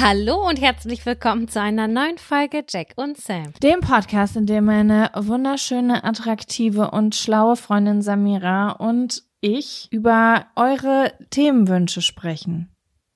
Hallo 0.00 0.48
und 0.48 0.60
herzlich 0.60 1.04
willkommen 1.06 1.48
zu 1.48 1.60
einer 1.60 1.88
neuen 1.88 2.18
Folge 2.18 2.64
Jack 2.68 2.92
und 2.94 3.16
Sam. 3.16 3.52
Dem 3.64 3.80
Podcast, 3.80 4.36
in 4.36 4.46
dem 4.46 4.64
meine 4.64 5.10
wunderschöne, 5.12 6.04
attraktive 6.04 6.92
und 6.92 7.16
schlaue 7.16 7.56
Freundin 7.56 8.00
Samira 8.00 8.70
und 8.70 9.24
ich 9.40 9.88
über 9.90 10.46
eure 10.54 11.14
Themenwünsche 11.30 12.00
sprechen. 12.00 12.68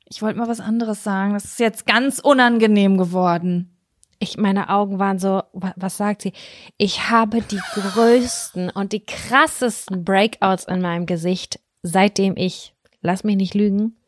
Ich 0.07 0.23
wollte 0.23 0.41
mal 0.41 0.49
was 0.49 0.59
anderes 0.59 1.05
sagen. 1.05 1.35
Das 1.35 1.45
ist 1.45 1.61
jetzt 1.61 1.87
ganz 1.87 2.19
unangenehm 2.19 2.99
geworden. 2.99 3.79
Ich, 4.19 4.37
meine 4.37 4.69
Augen 4.69 4.99
waren 4.99 5.21
so, 5.21 5.45
was 5.53 5.97
sagt 5.97 6.23
sie? 6.23 6.33
Ich 6.79 7.11
habe 7.11 7.43
die 7.43 7.61
größten 7.75 8.71
und 8.71 8.91
die 8.91 9.07
krassesten 9.07 10.05
Breakouts 10.05 10.65
in 10.65 10.81
meinem 10.81 11.07
Gesicht, 11.07 11.61
seitdem 11.85 12.37
ich, 12.37 12.75
lass 13.03 13.23
mich 13.23 13.37
nicht 13.37 13.55
lügen, 13.55 13.99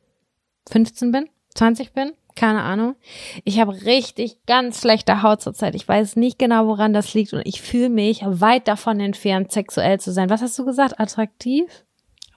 15 0.70 1.12
bin, 1.12 1.28
20 1.54 1.92
bin. 1.92 2.14
Keine 2.36 2.62
Ahnung. 2.62 2.96
Ich 3.44 3.60
habe 3.60 3.84
richtig 3.84 4.38
ganz 4.46 4.80
schlechte 4.80 5.22
Haut 5.22 5.40
zurzeit. 5.40 5.74
Ich 5.74 5.86
weiß 5.86 6.16
nicht 6.16 6.38
genau, 6.38 6.66
woran 6.66 6.92
das 6.92 7.14
liegt 7.14 7.32
und 7.32 7.42
ich 7.44 7.62
fühle 7.62 7.90
mich 7.90 8.22
weit 8.24 8.66
davon 8.66 8.98
entfernt, 8.98 9.52
sexuell 9.52 10.00
zu 10.00 10.12
sein. 10.12 10.30
Was 10.30 10.42
hast 10.42 10.58
du 10.58 10.64
gesagt? 10.64 10.98
Attraktiv? 10.98 11.84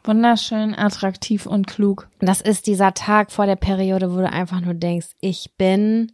Wunderschön, 0.04 0.74
attraktiv 0.74 1.46
und 1.46 1.68
klug. 1.68 2.08
Das 2.20 2.42
ist 2.42 2.68
dieser 2.68 2.94
Tag 2.94 3.32
vor 3.32 3.46
der 3.46 3.58
Periode, 3.58 4.14
wo 4.14 4.18
du 4.18 4.30
einfach 4.30 4.62
nur 4.62 4.74
denkst, 4.74 5.08
ich 5.20 5.52
bin 5.58 6.14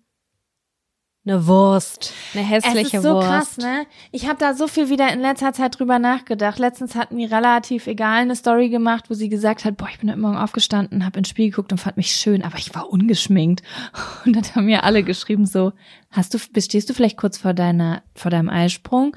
eine 1.26 1.48
Wurst, 1.48 2.14
eine 2.34 2.44
hässliche 2.44 2.76
Wurst. 2.76 2.86
Es 2.86 2.94
ist 2.94 3.04
so 3.04 3.14
Wurst. 3.14 3.28
krass, 3.28 3.58
ne? 3.58 3.86
Ich 4.12 4.28
habe 4.28 4.40
da 4.40 4.54
so 4.54 4.68
viel 4.68 4.90
wieder 4.90 5.12
in 5.14 5.22
letzter 5.22 5.54
Zeit 5.54 5.80
drüber 5.80 5.98
nachgedacht. 5.98 6.60
Letztens 6.60 6.96
hat 6.96 7.14
mir 7.14 7.32
relativ 7.32 7.88
egal 7.88 8.24
eine 8.24 8.36
Story 8.36 8.68
gemacht, 8.68 9.10
wo 9.10 9.14
sie 9.14 9.30
gesagt 9.30 9.64
hat, 9.64 9.78
boah, 9.78 9.88
ich 9.90 10.00
bin 10.00 10.10
heute 10.10 10.20
Morgen 10.20 10.36
aufgestanden, 10.36 11.06
habe 11.06 11.20
ins 11.20 11.30
Spiel 11.30 11.50
geguckt 11.50 11.72
und 11.72 11.78
fand 11.78 11.96
mich 11.96 12.12
schön, 12.12 12.44
aber 12.44 12.58
ich 12.58 12.76
war 12.76 12.90
ungeschminkt. 12.90 13.64
Und 14.26 14.36
dann 14.36 14.44
haben 14.56 14.66
mir 14.66 14.84
alle 14.84 15.04
geschrieben 15.04 15.46
so, 15.46 15.72
hast 16.12 16.34
du, 16.34 16.38
bestehst 16.52 16.90
du 16.90 16.94
vielleicht 16.94 17.18
kurz 17.18 17.38
vor 17.38 17.54
deiner, 17.54 18.04
vor 18.16 18.32
deinem 18.32 18.50
Eisprung? 18.50 19.16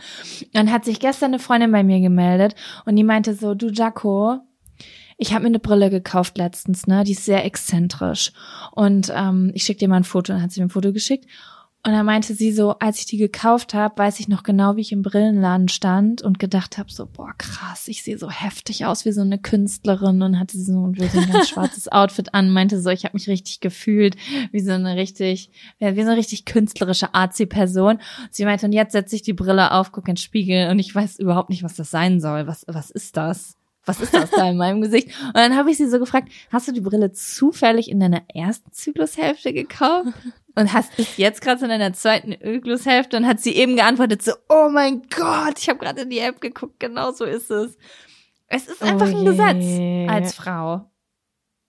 Dann 0.52 0.70
hat 0.70 0.84
sich 0.84 1.00
gestern 1.00 1.32
eine 1.32 1.38
Freundin 1.38 1.72
bei 1.72 1.82
mir 1.82 2.00
gemeldet 2.00 2.54
und 2.84 2.96
die 2.96 3.04
meinte 3.04 3.34
so, 3.34 3.54
du 3.54 3.68
Jaco, 3.68 4.40
ich 5.18 5.32
habe 5.32 5.42
mir 5.42 5.48
eine 5.48 5.58
Brille 5.58 5.90
gekauft 5.90 6.38
letztens, 6.38 6.86
ne? 6.86 7.04
Die 7.04 7.12
ist 7.12 7.24
sehr 7.24 7.44
exzentrisch. 7.44 8.32
Und 8.72 9.12
ähm, 9.14 9.50
ich 9.54 9.64
schick 9.64 9.78
dir 9.78 9.88
mal 9.88 9.96
ein 9.96 10.04
Foto, 10.04 10.32
dann 10.32 10.42
hat 10.42 10.52
sie 10.52 10.60
mir 10.60 10.66
ein 10.66 10.70
Foto 10.70 10.92
geschickt. 10.92 11.26
Und 11.86 11.92
dann 11.92 12.04
meinte 12.04 12.34
sie 12.34 12.50
so, 12.50 12.72
als 12.80 12.98
ich 12.98 13.06
die 13.06 13.16
gekauft 13.16 13.72
habe, 13.72 13.96
weiß 13.96 14.18
ich 14.18 14.26
noch 14.26 14.42
genau, 14.42 14.74
wie 14.74 14.80
ich 14.80 14.90
im 14.90 15.02
Brillenladen 15.02 15.68
stand 15.68 16.20
und 16.20 16.40
gedacht 16.40 16.78
habe, 16.78 16.90
so, 16.90 17.06
boah, 17.06 17.32
krass, 17.38 17.86
ich 17.86 18.02
sehe 18.02 18.18
so 18.18 18.28
heftig 18.28 18.86
aus 18.86 19.04
wie 19.04 19.12
so 19.12 19.20
eine 19.20 19.38
Künstlerin 19.38 20.20
und 20.20 20.36
hatte 20.40 20.58
so, 20.58 20.72
so 20.72 21.18
ein 21.20 21.32
ganz 21.32 21.48
schwarzes 21.48 21.86
Outfit 21.92 22.34
an, 22.34 22.50
meinte 22.50 22.80
so, 22.80 22.90
ich 22.90 23.04
habe 23.04 23.14
mich 23.14 23.28
richtig 23.28 23.60
gefühlt, 23.60 24.16
wie 24.50 24.58
so 24.58 24.72
eine 24.72 24.96
richtig, 24.96 25.52
wie 25.78 26.02
so 26.02 26.08
eine 26.08 26.16
richtig 26.16 26.44
künstlerische 26.44 27.14
Arzi-Person. 27.14 28.00
Sie 28.32 28.44
meinte, 28.44 28.66
und 28.66 28.72
jetzt 28.72 28.90
setze 28.90 29.14
ich 29.14 29.22
die 29.22 29.32
Brille 29.32 29.70
auf, 29.70 29.92
gucke 29.92 30.10
in 30.10 30.16
den 30.16 30.20
Spiegel 30.20 30.70
und 30.70 30.80
ich 30.80 30.92
weiß 30.92 31.20
überhaupt 31.20 31.50
nicht, 31.50 31.62
was 31.62 31.76
das 31.76 31.92
sein 31.92 32.20
soll. 32.20 32.48
Was, 32.48 32.64
was 32.66 32.90
ist 32.90 33.16
das? 33.16 33.54
was 33.88 34.00
ist 34.00 34.12
das 34.12 34.32
da 34.32 34.50
in 34.50 34.56
meinem 34.56 34.80
Gesicht? 34.80 35.10
Und 35.24 35.36
dann 35.36 35.54
habe 35.54 35.70
ich 35.70 35.76
sie 35.76 35.88
so 35.88 36.00
gefragt, 36.00 36.30
hast 36.50 36.66
du 36.66 36.72
die 36.72 36.80
Brille 36.80 37.12
zufällig 37.12 37.88
in 37.88 38.00
deiner 38.00 38.22
ersten 38.34 38.72
Zyklushälfte 38.72 39.52
gekauft? 39.52 40.08
Und 40.58 40.72
hast 40.72 40.98
es 40.98 41.18
jetzt 41.18 41.42
gerade 41.42 41.62
in 41.64 41.68
deiner 41.68 41.92
zweiten 41.92 42.32
Zyklushälfte? 42.32 43.18
Und 43.18 43.26
hat 43.26 43.40
sie 43.40 43.54
eben 43.54 43.76
geantwortet 43.76 44.22
so, 44.22 44.32
oh 44.48 44.68
mein 44.70 45.02
Gott, 45.14 45.58
ich 45.58 45.68
habe 45.68 45.78
gerade 45.78 46.02
in 46.02 46.10
die 46.10 46.18
App 46.18 46.40
geguckt, 46.40 46.80
genau 46.80 47.12
so 47.12 47.24
ist 47.24 47.50
es. 47.50 47.76
Es 48.48 48.66
ist 48.66 48.82
einfach 48.82 49.12
oh 49.12 49.18
ein 49.18 49.24
Gesetz 49.24 50.10
als 50.10 50.34
Frau. 50.34 50.90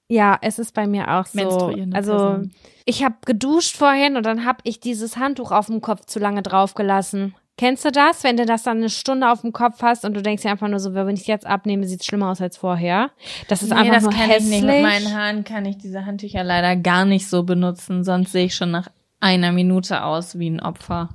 Ja, 0.09 0.37
es 0.41 0.57
ist 0.57 0.73
bei 0.73 0.87
mir 0.87 1.11
auch 1.11 1.25
so. 1.25 1.73
Also 1.91 2.11
Person. 2.11 2.51
ich 2.85 3.03
habe 3.03 3.15
geduscht 3.25 3.75
vorhin 3.75 4.15
und 4.15 4.25
dann 4.25 4.45
habe 4.45 4.59
ich 4.63 4.79
dieses 4.79 5.17
Handtuch 5.17 5.51
auf 5.51 5.65
dem 5.65 5.81
Kopf 5.81 6.05
zu 6.05 6.19
lange 6.19 6.41
draufgelassen. 6.41 7.35
Kennst 7.57 7.83
du 7.83 7.91
das, 7.91 8.23
wenn 8.23 8.37
du 8.37 8.45
das 8.45 8.61
dann 8.61 8.77
eine 8.77 8.89
Stunde 8.89 9.31
auf 9.31 9.41
dem 9.41 9.51
Kopf 9.51 9.81
hast 9.81 10.05
und 10.05 10.13
du 10.13 10.21
denkst 10.21 10.43
dir 10.43 10.51
einfach 10.51 10.67
nur 10.67 10.79
so, 10.79 10.93
wenn 10.93 11.15
ich 11.15 11.21
es 11.21 11.27
jetzt 11.27 11.47
abnehme, 11.47 11.87
sieht 11.87 12.01
es 12.01 12.05
schlimmer 12.05 12.29
aus 12.29 12.39
als 12.39 12.55
vorher. 12.55 13.09
Das 13.47 13.63
ist 13.63 13.71
nee, 13.71 13.77
einfach 13.77 13.95
das 13.95 14.03
nur 14.03 14.11
kann 14.11 14.29
hässlich. 14.29 14.57
Ich 14.57 14.63
nicht. 14.63 14.73
Mit 14.73 14.83
meinen 14.83 15.13
Haaren 15.13 15.43
kann 15.43 15.65
ich 15.65 15.79
diese 15.79 16.05
Handtücher 16.05 16.43
leider 16.43 16.75
gar 16.75 17.05
nicht 17.05 17.27
so 17.27 17.41
benutzen, 17.41 18.03
sonst 18.03 18.31
sehe 18.31 18.45
ich 18.45 18.55
schon 18.55 18.69
nach 18.69 18.89
einer 19.19 19.51
Minute 19.51 20.03
aus 20.03 20.37
wie 20.37 20.51
ein 20.51 20.59
Opfer. 20.59 21.09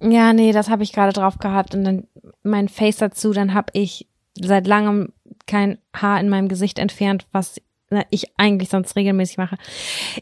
Ja, 0.00 0.32
nee, 0.32 0.52
das 0.52 0.70
habe 0.70 0.84
ich 0.84 0.92
gerade 0.92 1.12
drauf 1.12 1.38
gehabt 1.38 1.74
und 1.74 1.82
dann 1.82 2.06
mein 2.44 2.68
Face 2.68 2.98
dazu, 2.98 3.32
dann 3.32 3.52
habe 3.52 3.72
ich 3.72 4.06
seit 4.40 4.68
langem 4.68 5.12
kein 5.46 5.78
Haar 5.94 6.20
in 6.20 6.28
meinem 6.28 6.48
Gesicht 6.48 6.78
entfernt, 6.78 7.26
was 7.32 7.60
ich 8.10 8.32
eigentlich 8.36 8.70
sonst 8.70 8.96
regelmäßig 8.96 9.38
mache. 9.38 9.56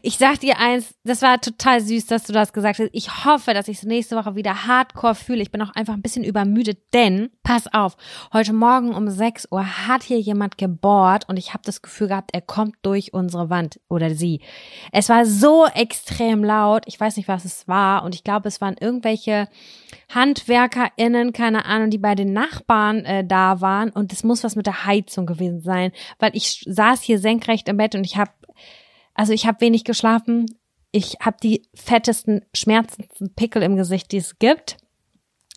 Ich 0.01 0.17
sag 0.17 0.39
dir 0.39 0.57
eins, 0.59 0.93
das 1.03 1.21
war 1.21 1.39
total 1.39 1.81
süß, 1.81 2.05
dass 2.07 2.23
du 2.23 2.33
das 2.33 2.53
gesagt 2.53 2.79
hast. 2.79 2.89
Ich 2.93 3.25
hoffe, 3.25 3.53
dass 3.53 3.67
ich 3.67 3.77
es 3.77 3.83
nächste 3.83 4.15
Woche 4.15 4.35
wieder 4.35 4.67
hardcore 4.67 5.15
fühle. 5.15 5.41
Ich 5.41 5.51
bin 5.51 5.61
auch 5.61 5.73
einfach 5.75 5.93
ein 5.93 6.01
bisschen 6.01 6.23
übermüdet, 6.23 6.79
denn, 6.93 7.29
pass 7.43 7.71
auf, 7.73 7.97
heute 8.33 8.53
Morgen 8.53 8.93
um 8.93 9.09
6 9.09 9.47
Uhr 9.51 9.65
hat 9.87 10.03
hier 10.03 10.19
jemand 10.19 10.57
gebohrt 10.57 11.27
und 11.27 11.37
ich 11.37 11.53
habe 11.53 11.63
das 11.65 11.81
Gefühl 11.81 12.07
gehabt, 12.07 12.31
er 12.33 12.41
kommt 12.41 12.75
durch 12.81 13.13
unsere 13.13 13.49
Wand 13.49 13.79
oder 13.87 14.13
sie. 14.13 14.41
Es 14.91 15.09
war 15.09 15.25
so 15.25 15.65
extrem 15.67 16.43
laut, 16.43 16.83
ich 16.87 16.99
weiß 16.99 17.17
nicht, 17.17 17.27
was 17.27 17.45
es 17.45 17.67
war 17.67 18.03
und 18.03 18.15
ich 18.15 18.23
glaube, 18.23 18.47
es 18.47 18.61
waren 18.61 18.75
irgendwelche 18.79 19.47
HandwerkerInnen, 20.13 21.33
keine 21.33 21.65
Ahnung, 21.65 21.89
die 21.89 21.97
bei 21.97 22.15
den 22.15 22.33
Nachbarn 22.33 23.05
äh, 23.05 23.25
da 23.25 23.61
waren 23.61 23.89
und 23.89 24.11
es 24.13 24.23
muss 24.23 24.43
was 24.43 24.55
mit 24.55 24.65
der 24.65 24.85
Heizung 24.85 25.25
gewesen 25.25 25.61
sein, 25.61 25.91
weil 26.19 26.31
ich 26.33 26.63
saß 26.67 27.01
hier 27.01 27.19
senkrecht 27.19 27.60
im 27.69 27.77
Bett 27.77 27.95
und 27.95 28.03
ich 28.03 28.17
habe, 28.17 28.31
also 29.13 29.33
ich 29.33 29.45
habe 29.45 29.61
wenig 29.61 29.83
geschlafen. 29.83 30.45
ich 30.91 31.17
habe 31.21 31.37
die 31.41 31.63
fettesten, 31.73 32.41
schmerzendsten 32.53 33.33
Pickel 33.33 33.63
im 33.63 33.75
Gesicht, 33.77 34.11
die 34.11 34.17
es 34.17 34.39
gibt. 34.39 34.77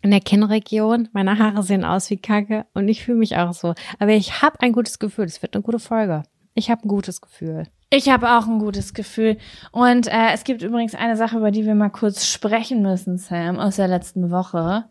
In 0.01 0.11
der 0.11 0.21
Kinnregion. 0.21 1.09
Meine 1.13 1.39
Haare 1.39 1.63
sehen 1.63 1.83
aus 1.83 2.09
wie 2.09 2.17
Kacke 2.17 2.65
und 2.73 2.87
ich 2.87 3.03
fühle 3.03 3.17
mich 3.17 3.37
auch 3.37 3.53
so. 3.53 3.73
Aber 3.99 4.11
ich 4.11 4.41
habe 4.41 4.59
ein 4.61 4.71
gutes 4.71 4.99
Gefühl. 4.99 5.25
Es 5.25 5.41
wird 5.41 5.55
eine 5.55 5.63
gute 5.63 5.79
Folge. 5.79 6.23
Ich 6.53 6.69
habe 6.69 6.83
ein 6.83 6.87
gutes 6.87 7.21
Gefühl. 7.21 7.67
Ich 7.89 8.09
habe 8.09 8.31
auch 8.31 8.47
ein 8.47 8.59
gutes 8.59 8.93
Gefühl. 8.93 9.37
Und 9.71 10.07
äh, 10.07 10.31
es 10.33 10.43
gibt 10.43 10.61
übrigens 10.61 10.95
eine 10.95 11.17
Sache, 11.17 11.37
über 11.37 11.51
die 11.51 11.65
wir 11.65 11.75
mal 11.75 11.89
kurz 11.89 12.25
sprechen 12.27 12.81
müssen, 12.81 13.17
Sam, 13.17 13.59
aus 13.59 13.77
der 13.77 13.87
letzten 13.87 14.31
Woche. 14.31 14.85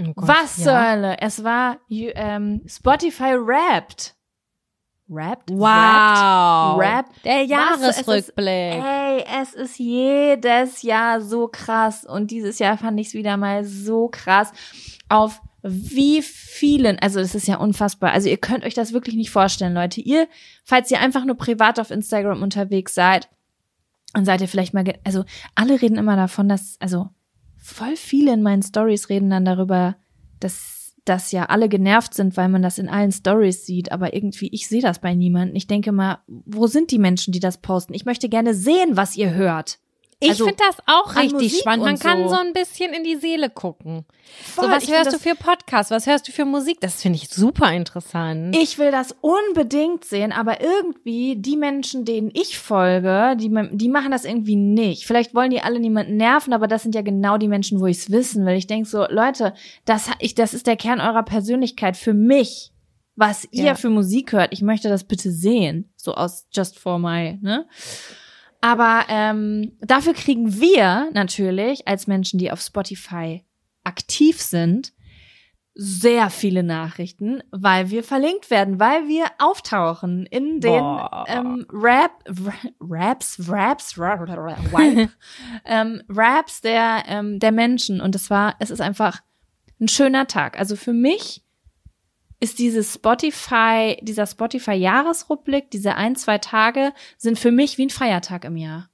Oh 0.00 0.12
Gott, 0.14 0.28
Was 0.28 0.56
zur 0.56 0.72
ja. 0.72 0.90
Hölle? 0.90 1.16
Es 1.20 1.44
war 1.44 1.78
ähm, 1.88 2.62
Spotify 2.66 3.36
Wrapped. 3.38 4.14
Wrapped? 5.12 5.50
Wow. 5.50 6.78
Wrapped? 6.78 7.24
Der? 7.24 7.36
Es 7.38 7.42
ist- 7.42 7.50
Jahresrückblick. 7.50 8.46
Ey, 8.46 9.24
es 9.42 9.54
ist 9.54 9.78
jedes 9.78 10.82
Jahr 10.82 11.20
so 11.20 11.48
krass 11.48 12.04
und 12.04 12.30
dieses 12.30 12.58
Jahr 12.58 12.78
fand 12.78 12.98
ich 12.98 13.08
es 13.08 13.14
wieder 13.14 13.36
mal 13.36 13.64
so 13.64 14.08
krass. 14.08 14.52
Auf 15.08 15.40
wie 15.62 16.22
vielen, 16.22 16.98
also 16.98 17.20
das 17.20 17.34
ist 17.34 17.46
ja 17.46 17.56
unfassbar. 17.56 18.10
Also 18.12 18.28
ihr 18.28 18.38
könnt 18.38 18.64
euch 18.64 18.74
das 18.74 18.92
wirklich 18.92 19.14
nicht 19.14 19.30
vorstellen, 19.30 19.74
Leute. 19.74 20.00
Ihr, 20.00 20.26
falls 20.64 20.90
ihr 20.90 21.00
einfach 21.00 21.24
nur 21.24 21.36
privat 21.36 21.78
auf 21.78 21.90
Instagram 21.90 22.42
unterwegs 22.42 22.94
seid, 22.94 23.28
dann 24.12 24.24
seid 24.24 24.40
ihr 24.40 24.48
vielleicht 24.48 24.74
mal, 24.74 24.84
also 25.04 25.24
alle 25.54 25.80
reden 25.80 25.98
immer 25.98 26.16
davon, 26.16 26.48
dass, 26.48 26.76
also 26.80 27.08
voll 27.58 27.96
viele 27.96 28.32
in 28.32 28.42
meinen 28.42 28.62
Stories 28.62 29.08
reden 29.08 29.30
dann 29.30 29.44
darüber, 29.44 29.94
dass 30.40 30.81
dass 31.04 31.32
ja 31.32 31.46
alle 31.46 31.68
genervt 31.68 32.14
sind, 32.14 32.36
weil 32.36 32.48
man 32.48 32.62
das 32.62 32.78
in 32.78 32.88
allen 32.88 33.12
Stories 33.12 33.66
sieht, 33.66 33.90
aber 33.90 34.14
irgendwie 34.14 34.48
ich 34.52 34.68
sehe 34.68 34.82
das 34.82 35.00
bei 35.00 35.14
niemandem. 35.14 35.56
Ich 35.56 35.66
denke 35.66 35.92
mal, 35.92 36.18
wo 36.26 36.66
sind 36.66 36.90
die 36.90 36.98
Menschen, 36.98 37.32
die 37.32 37.40
das 37.40 37.58
posten? 37.58 37.94
Ich 37.94 38.04
möchte 38.04 38.28
gerne 38.28 38.54
sehen, 38.54 38.96
was 38.96 39.16
ihr 39.16 39.34
hört. 39.34 39.78
Ich 40.22 40.30
Also, 40.30 40.44
finde 40.46 40.62
das 40.66 40.76
auch 40.86 41.16
richtig 41.16 41.58
spannend. 41.58 41.84
Man 41.84 41.98
kann 41.98 42.22
so. 42.24 42.28
so 42.30 42.36
ein 42.40 42.52
bisschen 42.52 42.92
in 42.94 43.02
die 43.04 43.16
Seele 43.16 43.50
gucken. 43.50 44.04
Voll, 44.54 44.66
so, 44.66 44.70
was 44.70 44.88
hörst 44.88 45.12
du 45.12 45.18
für 45.18 45.34
Podcasts? 45.34 45.90
Was 45.90 46.06
hörst 46.06 46.28
du 46.28 46.32
für 46.32 46.44
Musik? 46.44 46.78
Das 46.80 47.02
finde 47.02 47.16
ich 47.16 47.28
super 47.28 47.72
interessant. 47.72 48.56
Ich 48.56 48.78
will 48.78 48.90
das 48.90 49.16
unbedingt 49.20 50.04
sehen, 50.04 50.32
aber 50.32 50.60
irgendwie 50.60 51.36
die 51.36 51.56
Menschen, 51.56 52.04
denen 52.04 52.30
ich 52.32 52.58
folge, 52.58 53.36
die, 53.36 53.50
die 53.72 53.88
machen 53.88 54.12
das 54.12 54.24
irgendwie 54.24 54.56
nicht. 54.56 55.06
Vielleicht 55.06 55.34
wollen 55.34 55.50
die 55.50 55.60
alle 55.60 55.80
niemanden 55.80 56.16
nerven, 56.16 56.52
aber 56.52 56.68
das 56.68 56.82
sind 56.84 56.94
ja 56.94 57.02
genau 57.02 57.36
die 57.36 57.48
Menschen, 57.48 57.80
wo 57.80 57.86
ich 57.86 57.98
es 57.98 58.10
wissen 58.10 58.46
will. 58.46 58.54
Ich 58.54 58.66
denk 58.68 58.86
so, 58.86 59.04
Leute, 59.08 59.54
das, 59.84 60.08
ich, 60.20 60.34
das 60.34 60.54
ist 60.54 60.66
der 60.66 60.76
Kern 60.76 61.00
eurer 61.00 61.24
Persönlichkeit 61.24 61.96
für 61.96 62.14
mich. 62.14 62.68
Was 63.14 63.46
ihr 63.50 63.64
Ja. 63.64 63.74
für 63.74 63.90
Musik 63.90 64.32
hört, 64.32 64.54
ich 64.54 64.62
möchte 64.62 64.88
das 64.88 65.04
bitte 65.04 65.30
sehen. 65.30 65.92
So 65.96 66.14
aus 66.14 66.46
Just 66.50 66.78
for 66.78 66.98
My, 66.98 67.38
ne? 67.42 67.66
Aber 68.62 69.04
ähm, 69.08 69.72
dafür 69.80 70.14
kriegen 70.14 70.60
wir 70.60 71.10
natürlich 71.12 71.86
als 71.88 72.06
Menschen, 72.06 72.38
die 72.38 72.52
auf 72.52 72.60
Spotify 72.60 73.44
aktiv 73.82 74.40
sind, 74.40 74.92
sehr 75.74 76.30
viele 76.30 76.62
Nachrichten, 76.62 77.42
weil 77.50 77.90
wir 77.90 78.04
verlinkt 78.04 78.50
werden, 78.50 78.78
weil 78.78 79.08
wir 79.08 79.24
auftauchen 79.38 80.26
in 80.26 80.60
den 80.60 80.80
Boah. 80.80 81.24
ähm, 81.26 81.66
Rap, 81.72 82.22
Raps, 82.80 83.40
Raps, 83.48 83.98
Rap, 83.98 84.20
Wipe, 84.28 85.10
ähm, 85.64 86.02
Raps 86.08 86.60
der 86.60 87.04
ähm, 87.08 87.40
der 87.40 87.52
Menschen 87.52 88.00
und 88.00 88.14
es 88.14 88.30
war, 88.30 88.54
es 88.60 88.70
ist 88.70 88.80
einfach 88.80 89.22
ein 89.80 89.88
schöner 89.88 90.26
Tag. 90.28 90.58
Also 90.58 90.76
für 90.76 90.92
mich 90.92 91.42
ist 92.42 92.58
dieses 92.58 92.94
Spotify, 92.94 93.96
dieser 94.02 94.26
Spotify 94.26 94.72
Jahresrückblick, 94.72 95.70
diese 95.70 95.94
ein 95.94 96.16
zwei 96.16 96.38
Tage 96.38 96.92
sind 97.16 97.38
für 97.38 97.52
mich 97.52 97.78
wie 97.78 97.86
ein 97.86 97.90
Feiertag 97.90 98.44
im 98.44 98.56
Jahr. 98.56 98.88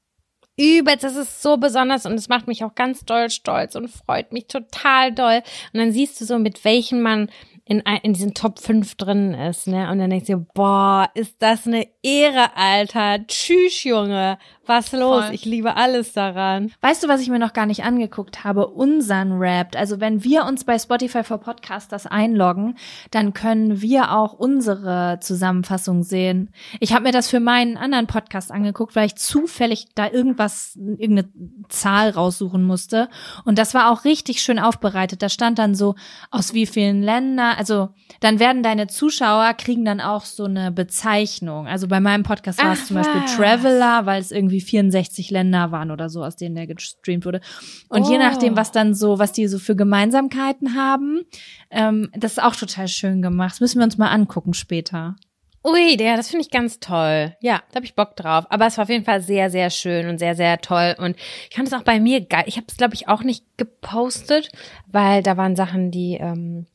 Übelst, 0.58 1.02
das 1.02 1.16
ist 1.16 1.40
so 1.40 1.56
besonders 1.56 2.04
und 2.04 2.12
es 2.12 2.28
macht 2.28 2.46
mich 2.46 2.62
auch 2.62 2.74
ganz 2.74 3.06
doll 3.06 3.30
stolz 3.30 3.74
und 3.74 3.88
freut 3.88 4.32
mich 4.32 4.48
total 4.48 5.12
doll. 5.12 5.42
Und 5.72 5.80
dann 5.80 5.92
siehst 5.92 6.20
du 6.20 6.26
so, 6.26 6.38
mit 6.38 6.64
welchen 6.66 7.00
man 7.00 7.30
in, 7.64 7.82
in 8.02 8.12
diesen 8.12 8.34
Top 8.34 8.58
5 8.58 8.96
drin 8.96 9.32
ist, 9.32 9.66
ne? 9.66 9.90
Und 9.90 9.98
dann 9.98 10.10
denkst 10.10 10.26
du, 10.26 10.46
boah, 10.54 11.08
ist 11.14 11.36
das 11.38 11.66
eine 11.66 11.86
Ehre, 12.02 12.54
Alter. 12.56 13.26
Tschüss, 13.26 13.84
Junge. 13.84 14.38
Was 14.68 14.92
los? 14.92 15.24
Voll. 15.24 15.34
Ich 15.34 15.46
liebe 15.46 15.76
alles 15.76 16.12
daran. 16.12 16.70
Weißt 16.82 17.02
du, 17.02 17.08
was 17.08 17.22
ich 17.22 17.30
mir 17.30 17.38
noch 17.38 17.54
gar 17.54 17.64
nicht 17.64 17.84
angeguckt 17.84 18.44
habe? 18.44 18.66
Unseren 18.66 19.40
Wrapped. 19.40 19.76
Also 19.76 19.98
wenn 19.98 20.22
wir 20.24 20.44
uns 20.44 20.64
bei 20.64 20.78
Spotify 20.78 21.24
for 21.24 21.38
Podcasters 21.38 22.06
einloggen, 22.06 22.76
dann 23.10 23.32
können 23.32 23.80
wir 23.80 24.12
auch 24.12 24.34
unsere 24.34 25.18
Zusammenfassung 25.20 26.02
sehen. 26.02 26.50
Ich 26.80 26.92
habe 26.92 27.04
mir 27.04 27.12
das 27.12 27.30
für 27.30 27.40
meinen 27.40 27.78
anderen 27.78 28.06
Podcast 28.06 28.52
angeguckt, 28.52 28.94
weil 28.94 29.06
ich 29.06 29.16
zufällig 29.16 29.88
da 29.94 30.10
irgendwas, 30.10 30.76
irgendeine 30.76 31.30
Zahl 31.70 32.10
raussuchen 32.10 32.62
musste. 32.62 33.08
Und 33.46 33.58
das 33.58 33.72
war 33.72 33.90
auch 33.90 34.04
richtig 34.04 34.42
schön 34.42 34.58
aufbereitet. 34.58 35.22
Da 35.22 35.30
stand 35.30 35.58
dann 35.58 35.74
so, 35.74 35.94
aus 36.30 36.52
wie 36.52 36.66
vielen 36.66 37.02
Ländern, 37.02 37.56
also 37.56 37.88
dann 38.20 38.38
werden 38.38 38.62
deine 38.62 38.86
Zuschauer 38.86 39.54
kriegen 39.54 39.84
dann 39.84 40.02
auch 40.02 40.24
so 40.24 40.44
eine 40.44 40.70
Bezeichnung. 40.72 41.66
Also 41.66 41.88
bei 41.88 42.00
meinem 42.00 42.22
Podcast 42.22 42.62
war 42.62 42.74
es 42.74 42.86
zum 42.86 42.96
Beispiel. 42.96 43.22
Traveler, 43.34 44.04
weil 44.06 44.20
es 44.20 44.30
irgendwie 44.30 44.57
64 44.60 45.30
Länder 45.30 45.70
waren 45.72 45.90
oder 45.90 46.08
so, 46.08 46.24
aus 46.24 46.36
denen 46.36 46.54
der 46.54 46.66
gestreamt 46.66 47.24
wurde. 47.24 47.40
Und 47.88 48.08
je 48.08 48.16
Oh. 48.16 48.18
nachdem, 48.18 48.56
was 48.56 48.72
dann 48.72 48.94
so, 48.94 49.18
was 49.18 49.32
die 49.32 49.46
so 49.48 49.58
für 49.58 49.76
Gemeinsamkeiten 49.76 50.74
haben, 50.74 51.22
ähm, 51.70 52.10
das 52.14 52.32
ist 52.32 52.42
auch 52.42 52.56
total 52.56 52.88
schön 52.88 53.22
gemacht. 53.22 53.52
Das 53.52 53.60
müssen 53.60 53.78
wir 53.78 53.84
uns 53.84 53.98
mal 53.98 54.10
angucken 54.10 54.54
später. 54.54 55.16
Ui, 55.64 55.96
der, 55.96 56.16
das 56.16 56.28
finde 56.30 56.44
ich 56.44 56.50
ganz 56.50 56.78
toll. 56.78 57.34
Ja, 57.40 57.62
da 57.70 57.74
habe 57.76 57.84
ich 57.84 57.94
Bock 57.96 58.14
drauf. 58.16 58.46
Aber 58.48 58.66
es 58.66 58.78
war 58.78 58.84
auf 58.84 58.88
jeden 58.90 59.04
Fall 59.04 59.20
sehr, 59.20 59.50
sehr 59.50 59.70
schön 59.70 60.08
und 60.08 60.18
sehr, 60.18 60.34
sehr 60.36 60.58
toll. 60.60 60.94
Und 60.98 61.16
ich 61.50 61.56
fand 61.56 61.66
es 61.68 61.74
auch 61.74 61.82
bei 61.82 61.98
mir 62.00 62.20
geil. 62.24 62.44
Ich 62.46 62.56
habe 62.56 62.66
es, 62.68 62.76
glaube 62.76 62.94
ich, 62.94 63.08
auch 63.08 63.22
nicht 63.24 63.44
gepostet, 63.56 64.50
weil 64.86 65.22
da 65.22 65.36
waren 65.36 65.56
Sachen, 65.56 65.90
die 65.90 66.14
ähm, 66.14 66.66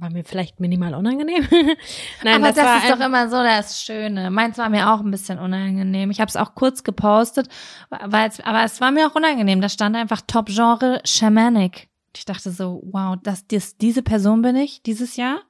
waren 0.00 0.12
mir 0.12 0.24
vielleicht 0.24 0.60
minimal 0.60 0.94
unangenehm. 0.94 1.46
Nein, 2.22 2.42
aber 2.42 2.52
das, 2.52 2.64
war 2.64 2.78
ist 2.78 2.90
doch 2.90 3.04
immer 3.04 3.28
so 3.28 3.36
das 3.36 3.82
Schöne. 3.82 4.30
Meins 4.30 4.58
war 4.58 4.68
mir 4.68 4.92
auch 4.92 5.00
ein 5.00 5.10
bisschen 5.10 5.38
unangenehm. 5.38 6.10
Ich 6.10 6.20
habe 6.20 6.28
es 6.28 6.36
auch 6.36 6.54
kurz 6.54 6.84
gepostet, 6.84 7.48
weil 7.90 8.30
aber 8.44 8.64
es 8.64 8.80
war 8.80 8.90
mir 8.90 9.08
auch 9.08 9.14
unangenehm. 9.14 9.60
Da 9.60 9.68
stand 9.68 9.96
einfach 9.96 10.20
Top-Genre 10.26 11.00
Shamanic. 11.04 11.88
Ich 12.16 12.24
dachte 12.24 12.50
so, 12.50 12.82
wow, 12.90 13.16
das, 13.22 13.46
das, 13.46 13.76
diese 13.76 14.02
Person 14.02 14.42
bin 14.42 14.56
ich 14.56 14.82
dieses 14.82 15.16
Jahr? 15.16 15.40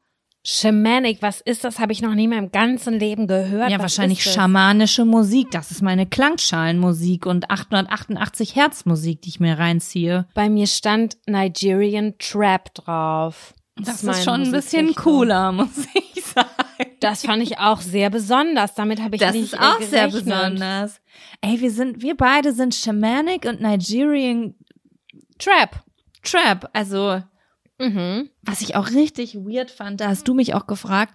Shamanic, 0.45 1.21
was 1.21 1.41
ist 1.41 1.65
das? 1.65 1.79
Habe 1.79 1.93
ich 1.93 2.01
noch 2.01 2.15
nie 2.15 2.25
in 2.25 2.31
meinem 2.31 2.51
ganzen 2.51 2.95
Leben 2.99 3.27
gehört. 3.27 3.71
Ja, 3.71 3.77
was 3.77 3.83
wahrscheinlich 3.83 4.25
das? 4.25 4.33
schamanische 4.33 5.05
Musik. 5.05 5.51
Das 5.51 5.71
ist 5.71 5.83
meine 5.83 6.07
Klangschalenmusik 6.07 7.27
und 7.27 7.51
888 7.51 8.55
Hertz 8.57 8.87
Musik, 8.87 9.23
die 9.23 9.29
ich 9.29 9.41
mir 9.41 9.59
reinziehe. 9.59 10.27
Bei 10.35 10.49
mir 10.49 10.67
stand 10.67 11.19
Nigerian 11.27 12.15
Trap 12.19 12.73
drauf. 12.75 13.55
Das, 13.85 14.03
meine 14.03 14.19
ist 14.19 14.25
schon 14.25 14.43
ein 14.43 14.51
bisschen 14.53 14.95
cooler, 14.95 15.53
muss 15.53 15.69
ich 15.95 16.25
sagen. 16.25 16.49
Das 17.01 17.25
fand 17.25 17.43
ich 17.43 17.59
auch 17.59 17.81
sehr 17.81 18.11
besonders. 18.11 18.75
Damit 18.75 19.01
habe 19.03 19.17
ich 19.17 19.21
Das 19.21 19.33
nicht 19.35 19.53
ist 19.53 19.59
auch 19.61 19.81
äh, 19.81 19.85
sehr 19.85 20.09
gerechnet. 20.09 20.25
besonders. 20.35 21.01
Ey, 21.41 21.61
wir 21.61 21.71
sind, 21.71 22.03
wir 22.03 22.17
beide 22.17 22.53
sind 22.53 22.75
Shamanic 22.75 23.45
und 23.45 23.61
Nigerian 23.61 24.55
Trap. 25.39 25.83
Trap. 26.23 26.69
Also, 26.73 27.23
Mhm. 27.81 28.29
was 28.43 28.61
ich 28.61 28.75
auch 28.75 28.91
richtig 28.91 29.37
weird 29.37 29.71
fand, 29.71 30.01
da 30.01 30.09
hast 30.09 30.27
du 30.27 30.35
mich 30.35 30.53
auch 30.55 30.67
gefragt, 30.67 31.15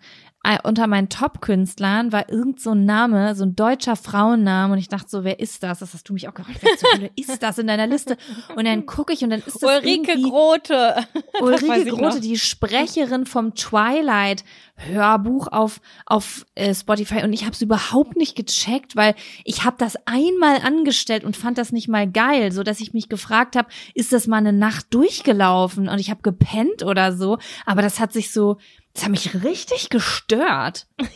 unter 0.64 0.88
meinen 0.88 1.08
Top-Künstlern 1.08 2.12
war 2.12 2.30
irgend 2.30 2.60
so 2.60 2.72
ein 2.72 2.86
Name, 2.86 3.34
so 3.34 3.46
ein 3.46 3.56
deutscher 3.56 3.96
Frauenname 3.96 4.74
und 4.74 4.80
ich 4.80 4.90
dachte 4.90 5.10
so, 5.10 5.24
wer 5.24 5.40
ist 5.40 5.64
das? 5.64 5.80
Das 5.80 5.94
hast 5.94 6.10
du 6.10 6.14
mich 6.14 6.28
auch 6.28 6.34
gefragt, 6.34 6.60
wer 6.62 6.92
Hölle 6.94 7.12
ist 7.16 7.42
das 7.42 7.58
in 7.58 7.68
deiner 7.68 7.88
Liste? 7.88 8.18
Und 8.56 8.66
dann 8.66 8.86
gucke 8.86 9.14
ich 9.14 9.24
und 9.24 9.30
dann 9.30 9.40
ist 9.40 9.62
das 9.62 9.64
Ulrike 9.64 10.22
Grote. 10.22 11.06
Ulrike 11.40 11.86
Grote, 11.86 12.20
die 12.20 12.38
Sprecherin 12.38 13.26
vom 13.26 13.56
Twilight 13.56 14.44
Hörbuch 14.76 15.48
auf 15.48 15.80
auf 16.06 16.46
äh, 16.56 16.74
Spotify 16.74 17.24
und 17.24 17.32
ich 17.32 17.44
habe 17.44 17.54
es 17.54 17.62
überhaupt 17.62 18.18
nicht 18.18 18.36
gecheckt, 18.36 18.96
weil 18.96 19.16
ich 19.44 19.64
habe 19.64 19.76
das 19.78 19.96
einmal 20.06 20.58
angestellt 20.62 21.24
und 21.24 21.38
fand 21.38 21.58
das 21.58 21.72
nicht 21.72 21.88
mal 21.88 22.10
geil, 22.10 22.52
so 22.52 22.64
dass 22.64 22.80
ich 22.80 22.94
mich 22.94 23.08
gefragt 23.08 23.56
habe, 23.56 23.70
ist 23.94 24.12
das 24.12 24.28
mal 24.28 24.38
eine 24.38 24.52
Nacht 24.52 24.88
durchgelaufen 24.90 25.88
und 25.88 26.00
ich 26.00 26.10
habe 26.10 26.22
gepennt 26.22 26.84
oder 26.84 27.16
so, 27.16 27.38
aber 27.66 27.82
das 27.82 28.00
hat 28.00 28.12
sich 28.12 28.34
so 28.34 28.58
das 28.94 29.04
hat 29.04 29.12
mich 29.12 29.44
richtig 29.44 29.90
gestört. 29.90 30.88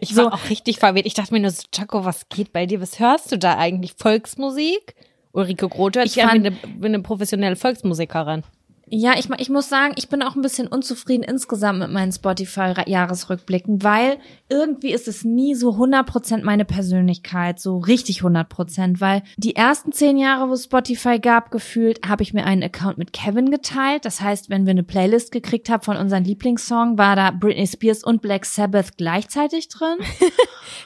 Ich 0.00 0.14
So. 0.14 0.24
war 0.24 0.34
auch 0.34 0.50
richtig 0.50 0.78
verwirrt. 0.78 1.06
Ich 1.06 1.14
dachte 1.14 1.32
mir 1.32 1.40
nur 1.40 1.50
so, 1.50 1.62
Chaco, 1.72 2.04
was 2.04 2.28
geht 2.28 2.52
bei 2.52 2.66
dir? 2.66 2.80
Was 2.80 2.98
hörst 2.98 3.30
du 3.32 3.38
da 3.38 3.56
eigentlich? 3.58 3.94
Volksmusik? 3.96 4.94
Ulrike 5.32 5.68
Grote 5.68 6.00
hört 6.00 6.06
Ich 6.08 6.14
sich 6.14 6.22
an 6.24 6.42
wie 6.44 6.50
fand- 6.50 6.64
eine, 6.64 6.82
wie 6.82 6.86
eine 6.86 7.00
professionelle 7.00 7.56
Volksmusikerin. 7.56 8.42
Ja, 8.88 9.14
ich, 9.18 9.28
ich 9.38 9.48
muss 9.48 9.68
sagen, 9.68 9.94
ich 9.96 10.08
bin 10.08 10.22
auch 10.22 10.34
ein 10.34 10.42
bisschen 10.42 10.66
unzufrieden 10.66 11.22
insgesamt 11.22 11.78
mit 11.78 11.90
meinen 11.90 12.12
Spotify-Jahresrückblicken, 12.12 13.82
weil 13.82 14.18
irgendwie 14.50 14.92
ist 14.92 15.08
es 15.08 15.24
nie 15.24 15.54
so 15.54 15.70
100% 15.70 16.42
meine 16.42 16.64
Persönlichkeit, 16.64 17.58
so 17.58 17.78
richtig 17.78 18.20
100%, 18.20 19.00
weil 19.00 19.22
die 19.38 19.56
ersten 19.56 19.92
zehn 19.92 20.18
Jahre, 20.18 20.50
wo 20.50 20.56
Spotify 20.56 21.18
gab, 21.18 21.50
gefühlt, 21.50 22.06
habe 22.06 22.22
ich 22.22 22.34
mir 22.34 22.44
einen 22.44 22.62
Account 22.62 22.98
mit 22.98 23.12
Kevin 23.12 23.50
geteilt. 23.50 24.04
Das 24.04 24.20
heißt, 24.20 24.50
wenn 24.50 24.66
wir 24.66 24.72
eine 24.72 24.82
Playlist 24.82 25.32
gekriegt 25.32 25.70
haben 25.70 25.82
von 25.82 25.96
unseren 25.96 26.24
Lieblingssong, 26.24 26.98
war 26.98 27.16
da 27.16 27.30
Britney 27.30 27.66
Spears 27.66 28.04
und 28.04 28.20
Black 28.20 28.44
Sabbath 28.44 28.98
gleichzeitig 28.98 29.68
drin. 29.68 29.98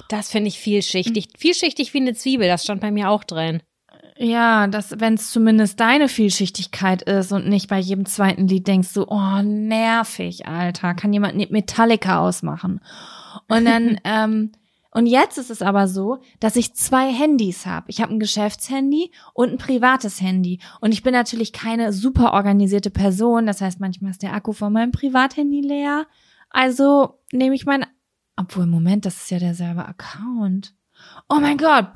Das 0.08 0.30
finde 0.30 0.48
ich 0.48 0.58
vielschichtig. 0.58 1.28
Vielschichtig 1.38 1.92
wie 1.94 1.98
eine 1.98 2.14
Zwiebel, 2.14 2.48
das 2.48 2.64
stand 2.64 2.80
bei 2.80 2.90
mir 2.90 3.10
auch 3.10 3.24
drin. 3.24 3.62
Ja, 4.18 4.66
dass, 4.66 4.98
wenn 4.98 5.14
es 5.14 5.30
zumindest 5.30 5.78
deine 5.78 6.08
Vielschichtigkeit 6.08 7.02
ist 7.02 7.32
und 7.32 7.48
nicht 7.48 7.68
bei 7.68 7.78
jedem 7.78 8.06
zweiten 8.06 8.48
Lied 8.48 8.66
denkst 8.66 8.94
du, 8.94 9.04
oh, 9.06 9.42
nervig, 9.42 10.46
Alter, 10.46 10.94
kann 10.94 11.12
jemand 11.12 11.50
Metallica 11.50 12.20
ausmachen? 12.20 12.80
Und 13.48 13.66
dann, 13.66 14.00
ähm, 14.04 14.52
und 14.90 15.06
jetzt 15.06 15.36
ist 15.36 15.50
es 15.50 15.60
aber 15.60 15.86
so, 15.86 16.20
dass 16.40 16.56
ich 16.56 16.74
zwei 16.74 17.12
Handys 17.12 17.66
habe. 17.66 17.90
Ich 17.90 18.00
habe 18.00 18.14
ein 18.14 18.18
Geschäftshandy 18.18 19.10
und 19.34 19.50
ein 19.50 19.58
privates 19.58 20.22
Handy. 20.22 20.60
Und 20.80 20.92
ich 20.92 21.02
bin 21.02 21.12
natürlich 21.12 21.52
keine 21.52 21.92
super 21.92 22.32
organisierte 22.32 22.88
Person. 22.88 23.44
Das 23.44 23.60
heißt, 23.60 23.80
manchmal 23.80 24.12
ist 24.12 24.22
der 24.22 24.32
Akku 24.32 24.52
von 24.52 24.72
meinem 24.72 24.92
Privathandy 24.92 25.60
leer. 25.60 26.06
Also 26.48 27.20
nehme 27.30 27.54
ich 27.54 27.66
mein, 27.66 27.84
obwohl, 28.36 28.66
Moment, 28.66 29.04
das 29.04 29.16
ist 29.16 29.30
ja 29.30 29.38
derselbe 29.38 29.86
Account. 29.86 30.74
Oh 31.28 31.40
mein 31.40 31.58
Gott. 31.58 31.88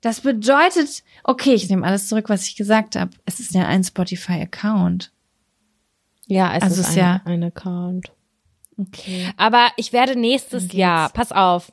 Das 0.00 0.20
bedeutet, 0.20 1.02
okay, 1.24 1.52
ich 1.54 1.68
nehme 1.68 1.86
alles 1.86 2.08
zurück, 2.08 2.28
was 2.28 2.46
ich 2.46 2.56
gesagt 2.56 2.96
habe. 2.96 3.10
Es 3.26 3.40
ist 3.40 3.54
ja 3.54 3.66
ein 3.66 3.84
Spotify-Account. 3.84 5.12
Ja, 6.26 6.54
es 6.56 6.62
Also 6.62 6.80
ist 6.80 6.88
ist 6.88 6.92
ein, 6.94 6.98
ja- 6.98 7.20
ein 7.24 7.42
Account. 7.44 8.10
Okay. 8.78 9.32
Aber 9.36 9.68
ich 9.76 9.92
werde 9.92 10.14
nächstes. 10.18 10.72
Jahr, 10.72 11.08
pass 11.10 11.32
auf, 11.32 11.72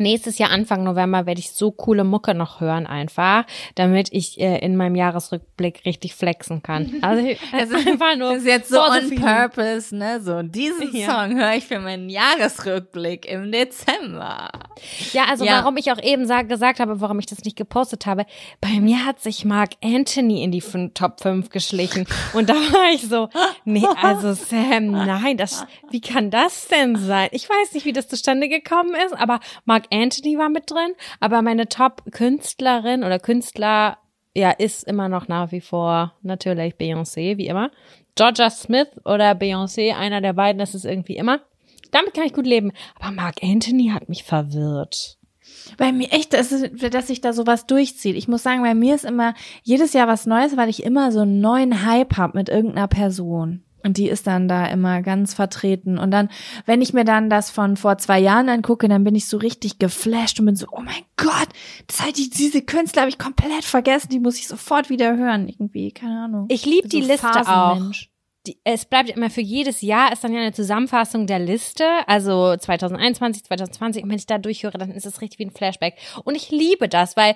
nächstes 0.00 0.38
Jahr 0.38 0.50
Anfang 0.50 0.84
November 0.84 1.26
werde 1.26 1.40
ich 1.40 1.50
so 1.50 1.70
coole 1.70 2.04
Mucke 2.04 2.34
noch 2.34 2.60
hören 2.60 2.86
einfach, 2.86 3.44
damit 3.74 4.08
ich 4.12 4.40
äh, 4.40 4.58
in 4.58 4.76
meinem 4.76 4.94
Jahresrückblick 4.94 5.84
richtig 5.84 6.14
flexen 6.14 6.62
kann. 6.62 6.94
Also 7.02 7.26
Es 7.56 7.70
ist 7.70 7.86
einfach 7.86 8.16
nur 8.16 8.30
Das 8.34 8.38
ist 8.38 8.46
jetzt 8.46 8.68
so 8.70 8.80
on 8.80 9.14
purpose, 9.16 9.94
ne? 9.96 10.20
So, 10.20 10.42
diesen 10.42 10.94
Ja. 10.94 11.06
Song 11.26 11.38
höre 11.38 11.54
ich 11.54 11.64
für 11.66 11.78
meinen 11.80 12.08
Jahresrückblick 12.10 13.26
im 13.26 13.50
Dezember. 13.52 14.50
Ja, 15.12 15.24
also 15.28 15.44
Ja. 15.44 15.58
warum 15.58 15.76
ich 15.76 15.90
auch 15.92 16.02
eben 16.02 16.26
sag, 16.26 16.48
gesagt 16.48 16.80
habe, 16.80 17.00
warum 17.00 17.18
ich 17.18 17.26
das 17.26 17.44
nicht 17.44 17.56
gepostet 17.56 18.06
habe. 18.06 18.26
Bei 18.60 18.80
mir 18.80 19.04
hat 19.04 19.20
sich 19.20 19.44
Mark 19.44 19.70
Anthony 19.82 20.42
in 20.42 20.50
die 20.52 20.62
Top 20.94 21.20
5 21.20 21.50
geschlichen. 21.50 22.06
Und 22.32 22.48
da 22.48 22.54
war 22.54 22.92
ich 22.92 23.02
so, 23.08 23.28
nee, 23.64 23.86
also 24.02 24.32
Sam, 24.34 24.90
nein, 24.90 25.36
das, 25.36 25.64
wie 25.90 26.00
kann 26.00 26.30
das 26.30 26.68
denn 26.68 26.96
sein? 26.96 27.28
Ich 27.32 27.48
weiß 27.48 27.72
nicht, 27.74 27.86
wie 27.86 27.92
das 27.92 28.08
zustande 28.08 28.48
gekommen 28.48 28.94
ist, 29.06 29.14
aber 29.14 29.40
Mark 29.64 29.84
Anthony 29.90 30.38
war 30.38 30.48
mit 30.48 30.70
drin. 30.70 30.92
Aber 31.20 31.42
meine 31.42 31.68
Top-Künstlerin 31.68 33.04
oder 33.04 33.18
Künstler, 33.18 33.98
ja, 34.34 34.50
ist 34.50 34.84
immer 34.84 35.08
noch 35.08 35.28
nach 35.28 35.52
wie 35.52 35.60
vor 35.60 36.14
natürlich 36.22 36.74
Beyoncé, 36.74 37.36
wie 37.36 37.46
immer. 37.46 37.70
Georgia 38.14 38.50
Smith 38.50 38.88
oder 39.04 39.32
Beyoncé, 39.32 39.94
einer 39.94 40.20
der 40.20 40.32
beiden, 40.32 40.58
das 40.58 40.74
ist 40.74 40.84
irgendwie 40.84 41.16
immer. 41.16 41.40
Damit 41.90 42.14
kann 42.14 42.24
ich 42.24 42.32
gut 42.32 42.46
leben. 42.46 42.72
Aber 42.98 43.12
Mark 43.12 43.42
Anthony 43.42 43.88
hat 43.88 44.08
mich 44.08 44.24
verwirrt. 44.24 45.18
Bei 45.76 45.92
mir 45.92 46.12
echt, 46.12 46.32
dass, 46.32 46.54
dass 46.90 47.06
sich 47.06 47.20
da 47.20 47.32
sowas 47.32 47.66
durchzieht. 47.66 48.16
Ich 48.16 48.28
muss 48.28 48.42
sagen, 48.42 48.62
bei 48.62 48.74
mir 48.74 48.94
ist 48.94 49.04
immer 49.04 49.34
jedes 49.62 49.92
Jahr 49.92 50.08
was 50.08 50.26
Neues, 50.26 50.56
weil 50.56 50.68
ich 50.68 50.82
immer 50.82 51.12
so 51.12 51.20
einen 51.20 51.40
neuen 51.40 51.84
Hype 51.86 52.16
hab 52.16 52.34
mit 52.34 52.48
irgendeiner 52.48 52.88
Person. 52.88 53.62
Und 53.84 53.96
die 53.96 54.08
ist 54.08 54.26
dann 54.26 54.48
da 54.48 54.66
immer 54.66 55.02
ganz 55.02 55.34
vertreten. 55.34 55.98
Und 55.98 56.10
dann, 56.10 56.28
wenn 56.66 56.82
ich 56.82 56.92
mir 56.92 57.04
dann 57.04 57.30
das 57.30 57.50
von 57.50 57.76
vor 57.76 57.98
zwei 57.98 58.18
Jahren 58.18 58.48
angucke, 58.48 58.88
dann 58.88 59.04
bin 59.04 59.14
ich 59.14 59.28
so 59.28 59.36
richtig 59.36 59.78
geflasht 59.78 60.40
und 60.40 60.46
bin 60.46 60.56
so, 60.56 60.66
oh 60.72 60.80
mein 60.80 61.04
Gott, 61.16 61.48
das 61.86 62.02
halt 62.02 62.18
die, 62.18 62.28
diese 62.28 62.62
Künstler 62.62 63.02
habe 63.02 63.10
ich 63.10 63.18
komplett 63.18 63.64
vergessen, 63.64 64.08
die 64.10 64.20
muss 64.20 64.38
ich 64.38 64.48
sofort 64.48 64.90
wieder 64.90 65.16
hören. 65.16 65.48
Irgendwie, 65.48 65.92
keine 65.92 66.24
Ahnung. 66.24 66.46
Ich 66.48 66.66
liebe 66.66 66.88
die 66.88 67.02
so 67.02 67.08
Liste 67.08 67.28
auch. 67.28 67.44
Phasenmensch. 67.44 68.10
Die, 68.46 68.58
es 68.64 68.84
bleibt 68.84 69.10
immer 69.10 69.30
für 69.30 69.40
jedes 69.40 69.82
Jahr 69.82 70.12
ist 70.12 70.24
dann 70.24 70.32
ja 70.32 70.40
eine 70.40 70.52
Zusammenfassung 70.52 71.26
der 71.26 71.38
Liste, 71.38 71.84
also 72.06 72.56
2021, 72.56 73.44
2020. 73.44 74.02
Und 74.02 74.10
wenn 74.10 74.16
ich 74.16 74.26
da 74.26 74.38
durchhöre, 74.38 74.78
dann 74.78 74.90
ist 74.90 75.06
es 75.06 75.20
richtig 75.20 75.38
wie 75.38 75.46
ein 75.46 75.50
Flashback. 75.50 75.94
Und 76.24 76.34
ich 76.34 76.50
liebe 76.50 76.88
das, 76.88 77.16
weil 77.16 77.34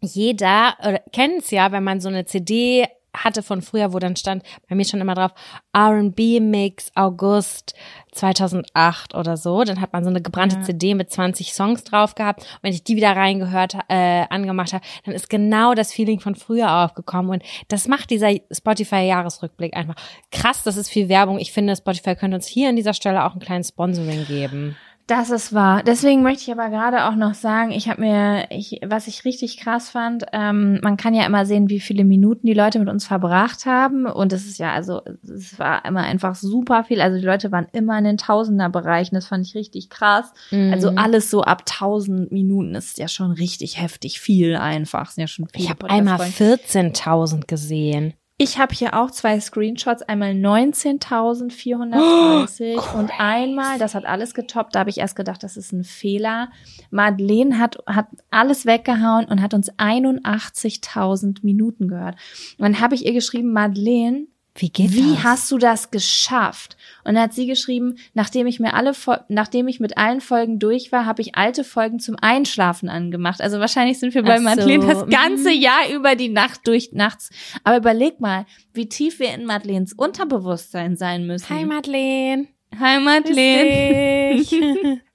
jeder 0.00 1.00
kennt 1.12 1.42
es 1.42 1.50
ja, 1.50 1.70
wenn 1.70 1.84
man 1.84 2.00
so 2.00 2.08
eine 2.08 2.24
CD 2.24 2.86
hatte 3.14 3.42
von 3.42 3.62
früher, 3.62 3.92
wo 3.92 3.98
dann 3.98 4.16
stand 4.16 4.42
bei 4.68 4.74
mir 4.74 4.84
schon 4.84 5.00
immer 5.00 5.14
drauf 5.14 5.32
R&B 5.72 6.40
Mix 6.40 6.90
August 6.94 7.74
2008 8.12 9.14
oder 9.14 9.36
so. 9.36 9.64
Dann 9.64 9.80
hat 9.80 9.92
man 9.92 10.04
so 10.04 10.10
eine 10.10 10.22
gebrannte 10.22 10.56
Ja. 10.56 10.62
CD 10.62 10.94
mit 10.94 11.10
20 11.10 11.52
Songs 11.54 11.84
drauf 11.84 12.14
gehabt. 12.14 12.40
Und 12.40 12.62
wenn 12.62 12.72
ich 12.72 12.84
die 12.84 12.96
wieder 12.96 13.14
reingehört, 13.16 13.76
äh, 13.88 14.24
angemacht 14.30 14.72
habe, 14.72 14.84
dann 15.04 15.14
ist 15.14 15.30
genau 15.30 15.74
das 15.74 15.92
Feeling 15.92 16.20
von 16.20 16.34
früher 16.34 16.70
aufgekommen. 16.84 17.30
Und 17.30 17.42
das 17.68 17.88
macht 17.88 18.10
dieser 18.10 18.30
Spotify-Jahresrückblick 18.50 19.76
einfach 19.76 19.94
krass. 20.30 20.62
Das 20.62 20.76
ist 20.76 20.88
viel 20.88 21.08
Werbung. 21.08 21.38
Ich 21.38 21.52
finde, 21.52 21.76
Spotify 21.76 22.14
könnte 22.14 22.36
uns 22.36 22.46
hier 22.46 22.68
an 22.68 22.76
dieser 22.76 22.94
Stelle 22.94 23.24
auch 23.24 23.34
ein 23.34 23.40
kleines 23.40 23.68
Sponsoring 23.68 24.26
geben. 24.26 24.76
Das 25.12 25.28
ist 25.28 25.52
wahr. 25.52 25.82
Deswegen 25.82 26.22
möchte 26.22 26.44
ich 26.44 26.52
aber 26.58 26.70
gerade 26.70 27.04
auch 27.04 27.16
noch 27.16 27.34
sagen, 27.34 27.70
ich 27.70 27.90
habe 27.90 28.00
mir, 28.00 28.46
ich, 28.48 28.80
was 28.82 29.08
ich 29.08 29.26
richtig 29.26 29.58
krass 29.58 29.90
fand, 29.90 30.24
ähm, 30.32 30.80
man 30.82 30.96
kann 30.96 31.12
ja 31.12 31.26
immer 31.26 31.44
sehen, 31.44 31.68
wie 31.68 31.80
viele 31.80 32.02
Minuten 32.04 32.46
die 32.46 32.54
Leute 32.54 32.78
mit 32.78 32.88
uns 32.88 33.04
verbracht 33.06 33.66
haben. 33.66 34.06
Und 34.06 34.32
es 34.32 34.46
ist 34.46 34.56
ja, 34.56 34.72
also 34.72 35.02
es 35.22 35.58
war 35.58 35.84
immer 35.84 36.00
einfach 36.00 36.34
super 36.34 36.84
viel. 36.84 37.02
Also 37.02 37.18
die 37.18 37.26
Leute 37.26 37.52
waren 37.52 37.66
immer 37.72 37.98
in 37.98 38.04
den 38.04 38.16
Tausenderbereichen. 38.16 39.14
Das 39.14 39.26
fand 39.26 39.46
ich 39.46 39.54
richtig 39.54 39.90
krass. 39.90 40.32
Also 40.50 40.90
Mhm. 40.90 40.96
alles 40.96 41.30
so 41.30 41.42
ab 41.42 41.66
1000 41.66 42.32
Minuten 42.32 42.74
ist 42.74 42.96
ja 42.96 43.06
schon 43.06 43.32
richtig 43.32 43.78
heftig 43.78 44.18
viel 44.18 44.56
einfach. 44.56 45.10
Sind 45.10 45.20
ja 45.20 45.28
schon 45.28 45.46
viele 45.52 45.64
Ich 45.64 45.68
habe 45.68 45.90
einmal 45.90 46.20
14.000 46.20 47.46
gesehen. 47.46 48.14
Ich 48.38 48.58
habe 48.58 48.74
hier 48.74 48.98
auch 48.98 49.10
zwei 49.10 49.38
Screenshots, 49.38 50.02
einmal 50.02 50.30
19.430 50.32 52.98
und 52.98 53.10
einmal, 53.18 53.78
das 53.78 53.94
hat 53.94 54.04
alles 54.04 54.34
getoppt, 54.34 54.74
da 54.74 54.80
habe 54.80 54.90
ich 54.90 54.98
erst 54.98 55.16
gedacht, 55.16 55.42
das 55.42 55.56
ist 55.56 55.72
ein 55.72 55.84
Fehler. 55.84 56.50
Madeleine 56.90 57.58
hat, 57.58 57.78
hat 57.86 58.08
alles 58.30 58.66
weggehauen 58.66 59.26
und 59.26 59.40
hat 59.40 59.54
uns 59.54 59.72
81.000 59.74 61.38
Minuten 61.42 61.88
gehört. 61.88 62.16
Und 62.58 62.64
dann 62.64 62.80
habe 62.80 62.94
ich 62.94 63.06
ihr 63.06 63.12
geschrieben, 63.12 63.52
Madeleine, 63.52 64.26
Wie 64.54 64.68
geht 64.68 64.92
wie 64.92 65.14
das? 65.14 65.24
hast 65.24 65.50
du 65.50 65.58
das 65.58 65.90
geschafft? 65.90 66.76
Und 67.04 67.14
dann 67.14 67.24
hat 67.24 67.32
sie 67.32 67.46
geschrieben, 67.46 67.96
nachdem 68.12 68.46
ich 68.46 68.60
mir 68.60 68.74
alle, 68.74 68.92
nachdem 69.28 69.66
ich 69.66 69.80
mit 69.80 69.96
allen 69.96 70.20
Folgen 70.20 70.58
durch 70.58 70.92
war, 70.92 71.06
habe 71.06 71.22
ich 71.22 71.36
alte 71.36 71.64
Folgen 71.64 72.00
zum 72.00 72.16
Einschlafen 72.20 72.90
angemacht. 72.90 73.40
Also 73.40 73.60
wahrscheinlich 73.60 73.98
sind 73.98 74.14
wir 74.14 74.22
bei 74.22 74.36
so, 74.36 74.44
Madeleine 74.44 74.86
das 74.86 75.06
ganze 75.08 75.50
mhm. 75.50 75.60
Jahr 75.60 75.88
über 75.94 76.16
die 76.16 76.28
Nacht 76.28 76.66
durch 76.66 76.90
nachts. 76.92 77.30
Aber 77.64 77.78
überleg 77.78 78.20
mal, 78.20 78.44
wie 78.74 78.88
tief 78.88 79.20
wir 79.20 79.32
in 79.34 79.46
Madeleines 79.46 79.94
Unterbewusstsein 79.94 80.96
sein 80.96 81.26
müssen. 81.26 81.48
Hi 81.48 81.64
Madeleine. 81.64 82.46
Hi 82.78 83.00
Madeleine. 83.00 85.00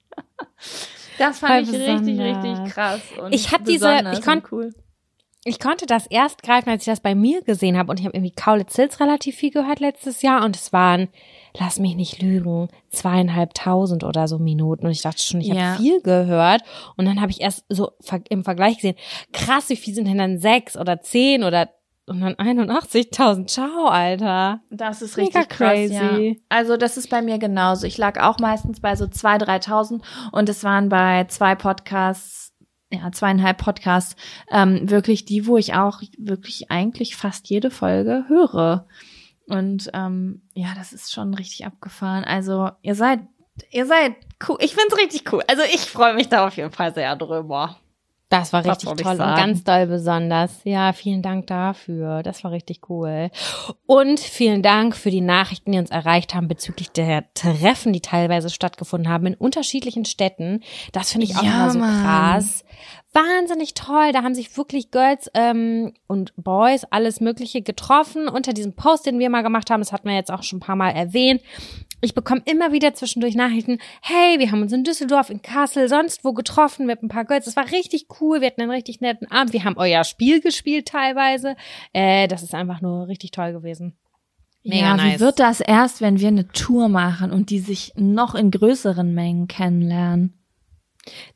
Das 1.18 1.40
fand 1.40 1.66
Voll 1.66 1.74
ich 1.74 1.80
richtig, 1.80 2.16
besonders. 2.16 2.44
richtig 2.44 2.74
krass. 2.74 3.00
Und 3.20 3.34
Ich 3.34 3.52
hab 3.52 3.64
diese- 3.64 4.00
ich 4.14 4.22
kon- 4.22 4.38
und 4.38 4.52
cool. 4.52 4.74
Ich 5.48 5.58
konnte 5.60 5.86
das 5.86 6.06
erst 6.06 6.42
greifen, 6.42 6.68
als 6.68 6.82
ich 6.82 6.92
das 6.92 7.00
bei 7.00 7.14
mir 7.14 7.42
gesehen 7.42 7.78
habe 7.78 7.90
und 7.90 7.98
ich 7.98 8.06
habe 8.06 8.16
irgendwie 8.16 8.34
Kaulitz 8.34 8.76
Hills 8.76 9.00
relativ 9.00 9.34
viel 9.36 9.50
gehört 9.50 9.80
letztes 9.80 10.20
Jahr 10.22 10.44
und 10.44 10.54
es 10.56 10.72
waren, 10.72 11.08
lass 11.58 11.78
mich 11.78 11.96
nicht 11.96 12.20
lügen, 12.20 12.68
zweieinhalbtausend 12.90 14.04
oder 14.04 14.28
so 14.28 14.38
Minuten 14.38 14.86
und 14.86 14.92
ich 14.92 15.02
dachte 15.02 15.22
schon, 15.22 15.40
ich 15.40 15.48
Ja. 15.48 15.72
habe 15.72 15.82
viel 15.82 16.00
gehört 16.02 16.62
und 16.96 17.06
dann 17.06 17.20
habe 17.20 17.30
ich 17.30 17.40
erst 17.40 17.64
so 17.68 17.92
im 18.28 18.44
Vergleich 18.44 18.76
gesehen, 18.76 18.96
krass, 19.32 19.68
wie 19.70 19.76
viel 19.76 19.94
sind 19.94 20.06
denn 20.06 20.18
dann 20.18 20.38
sechs 20.38 20.76
oder 20.76 21.00
zehn 21.00 21.42
oder 21.44 21.70
und 22.06 22.22
dann 22.22 22.34
81.000. 22.36 23.46
Ciao, 23.48 23.86
Alter. 23.86 24.60
Das 24.70 25.02
ist 25.02 25.18
Mega 25.18 25.40
richtig 25.40 25.48
krass, 25.50 25.68
crazy. 25.72 25.94
Ja. 25.94 26.34
Also 26.48 26.78
das 26.78 26.96
ist 26.96 27.10
bei 27.10 27.20
mir 27.20 27.36
genauso. 27.38 27.86
Ich 27.86 27.98
lag 27.98 28.18
auch 28.26 28.38
meistens 28.38 28.80
bei 28.80 28.96
so 28.96 29.04
2.000, 29.04 29.44
3.000 29.66 30.00
und 30.32 30.48
es 30.48 30.64
waren 30.64 30.88
bei 30.88 31.24
zwei 31.28 31.54
Podcasts, 31.54 32.47
ja, 32.90 33.12
zweieinhalb 33.12 33.58
Podcasts, 33.58 34.16
ähm, 34.50 34.88
wirklich 34.90 35.24
die, 35.24 35.46
wo 35.46 35.56
ich 35.56 35.74
auch 35.74 36.00
wirklich 36.16 36.70
eigentlich 36.70 37.16
fast 37.16 37.48
jede 37.48 37.70
Folge 37.70 38.24
höre. 38.28 38.86
Und 39.46 39.90
ähm, 39.94 40.42
ja, 40.54 40.74
das 40.76 40.92
ist 40.92 41.12
schon 41.12 41.34
richtig 41.34 41.66
abgefahren. 41.66 42.24
Also 42.24 42.70
ihr 42.82 42.94
seid, 42.94 43.20
ihr 43.70 43.86
seid 43.86 44.14
cool. 44.48 44.58
Ich 44.60 44.74
find's 44.74 44.96
richtig 44.96 45.32
cool. 45.32 45.42
Also 45.48 45.62
ich 45.62 45.80
freue 45.80 46.14
mich 46.14 46.28
da 46.28 46.46
auf 46.46 46.56
jeden 46.56 46.72
Fall 46.72 46.94
sehr 46.94 47.16
drüber. 47.16 47.76
Das 48.28 48.52
war 48.52 48.62
richtig 48.64 48.90
ich 48.90 49.02
toll 49.02 49.12
und 49.12 49.18
ganz 49.18 49.64
doll 49.64 49.86
besonders. 49.86 50.60
Ja, 50.64 50.92
vielen 50.92 51.22
Dank 51.22 51.46
dafür. 51.46 52.22
Das 52.22 52.44
war 52.44 52.50
richtig 52.50 52.90
cool. 52.90 53.30
Und 53.86 54.20
vielen 54.20 54.62
Dank 54.62 54.94
für 54.96 55.10
die 55.10 55.22
Nachrichten, 55.22 55.72
die 55.72 55.78
uns 55.78 55.90
erreicht 55.90 56.34
haben 56.34 56.46
bezüglich 56.46 56.90
der 56.90 57.24
Treffen, 57.32 57.94
die 57.94 58.02
teilweise 58.02 58.50
stattgefunden 58.50 59.10
haben 59.10 59.26
in 59.26 59.34
unterschiedlichen 59.34 60.04
Städten. 60.04 60.62
Das 60.92 61.12
finde 61.12 61.26
ich 61.26 61.36
auch 61.36 61.42
Ja, 61.42 61.52
immer 61.62 61.70
so 61.70 61.78
Mann. 61.78 62.02
krass. 62.04 62.64
Wahnsinnig 63.18 63.74
toll. 63.74 64.12
Da 64.12 64.22
haben 64.22 64.36
sich 64.36 64.56
wirklich 64.56 64.92
Girls 64.92 65.28
ähm, 65.34 65.92
und 66.06 66.32
Boys 66.36 66.84
alles 66.84 67.20
Mögliche 67.20 67.62
getroffen 67.62 68.28
unter 68.28 68.52
diesem 68.52 68.74
Post, 68.74 69.06
den 69.06 69.18
wir 69.18 69.28
mal 69.28 69.42
gemacht 69.42 69.70
haben. 69.70 69.80
Das 69.80 69.92
hatten 69.92 70.08
wir 70.08 70.14
jetzt 70.14 70.30
auch 70.30 70.44
schon 70.44 70.58
ein 70.58 70.60
paar 70.60 70.76
Mal 70.76 70.90
erwähnt. 70.90 71.42
Ich 72.00 72.14
bekomme 72.14 72.42
immer 72.44 72.70
wieder 72.70 72.94
zwischendurch 72.94 73.34
Nachrichten, 73.34 73.78
hey, 74.02 74.38
wir 74.38 74.52
haben 74.52 74.62
uns 74.62 74.72
in 74.72 74.84
Düsseldorf, 74.84 75.30
in 75.30 75.42
Kassel, 75.42 75.88
sonst 75.88 76.24
wo 76.24 76.32
getroffen 76.32 76.86
mit 76.86 77.02
ein 77.02 77.08
paar 77.08 77.24
Girls. 77.24 77.46
Das 77.46 77.56
war 77.56 77.68
richtig 77.72 78.06
cool, 78.20 78.40
wir 78.40 78.46
hatten 78.46 78.62
einen 78.62 78.70
richtig 78.70 79.00
netten 79.00 79.28
Abend. 79.28 79.52
Wir 79.52 79.64
haben 79.64 79.76
euer 79.78 80.04
Spiel 80.04 80.40
gespielt 80.40 80.86
teilweise. 80.86 81.56
Äh, 81.92 82.28
das 82.28 82.44
ist 82.44 82.54
einfach 82.54 82.80
nur 82.82 83.08
richtig 83.08 83.32
toll 83.32 83.52
gewesen. 83.52 83.96
Mega 84.62 84.80
ja, 84.80 84.96
nice. 84.96 85.14
wie 85.16 85.20
wird 85.20 85.40
das 85.40 85.60
erst, 85.60 86.00
wenn 86.00 86.20
wir 86.20 86.28
eine 86.28 86.46
Tour 86.48 86.88
machen 86.88 87.32
und 87.32 87.50
die 87.50 87.58
sich 87.58 87.94
noch 87.96 88.36
in 88.36 88.52
größeren 88.52 89.12
Mengen 89.12 89.48
kennenlernen? 89.48 90.37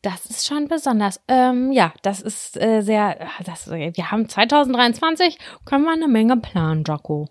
Das 0.02 0.26
ist 0.26 0.46
schon 0.46 0.68
besonders. 0.68 1.20
Ähm, 1.28 1.72
ja, 1.72 1.92
das 2.02 2.20
ist 2.20 2.60
äh, 2.60 2.82
sehr, 2.82 3.18
das, 3.44 3.70
wir 3.70 4.10
haben 4.10 4.28
2023, 4.28 5.38
können 5.64 5.84
wir 5.84 5.92
eine 5.92 6.08
Menge 6.08 6.36
planen, 6.36 6.84
Jaco. 6.86 7.28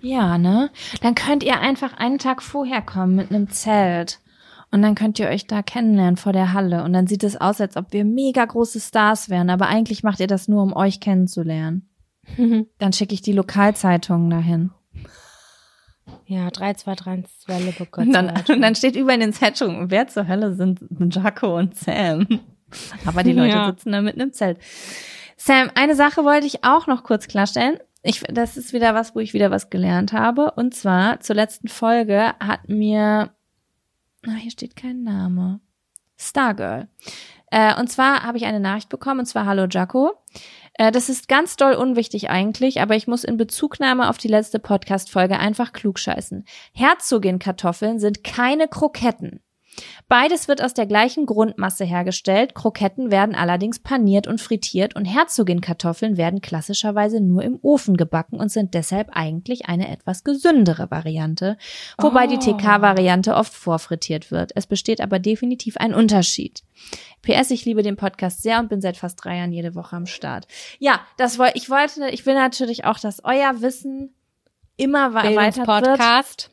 Ja, 0.00 0.36
ne? 0.36 0.70
Dann 1.00 1.14
könnt 1.14 1.44
ihr 1.44 1.60
einfach 1.60 1.96
einen 1.96 2.18
Tag 2.18 2.42
vorher 2.42 2.82
kommen 2.82 3.14
mit 3.14 3.30
einem 3.30 3.48
Zelt. 3.50 4.18
Und 4.72 4.82
dann 4.82 4.94
könnt 4.94 5.18
ihr 5.18 5.28
euch 5.28 5.46
da 5.46 5.62
kennenlernen 5.62 6.16
vor 6.16 6.32
der 6.32 6.54
Halle. 6.54 6.82
Und 6.82 6.92
dann 6.94 7.06
sieht 7.06 7.24
es 7.24 7.40
aus, 7.40 7.60
als 7.60 7.76
ob 7.76 7.92
wir 7.92 8.04
mega 8.04 8.44
große 8.44 8.80
Stars 8.80 9.28
wären. 9.28 9.50
Aber 9.50 9.68
eigentlich 9.68 10.02
macht 10.02 10.18
ihr 10.18 10.26
das 10.26 10.48
nur, 10.48 10.62
um 10.62 10.74
euch 10.74 10.98
kennenzulernen. 10.98 11.88
dann 12.78 12.92
schicke 12.92 13.14
ich 13.14 13.22
die 13.22 13.32
Lokalzeitungen 13.32 14.30
dahin. 14.30 14.70
Ja, 16.32 16.50
3, 16.50 16.74
2, 16.74 16.94
3, 16.94 17.24
2, 17.44 17.58
Lübeck. 17.60 17.98
Und 17.98 18.12
dann, 18.12 18.32
und 18.48 18.62
dann 18.62 18.74
steht 18.74 18.96
überall 18.96 19.16
in 19.16 19.20
den 19.20 19.32
Zeitungen, 19.34 19.90
wer 19.90 20.08
zur 20.08 20.28
Hölle 20.28 20.54
sind 20.54 20.80
Jaco 20.98 21.58
und 21.58 21.76
Sam. 21.76 22.26
Aber 23.04 23.22
die 23.22 23.32
Leute 23.32 23.54
ja. 23.54 23.66
sitzen 23.66 23.92
da 23.92 24.00
mitten 24.00 24.20
im 24.20 24.32
Zelt. 24.32 24.58
Sam, 25.36 25.70
eine 25.74 25.94
Sache 25.94 26.24
wollte 26.24 26.46
ich 26.46 26.64
auch 26.64 26.86
noch 26.86 27.04
kurz 27.04 27.28
klarstellen. 27.28 27.78
Ich, 28.02 28.20
das 28.22 28.56
ist 28.56 28.72
wieder 28.72 28.94
was, 28.94 29.14
wo 29.14 29.20
ich 29.20 29.34
wieder 29.34 29.50
was 29.50 29.68
gelernt 29.68 30.14
habe. 30.14 30.52
Und 30.52 30.74
zwar 30.74 31.20
zur 31.20 31.36
letzten 31.36 31.68
Folge 31.68 32.32
hat 32.40 32.66
mir, 32.70 33.30
ah, 34.26 34.34
hier 34.38 34.50
steht 34.50 34.74
kein 34.74 35.02
Name, 35.02 35.60
Stargirl. 36.16 36.88
Äh, 37.52 37.78
und 37.78 37.88
zwar 37.88 38.22
habe 38.22 38.38
ich 38.38 38.46
eine 38.46 38.60
Nachricht 38.60 38.88
bekommen, 38.88 39.20
und 39.20 39.26
zwar 39.26 39.44
Hallo 39.44 39.66
Jaco. 39.70 40.14
Äh, 40.72 40.90
das 40.90 41.10
ist 41.10 41.28
ganz 41.28 41.56
doll 41.56 41.74
unwichtig 41.74 42.30
eigentlich, 42.30 42.80
aber 42.80 42.96
ich 42.96 43.06
muss 43.06 43.24
in 43.24 43.36
Bezugnahme 43.36 44.08
auf 44.08 44.16
die 44.16 44.28
letzte 44.28 44.58
Podcast-Folge 44.58 45.38
einfach 45.38 45.74
klugscheißen. 45.74 46.46
Herzogin-Kartoffeln 46.72 48.00
sind 48.00 48.24
keine 48.24 48.68
Kroketten. 48.68 49.42
Beides 50.08 50.48
wird 50.48 50.62
aus 50.62 50.74
der 50.74 50.86
gleichen 50.86 51.24
Grundmasse 51.24 51.84
hergestellt, 51.84 52.54
Kroketten 52.54 53.10
werden 53.10 53.34
allerdings 53.34 53.78
paniert 53.78 54.26
und 54.26 54.40
frittiert 54.40 54.94
und 54.94 55.06
Herzogin-Kartoffeln 55.06 56.16
werden 56.16 56.40
klassischerweise 56.40 57.20
nur 57.20 57.42
im 57.42 57.58
Ofen 57.62 57.96
gebacken 57.96 58.38
und 58.38 58.50
sind 58.50 58.74
deshalb 58.74 59.08
eigentlich 59.12 59.66
eine 59.66 59.90
etwas 59.90 60.24
gesündere 60.24 60.90
Variante, 60.90 61.56
wobei 61.98 62.26
oh. 62.26 62.28
die 62.28 62.38
TK-Variante 62.38 63.34
oft 63.34 63.54
vorfrittiert 63.54 64.30
wird. 64.30 64.52
Es 64.54 64.66
besteht 64.66 65.00
aber 65.00 65.18
definitiv 65.18 65.76
ein 65.78 65.94
Unterschied. 65.94 66.62
PS, 67.22 67.50
ich 67.50 67.64
liebe 67.64 67.82
den 67.82 67.96
Podcast 67.96 68.42
sehr 68.42 68.58
und 68.58 68.68
bin 68.68 68.80
seit 68.80 68.96
fast 68.96 69.24
drei 69.24 69.38
Jahren 69.38 69.52
jede 69.52 69.74
Woche 69.74 69.96
am 69.96 70.06
Start. 70.06 70.46
Ja, 70.78 71.00
das 71.16 71.38
wollte 71.38 71.56
ich 71.56 71.70
wollte, 71.70 72.08
ich 72.10 72.26
will 72.26 72.34
natürlich 72.34 72.84
auch, 72.84 72.98
dass 72.98 73.24
euer 73.24 73.62
Wissen 73.62 74.14
immer 74.76 75.14
weiter 75.14 75.66
wird. 75.66 76.50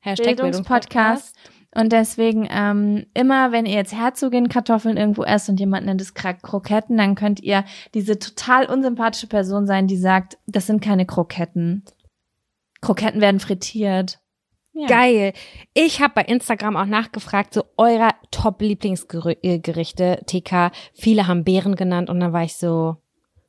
Hashtag 0.00 0.36
Bildungspodcast. 0.36 1.34
Bildungspodcast. 1.34 1.55
Und 1.76 1.92
deswegen 1.92 2.48
ähm, 2.50 3.04
immer, 3.12 3.52
wenn 3.52 3.66
ihr 3.66 3.74
jetzt 3.74 3.92
Herzogin 3.92 4.48
Kartoffeln 4.48 4.96
irgendwo 4.96 5.24
esst 5.24 5.50
und 5.50 5.60
jemand 5.60 5.84
nennt 5.84 6.00
es 6.00 6.14
Kroketten, 6.14 6.96
dann 6.96 7.14
könnt 7.14 7.40
ihr 7.40 7.64
diese 7.92 8.18
total 8.18 8.64
unsympathische 8.64 9.26
Person 9.26 9.66
sein, 9.66 9.86
die 9.86 9.98
sagt, 9.98 10.38
das 10.46 10.66
sind 10.66 10.80
keine 10.80 11.04
Kroketten. 11.04 11.84
Kroketten 12.80 13.20
werden 13.20 13.40
frittiert. 13.40 14.20
Ja. 14.72 14.86
Geil. 14.86 15.34
Ich 15.74 16.00
habe 16.00 16.14
bei 16.14 16.22
Instagram 16.22 16.76
auch 16.76 16.86
nachgefragt, 16.86 17.52
so 17.52 17.64
eurer 17.76 18.14
Top-Lieblingsgerichte, 18.30 20.22
TK. 20.26 20.70
Viele 20.94 21.26
haben 21.26 21.44
Beeren 21.44 21.76
genannt 21.76 22.08
und 22.08 22.20
dann 22.20 22.32
war 22.32 22.44
ich 22.44 22.56
so, 22.56 22.96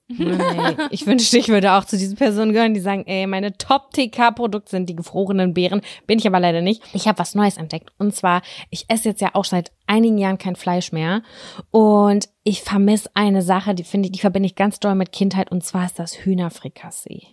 nee, 0.07 0.77
ich 0.91 1.05
wünschte, 1.05 1.37
ich 1.37 1.49
würde 1.49 1.73
auch 1.73 1.85
zu 1.85 1.97
diesen 1.97 2.15
Personen 2.15 2.53
gehören, 2.53 2.73
die 2.73 2.79
sagen, 2.79 3.03
ey, 3.05 3.27
meine 3.27 3.57
Top-TK-Produkte 3.57 4.71
sind 4.71 4.87
die 4.87 4.95
gefrorenen 4.95 5.53
Beeren. 5.53 5.81
Bin 6.05 6.19
ich 6.19 6.27
aber 6.27 6.39
leider 6.39 6.61
nicht. 6.61 6.81
Ich 6.93 7.07
habe 7.07 7.19
was 7.19 7.35
Neues 7.35 7.57
entdeckt. 7.57 7.91
Und 7.97 8.15
zwar, 8.15 8.41
ich 8.69 8.85
esse 8.89 9.09
jetzt 9.09 9.21
ja 9.21 9.31
auch 9.33 9.45
seit 9.45 9.71
einigen 9.85 10.17
Jahren 10.17 10.37
kein 10.37 10.55
Fleisch 10.55 10.91
mehr. 10.91 11.23
Und 11.71 12.29
ich 12.43 12.61
vermisse 12.61 13.09
eine 13.13 13.41
Sache, 13.41 13.75
die 13.75 13.83
finde 13.83 14.07
ich, 14.07 14.13
die 14.13 14.19
verbinde 14.19 14.47
ich 14.47 14.55
ganz 14.55 14.79
doll 14.79 14.95
mit 14.95 15.11
Kindheit. 15.11 15.51
Und 15.51 15.63
zwar 15.63 15.85
ist 15.85 15.99
das 15.99 16.13
Hühnerfrikassee. 16.25 17.27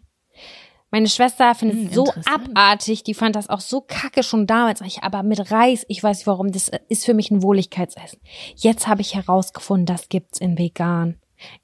Meine 0.90 1.08
Schwester 1.08 1.56
findet 1.56 1.78
hm, 1.78 1.86
es 1.88 1.94
so 1.94 2.06
abartig, 2.32 3.02
die 3.02 3.14
fand 3.14 3.34
das 3.34 3.50
auch 3.50 3.58
so 3.58 3.80
kacke 3.80 4.22
schon 4.22 4.46
damals. 4.46 4.80
Ich, 4.80 5.02
aber 5.02 5.24
mit 5.24 5.50
Reis, 5.50 5.84
ich 5.88 6.00
weiß 6.00 6.18
nicht 6.18 6.26
warum, 6.28 6.52
das 6.52 6.70
ist 6.88 7.04
für 7.04 7.14
mich 7.14 7.32
ein 7.32 7.42
Wohligkeitsessen. 7.42 8.20
Jetzt 8.54 8.86
habe 8.86 9.00
ich 9.00 9.16
herausgefunden, 9.16 9.86
das 9.86 10.08
gibt's 10.08 10.38
in 10.38 10.56
vegan. 10.56 11.16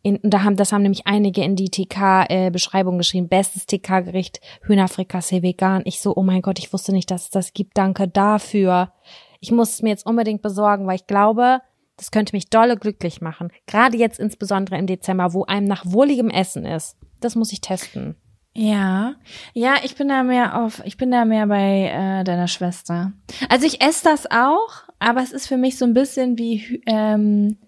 In, 0.03 0.19
da 0.23 0.43
haben, 0.43 0.57
das 0.57 0.73
haben 0.73 0.83
nämlich 0.83 1.07
einige 1.07 1.43
in 1.43 1.57
die 1.57 1.71
TK-Beschreibung 1.71 2.95
äh, 2.95 2.99
geschrieben. 2.99 3.29
Bestes 3.29 3.67
TK-Gericht, 3.67 4.41
Hühnerfrikassee 4.63 5.43
vegan. 5.43 5.83
Ich 5.85 6.01
so, 6.01 6.15
oh 6.17 6.23
mein 6.23 6.43
Gott, 6.43 6.59
ich 6.59 6.73
wusste 6.73 6.93
nicht, 6.93 7.11
dass 7.11 7.25
es 7.25 7.31
das 7.31 7.53
gibt. 7.53 7.77
Danke 7.77 8.09
dafür. 8.09 8.93
Ich 9.41 9.53
muss 9.53 9.71
es 9.71 9.83
mir 9.83 9.91
jetzt 9.91 10.07
unbedingt 10.07 10.43
besorgen, 10.43 10.87
weil 10.87 10.97
ich 10.97 11.07
glaube, 11.07 11.61
das 11.97 12.11
könnte 12.11 12.35
mich 12.35 12.49
dolle 12.49 12.77
glücklich 12.77 13.21
machen. 13.21 13.51
Gerade 13.67 13.97
jetzt 13.97 14.19
insbesondere 14.19 14.79
im 14.79 14.87
Dezember, 14.87 15.35
wo 15.35 15.45
einem 15.45 15.67
nach 15.67 15.85
wohligem 15.85 16.31
Essen 16.31 16.65
ist. 16.65 16.97
Das 17.21 17.37
muss 17.37 17.53
ich 17.53 17.61
testen. 17.61 18.17
Ja, 18.53 19.15
ja, 19.53 19.77
ich 19.85 19.95
bin 19.95 20.09
da 20.09 20.23
mehr 20.23 20.61
auf, 20.61 20.83
ich 20.85 20.97
bin 20.97 21.11
da 21.11 21.25
mehr 21.25 21.47
bei 21.47 21.89
äh, 21.89 22.25
deiner 22.25 22.49
Schwester. 22.49 23.13
Also 23.49 23.67
ich 23.67 23.81
esse 23.81 24.05
das 24.05 24.29
auch, 24.31 24.85
aber 24.99 25.23
es 25.23 25.33
ist 25.33 25.47
für 25.47 25.57
mich 25.57 25.79
so 25.79 25.85
ein 25.85 25.95
bisschen 25.95 26.37
wie 26.37 26.83
ähm, 26.87 27.59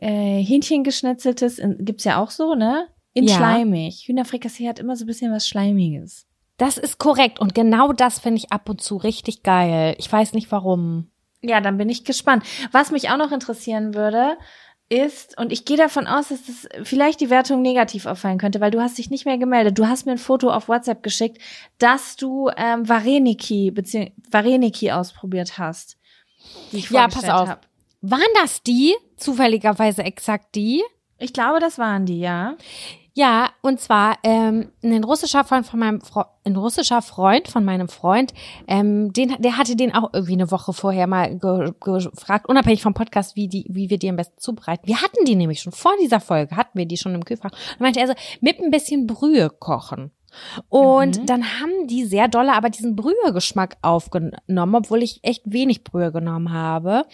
äh, 0.00 0.42
Hähnchengeschnetzeltes, 0.42 1.60
gibt's 1.78 2.04
ja 2.04 2.22
auch 2.22 2.30
so, 2.30 2.54
ne? 2.54 2.88
In 3.12 3.24
ja. 3.24 3.36
schleimig. 3.36 4.04
Hühnerfrikassee 4.06 4.68
hat 4.68 4.78
immer 4.78 4.96
so 4.96 5.04
ein 5.04 5.06
bisschen 5.08 5.32
was 5.32 5.48
Schleimiges. 5.48 6.26
Das 6.56 6.78
ist 6.78 6.98
korrekt 6.98 7.40
und 7.40 7.54
genau 7.54 7.92
das 7.92 8.18
finde 8.18 8.38
ich 8.38 8.52
ab 8.52 8.68
und 8.68 8.80
zu 8.82 8.96
richtig 8.96 9.42
geil. 9.42 9.94
Ich 9.98 10.10
weiß 10.12 10.34
nicht 10.34 10.52
warum. 10.52 11.10
Ja, 11.42 11.60
dann 11.60 11.78
bin 11.78 11.88
ich 11.88 12.04
gespannt. 12.04 12.44
Was 12.70 12.90
mich 12.90 13.08
auch 13.10 13.16
noch 13.16 13.32
interessieren 13.32 13.94
würde, 13.94 14.36
ist, 14.90 15.38
und 15.38 15.52
ich 15.52 15.64
gehe 15.64 15.76
davon 15.76 16.06
aus, 16.06 16.28
dass 16.28 16.44
das 16.44 16.68
vielleicht 16.82 17.20
die 17.20 17.30
Wertung 17.30 17.62
negativ 17.62 18.06
auffallen 18.06 18.38
könnte, 18.38 18.60
weil 18.60 18.72
du 18.72 18.80
hast 18.80 18.98
dich 18.98 19.08
nicht 19.08 19.24
mehr 19.24 19.38
gemeldet. 19.38 19.78
Du 19.78 19.86
hast 19.86 20.04
mir 20.04 20.12
ein 20.12 20.18
Foto 20.18 20.50
auf 20.50 20.68
WhatsApp 20.68 21.02
geschickt, 21.02 21.38
dass 21.78 22.16
du 22.16 22.50
ähm, 22.56 22.88
Vareniki, 22.88 23.72
Vareniki 24.30 24.90
ausprobiert 24.90 25.58
hast. 25.58 25.96
Ja, 26.72 27.06
pass 27.06 27.28
auf. 27.28 27.48
Hab. 27.48 27.68
Waren 28.02 28.22
das 28.34 28.62
die? 28.62 28.94
Zufälligerweise 29.20 30.02
exakt 30.02 30.54
die? 30.54 30.82
Ich 31.18 31.32
glaube, 31.32 31.60
das 31.60 31.78
waren 31.78 32.06
die, 32.06 32.20
ja. 32.20 32.56
Ja, 33.12 33.50
und 33.60 33.80
zwar 33.80 34.18
ähm, 34.22 34.70
ein 34.82 35.04
russischer 35.04 35.44
Freund 35.44 35.66
von 35.66 35.80
meinem 35.80 36.00
Fre 36.00 36.26
ein 36.44 36.56
russischer 36.56 37.02
Freund 37.02 37.48
von 37.48 37.64
meinem 37.64 37.88
Freund, 37.88 38.32
ähm, 38.66 39.12
den, 39.12 39.36
der 39.40 39.58
hatte 39.58 39.76
den 39.76 39.94
auch 39.94 40.10
irgendwie 40.14 40.32
eine 40.32 40.50
Woche 40.50 40.72
vorher 40.72 41.06
mal 41.06 41.38
ge 41.38 41.72
gefragt, 41.80 42.48
unabhängig 42.48 42.82
vom 42.82 42.94
Podcast, 42.94 43.36
wie 43.36 43.46
die, 43.46 43.66
wie 43.68 43.90
wir 43.90 43.98
die 43.98 44.08
am 44.08 44.16
besten 44.16 44.38
zubereiten. 44.38 44.86
Wir 44.86 45.02
hatten 45.02 45.24
die 45.26 45.36
nämlich 45.36 45.60
schon 45.60 45.72
vor 45.72 45.92
dieser 46.00 46.20
Folge, 46.20 46.56
hatten 46.56 46.78
wir 46.78 46.86
die 46.86 46.96
schon 46.96 47.14
im 47.14 47.24
Kühlfach. 47.24 47.50
Und 47.52 47.80
meinte 47.80 48.00
er 48.00 48.06
so, 48.06 48.14
mit 48.40 48.58
ein 48.58 48.70
bisschen 48.70 49.06
Brühe 49.06 49.50
kochen. 49.50 50.12
Und 50.68 51.20
mhm. 51.20 51.26
dann 51.26 51.44
haben 51.60 51.86
die 51.86 52.04
sehr 52.04 52.28
dolle 52.28 52.52
aber 52.52 52.70
diesen 52.70 52.96
Brühegeschmack 52.96 53.76
aufgenommen, 53.82 54.74
obwohl 54.74 55.02
ich 55.02 55.20
echt 55.22 55.42
wenig 55.44 55.84
Brühe 55.84 56.12
genommen 56.12 56.52
habe. 56.52 57.06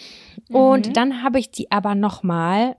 Und 0.49 0.89
mhm. 0.89 0.93
dann 0.93 1.23
habe 1.23 1.39
ich 1.39 1.51
die 1.51 1.71
aber 1.71 1.95
nochmal 1.95 2.77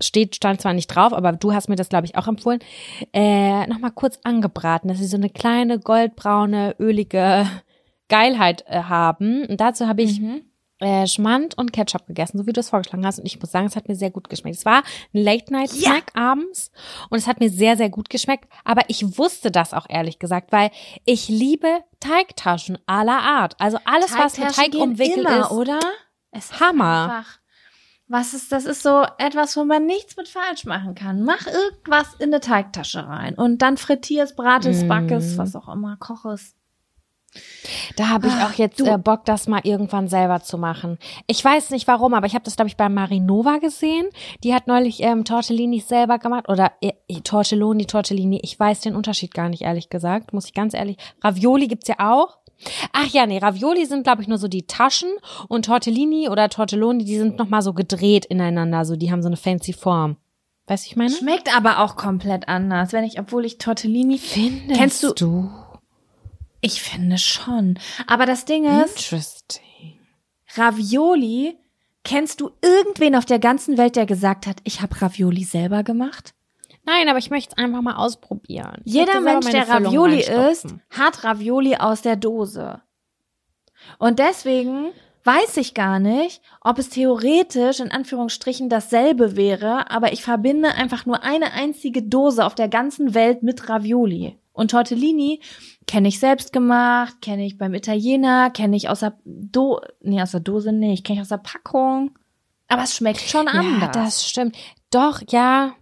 steht, 0.00 0.36
stand 0.36 0.60
zwar 0.60 0.74
nicht 0.74 0.88
drauf, 0.88 1.12
aber 1.12 1.32
du 1.32 1.52
hast 1.52 1.68
mir 1.68 1.76
das, 1.76 1.88
glaube 1.88 2.06
ich, 2.06 2.16
auch 2.16 2.28
empfohlen, 2.28 2.60
äh, 3.12 3.66
nochmal 3.66 3.92
kurz 3.92 4.18
angebraten, 4.24 4.88
dass 4.88 4.98
sie 4.98 5.06
so 5.06 5.16
eine 5.16 5.30
kleine 5.30 5.78
goldbraune, 5.78 6.76
ölige 6.78 7.46
Geilheit 8.08 8.64
äh, 8.66 8.82
haben. 8.82 9.46
Und 9.46 9.60
dazu 9.60 9.86
habe 9.86 10.02
ich 10.02 10.20
mhm. 10.20 10.42
Äh, 10.84 11.06
Schmand 11.06 11.56
und 11.56 11.72
Ketchup 11.72 12.06
gegessen, 12.06 12.38
so 12.38 12.46
wie 12.46 12.52
du 12.52 12.60
es 12.60 12.68
vorgeschlagen 12.68 13.06
hast. 13.06 13.18
Und 13.18 13.26
ich 13.26 13.40
muss 13.40 13.50
sagen, 13.50 13.66
es 13.66 13.76
hat 13.76 13.88
mir 13.88 13.96
sehr 13.96 14.10
gut 14.10 14.28
geschmeckt. 14.28 14.56
Es 14.56 14.64
war 14.64 14.82
ein 15.12 15.24
Late-Night-Snack 15.24 16.12
ja. 16.14 16.22
abends 16.22 16.70
und 17.10 17.18
es 17.18 17.26
hat 17.26 17.40
mir 17.40 17.50
sehr, 17.50 17.76
sehr 17.76 17.90
gut 17.90 18.10
geschmeckt. 18.10 18.48
Aber 18.64 18.82
ich 18.88 19.18
wusste 19.18 19.50
das 19.50 19.74
auch 19.74 19.86
ehrlich 19.88 20.18
gesagt, 20.18 20.52
weil 20.52 20.70
ich 21.04 21.28
liebe 21.28 21.80
Teigtaschen 22.00 22.78
aller 22.86 23.20
Art. 23.20 23.54
Also 23.58 23.78
alles, 23.84 24.16
was 24.16 24.38
mit 24.38 24.54
Teig 24.54 24.74
umwickelt 24.74 25.26
immer, 25.26 25.40
ist. 25.40 25.50
oder? 25.50 25.80
Es 26.30 26.60
Hammer. 26.60 27.16
Einfach 27.16 27.38
was 28.06 28.34
ist, 28.34 28.52
das 28.52 28.66
ist 28.66 28.82
so 28.82 29.04
etwas, 29.18 29.56
wo 29.56 29.64
man 29.64 29.86
nichts 29.86 30.16
mit 30.16 30.28
falsch 30.28 30.66
machen 30.66 30.94
kann. 30.94 31.24
Mach 31.24 31.46
irgendwas 31.46 32.14
in 32.18 32.32
eine 32.32 32.40
Teigtasche 32.40 33.06
rein 33.06 33.34
und 33.34 33.62
dann 33.62 33.76
frittierst, 33.76 34.36
bratest, 34.36 34.84
mm. 34.84 34.88
backest, 34.88 35.38
was 35.38 35.56
auch 35.56 35.68
immer, 35.68 35.96
koches. 35.96 36.54
Da 37.96 38.08
habe 38.08 38.28
ich 38.28 38.32
auch 38.34 38.52
jetzt 38.52 38.80
äh, 38.80 38.98
Bock, 38.98 39.24
das 39.24 39.48
mal 39.48 39.60
irgendwann 39.64 40.08
selber 40.08 40.42
zu 40.42 40.58
machen. 40.58 40.98
Ich 41.26 41.44
weiß 41.44 41.70
nicht 41.70 41.86
warum, 41.88 42.14
aber 42.14 42.26
ich 42.26 42.34
habe 42.34 42.44
das, 42.44 42.56
glaube 42.56 42.68
ich, 42.68 42.76
bei 42.76 42.88
Marinova 42.88 43.58
gesehen. 43.58 44.06
Die 44.42 44.54
hat 44.54 44.66
neulich 44.66 45.00
ähm, 45.02 45.24
Tortellini 45.24 45.80
selber 45.80 46.18
gemacht. 46.18 46.48
Oder 46.48 46.72
äh, 46.80 46.92
Tortelloni, 47.22 47.86
Tortellini. 47.86 48.40
Ich 48.42 48.58
weiß 48.58 48.80
den 48.80 48.96
Unterschied 48.96 49.34
gar 49.34 49.48
nicht, 49.48 49.62
ehrlich 49.62 49.88
gesagt. 49.88 50.32
Muss 50.32 50.46
ich 50.46 50.54
ganz 50.54 50.74
ehrlich. 50.74 50.96
Ravioli 51.22 51.68
gibt's 51.68 51.88
ja 51.88 51.96
auch. 51.98 52.38
Ach 52.92 53.06
ja, 53.08 53.26
nee, 53.26 53.38
Ravioli 53.38 53.84
sind, 53.84 54.04
glaube 54.04 54.22
ich, 54.22 54.28
nur 54.28 54.38
so 54.38 54.48
die 54.48 54.66
Taschen 54.66 55.10
und 55.48 55.66
Tortellini 55.66 56.28
oder 56.28 56.48
Tortelloni, 56.48 57.04
die 57.04 57.18
sind 57.18 57.36
nochmal 57.36 57.62
so 57.62 57.72
gedreht 57.72 58.24
ineinander, 58.24 58.84
so 58.84 58.96
die 58.96 59.10
haben 59.10 59.22
so 59.22 59.28
eine 59.28 59.36
fancy 59.36 59.72
Form. 59.72 60.16
Weißt 60.66 60.86
du, 60.86 60.90
ich 60.90 60.96
meine? 60.96 61.10
Schmeckt 61.10 61.54
aber 61.54 61.80
auch 61.80 61.96
komplett 61.96 62.48
anders, 62.48 62.92
wenn 62.92 63.04
ich, 63.04 63.18
obwohl 63.18 63.44
ich 63.44 63.58
Tortellini. 63.58 64.18
Findest 64.18 64.78
kennst 64.78 65.02
du? 65.02 65.12
du? 65.12 65.50
Ich 66.64 66.82
finde 66.82 67.18
schon. 67.18 67.78
Aber 68.06 68.26
das 68.26 68.44
Ding 68.44 68.64
ist. 68.64 68.96
Interesting. 68.96 69.98
Ravioli 70.56 71.58
Kennst 72.04 72.42
du 72.42 72.50
irgendwen 72.60 73.16
auf 73.16 73.24
der 73.24 73.38
ganzen 73.38 73.78
Welt, 73.78 73.96
der 73.96 74.04
gesagt 74.04 74.46
hat, 74.46 74.58
ich 74.64 74.82
habe 74.82 75.00
Ravioli 75.00 75.42
selber 75.42 75.82
gemacht? 75.82 76.34
Nein, 76.84 77.08
aber 77.08 77.18
ich 77.18 77.30
möchte 77.30 77.54
es 77.56 77.56
einfach 77.56 77.80
mal 77.80 77.96
ausprobieren. 77.96 78.82
Ich 78.84 78.92
Jeder 78.92 79.22
Mensch, 79.22 79.46
der 79.46 79.66
Ravioli 79.66 80.20
isst, 80.20 80.74
hat 80.90 81.24
Ravioli 81.24 81.76
aus 81.76 82.02
der 82.02 82.16
Dose. 82.16 82.82
Und 83.98 84.18
deswegen 84.18 84.90
weiß 85.24 85.56
ich 85.56 85.72
gar 85.72 85.98
nicht, 85.98 86.42
ob 86.60 86.78
es 86.78 86.90
theoretisch 86.90 87.80
in 87.80 87.90
Anführungsstrichen 87.90 88.68
dasselbe 88.68 89.34
wäre, 89.34 89.90
aber 89.90 90.12
ich 90.12 90.22
verbinde 90.22 90.74
einfach 90.74 91.06
nur 91.06 91.22
eine 91.22 91.52
einzige 91.52 92.02
Dose 92.02 92.44
auf 92.44 92.54
der 92.54 92.68
ganzen 92.68 93.14
Welt 93.14 93.42
mit 93.42 93.70
Ravioli. 93.70 94.38
Und 94.52 94.72
Tortellini 94.72 95.40
kenne 95.86 96.08
ich 96.08 96.18
selbst 96.18 96.52
gemacht, 96.52 97.20
kenne 97.22 97.44
ich 97.44 97.58
beim 97.58 97.74
Italiener, 97.74 98.50
kenne 98.50 98.76
ich 98.76 98.88
aus 98.88 99.00
der 99.00 99.14
Do 99.24 99.80
nee, 100.00 100.20
aus 100.22 100.32
der 100.32 100.40
Dose 100.40 100.72
nicht, 100.72 101.04
kenne 101.04 101.18
ich 101.18 101.22
aus 101.22 101.28
der 101.28 101.38
Packung. 101.38 102.18
Aber 102.68 102.82
es 102.82 102.96
schmeckt 102.96 103.20
schon 103.20 103.46
Ja, 103.46 103.52
anders. 103.60 103.92
das 103.92 104.28
stimmt. 104.28 104.56
Doch, 104.90 105.20
ja. 105.28 105.72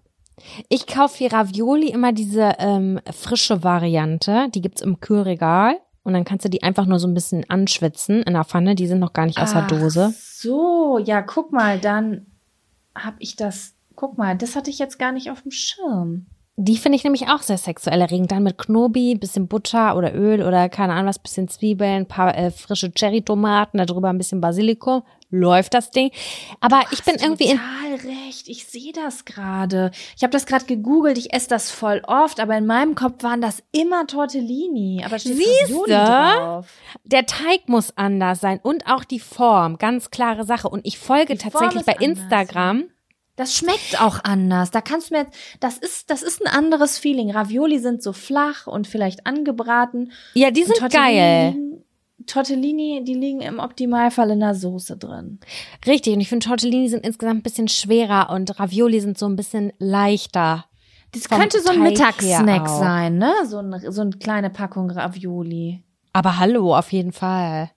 Ich 0.69 0.87
kaufe 0.87 1.19
für 1.19 1.33
Ravioli 1.33 1.88
immer 1.91 2.12
diese 2.12 2.55
ähm, 2.59 3.01
frische 3.12 3.62
Variante. 3.62 4.49
Die 4.55 4.61
gibt's 4.61 4.83
im 4.83 4.99
Kühlregal. 5.01 5.79
Und 6.05 6.15
dann 6.15 6.25
kannst 6.25 6.45
du 6.45 6.49
die 6.49 6.65
einfach 6.65 6.87
nur 6.87 6.99
so 6.99 7.07
ein 7.07 7.15
bisschen 7.15 7.49
anschwitzen 7.49 8.23
in 8.25 8.33
der 8.33 8.45
Pfanne. 8.45 8.75
Die 8.75 8.88
sind 8.88 8.99
noch 8.99 9.12
gar 9.12 9.27
nicht 9.27 9.38
aus 9.38 9.53
der 9.53 9.62
Ach 9.62 9.69
Dose. 9.69 10.12
So, 10.19 10.99
ja, 10.99 11.23
guck 11.23 11.53
mal, 11.53 11.79
dann 11.79 12.27
hab 12.95 13.15
ich 13.21 13.37
das. 13.37 13.75
Guck 13.95 14.19
mal, 14.19 14.37
das 14.37 14.57
hatte 14.57 14.71
ich 14.71 14.79
jetzt 14.81 14.99
gar 14.99 15.12
nicht 15.12 15.31
auf 15.31 15.43
dem 15.43 15.53
Schirm. 15.53 16.27
Die 16.57 16.77
finde 16.77 16.97
ich 16.97 17.05
nämlich 17.05 17.29
auch 17.29 17.41
sehr 17.41 17.57
sexuell 17.57 18.03
erregend. 18.03 18.31
Dann 18.31 18.43
mit 18.43 18.59
Knobi, 18.59 19.15
bisschen 19.15 19.49
Butter 19.49 19.97
oder 19.97 20.15
Öl 20.15 20.43
oder 20.43 20.69
keine 20.69 20.93
Ahnung 20.93 21.07
was, 21.07 21.19
bisschen 21.19 21.49
Zwiebeln, 21.49 22.07
paar 22.07 22.37
äh, 22.37 22.51
frische 22.51 22.93
Cherrytomaten, 22.93 23.85
darüber 23.85 24.11
ein 24.11 24.19
bisschen 24.19 24.43
Basilikum. 24.43 25.03
Läuft 25.31 25.73
das 25.73 25.91
Ding. 25.91 26.11
Aber 26.61 26.83
ich 26.91 27.03
bin 27.05 27.15
irgendwie 27.15 27.45
in, 27.45 27.57
total 27.59 28.11
recht. 28.11 28.49
Ich 28.49 28.67
sehe 28.67 28.93
das 28.93 29.25
gerade. 29.25 29.91
Ich 30.15 30.23
habe 30.23 30.31
das 30.31 30.45
gerade 30.45 30.67
gegoogelt. 30.67 31.17
Ich 31.17 31.33
esse 31.33 31.49
das 31.49 31.71
voll 31.71 32.03
oft, 32.07 32.38
aber 32.38 32.59
in 32.59 32.67
meinem 32.67 32.95
Kopf 32.95 33.23
waren 33.23 33.41
das 33.41 33.62
immer 33.73 34.07
Tortellini. 34.07 35.03
Aber 35.07 35.19
steht 35.19 35.38
Siehste? 35.38 35.88
Drauf. 35.88 36.67
der 37.05 37.25
Teig 37.25 37.67
muss 37.67 37.97
anders 37.97 38.41
sein 38.41 38.61
und 38.62 38.87
auch 38.87 39.05
die 39.05 39.21
Form. 39.21 39.79
Ganz 39.79 40.11
klare 40.11 40.45
Sache. 40.45 40.69
Und 40.69 40.87
ich 40.87 40.99
folge 40.99 41.33
Die 41.33 41.38
tatsächlich 41.38 41.87
bei 41.87 41.97
anders, 41.97 42.19
Instagram. 42.19 42.85
Das 43.37 43.57
schmeckt 43.57 44.01
auch 44.01 44.21
anders. 44.25 44.71
Da 44.71 44.81
kannst 44.83 45.11
du 45.11 45.14
mir, 45.14 45.27
das 45.61 45.79
ist, 45.79 46.11
das 46.11 46.23
ist 46.23 46.45
ein 46.45 46.53
anderes 46.55 46.99
Feeling. 46.99 47.31
Ravioli 47.31 47.79
sind 47.79 48.03
so 48.03 48.12
flach 48.12 48.66
und 48.66 48.87
vielleicht 48.87 49.27
angebraten. 49.27 50.12
Ja, 50.35 50.51
die 50.51 50.64
sind 50.64 50.79
geil. 50.90 51.55
Tortellini- 51.55 51.83
Tortellini, 52.27 53.03
die 53.05 53.14
liegen 53.14 53.40
im 53.40 53.59
Optimalfall 53.59 54.31
in 54.31 54.40
der 54.40 54.55
Soße 54.55 54.97
drin. 54.97 55.40
Richtig. 55.87 56.14
Und 56.14 56.21
ich 56.21 56.29
finde, 56.29 56.47
Tortellini 56.47 56.88
sind 56.88 57.05
insgesamt 57.05 57.40
ein 57.40 57.42
bisschen 57.42 57.68
schwerer 57.68 58.31
und 58.31 58.61
Ravioli 58.61 59.01
sind 59.01 59.18
so 59.18 59.27
ein 59.27 59.35
bisschen 59.35 59.73
leichter. 59.79 60.66
Das 61.12 61.29
könnte 61.29 61.61
so 61.61 61.71
ein 61.71 61.81
Teig 61.81 61.90
Mittagssnack 61.90 62.68
sein, 62.68 63.18
ne? 63.18 63.33
So, 63.47 63.59
ein, 63.59 63.75
so 63.90 64.01
eine 64.03 64.11
kleine 64.12 64.51
Packung 64.51 64.90
Ravioli. 64.90 65.83
Aber 66.12 66.38
hallo, 66.38 66.77
auf 66.77 66.92
jeden 66.92 67.12
Fall. 67.12 67.71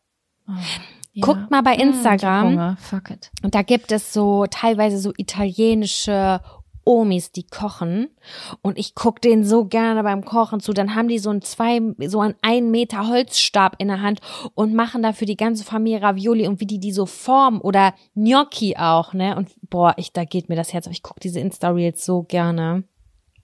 Ja. 1.17 1.25
Guckt 1.25 1.49
mal 1.49 1.61
bei 1.61 1.71
hab 1.73 1.79
Instagram. 1.79 2.43
Hunger. 2.49 2.77
Fuck 2.79 3.09
it. 3.09 3.31
Und 3.41 3.55
da 3.55 3.61
gibt 3.61 3.91
es 3.91 4.11
so 4.13 4.45
teilweise 4.47 4.97
so 4.99 5.13
italienische 5.17 6.41
Omis, 6.83 7.31
die 7.31 7.47
kochen. 7.47 8.09
Und 8.61 8.77
ich 8.77 8.93
guck 8.93 9.19
denen 9.21 9.43
so 9.43 9.65
gerne 9.65 10.03
beim 10.03 10.23
Kochen 10.23 10.59
zu. 10.59 10.71
Dann 10.73 10.93
haben 10.93 11.07
die 11.07 11.17
so 11.17 11.31
ein 11.31 11.41
zwei, 11.41 11.79
so 12.07 12.19
einen 12.19 12.35
einen 12.43 12.69
Meter 12.69 13.07
Holzstab 13.07 13.75
in 13.79 13.87
der 13.87 14.01
Hand 14.01 14.19
und 14.53 14.73
machen 14.75 15.01
da 15.01 15.11
für 15.13 15.25
die 15.25 15.37
ganze 15.37 15.63
Familie 15.63 16.01
Ravioli 16.03 16.47
und 16.47 16.59
wie 16.59 16.67
die 16.67 16.79
die 16.79 16.91
so 16.91 17.05
formen 17.07 17.59
oder 17.61 17.95
Gnocchi 18.13 18.75
auch, 18.77 19.13
ne? 19.13 19.35
Und 19.35 19.49
boah, 19.69 19.93
ich, 19.97 20.11
da 20.13 20.25
geht 20.25 20.47
mir 20.49 20.55
das 20.55 20.73
Herz 20.73 20.85
auf. 20.85 20.93
Ich 20.93 21.01
guck 21.01 21.19
diese 21.21 21.39
Insta-Reels 21.39 22.05
so 22.05 22.21
gerne. 22.23 22.83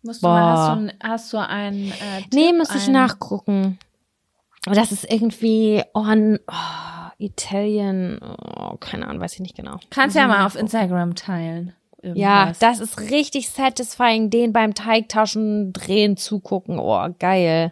Musst 0.03 0.21
du 0.23 0.27
mal, 0.27 0.43
hast 0.51 0.67
Boah. 0.67 0.75
du, 0.75 0.81
ein- 0.81 0.93
hast 1.01 1.33
du 1.33 1.37
einen 1.37 1.87
äh, 1.91 2.21
Tipp, 2.23 2.33
Nee, 2.33 2.53
müsste 2.53 2.77
ich 2.77 2.87
ein- 2.87 2.93
nachgucken. 2.93 3.79
Aber 4.67 4.75
das 4.75 4.91
ist 4.91 5.11
irgendwie, 5.11 5.81
oh, 5.95 6.05
n- 6.05 6.39
oh 6.47 7.00
Italien, 7.21 8.19
oh, 8.21 8.77
keine 8.77 9.07
Ahnung, 9.07 9.21
weiß 9.21 9.33
ich 9.33 9.39
nicht 9.39 9.55
genau. 9.55 9.77
Kannst 9.89 10.15
ja 10.15 10.27
mal 10.27 10.45
auf 10.45 10.55
Instagram 10.55 11.15
teilen. 11.15 11.73
Ja, 12.03 12.41
Irgendwas. 12.41 12.59
das 12.59 12.79
ist 12.79 13.11
richtig 13.11 13.49
satisfying, 13.49 14.29
den 14.29 14.53
beim 14.53 14.73
Teigtaschen 14.73 15.71
drehen 15.71 16.17
zugucken. 16.17 16.79
Oh, 16.79 17.07
geil. 17.19 17.71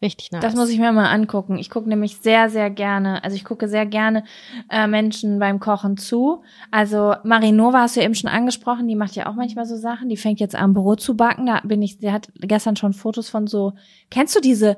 Richtig 0.00 0.30
nice. 0.30 0.42
Das 0.42 0.54
muss 0.54 0.68
ich 0.68 0.78
mir 0.78 0.92
mal 0.92 1.10
angucken. 1.10 1.58
Ich 1.58 1.70
gucke 1.70 1.88
nämlich 1.88 2.18
sehr, 2.18 2.50
sehr 2.50 2.70
gerne, 2.70 3.24
also 3.24 3.34
ich 3.34 3.44
gucke 3.44 3.66
sehr 3.66 3.84
gerne 3.84 4.22
äh, 4.70 4.86
Menschen 4.86 5.40
beim 5.40 5.58
Kochen 5.58 5.96
zu. 5.96 6.42
Also 6.70 7.14
Marinova 7.24 7.80
hast 7.80 7.96
du 7.96 8.00
ja 8.00 8.06
eben 8.06 8.14
schon 8.14 8.30
angesprochen, 8.30 8.86
die 8.86 8.94
macht 8.94 9.16
ja 9.16 9.28
auch 9.28 9.34
manchmal 9.34 9.66
so 9.66 9.76
Sachen. 9.76 10.08
Die 10.08 10.16
fängt 10.16 10.38
jetzt 10.38 10.54
an, 10.54 10.72
Brot 10.72 11.00
zu 11.00 11.16
backen. 11.16 11.46
Da 11.46 11.60
bin 11.64 11.82
ich, 11.82 11.98
sie 11.98 12.12
hat 12.12 12.28
gestern 12.36 12.76
schon 12.76 12.92
Fotos 12.92 13.28
von 13.28 13.48
so. 13.48 13.72
Kennst 14.08 14.36
du 14.36 14.40
diese, 14.40 14.76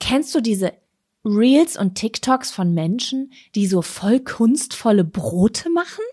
kennst 0.00 0.34
du 0.34 0.42
diese 0.42 0.72
Reels 1.28 1.76
und 1.76 1.94
TikToks 1.94 2.50
von 2.50 2.74
Menschen, 2.74 3.32
die 3.54 3.66
so 3.66 3.82
voll 3.82 4.20
kunstvolle 4.20 5.04
Brote 5.04 5.70
machen? 5.70 6.04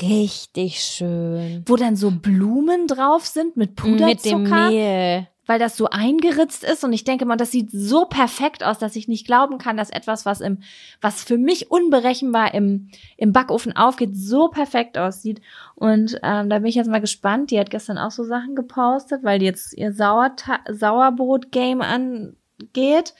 richtig 0.00 0.80
schön. 0.80 1.62
Wo 1.66 1.76
dann 1.76 1.96
so 1.96 2.10
Blumen 2.10 2.86
drauf 2.86 3.26
sind 3.26 3.56
mit 3.56 3.76
Puderzucker? 3.76 4.06
Mit 4.06 4.24
dem 4.24 4.42
Mehl. 4.44 5.28
weil 5.44 5.58
das 5.58 5.76
so 5.76 5.90
eingeritzt 5.90 6.62
ist 6.64 6.84
und 6.84 6.92
ich 6.92 7.04
denke 7.04 7.26
mal, 7.26 7.36
das 7.36 7.50
sieht 7.50 7.70
so 7.72 8.06
perfekt 8.06 8.62
aus, 8.62 8.78
dass 8.78 8.96
ich 8.96 9.08
nicht 9.08 9.26
glauben 9.26 9.58
kann, 9.58 9.76
dass 9.76 9.90
etwas, 9.90 10.24
was 10.24 10.40
im, 10.40 10.62
was 11.00 11.24
für 11.24 11.36
mich 11.36 11.70
unberechenbar 11.70 12.54
im, 12.54 12.88
im 13.16 13.32
Backofen 13.32 13.76
aufgeht, 13.76 14.16
so 14.16 14.48
perfekt 14.48 14.96
aussieht. 14.96 15.42
Und 15.74 16.18
ähm, 16.22 16.48
da 16.48 16.58
bin 16.58 16.66
ich 16.66 16.76
jetzt 16.76 16.90
mal 16.90 17.00
gespannt. 17.00 17.50
Die 17.50 17.58
hat 17.58 17.70
gestern 17.70 17.98
auch 17.98 18.12
so 18.12 18.24
Sachen 18.24 18.54
gepostet, 18.54 19.24
weil 19.24 19.40
die 19.40 19.46
jetzt 19.46 19.76
ihr 19.76 19.92
Sauerta 19.92 20.60
Sauerbrot-Game 20.70 21.82
angeht. 21.82 23.14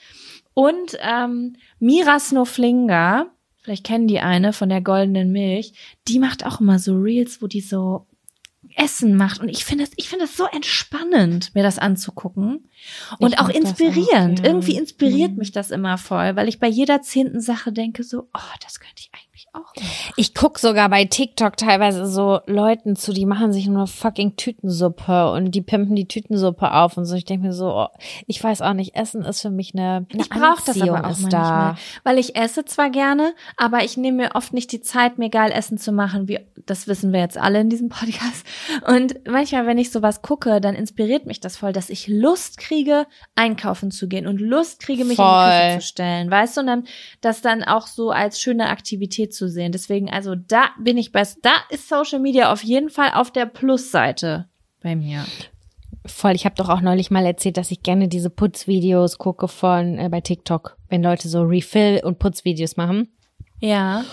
Und 0.53 0.97
ähm, 1.01 1.55
Mira 1.79 2.19
Snowflinger, 2.19 3.27
vielleicht 3.61 3.85
kennen 3.85 4.07
die 4.07 4.19
eine 4.19 4.53
von 4.53 4.69
der 4.69 4.81
goldenen 4.81 5.31
Milch, 5.31 5.73
die 6.07 6.19
macht 6.19 6.45
auch 6.45 6.59
immer 6.61 6.79
so 6.79 6.95
Reels, 6.95 7.41
wo 7.41 7.47
die 7.47 7.61
so 7.61 8.07
Essen 8.75 9.15
macht. 9.15 9.39
Und 9.41 9.49
ich 9.49 9.65
finde 9.65 9.83
es, 9.83 9.91
ich 9.97 10.09
finde 10.09 10.25
es 10.25 10.35
so 10.37 10.45
entspannend, 10.45 11.53
mir 11.53 11.63
das 11.63 11.77
anzugucken. 11.79 12.69
Und 13.19 13.33
Ich 13.33 13.39
auch 13.39 13.49
das 13.49 13.55
inspirierend. 13.57 14.39
auch, 14.39 14.43
ja. 14.43 14.49
Irgendwie 14.49 14.77
inspiriert 14.77 15.31
Mhm. 15.31 15.37
mich 15.37 15.51
das 15.51 15.69
immer 15.71 15.97
voll, 15.97 16.35
weil 16.35 16.47
ich 16.47 16.59
bei 16.59 16.67
jeder 16.67 17.01
zehnten 17.01 17.39
Sache 17.41 17.71
denke 17.71 18.03
so, 18.03 18.29
oh, 18.33 18.53
das 18.63 18.79
könnte 18.79 18.95
ich 18.97 19.11
auch. 19.53 19.73
Ich 20.17 20.33
guck 20.33 20.59
sogar 20.59 20.89
bei 20.89 21.05
TikTok 21.05 21.57
teilweise 21.57 22.05
so 22.05 22.39
Leuten 22.45 22.95
zu, 22.95 23.13
die 23.13 23.25
machen 23.25 23.53
sich 23.53 23.67
nur 23.67 23.87
fucking 23.87 24.35
Tütensuppe 24.35 25.31
und 25.31 25.51
die 25.51 25.61
pimpen 25.61 25.95
die 25.95 26.07
Tütensuppe 26.07 26.71
auf 26.73 26.97
und 26.97 27.05
so. 27.05 27.15
Ich 27.15 27.25
denke 27.25 27.47
mir 27.47 27.53
so, 27.53 27.73
oh, 27.73 27.87
ich 28.27 28.43
weiß 28.43 28.61
auch 28.61 28.73
nicht, 28.73 28.95
Essen 28.95 29.23
ist 29.23 29.41
für 29.41 29.49
mich 29.49 29.73
eine, 29.73 30.05
eine 30.11 30.21
Ich 30.21 30.29
brauche 30.29 30.63
das 30.65 30.81
aber 30.81 30.99
auch 31.05 31.19
manchmal, 31.19 31.75
weil 32.03 32.17
ich 32.17 32.35
esse 32.35 32.65
zwar 32.65 32.89
gerne, 32.89 33.33
aber 33.57 33.83
ich 33.83 33.97
nehme 33.97 34.23
mir 34.23 34.35
oft 34.35 34.53
nicht 34.53 34.71
die 34.71 34.81
Zeit, 34.81 35.17
mir 35.17 35.29
geil 35.29 35.51
Essen 35.51 35.77
zu 35.77 35.91
machen, 35.91 36.27
wie 36.27 36.39
das 36.65 36.87
wissen 36.87 37.11
wir 37.11 37.19
jetzt 37.19 37.37
alle 37.37 37.61
in 37.61 37.69
diesem 37.69 37.89
Podcast. 37.89 38.45
Und 38.87 39.27
manchmal, 39.27 39.65
wenn 39.67 39.77
ich 39.77 39.91
sowas 39.91 40.21
gucke, 40.21 40.61
dann 40.61 40.75
inspiriert 40.75 41.25
mich 41.25 41.39
das 41.39 41.57
voll, 41.57 41.73
dass 41.73 41.89
ich 41.89 42.07
Lust 42.07 42.57
kriege, 42.57 43.05
einkaufen 43.35 43.91
zu 43.91 44.07
gehen 44.07 44.27
und 44.27 44.39
Lust 44.39 44.81
kriege, 44.81 45.03
mich 45.03 45.17
in 45.19 45.23
die 45.23 45.29
Voll. 45.29 45.49
Küche 45.49 45.79
zu 45.79 45.85
stellen, 45.85 46.31
weißt 46.31 46.57
du, 46.57 46.61
und 46.61 46.67
dann 46.67 46.83
das 47.21 47.41
dann 47.41 47.63
auch 47.63 47.87
so 47.87 48.11
als 48.11 48.39
schöne 48.39 48.69
Aktivität 48.69 49.33
zu 49.33 49.42
sehen. 49.47 49.71
Deswegen, 49.71 50.09
also 50.09 50.35
da 50.35 50.69
bin 50.79 50.97
ich 50.97 51.11
bei, 51.11 51.23
da 51.41 51.51
ist 51.69 51.89
Social 51.89 52.19
Media 52.19 52.51
auf 52.51 52.63
jeden 52.63 52.89
Fall 52.89 53.11
auf 53.13 53.31
der 53.31 53.45
Plusseite 53.45 54.47
bei 54.81 54.95
mir. 54.95 55.25
Voll, 56.05 56.33
ich 56.33 56.45
habe 56.45 56.55
doch 56.55 56.69
auch 56.69 56.81
neulich 56.81 57.11
mal 57.11 57.25
erzählt, 57.25 57.57
dass 57.57 57.71
ich 57.71 57.81
gerne 57.81 58.09
diese 58.09 58.29
Putzvideos 58.29 59.17
gucke 59.17 59.47
von 59.47 59.97
äh, 59.97 60.09
bei 60.09 60.21
TikTok, 60.21 60.77
wenn 60.89 61.01
Leute 61.01 61.29
so 61.29 61.43
Refill 61.43 62.01
und 62.03 62.19
Putzvideos 62.19 62.75
machen. 62.75 63.07
Ja. 63.59 64.03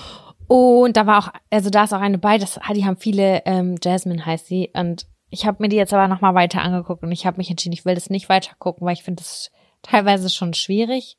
Und 0.46 0.96
da 0.96 1.06
war 1.06 1.18
auch, 1.18 1.32
also 1.50 1.70
da 1.70 1.84
ist 1.84 1.92
auch 1.92 2.00
eine 2.00 2.18
bei, 2.18 2.38
das, 2.38 2.60
die 2.74 2.84
haben 2.84 2.96
viele, 2.96 3.42
ähm, 3.44 3.76
Jasmine 3.82 4.24
heißt 4.24 4.46
sie. 4.46 4.70
Und 4.72 5.06
ich 5.30 5.46
habe 5.46 5.62
mir 5.62 5.68
die 5.68 5.76
jetzt 5.76 5.92
aber 5.92 6.08
nochmal 6.08 6.34
weiter 6.34 6.62
angeguckt 6.62 7.02
und 7.02 7.12
ich 7.12 7.26
habe 7.26 7.38
mich 7.38 7.50
entschieden, 7.50 7.72
ich 7.72 7.84
will 7.84 7.94
das 7.94 8.10
nicht 8.10 8.28
weiter 8.28 8.52
gucken, 8.58 8.86
weil 8.86 8.94
ich 8.94 9.02
finde 9.02 9.22
das 9.22 9.50
teilweise 9.82 10.28
schon 10.28 10.54
schwierig. 10.54 11.16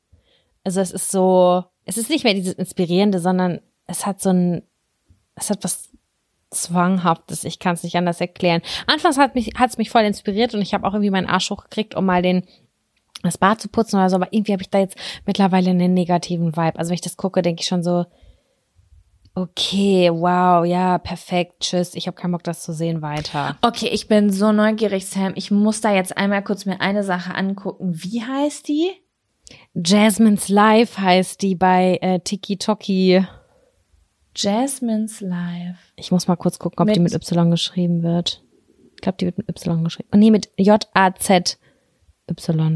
Also 0.64 0.80
es 0.80 0.92
ist 0.92 1.10
so, 1.10 1.64
es 1.84 1.96
ist 1.96 2.10
nicht 2.10 2.24
mehr 2.24 2.34
dieses 2.34 2.54
Inspirierende, 2.54 3.18
sondern 3.18 3.60
es 3.92 4.06
hat 4.06 4.20
so 4.20 4.30
ein, 4.30 4.62
es 5.34 5.50
hat 5.50 5.62
was 5.62 5.90
Zwanghaftes, 6.50 7.44
ich 7.44 7.58
kann 7.58 7.74
es 7.74 7.82
nicht 7.82 7.96
anders 7.96 8.20
erklären. 8.20 8.62
Anfangs 8.86 9.16
hat 9.16 9.34
mich, 9.34 9.52
hat's 9.56 9.78
mich 9.78 9.90
voll 9.90 10.02
inspiriert 10.02 10.54
und 10.54 10.60
ich 10.60 10.74
habe 10.74 10.86
auch 10.86 10.92
irgendwie 10.92 11.10
meinen 11.10 11.28
Arsch 11.28 11.50
hochgekriegt, 11.50 11.94
um 11.94 12.04
mal 12.04 12.22
den 12.22 12.44
das 13.22 13.38
Bad 13.38 13.60
zu 13.60 13.68
putzen 13.68 13.96
oder 13.96 14.10
so, 14.10 14.16
aber 14.16 14.32
irgendwie 14.32 14.52
habe 14.52 14.62
ich 14.62 14.70
da 14.70 14.80
jetzt 14.80 14.96
mittlerweile 15.26 15.70
einen 15.70 15.94
negativen 15.94 16.56
Vibe. 16.56 16.78
Also 16.78 16.88
wenn 16.88 16.96
ich 16.96 17.02
das 17.02 17.16
gucke, 17.16 17.40
denke 17.40 17.60
ich 17.60 17.68
schon 17.68 17.84
so, 17.84 18.04
okay, 19.34 20.10
wow, 20.12 20.66
ja, 20.66 20.98
perfekt, 20.98 21.60
tschüss, 21.60 21.94
ich 21.94 22.08
habe 22.08 22.16
keinen 22.16 22.32
Bock, 22.32 22.42
das 22.42 22.62
zu 22.64 22.72
sehen 22.72 23.00
weiter. 23.00 23.56
Okay, 23.62 23.88
ich 23.88 24.08
bin 24.08 24.30
so 24.30 24.50
neugierig, 24.50 25.06
Sam. 25.06 25.34
Ich 25.36 25.52
muss 25.52 25.80
da 25.80 25.92
jetzt 25.94 26.16
einmal 26.16 26.42
kurz 26.42 26.66
mir 26.66 26.80
eine 26.80 27.04
Sache 27.04 27.34
angucken. 27.34 27.92
Wie 27.94 28.22
heißt 28.22 28.66
die? 28.66 28.90
Jasmine's 29.74 30.48
Life 30.48 31.00
heißt 31.00 31.40
die 31.42 31.54
bei 31.54 31.98
äh, 32.02 32.18
Tiki 32.20 32.56
Toki. 32.56 33.24
Jasmine's 34.36 35.20
Life. 35.20 35.78
Ich 35.96 36.10
muss 36.10 36.28
mal 36.28 36.36
kurz 36.36 36.58
gucken, 36.58 36.78
ob 36.80 36.86
Mit- 36.86 36.96
die 36.96 37.00
mit 37.00 37.14
Y 37.14 37.50
geschrieben 37.50 38.02
wird. 38.02 38.42
Ich 38.94 39.00
glaube, 39.02 39.18
die 39.18 39.26
wird 39.26 39.38
mit 39.38 39.48
Y 39.48 39.82
geschrieben. 39.84 40.08
Oh, 40.12 40.16
nee, 40.16 40.30
mit 40.30 40.50
J-A-Z-Y, 40.56 41.58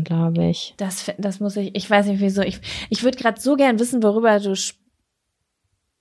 glaube 0.05 0.45
ich. 0.47 0.75
Das, 0.77 1.11
das 1.19 1.41
muss 1.41 1.57
ich, 1.57 1.75
ich 1.75 1.89
weiß 1.89 2.07
nicht 2.07 2.21
wieso. 2.21 2.43
Ich, 2.43 2.61
ich 2.91 3.03
würde 3.05 3.17
gerade 3.19 3.41
so 3.41 3.57
gern 3.57 3.79
wissen, 3.79 4.03
worüber 4.03 4.39
du, 4.41 4.55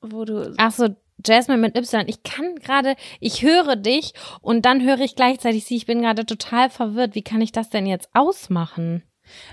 wo 0.02 0.26
du, 0.26 0.54
Ach 0.58 0.72
so, 0.72 0.90
Jasmine 1.26 1.60
mit 1.62 1.78
Y. 1.78 2.06
Ich 2.08 2.24
kann 2.24 2.56
gerade, 2.56 2.96
ich 3.20 3.42
höre 3.44 3.76
dich 3.76 4.14
und 4.42 4.66
dann 4.66 4.84
höre 4.84 5.00
ich 5.00 5.16
gleichzeitig 5.16 5.66
sie. 5.66 5.76
Ich 5.78 5.86
bin 5.86 6.02
gerade 6.02 6.26
total 6.26 6.70
verwirrt. 6.70 7.16
Wie 7.16 7.22
kann 7.24 7.42
ich 7.42 7.52
das 7.52 7.70
denn 7.70 7.86
jetzt 7.86 8.10
ausmachen? 8.14 9.04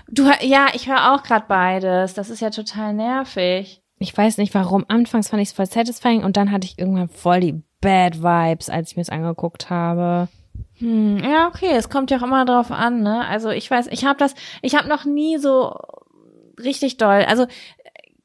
du, 0.07 0.29
ja, 0.41 0.67
ich 0.73 0.87
höre 0.87 1.13
auch 1.13 1.23
gerade 1.23 1.45
beides. 1.47 2.13
Das 2.13 2.29
ist 2.29 2.41
ja 2.41 2.49
total 2.49 2.93
nervig. 2.93 3.82
Ich 4.03 4.15
weiß 4.15 4.37
nicht 4.37 4.53
warum. 4.53 4.83
Anfangs 4.89 5.29
fand 5.29 5.41
ich 5.41 5.49
es 5.49 5.53
voll 5.53 5.65
satisfying 5.65 6.25
und 6.25 6.35
dann 6.35 6.51
hatte 6.51 6.67
ich 6.67 6.77
irgendwann 6.77 7.07
voll 7.07 7.39
die 7.39 7.61
Bad 7.79 8.21
Vibes, 8.21 8.69
als 8.69 8.91
ich 8.91 8.97
mir 8.97 9.01
es 9.01 9.09
angeguckt 9.09 9.69
habe. 9.69 10.27
Hm, 10.79 11.19
ja, 11.23 11.47
okay, 11.47 11.71
es 11.71 11.89
kommt 11.89 12.11
ja 12.11 12.17
auch 12.17 12.23
immer 12.23 12.43
drauf 12.43 12.69
an, 12.69 13.01
ne? 13.01 13.25
Also 13.25 13.49
ich 13.49 13.71
weiß, 13.71 13.87
ich 13.87 14.03
habe 14.03 14.19
das, 14.19 14.35
ich 14.61 14.75
habe 14.75 14.89
noch 14.89 15.05
nie 15.05 15.37
so 15.37 15.77
richtig 16.59 16.97
doll, 16.97 17.23
also 17.27 17.47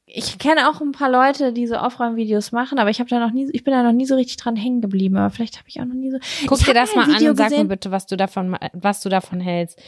ich 0.05 0.39
kenne 0.39 0.69
auch 0.69 0.81
ein 0.81 0.93
paar 0.93 1.11
Leute, 1.11 1.53
die 1.53 1.67
so 1.67 1.77
Aufräumvideos 1.77 2.51
machen, 2.51 2.79
aber 2.79 2.91
ich 2.91 2.99
habe 2.99 3.11
da 3.11 3.21
noch 3.21 3.31
nie, 3.31 3.49
ich 3.53 3.63
bin 3.63 3.73
da 3.73 3.83
noch 3.83 3.93
nie 3.93 4.07
so 4.07 4.17
richtig 4.17 4.37
dran 4.39 4.57
hängen 4.57 4.81
geblieben. 4.81 5.17
Aber 5.17 5.31
vielleicht 5.31 5.59
habe 5.59 5.69
ich 5.69 5.81
auch 5.81 5.85
noch 5.85 5.95
nie 5.95 6.11
so. 6.11 6.19
Guck 6.47 6.65
dir 6.65 6.75
das 6.75 6.95
mal 6.95 7.05
an 7.05 7.29
und 7.29 7.37
sag 7.37 7.51
mir 7.51 7.67
bitte, 7.67 7.91
was 7.91 8.07
du 8.07 8.17
davon, 8.17 8.57
was 8.73 9.01
du 9.01 9.11
davon 9.11 9.39
hältst. 9.39 9.81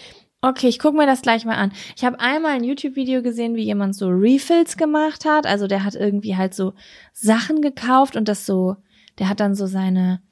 Okay, 0.42 0.68
ich 0.68 0.78
gucke 0.78 0.96
mir 0.96 1.06
das 1.06 1.20
gleich 1.20 1.44
mal 1.44 1.56
an. 1.56 1.72
Ich 1.96 2.04
habe 2.04 2.18
einmal 2.18 2.52
ein 2.52 2.64
YouTube-Video 2.64 3.22
gesehen, 3.22 3.56
wie 3.56 3.64
jemand 3.64 3.94
so 3.94 4.08
Refills 4.08 4.78
gemacht 4.78 5.26
hat. 5.26 5.46
Also 5.46 5.66
der 5.66 5.84
hat 5.84 5.94
irgendwie 5.94 6.36
halt 6.36 6.54
so 6.54 6.72
Sachen 7.12 7.60
gekauft 7.60 8.16
und 8.16 8.26
das 8.26 8.46
so, 8.46 8.76
der 9.18 9.28
hat 9.28 9.40
dann 9.40 9.54
so 9.54 9.66
seine 9.66 10.22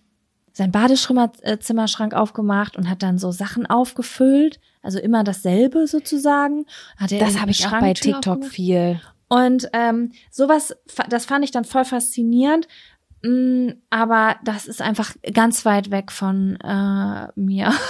sein 0.59 0.73
Badezimmerschrank 0.73 2.15
aufgemacht 2.15 2.77
und 2.77 2.89
hat 2.89 3.03
dann 3.03 3.19
so 3.19 3.31
Sachen 3.31 3.67
aufgefüllt. 3.67 4.59
Also 4.83 4.99
immer 4.99 5.25
dasselbe 5.25 5.87
sozusagen. 5.87 6.65
Hat 6.97 7.13
er 7.13 7.21
Das 7.21 7.39
habe 7.39 7.51
ich 7.51 7.67
auch 7.67 7.79
bei 7.79 7.93
TikTok 7.93 8.27
aufgemacht. 8.27 8.53
viel. 8.53 9.01
Und 9.29 9.69
ähm, 9.75 10.13
sowas, 10.31 10.75
das 11.09 11.27
fand 11.27 11.45
ich 11.45 11.51
dann 11.51 11.65
voll 11.65 11.85
faszinierend. 11.85 12.67
Mm, 13.23 13.71
aber 13.91 14.37
das 14.43 14.67
ist 14.67 14.81
einfach 14.81 15.15
ganz 15.35 15.65
weit 15.65 15.91
weg 15.91 16.11
von 16.11 16.57
äh, 16.57 17.29
mir. 17.37 17.73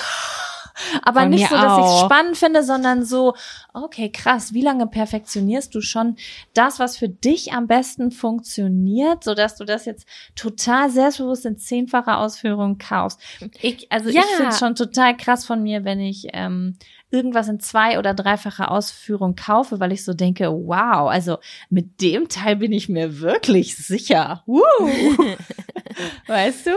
aber 1.03 1.23
Von 1.23 1.31
nicht 1.31 1.49
so, 1.49 1.55
dass 1.57 1.79
ich 1.79 1.85
es 1.85 2.01
spannend 2.01 2.37
finde, 2.37 2.63
sondern 2.63 3.05
so, 3.05 3.35
okay, 3.73 4.11
krass, 4.11 4.53
wie 4.55 4.63
lange 4.63 4.87
perfektionierst 4.87 5.75
du 5.75 5.81
schon 5.81 6.17
das, 6.55 6.79
was 6.79 6.97
für 6.97 7.09
dich 7.09 7.53
am 7.53 7.67
besten 7.67 8.11
funktioniert, 8.11 9.25
sodass 9.25 9.57
du 9.57 9.65
das 9.65 9.85
jetzt 9.85 10.07
total 10.35 10.91
selbstbewusst 10.91 11.47
in 11.47 11.59
zehnfacher 11.59 12.19
Ausführung 12.19 12.79
kaufst. 12.79 13.21
Ich, 13.61 13.91
also 13.91 14.11
Ja. 14.11 14.21
ich 14.21 14.37
finde 14.37 14.51
es 14.53 14.59
schon 14.59 14.75
total 14.75 15.17
krass 15.17 15.45
von 15.47 15.63
mir, 15.63 15.85
wenn 15.85 16.01
ich 16.01 16.29
ähm, 16.33 16.77
irgendwas 17.11 17.49
in 17.49 17.59
zwei- 17.59 17.99
oder 17.99 18.13
dreifacher 18.15 18.71
Ausführung 18.71 19.35
kaufe, 19.35 19.81
weil 19.81 19.93
ich 19.93 20.05
so 20.05 20.13
denke, 20.13 20.51
wow, 20.53 21.09
also 21.09 21.39
mit 21.71 22.01
dem 22.03 22.29
Teil 22.29 22.57
bin 22.57 22.73
ich 22.73 22.89
mir 22.89 23.21
wirklich 23.21 23.77
sicher. 23.77 24.43
Woo! 24.47 24.61
weißt 26.27 26.67
du? 26.67 26.71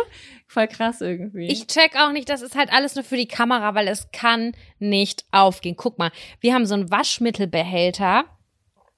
Voll 0.51 0.67
krass 0.67 0.99
irgendwie. 0.99 1.47
Ich 1.47 1.67
check 1.67 1.95
auch 1.95 2.11
nicht, 2.11 2.27
das 2.27 2.41
ist 2.41 2.57
halt 2.57 2.73
alles 2.73 2.95
nur 2.95 3.05
für 3.05 3.15
die 3.15 3.29
Kamera, 3.29 3.73
weil 3.73 3.87
es 3.87 4.11
kann 4.11 4.51
nicht 4.79 5.23
aufgehen. 5.31 5.77
Guck 5.77 5.97
mal, 5.97 6.11
wir 6.41 6.53
haben 6.53 6.65
so 6.65 6.73
einen 6.73 6.91
Waschmittelbehälter 6.91 8.25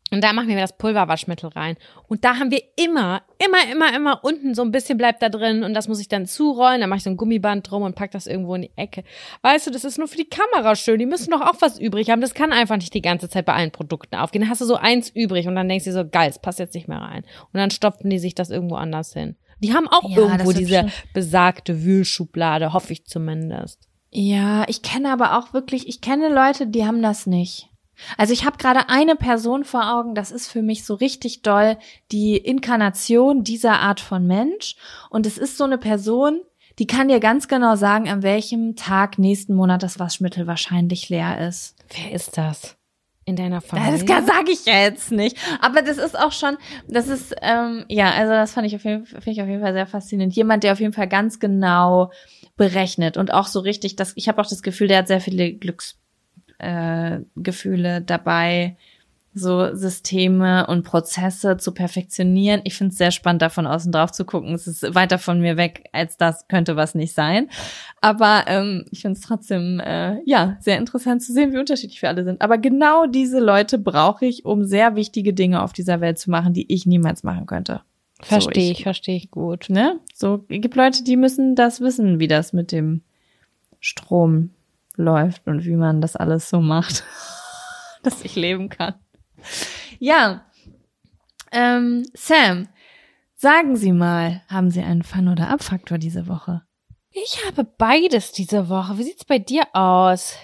und 0.09 0.23
da 0.23 0.33
machen 0.33 0.47
wir 0.47 0.55
das 0.55 0.75
Pulverwaschmittel 0.75 1.51
rein. 1.51 1.77
Und 2.07 2.25
da 2.25 2.39
haben 2.39 2.49
wir 2.49 2.63
immer, 2.75 3.21
immer, 3.37 3.71
immer, 3.71 3.95
immer 3.95 4.23
unten 4.23 4.55
so 4.55 4.63
ein 4.63 4.71
bisschen 4.71 4.97
bleibt 4.97 5.21
da 5.21 5.29
drin 5.29 5.63
und 5.63 5.75
das 5.75 5.87
muss 5.87 5.99
ich 5.99 6.07
dann 6.07 6.25
zurollen. 6.25 6.81
Dann 6.81 6.89
mache 6.89 6.97
ich 6.97 7.03
so 7.03 7.11
ein 7.11 7.17
Gummiband 7.17 7.69
drum 7.69 7.83
und 7.83 7.95
pack 7.95 8.09
das 8.09 8.25
irgendwo 8.25 8.55
in 8.55 8.63
die 8.63 8.71
Ecke. 8.75 9.03
Weißt 9.43 9.67
du, 9.67 9.71
das 9.71 9.83
ist 9.83 9.99
nur 9.99 10.07
für 10.07 10.17
die 10.17 10.29
Kamera 10.29 10.75
schön. 10.75 10.97
Die 10.97 11.05
müssen 11.05 11.29
doch 11.29 11.41
auch 11.41 11.61
was 11.61 11.79
übrig 11.79 12.09
haben. 12.09 12.21
Das 12.21 12.33
kann 12.33 12.51
einfach 12.51 12.77
nicht 12.77 12.95
die 12.95 13.03
ganze 13.03 13.29
Zeit 13.29 13.45
bei 13.45 13.53
allen 13.53 13.69
Produkten 13.69 14.15
aufgehen. 14.15 14.41
Dann 14.41 14.49
hast 14.49 14.61
du 14.61 14.65
so 14.65 14.75
eins 14.75 15.11
übrig 15.11 15.47
und 15.47 15.53
dann 15.53 15.69
denkst 15.69 15.85
du 15.85 15.91
dir 15.91 15.97
so, 15.97 16.09
geil, 16.09 16.31
es 16.31 16.39
passt 16.39 16.57
jetzt 16.57 16.73
nicht 16.73 16.87
mehr 16.87 17.01
rein. 17.01 17.23
Und 17.53 17.59
dann 17.59 17.69
stopfen 17.69 18.09
die 18.09 18.17
sich 18.17 18.33
das 18.33 18.49
irgendwo 18.49 18.73
anders 18.73 19.13
hin. 19.13 19.35
Die 19.63 19.73
haben 19.73 19.87
auch 19.87 20.07
Ja, 20.09 20.17
irgendwo 20.17 20.51
diese 20.51 20.79
schon- 20.81 20.91
besagte 21.13 21.83
Wühlschublade, 21.83 22.73
hoffe 22.73 22.93
ich 22.93 23.05
zumindest. 23.05 23.79
Ja, 24.11 24.65
ich 24.67 24.81
kenne 24.83 25.11
aber 25.11 25.39
auch 25.39 25.53
wirklich, 25.53 25.87
ich 25.87 26.01
kenne 26.01 26.29
Leute, 26.31 26.67
die 26.67 26.85
haben 26.85 27.01
das 27.01 27.25
nicht. 27.25 27.69
Also 28.17 28.33
ich 28.33 28.43
habe 28.45 28.57
gerade 28.57 28.89
eine 28.89 29.15
Person 29.15 29.63
vor 29.63 29.93
Augen, 29.95 30.13
das 30.15 30.31
ist 30.31 30.47
für 30.47 30.61
mich 30.61 30.83
so 30.83 30.95
richtig 30.95 31.41
doll 31.43 31.77
die 32.11 32.37
Inkarnation 32.37 33.43
dieser 33.43 33.79
Art 33.79 33.99
von 33.99 34.25
Mensch. 34.27 34.75
Und 35.09 35.25
es 35.25 35.37
ist 35.37 35.57
so 35.57 35.63
eine 35.63 35.77
Person, 35.77 36.41
die 36.79 36.87
kann 36.87 37.07
dir 37.07 37.19
ganz 37.19 37.47
genau 37.47 37.75
sagen, 37.75 38.09
an 38.09 38.23
welchem 38.23 38.75
Tag 38.75 39.19
nächsten 39.19 39.53
Monat 39.53 39.83
das 39.83 39.99
Waschmittel 39.99 40.47
wahrscheinlich 40.47 41.09
leer 41.09 41.47
ist. 41.47 41.75
Wer 41.95 42.11
ist 42.13 42.37
das? 42.37 42.75
In 43.25 43.35
deiner 43.35 43.61
Familie? 43.61 44.03
Das 44.05 44.25
sage 44.25 44.51
ich 44.51 44.65
ja 44.65 44.81
jetzt 44.81 45.11
nicht. 45.11 45.37
Aber 45.61 45.81
das 45.81 45.97
ist 45.97 46.17
auch 46.17 46.31
schon, 46.33 46.57
das 46.87 47.07
ist, 47.07 47.33
ähm, 47.41 47.85
ja, 47.87 48.11
also 48.11 48.33
das 48.33 48.53
fand 48.53 48.67
ich 48.67 48.75
auf 48.75 48.83
jeden, 48.83 49.05
finde 49.05 49.31
ich 49.31 49.41
auf 49.41 49.47
jeden 49.47 49.61
Fall 49.61 49.73
sehr 49.73 49.87
faszinierend. 49.87 50.35
Jemand, 50.35 50.63
der 50.63 50.73
auf 50.73 50.79
jeden 50.79 50.93
Fall 50.93 51.07
ganz 51.07 51.39
genau 51.39 52.11
berechnet 52.57 53.17
und 53.17 53.33
auch 53.33 53.47
so 53.47 53.61
richtig, 53.61 53.95
das, 53.95 54.13
ich 54.15 54.27
habe 54.27 54.41
auch 54.41 54.47
das 54.47 54.61
Gefühl, 54.61 54.87
der 54.87 54.99
hat 54.99 55.07
sehr 55.07 55.21
viele 55.21 55.53
Glücksgefühle 55.53 56.03
äh, 56.59 57.19
Gefühle 57.35 58.01
dabei, 58.01 58.77
so 59.33 59.73
Systeme 59.75 60.67
und 60.67 60.83
Prozesse 60.83 61.57
zu 61.57 61.73
perfektionieren. 61.73 62.61
Ich 62.63 62.75
finde 62.75 62.91
es 62.91 62.97
sehr 62.97 63.11
spannend, 63.11 63.41
da 63.41 63.49
von 63.49 63.65
außen 63.65 63.91
drauf 63.91 64.11
zu 64.11 64.25
gucken. 64.25 64.53
Es 64.53 64.67
ist 64.67 64.93
weiter 64.93 65.17
von 65.17 65.41
mir 65.41 65.57
weg, 65.57 65.89
als 65.91 66.17
das 66.17 66.47
könnte 66.47 66.75
was 66.75 66.93
nicht 66.93 67.13
sein. 67.13 67.49
Aber 68.01 68.45
ähm, 68.47 68.85
ich 68.91 69.01
finde 69.01 69.17
es 69.17 69.25
trotzdem 69.25 69.79
äh, 69.79 70.21
ja 70.25 70.57
sehr 70.59 70.77
interessant 70.77 71.23
zu 71.23 71.33
sehen, 71.33 71.51
wie 71.53 71.57
unterschiedlich 71.57 72.01
wir 72.01 72.09
alle 72.09 72.23
sind. 72.23 72.41
Aber 72.41 72.57
genau 72.57 73.07
diese 73.07 73.39
Leute 73.39 73.79
brauche 73.79 74.25
ich, 74.25 74.45
um 74.45 74.65
sehr 74.65 74.95
wichtige 74.95 75.33
Dinge 75.33 75.63
auf 75.63 75.73
dieser 75.73 75.99
Welt 76.01 76.19
zu 76.19 76.29
machen, 76.29 76.53
die 76.53 76.71
ich 76.71 76.85
niemals 76.85 77.23
machen 77.23 77.45
könnte. 77.45 77.81
Verstehe 78.21 78.67
So, 78.67 78.71
ich, 78.71 78.83
verstehe 78.83 79.17
ich 79.17 79.31
gut. 79.31 79.69
Ne? 79.69 79.99
So 80.13 80.45
es 80.47 80.61
gibt 80.61 80.75
Leute, 80.75 81.03
die 81.03 81.17
müssen 81.17 81.55
das 81.55 81.81
wissen, 81.81 82.19
wie 82.19 82.27
das 82.27 82.53
mit 82.53 82.71
dem 82.71 83.01
Strom 83.79 84.51
läuft 84.95 85.47
und 85.47 85.65
wie 85.65 85.75
man 85.75 86.01
das 86.01 86.15
alles 86.15 86.49
so 86.49 86.61
macht, 86.61 87.03
dass 88.03 88.23
ich 88.23 88.35
leben 88.35 88.69
kann. 88.69 88.93
Ja, 89.99 90.45
ähm, 91.51 92.05
Sam, 92.13 92.67
sagen 93.35 93.75
Sie 93.75 93.91
mal, 93.91 94.41
haben 94.49 94.71
Sie 94.71 94.81
einen 94.81 95.03
Fun- 95.03 95.27
oder 95.29 95.49
Abfaktor 95.49 95.97
diese 95.97 96.27
Woche? 96.27 96.63
Ich 97.11 97.45
habe 97.45 97.63
beides 97.63 98.31
diese 98.31 98.69
Woche. 98.69 98.97
Wie 98.97 99.03
sieht's 99.03 99.23
bei 99.25 99.37
dir 99.37 99.63
aus? 99.73 100.35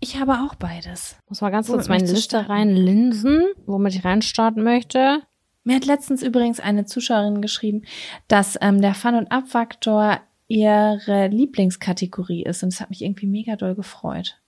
Ich 0.00 0.18
habe 0.18 0.34
auch 0.34 0.54
beides. 0.54 1.16
Muss 1.28 1.40
mal 1.42 1.50
ganz 1.50 1.68
Womit 1.68 1.80
kurz 1.80 1.88
meine 1.88 2.06
Liste 2.06 2.20
starten? 2.28 2.50
rein 2.50 2.74
linsen, 2.74 3.44
womit 3.66 3.94
ich 3.94 4.04
reinstarten 4.04 4.62
möchte. 4.62 5.22
Mir 5.64 5.76
hat 5.76 5.84
letztens 5.84 6.22
übrigens 6.22 6.60
eine 6.60 6.86
Zuschauerin 6.86 7.42
geschrieben, 7.42 7.82
dass 8.26 8.56
ähm, 8.62 8.80
der 8.80 8.94
Fun- 8.94 9.16
und 9.16 9.30
Abfaktor 9.30 10.20
ihre 10.46 11.26
Lieblingskategorie 11.26 12.44
ist 12.44 12.62
und 12.62 12.70
es 12.70 12.80
hat 12.80 12.88
mich 12.88 13.02
irgendwie 13.02 13.26
mega 13.26 13.56
doll 13.56 13.74
gefreut. 13.74 14.38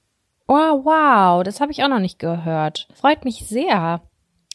Oh, 0.53 0.85
wow, 0.85 1.45
das 1.45 1.61
habe 1.61 1.71
ich 1.71 1.85
auch 1.85 1.89
noch 1.89 2.01
nicht 2.01 2.19
gehört. 2.19 2.89
Freut 2.93 3.25
mich 3.25 3.47
sehr. 3.47 4.01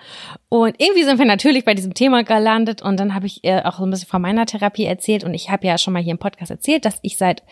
Und 0.48 0.76
irgendwie 0.78 1.02
sind 1.02 1.18
wir 1.18 1.26
natürlich 1.26 1.64
bei 1.64 1.74
diesem 1.74 1.94
Thema 1.94 2.22
gelandet 2.22 2.82
und 2.82 3.00
dann 3.00 3.14
habe 3.14 3.26
ich 3.26 3.42
ihr 3.42 3.66
auch 3.66 3.78
so 3.78 3.84
ein 3.84 3.90
bisschen 3.90 4.08
von 4.08 4.22
meiner 4.22 4.46
Therapie 4.46 4.84
erzählt 4.84 5.24
und 5.24 5.34
ich 5.34 5.50
habe 5.50 5.66
ja 5.66 5.76
schon 5.76 5.92
mal 5.92 6.02
hier 6.02 6.12
im 6.12 6.18
Podcast 6.18 6.52
erzählt, 6.52 6.84
dass 6.84 7.00
ich 7.02 7.16
seit, 7.16 7.42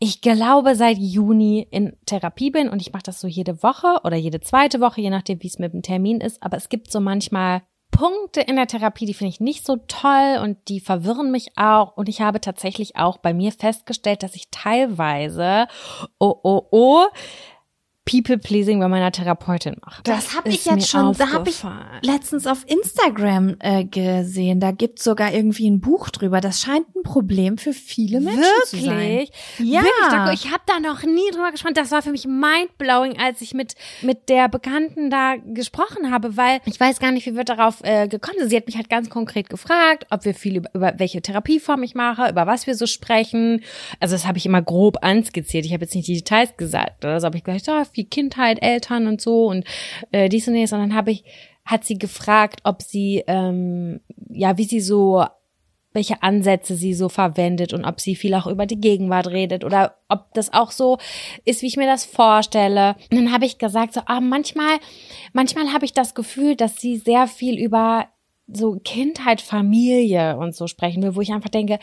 ich 0.00 0.20
glaube 0.20 0.74
seit 0.74 0.98
Juni 0.98 1.66
in 1.70 1.96
Therapie 2.06 2.50
bin 2.50 2.68
und 2.68 2.82
ich 2.82 2.92
mache 2.92 3.04
das 3.04 3.20
so 3.20 3.28
jede 3.28 3.62
Woche 3.62 4.00
oder 4.02 4.16
jede 4.16 4.40
zweite 4.40 4.80
Woche, 4.80 5.00
je 5.00 5.10
nachdem, 5.10 5.42
wie 5.42 5.48
es 5.48 5.60
mit 5.60 5.72
dem 5.72 5.82
Termin 5.82 6.20
ist. 6.20 6.42
Aber 6.42 6.56
es 6.56 6.68
gibt 6.68 6.90
so 6.90 6.98
manchmal 6.98 7.62
Punkte 7.90 8.40
in 8.42 8.56
der 8.56 8.66
Therapie, 8.66 9.06
die 9.06 9.14
finde 9.14 9.30
ich 9.30 9.40
nicht 9.40 9.64
so 9.64 9.76
toll 9.88 10.38
und 10.42 10.68
die 10.68 10.80
verwirren 10.80 11.30
mich 11.30 11.56
auch. 11.56 11.96
Und 11.96 12.08
ich 12.08 12.20
habe 12.20 12.40
tatsächlich 12.40 12.96
auch 12.96 13.18
bei 13.18 13.32
mir 13.32 13.52
festgestellt, 13.52 14.22
dass 14.22 14.34
ich 14.34 14.50
teilweise, 14.50 15.66
oh, 16.18 16.34
oh, 16.42 16.66
oh, 16.70 17.06
People-Pleasing 18.06 18.78
bei 18.78 18.86
meiner 18.86 19.10
Therapeutin 19.10 19.76
mache. 19.84 20.00
Das 20.04 20.36
habe 20.36 20.48
ich 20.48 20.64
jetzt 20.64 20.88
schon, 20.88 21.12
da 21.14 21.32
habe 21.32 21.50
ich 21.50 21.62
letztens 22.02 22.46
auf 22.46 22.64
Instagram 22.68 23.56
äh, 23.58 23.84
gesehen. 23.84 24.60
Da 24.60 24.70
gibt's 24.70 25.02
sogar 25.02 25.34
irgendwie 25.34 25.68
ein 25.68 25.80
Buch 25.80 26.10
drüber. 26.10 26.40
Das 26.40 26.60
scheint 26.60 26.86
ein 26.94 27.02
Problem 27.02 27.58
für 27.58 27.72
viele 27.72 28.20
Menschen 28.20 28.44
zu 28.66 28.76
sein. 28.76 28.98
Wirklich? 28.98 29.30
Ja. 29.58 29.82
Wirklich, 29.82 30.12
Jaco, 30.12 30.30
ich 30.30 30.52
habe 30.52 30.62
da 30.66 30.78
noch 30.78 31.02
nie 31.02 31.30
drüber 31.32 31.50
gesprochen. 31.50 31.74
Das 31.74 31.90
war 31.90 32.00
für 32.00 32.12
mich 32.12 32.26
mindblowing, 32.26 33.18
als 33.18 33.40
ich 33.40 33.54
mit 33.54 33.74
mit 34.02 34.28
der 34.28 34.48
Bekannten 34.48 35.10
da 35.10 35.34
gesprochen 35.36 36.12
habe, 36.12 36.36
weil 36.36 36.60
ich 36.64 36.78
weiß 36.78 37.00
gar 37.00 37.10
nicht, 37.10 37.26
wie 37.26 37.34
wir 37.34 37.42
darauf 37.44 37.82
äh, 37.82 38.06
gekommen 38.06 38.38
sind. 38.38 38.50
Sie 38.50 38.56
hat 38.56 38.66
mich 38.66 38.76
halt 38.76 38.88
ganz 38.88 39.10
konkret 39.10 39.50
gefragt, 39.50 40.06
ob 40.10 40.24
wir 40.24 40.34
viel 40.34 40.58
über, 40.58 40.70
über 40.74 40.94
welche 40.98 41.20
Therapieform 41.20 41.82
ich 41.82 41.96
mache, 41.96 42.30
über 42.30 42.46
was 42.46 42.68
wir 42.68 42.76
so 42.76 42.86
sprechen. 42.86 43.64
Also 43.98 44.14
das 44.14 44.26
habe 44.26 44.38
ich 44.38 44.46
immer 44.46 44.62
grob 44.62 44.98
anskizziert. 45.02 45.64
Ich 45.64 45.72
habe 45.72 45.84
jetzt 45.84 45.94
nicht 45.96 46.06
die 46.06 46.14
Details 46.14 46.56
gesagt 46.56 47.04
oder 47.04 47.20
so. 47.20 47.26
habe 47.26 47.36
ich 47.36 47.42
gesagt, 47.42 47.66
oh, 47.68 47.95
viel 47.96 48.04
Kindheit, 48.06 48.62
Eltern 48.62 49.08
und 49.08 49.20
so 49.20 49.46
und 49.46 49.64
äh, 50.12 50.28
dies 50.28 50.46
und 50.46 50.54
jenes. 50.54 50.72
Und 50.72 50.80
dann 50.80 50.94
habe 50.94 51.10
ich 51.10 51.24
hat 51.64 51.84
sie 51.84 51.98
gefragt, 51.98 52.60
ob 52.62 52.80
sie 52.82 53.24
ähm, 53.26 54.00
ja, 54.30 54.56
wie 54.56 54.64
sie 54.64 54.80
so 54.80 55.24
welche 55.96 56.22
Ansätze 56.22 56.76
sie 56.76 56.92
so 56.92 57.08
verwendet 57.08 57.72
und 57.72 57.86
ob 57.86 58.00
sie 58.02 58.16
viel 58.16 58.34
auch 58.34 58.46
über 58.46 58.66
die 58.66 58.80
Gegenwart 58.80 59.28
redet 59.28 59.64
oder 59.64 59.96
ob 60.10 60.32
das 60.34 60.52
auch 60.52 60.70
so 60.70 60.98
ist, 61.46 61.62
wie 61.62 61.68
ich 61.68 61.78
mir 61.78 61.86
das 61.86 62.04
vorstelle. 62.04 62.96
Und 63.10 63.16
dann 63.16 63.32
habe 63.32 63.46
ich 63.46 63.56
gesagt, 63.56 63.94
so, 63.94 64.02
ah, 64.04 64.20
manchmal, 64.20 64.76
manchmal 65.32 65.72
habe 65.72 65.86
ich 65.86 65.94
das 65.94 66.14
Gefühl, 66.14 66.54
dass 66.54 66.76
sie 66.76 66.98
sehr 66.98 67.26
viel 67.26 67.58
über 67.58 68.08
so 68.46 68.78
Kindheit, 68.84 69.40
Familie 69.40 70.36
und 70.36 70.54
so 70.54 70.66
sprechen 70.66 71.02
will, 71.02 71.16
wo 71.16 71.22
ich 71.22 71.32
einfach 71.32 71.48
denke, 71.48 71.78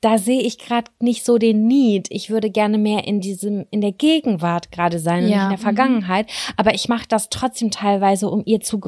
da 0.00 0.18
sehe 0.18 0.42
ich 0.42 0.58
gerade 0.58 0.90
nicht 1.00 1.24
so 1.24 1.38
den 1.38 1.66
Need. 1.66 2.08
Ich 2.10 2.30
würde 2.30 2.50
gerne 2.50 2.78
mehr 2.78 3.04
in 3.04 3.20
diesem, 3.20 3.66
in 3.70 3.80
der 3.80 3.92
Gegenwart 3.92 4.70
gerade 4.70 4.98
sein 4.98 5.24
und 5.24 5.30
Ja. 5.30 5.36
nicht 5.36 5.44
in 5.44 5.50
der 5.50 5.58
Vergangenheit. 5.58 6.30
Aber 6.56 6.74
ich 6.74 6.88
mache 6.88 7.08
das 7.08 7.30
trotzdem 7.30 7.70
teilweise, 7.70 8.28
um 8.30 8.42
ihr 8.46 8.60
zu, 8.60 8.80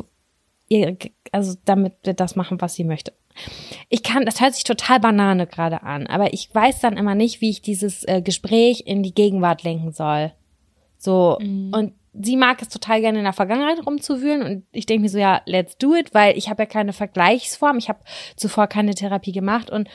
ihr, 0.69 0.97
also 1.33 1.57
damit 1.65 1.95
wir 2.05 2.15
das 2.15 2.37
machen, 2.37 2.61
was 2.61 2.75
sie 2.75 2.85
möchte. 2.85 3.13
Ich 3.89 4.03
kann, 4.03 4.25
das 4.25 4.41
hört 4.41 4.55
sich 4.55 4.65
total 4.65 5.01
Banane 5.01 5.47
gerade 5.47 5.83
an, 5.83 6.07
aber 6.07 6.33
ich 6.33 6.53
weiß 6.53 6.81
dann 6.81 6.97
immer 6.97 7.15
nicht, 7.15 7.41
wie 7.41 7.51
ich 7.51 7.63
dieses 7.63 8.05
äh, 8.05 8.23
Gespräch 8.23 8.85
in 8.87 9.03
die 9.03 9.15
Gegenwart 9.15 9.63
lenken 9.63 9.93
soll. 9.93 10.33
So, 10.99 11.39
und 11.73 11.95
sie 12.13 12.37
mag 12.37 12.61
es 12.61 12.69
total 12.69 13.01
gerne 13.01 13.19
in 13.19 13.25
der 13.25 13.33
Vergangenheit 13.33 13.85
rumzuwühlen 13.87 14.43
und 14.43 14.65
ich 14.73 14.85
denke 14.87 15.03
mir 15.03 15.09
so, 15.09 15.19
ja, 15.19 15.43
let's 15.47 15.79
do 15.79 15.95
it, 15.95 16.13
weil 16.13 16.37
ich 16.37 16.51
habe 16.51 16.63
ja 16.65 16.67
keine 16.67 16.93
Vergleichsform, 16.93 17.79
ich 17.79 17.89
habe 17.89 18.01
zuvor 18.37 18.67
keine 18.67 18.95
Therapie 18.95 19.33
gemacht 19.33 19.71
und 19.71 19.89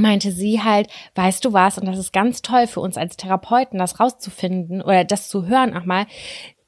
meinte 0.00 0.32
sie 0.32 0.62
halt, 0.62 0.88
weißt 1.14 1.44
du 1.44 1.52
was, 1.52 1.78
und 1.78 1.86
das 1.86 1.98
ist 1.98 2.12
ganz 2.12 2.42
toll 2.42 2.66
für 2.66 2.80
uns 2.80 2.96
als 2.96 3.16
Therapeuten, 3.16 3.78
das 3.78 4.00
rauszufinden 4.00 4.82
oder 4.82 5.04
das 5.04 5.28
zu 5.28 5.46
hören 5.46 5.76
auch 5.76 5.84
mal, 5.84 6.06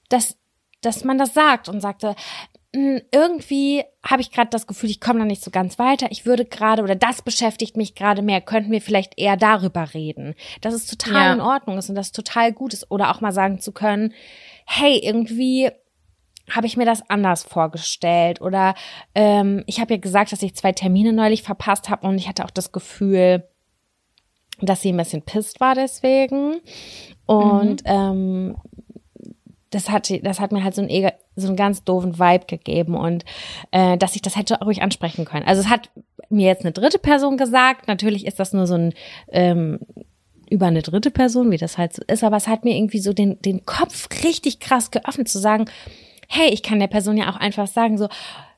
dass, 0.09 0.37
dass 0.83 1.05
man 1.05 1.19
das 1.19 1.35
sagt 1.35 1.69
und 1.69 1.81
sagte, 1.81 2.15
"Mm, 2.75 2.99
irgendwie 3.13 3.85
habe 4.03 4.23
ich 4.23 4.31
gerade 4.31 4.51
das 4.51 4.67
Gefühl, 4.67 4.91
ich 4.91 5.01
komme 5.01 5.19
da 5.21 5.25
nicht 5.25 5.43
so 5.43 5.51
ganz 5.51 5.79
weiter. 5.79 6.07
Ich 6.11 6.25
würde 6.25 6.45
gerade 6.45 6.83
oder 6.83 6.95
das 6.95 7.23
beschäftigt 7.23 7.77
mich 7.77 7.95
gerade 7.95 8.23
mehr. 8.23 8.41
Könnten 8.41 8.71
wir 8.73 8.81
vielleicht 8.81 9.19
eher 9.19 9.37
darüber 9.37 9.93
reden? 9.93 10.35
Dass 10.61 10.73
es 10.75 10.87
total 10.87 11.27
Ja. 11.27 11.33
in 11.35 11.41
Ordnung 11.41 11.79
ist 11.79 11.89
und 11.91 11.97
das 11.97 12.13
total 12.13 12.53
gut 12.53 12.73
ist 12.73 12.91
oder 12.91 13.11
auch 13.11 13.21
mal 13.21 13.33
sagen 13.33 13.61
zu 13.61 13.73
können, 13.73 14.15
hey, 14.67 14.99
irgendwie 15.03 15.71
habe 16.51 16.67
ich 16.67 16.77
mir 16.77 16.85
das 16.85 17.09
anders 17.09 17.43
vorgestellt 17.43 18.41
oder 18.41 18.75
ähm, 19.15 19.63
ich 19.67 19.81
habe 19.81 19.95
ja 19.95 20.01
gesagt, 20.01 20.33
dass 20.33 20.43
ich 20.43 20.55
zwei 20.55 20.73
Termine 20.73 21.13
neulich 21.13 21.43
verpasst 21.43 21.89
habe 21.89 22.07
und 22.07 22.19
ich 22.19 22.29
hatte 22.29 22.45
auch 22.45 22.51
das 22.51 22.73
Gefühl, 22.73 23.45
dass 24.61 24.83
sie 24.83 24.93
ein 24.93 24.97
bisschen 24.97 25.23
pisst 25.23 25.61
war 25.61 25.75
deswegen 25.75 26.57
und 27.27 27.83
ähm, 27.85 28.57
das 29.71 29.89
hat 29.89 30.11
das 30.25 30.41
hat 30.41 30.53
mir 30.53 30.65
halt 30.65 30.75
so 30.75 30.83
einen 30.83 31.11
so 31.37 31.47
einen 31.47 31.57
ganz 31.57 31.85
doofen 31.85 32.19
Vibe 32.19 32.47
gegeben 32.47 32.95
und 32.95 33.25
äh, 33.71 33.97
dass 33.97 34.17
ich 34.17 34.23
das 34.23 34.37
hätte 34.37 34.59
ruhig 34.63 34.83
ansprechen 34.83 35.25
können. 35.25 35.47
Also 35.47 35.63
es 35.63 35.69
hat 35.69 35.91
mir 36.29 36.47
jetzt 36.47 36.65
eine 36.65 36.73
dritte 36.73 36.99
Person 36.99 37.37
gesagt. 37.37 37.89
Natürlich 37.89 38.27
ist 38.27 38.41
das 38.41 38.53
nur 38.53 38.67
so 38.67 38.75
ein 38.75 38.95
ähm, 39.29 39.79
über 40.51 40.67
eine 40.67 40.83
dritte 40.83 41.13
Person, 41.13 41.51
wie 41.53 41.57
das 41.57 41.79
halt 41.79 41.95
so 41.95 42.03
ist, 42.09 42.25
aber 42.25 42.37
es 42.37 42.49
hat 42.49 42.65
mir 42.65 42.77
irgendwie 42.77 42.99
so 42.99 43.13
den, 43.13 43.41
den 43.41 43.65
Kopf 43.65 44.09
richtig 44.25 44.59
krass 44.59 44.91
geöffnet, 44.91 45.29
zu 45.29 45.39
sagen, 45.39 45.67
hey, 46.33 46.49
ich 46.51 46.63
kann 46.63 46.79
der 46.79 46.87
Person 46.87 47.17
ja 47.17 47.29
auch 47.31 47.37
einfach 47.37 47.67
sagen, 47.67 47.99
so, 47.99 48.09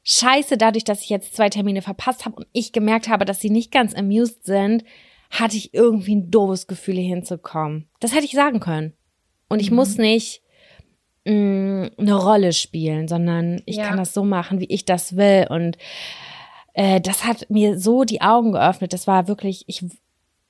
scheiße, 0.04 0.58
dadurch, 0.58 0.85
dass 0.85 1.00
ich 1.02 1.08
jetzt 1.08 1.35
zwei 1.35 1.48
Termine 1.48 1.80
verpasst 1.80 2.26
habe 2.26 2.37
und 2.37 2.46
ich 2.52 2.72
gemerkt 2.72 3.08
habe, 3.08 3.24
dass 3.24 3.40
sie 3.40 3.48
nicht 3.50 3.70
ganz 3.72 3.94
amused 3.94 4.44
sind, 4.44 4.85
hatte 5.30 5.56
ich 5.56 5.72
irgendwie 5.72 6.16
ein 6.16 6.30
doofes 6.30 6.66
Gefühl, 6.66 6.96
hier 6.96 7.04
hinzukommen. 7.14 7.88
Das 8.00 8.14
hätte 8.14 8.26
ich 8.26 8.32
sagen 8.32 8.61
können. 8.61 8.92
Und 9.48 9.61
ich 9.61 9.70
muss 9.70 9.96
nicht 9.96 10.42
mh, 11.24 11.90
eine 11.96 12.14
Rolle 12.14 12.52
spielen, 12.52 13.08
sondern 13.08 13.62
ich 13.64 13.76
Ja. 13.76 13.88
kann 13.88 13.96
das 13.96 14.12
so 14.12 14.22
machen, 14.24 14.61
wie 14.61 14.66
ich 14.66 14.85
das 14.85 15.16
will. 15.16 15.46
Und 15.48 15.78
äh, 16.74 17.00
das 17.00 17.24
hat 17.24 17.48
mir 17.48 17.78
so 17.78 18.04
die 18.04 18.20
Augen 18.20 18.52
geöffnet. 18.52 18.92
Das 18.92 19.06
war 19.06 19.28
wirklich, 19.28 19.64
ich, 19.66 19.82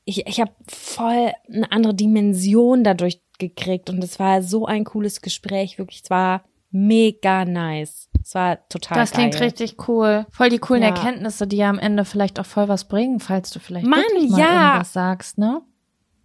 ich, 0.04 0.26
ich 0.26 0.40
habe 0.40 0.50
voll 0.68 1.30
eine 1.52 1.70
andere 1.70 1.94
Dimension 1.94 2.82
dadurch 2.82 3.20
gekriegt. 3.38 3.90
Und 3.90 4.02
es 4.02 4.18
war 4.18 4.42
so 4.42 4.66
ein 4.66 4.84
cooles 4.84 5.20
Gespräch. 5.20 5.78
Wirklich, 5.78 6.02
es 6.04 6.10
war 6.10 6.42
mega 6.72 7.44
nice. 7.44 8.08
Es 8.22 8.34
war 8.34 8.66
total 8.68 8.98
Das 8.98 9.10
klingt 9.12 9.34
geil. 9.34 9.42
richtig 9.44 9.88
cool. 9.88 10.26
Voll 10.30 10.48
die 10.48 10.58
coolen 10.58 10.82
Ja. 10.82 10.88
Erkenntnisse, 10.90 11.46
die 11.46 11.56
ja 11.56 11.68
am 11.70 11.78
Ende 11.78 12.04
vielleicht 12.04 12.38
auch 12.40 12.46
voll 12.46 12.68
was 12.68 12.84
bringen, 12.88 13.20
falls 13.20 13.50
du 13.50 13.58
vielleicht 13.58 13.86
Mann, 13.86 14.00
mal 14.28 14.38
ja. 14.38 14.66
irgendwas 14.66 14.92
sagst, 14.92 15.38
ne? 15.38 15.62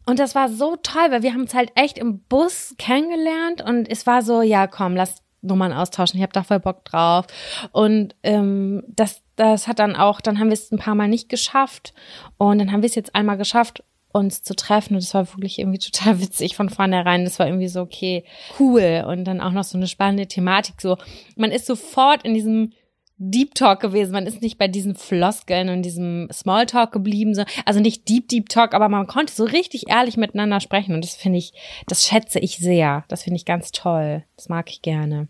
Und 0.06 0.20
das 0.20 0.36
war 0.36 0.48
so 0.48 0.78
toll, 0.78 1.12
weil 1.12 1.22
wir 1.22 1.34
haben 1.34 1.42
uns 1.42 1.54
halt 1.54 1.72
echt 1.76 1.98
im 1.98 2.20
Bus 2.30 2.76
kennengelernt 2.78 3.62
und 3.62 3.90
es 3.90 4.08
war 4.08 4.22
so, 4.22 4.42
ja 4.42 4.66
komm, 4.68 4.96
lass 4.96 5.22
Nummern 5.42 5.74
austauschen, 5.74 6.18
ich 6.18 6.24
habe 6.24 6.34
da 6.34 6.44
voll 6.44 6.60
Bock 6.60 6.86
drauf. 6.86 7.26
Und 7.72 8.16
ähm, 8.24 8.84
das, 8.88 9.22
das 9.36 9.68
hat 9.68 9.80
dann 9.80 9.96
auch, 9.96 10.22
dann 10.22 10.40
haben 10.40 10.48
wir 10.48 10.54
es 10.54 10.72
ein 10.72 10.80
paar 10.80 10.96
Mal 10.96 11.08
nicht 11.10 11.30
geschafft 11.30 11.94
und 12.38 12.60
dann 12.60 12.72
haben 12.72 12.82
wir 12.84 12.88
es 12.88 12.96
jetzt 12.96 13.16
einmal 13.16 13.38
geschafft, 13.38 13.84
uns 14.12 14.42
zu 14.42 14.56
treffen 14.56 14.96
und 14.96 15.04
das 15.04 15.14
war 15.14 15.28
wirklich 15.34 15.60
irgendwie 15.60 15.80
total 15.80 16.20
witzig 16.22 16.56
von 16.56 16.70
vornherein. 16.70 17.24
Das 17.24 17.40
war 17.40 17.48
irgendwie 17.48 17.68
so, 17.68 17.82
okay, 17.82 18.24
cool 18.60 19.04
und 19.08 19.26
dann 19.26 19.42
auch 19.42 19.52
noch 19.52 19.64
so 19.64 19.78
eine 19.78 19.88
spannende 19.88 20.28
Thematik. 20.28 20.82
So, 20.82 20.98
man 21.36 21.52
ist 21.52 21.66
sofort 21.66 22.24
in 22.24 22.34
diesem 22.34 22.74
Deep 23.20 23.56
Talk 23.56 23.80
gewesen. 23.80 24.12
Man 24.12 24.28
ist 24.28 24.42
nicht 24.44 24.60
bei 24.60 24.68
diesen 24.68 24.96
Floskeln 24.96 25.70
und 25.70 25.82
diesem 25.82 26.28
Smalltalk 26.32 26.92
geblieben. 26.92 27.34
So. 27.34 27.46
Also 27.66 27.80
nicht 27.80 28.08
Deep, 28.08 28.28
Deep 28.30 28.48
Talk, 28.50 28.76
aber 28.76 28.90
man 28.90 29.08
konnte 29.08 29.34
so 29.34 29.44
richtig 29.44 29.90
ehrlich 29.90 30.18
miteinander 30.18 30.60
sprechen. 30.60 30.94
Und 30.94 31.04
das 31.04 31.16
finde 31.16 31.40
ich, 31.40 31.54
das 31.88 32.06
schätze 32.08 32.40
ich 32.40 32.58
sehr. 32.58 33.06
Das 33.08 33.24
finde 33.24 33.38
ich 33.38 33.46
ganz 33.46 33.72
toll. 33.72 34.24
Das 34.36 34.50
mag 34.50 34.70
ich 34.70 34.84
gerne. 34.84 35.28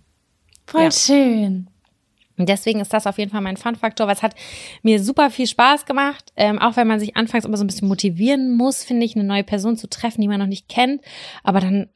Voll 0.66 0.84
Ja. 0.84 0.92
schön. 0.92 1.70
Und 2.38 2.50
deswegen 2.50 2.80
ist 2.80 2.94
das 2.94 3.08
auf 3.08 3.18
jeden 3.18 3.32
Fall 3.32 3.42
mein 3.42 3.58
Fun-Faktor, 3.58 4.08
weil 4.08 4.16
es 4.16 4.24
hat 4.24 4.36
mir 4.84 5.04
super 5.04 5.30
viel 5.30 5.48
Spaß 5.48 5.86
gemacht. 5.86 6.32
Ähm, 6.36 6.60
auch 6.60 6.76
wenn 6.76 6.88
man 6.88 7.00
sich 7.00 7.18
anfangs 7.18 7.46
immer 7.46 7.58
so 7.58 7.64
ein 7.64 7.68
bisschen 7.68 7.88
motivieren 7.88 8.56
muss, 8.56 8.84
finde 8.84 9.06
ich, 9.06 9.16
eine 9.16 9.26
neue 9.26 9.44
Person 9.44 9.76
zu 9.78 9.90
treffen, 9.90 10.22
die 10.22 10.28
man 10.28 10.40
noch 10.40 10.48
nicht 10.48 10.70
kennt. 10.70 11.02
Aber 11.44 11.60
dann 11.60 11.90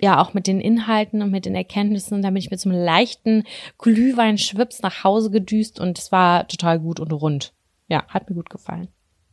ja 0.00 0.20
auch 0.20 0.34
mit 0.34 0.46
den 0.46 0.60
Inhalten 0.60 1.22
und 1.22 1.30
mit 1.30 1.46
den 1.46 1.54
Erkenntnissen. 1.54 2.14
Und 2.14 2.22
dann 2.22 2.34
bin 2.34 2.42
ich 2.42 2.50
mit 2.50 2.60
so 2.60 2.68
einem 2.68 2.82
leichten 2.84 3.44
Glühwein-Schwips 3.78 4.82
nach 4.82 5.04
Hause 5.04 5.30
gedüst 5.30 5.80
und 5.80 5.98
es 5.98 6.12
war 6.12 6.46
total 6.48 6.78
gut 6.80 7.00
und 7.00 7.12
rund. 7.12 7.52
Ja, 7.88 8.04
hat 8.08 8.28
mir 8.28 8.36
gut 8.36 8.50
gefallen. 8.50 8.88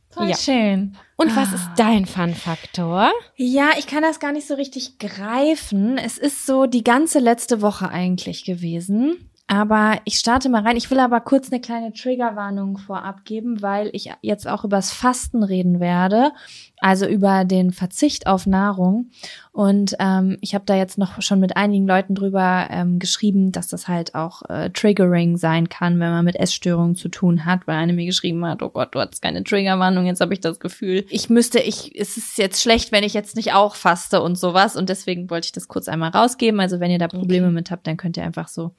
Voll 0.10 0.30
Ja. 0.30 0.38
schön. 0.38 0.96
Und 1.18 1.36
was 1.36 1.54
ist 1.54 1.68
dein 1.78 2.06
Fun-Faktor? 2.06 3.12
Ja, 3.36 3.72
ich 3.80 3.88
kann 3.88 4.04
das 4.04 4.20
gar 4.20 4.32
nicht 4.32 4.48
so 4.48 4.54
richtig 4.54 5.00
greifen. 5.00 5.98
Es 5.98 6.20
ist 6.20 6.46
so 6.46 6.68
die 6.68 6.84
ganze 6.84 7.18
letzte 7.18 7.62
Woche 7.62 7.90
eigentlich 7.90 8.46
gewesen. 8.46 9.32
Aber 9.54 10.00
ich 10.04 10.18
starte 10.18 10.50
mal 10.50 10.64
rein. 10.64 10.78
Ich 10.78 10.90
will 10.90 11.00
aber 11.00 11.22
kurz 11.22 11.52
eine 11.52 11.62
kleine 11.62 11.94
Triggerwarnung 11.94 12.80
vorab 12.80 13.24
geben, 13.24 13.62
weil 13.62 13.92
ich 13.94 14.10
jetzt 14.24 14.48
auch 14.48 14.64
übers 14.64 14.92
Fasten 14.92 15.44
reden 15.44 15.80
werde, 15.80 16.32
also 16.80 17.06
über 17.06 17.46
den 17.46 17.70
Verzicht 17.70 18.26
auf 18.26 18.48
Nahrung. 18.48 19.12
Und 19.54 19.96
ähm, 20.00 20.40
ich 20.42 20.56
habe 20.56 20.66
da 20.66 20.76
jetzt 20.76 20.98
noch 20.98 21.22
schon 21.22 21.40
mit 21.40 21.56
einigen 21.56 21.86
Leuten 21.86 22.16
drüber 22.16 22.68
ähm, 22.72 22.98
geschrieben, 22.98 23.52
dass 23.52 23.68
das 23.68 23.88
halt 23.88 24.16
auch 24.16 24.42
äh, 24.50 24.72
triggering 24.72 25.38
sein 25.38 25.70
kann, 25.70 26.00
wenn 26.00 26.10
man 26.10 26.26
mit 26.26 26.36
Essstörungen 26.36 26.96
zu 26.96 27.08
tun 27.08 27.46
hat, 27.46 27.68
weil 27.68 27.76
eine 27.76 27.94
mir 27.94 28.08
geschrieben 28.08 28.44
hat, 28.48 28.64
oh 28.64 28.70
Gott, 28.70 28.96
du 28.96 29.00
hattest 29.00 29.22
keine 29.22 29.44
Triggerwarnung, 29.44 30.08
jetzt 30.08 30.22
habe 30.22 30.34
ich 30.34 30.40
das 30.40 30.60
Gefühl, 30.60 31.06
ich 31.08 31.30
müsste, 31.30 31.60
ich, 31.60 31.92
es 31.96 32.18
ist 32.18 32.40
jetzt 32.40 32.64
schlecht, 32.64 32.92
wenn 32.92 33.04
ich 33.04 33.14
jetzt 33.14 33.36
nicht 33.36 33.54
auch 33.54 33.76
faste 33.76 34.24
und 34.24 34.40
sowas. 34.40 34.76
Und 34.76 34.90
deswegen 34.90 35.30
wollte 35.30 35.46
ich 35.46 35.52
das 35.52 35.68
kurz 35.68 35.88
einmal 35.88 36.10
rausgeben. 36.10 36.60
Also 36.60 36.80
wenn 36.80 36.90
ihr 36.90 36.98
da 36.98 37.08
Probleme 37.08 37.52
mit 37.52 37.70
habt, 37.70 37.86
dann 37.86 37.98
könnt 37.98 38.18
ihr 38.18 38.24
einfach 38.24 38.48
so, 38.48 38.72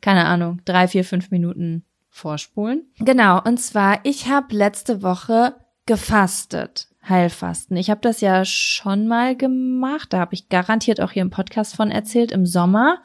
keine 0.00 0.24
Ahnung, 0.24 0.62
drei, 0.64 0.88
vier, 0.88 1.04
fünf 1.04 1.30
Minuten 1.30 1.84
vorspulen. 2.08 2.86
Genau, 3.00 3.42
und 3.42 3.60
zwar, 3.60 4.00
ich 4.04 4.28
habe 4.28 4.54
letzte 4.56 5.02
Woche 5.02 5.56
gefastet. 5.84 6.88
Heilfasten. 7.08 7.76
Ich 7.76 7.90
habe 7.90 8.00
das 8.00 8.20
ja 8.20 8.44
schon 8.44 9.08
mal 9.08 9.36
gemacht. 9.36 10.12
Da 10.12 10.18
habe 10.20 10.34
ich 10.34 10.48
garantiert 10.48 11.00
auch 11.00 11.10
hier 11.10 11.22
im 11.22 11.30
Podcast 11.30 11.74
von 11.74 11.90
erzählt, 11.90 12.30
im 12.32 12.46
Sommer 12.46 12.98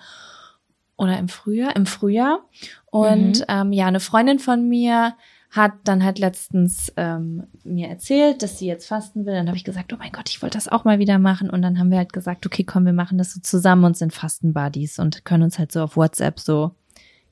oder 0.98 1.18
im 1.18 1.30
Frühjahr, 1.30 1.76
im 1.76 1.86
Frühjahr. 1.86 2.40
Und 2.86 3.40
Mhm. 3.40 3.46
ähm, 3.48 3.72
ja, 3.74 3.88
eine 3.88 4.00
Freundin 4.00 4.40
von 4.40 4.68
mir 4.68 5.16
hat 5.50 5.72
dann 5.86 6.04
halt 6.04 6.20
letztens 6.20 6.92
ähm, 6.98 7.48
mir 7.64 7.88
erzählt, 7.88 8.44
dass 8.44 8.60
sie 8.60 8.68
jetzt 8.68 8.88
fasten 8.88 9.26
will. 9.26 9.34
Dann 9.34 9.48
habe 9.48 9.58
ich 9.58 9.64
gesagt, 9.64 9.94
oh 9.94 9.98
mein 9.98 10.12
Gott, 10.12 10.30
ich 10.30 10.42
wollte 10.42 10.58
das 10.58 10.68
auch 10.68 10.84
mal 10.84 11.00
wieder 11.00 11.20
machen. 11.20 11.50
Und 11.50 11.62
dann 11.62 11.80
haben 11.80 11.90
wir 11.90 11.98
halt 11.98 12.12
gesagt, 12.14 12.46
okay, 12.46 12.64
komm, 12.64 12.86
wir 12.86 12.94
machen 12.94 13.18
das 13.18 13.34
so 13.34 13.40
zusammen 13.40 13.86
und 13.86 13.98
sind 13.98 14.14
Fastenbuddies 14.14 15.00
und 15.00 15.24
können 15.26 15.44
uns 15.44 15.58
halt 15.58 15.72
so 15.72 15.82
auf 15.84 15.96
WhatsApp 15.96 16.40
so 16.40 16.72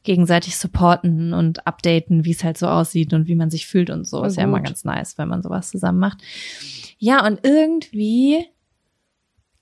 gegenseitig 0.05 0.57
supporten 0.57 1.33
und 1.33 1.67
updaten, 1.67 2.25
wie 2.25 2.31
es 2.31 2.43
halt 2.43 2.57
so 2.57 2.67
aussieht 2.67 3.13
und 3.13 3.27
wie 3.27 3.35
man 3.35 3.49
sich 3.49 3.67
fühlt 3.67 3.89
und 3.89 4.07
so. 4.07 4.19
Voll 4.19 4.27
Ist 4.27 4.37
ja 4.37 4.43
immer 4.43 4.61
ganz 4.61 4.83
nice, 4.85 5.17
wenn 5.17 5.27
man 5.27 5.43
sowas 5.43 5.69
zusammen 5.69 5.99
macht. 5.99 6.19
Ja, 6.97 7.25
und 7.25 7.39
irgendwie, 7.43 8.45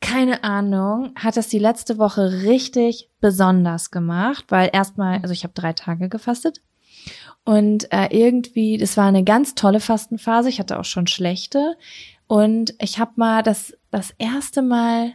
keine 0.02 0.44
Ahnung, 0.44 1.14
hat 1.16 1.38
das 1.38 1.48
die 1.48 1.60
letzte 1.60 1.98
Woche 1.98 2.44
richtig 2.44 3.10
besonders 3.20 3.89
gemacht, 3.89 4.46
weil 4.50 4.70
erstmal, 4.72 5.20
also 5.22 5.34
ich 5.34 5.44
habe 5.44 5.54
drei 5.54 5.74
Tage 5.74 6.10
gefastet 6.10 6.62
und 7.46 7.91
äh, 7.91 8.08
irgendwie, 8.12 8.78
das 8.78 8.96
war 8.96 9.08
eine 9.08 9.24
ganz 9.24 9.56
tolle 9.56 9.80
Fastenphase. 9.80 10.50
Ich 10.50 10.60
hatte 10.60 10.80
auch 10.80 10.86
schon 10.86 11.08
schlechte 11.08 11.76
und 12.28 12.74
ich 12.80 13.00
habe 13.00 13.12
mal 13.16 13.44
das 13.44 13.74
das 13.91 14.12
erste 14.18 14.62
Mal 14.62 15.14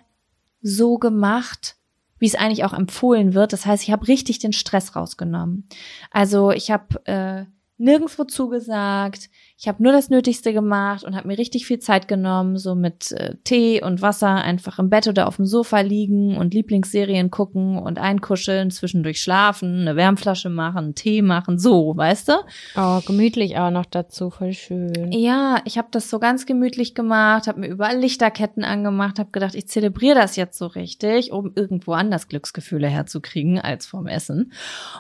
so 0.61 0.99
gemacht, 0.99 1.78
wie 2.19 2.27
es 2.27 2.35
eigentlich 2.35 2.65
auch 2.65 2.73
empfohlen 2.73 3.35
wird. 3.35 3.53
Das 3.53 3.67
heißt, 3.67 3.83
ich 3.83 3.91
habe 3.91 4.09
richtig 4.09 4.39
den 4.39 4.53
Stress 4.53 4.97
rausgenommen. 4.97 5.69
Also 6.11 6.51
ich 6.51 6.71
habe 6.71 7.05
äh, 7.07 7.45
nirgendwo 7.79 8.25
zugesagt. 8.25 9.31
Ich 9.57 9.69
habe 9.69 9.83
nur 9.83 9.93
das 9.93 10.11
Nötigste 10.11 10.53
gemacht 10.53 11.05
und 11.05 11.17
habe 11.17 11.29
mir 11.29 11.39
richtig 11.39 11.67
viel 11.67 11.79
Zeit 11.79 12.09
genommen, 12.09 12.59
so 12.59 12.75
mit 12.75 13.13
äh, 13.13 13.37
Tee 13.45 13.83
und 13.83 14.03
Wasser 14.03 14.35
einfach 14.35 14.79
im 14.79 14.91
Bett 14.91 15.07
oder 15.07 15.29
auf 15.29 15.37
dem 15.37 15.47
Sofa 15.47 15.81
liegen 15.81 16.37
und 16.37 16.55
Lieblingsserien 16.55 17.31
gucken 17.31 17.79
und 17.79 17.99
einkuscheln, 17.99 18.71
zwischendurch 18.71 19.21
schlafen, 19.23 19.81
eine 19.81 19.97
Wärmflasche 19.97 20.51
machen, 20.51 20.95
Tee 20.95 21.23
machen, 21.23 21.59
so, 21.59 21.97
weißt 21.97 22.29
du? 22.29 22.33
Oh, 22.77 23.01
gemütlich 23.07 23.59
auch 23.59 23.71
noch 23.71 23.87
dazu, 23.87 24.31
voll 24.31 24.53
schön. 24.53 25.13
Ja, 25.13 25.61
ich 25.65 25.79
habe 25.79 25.89
das 25.91 26.11
so 26.11 26.19
ganz 26.19 26.47
gemütlich 26.47 26.95
gemacht, 26.95 27.47
habe 27.47 27.61
mir 27.61 27.69
überall 27.69 27.99
Lichterketten 27.99 28.65
angemacht, 28.65 29.19
habe 29.19 29.31
gedacht, 29.31 29.55
ich 29.55 29.69
zelebriere 29.69 30.17
das 30.17 30.37
jetzt 30.37 30.59
so 30.59 30.67
richtig, 30.67 31.33
um 31.33 31.53
irgendwo 31.55 31.93
anders 31.93 32.29
Glücksgefühle 32.29 32.89
herzukriegen 32.89 33.61
als 33.61 33.87
vom 33.87 34.07
Essen. 34.07 34.53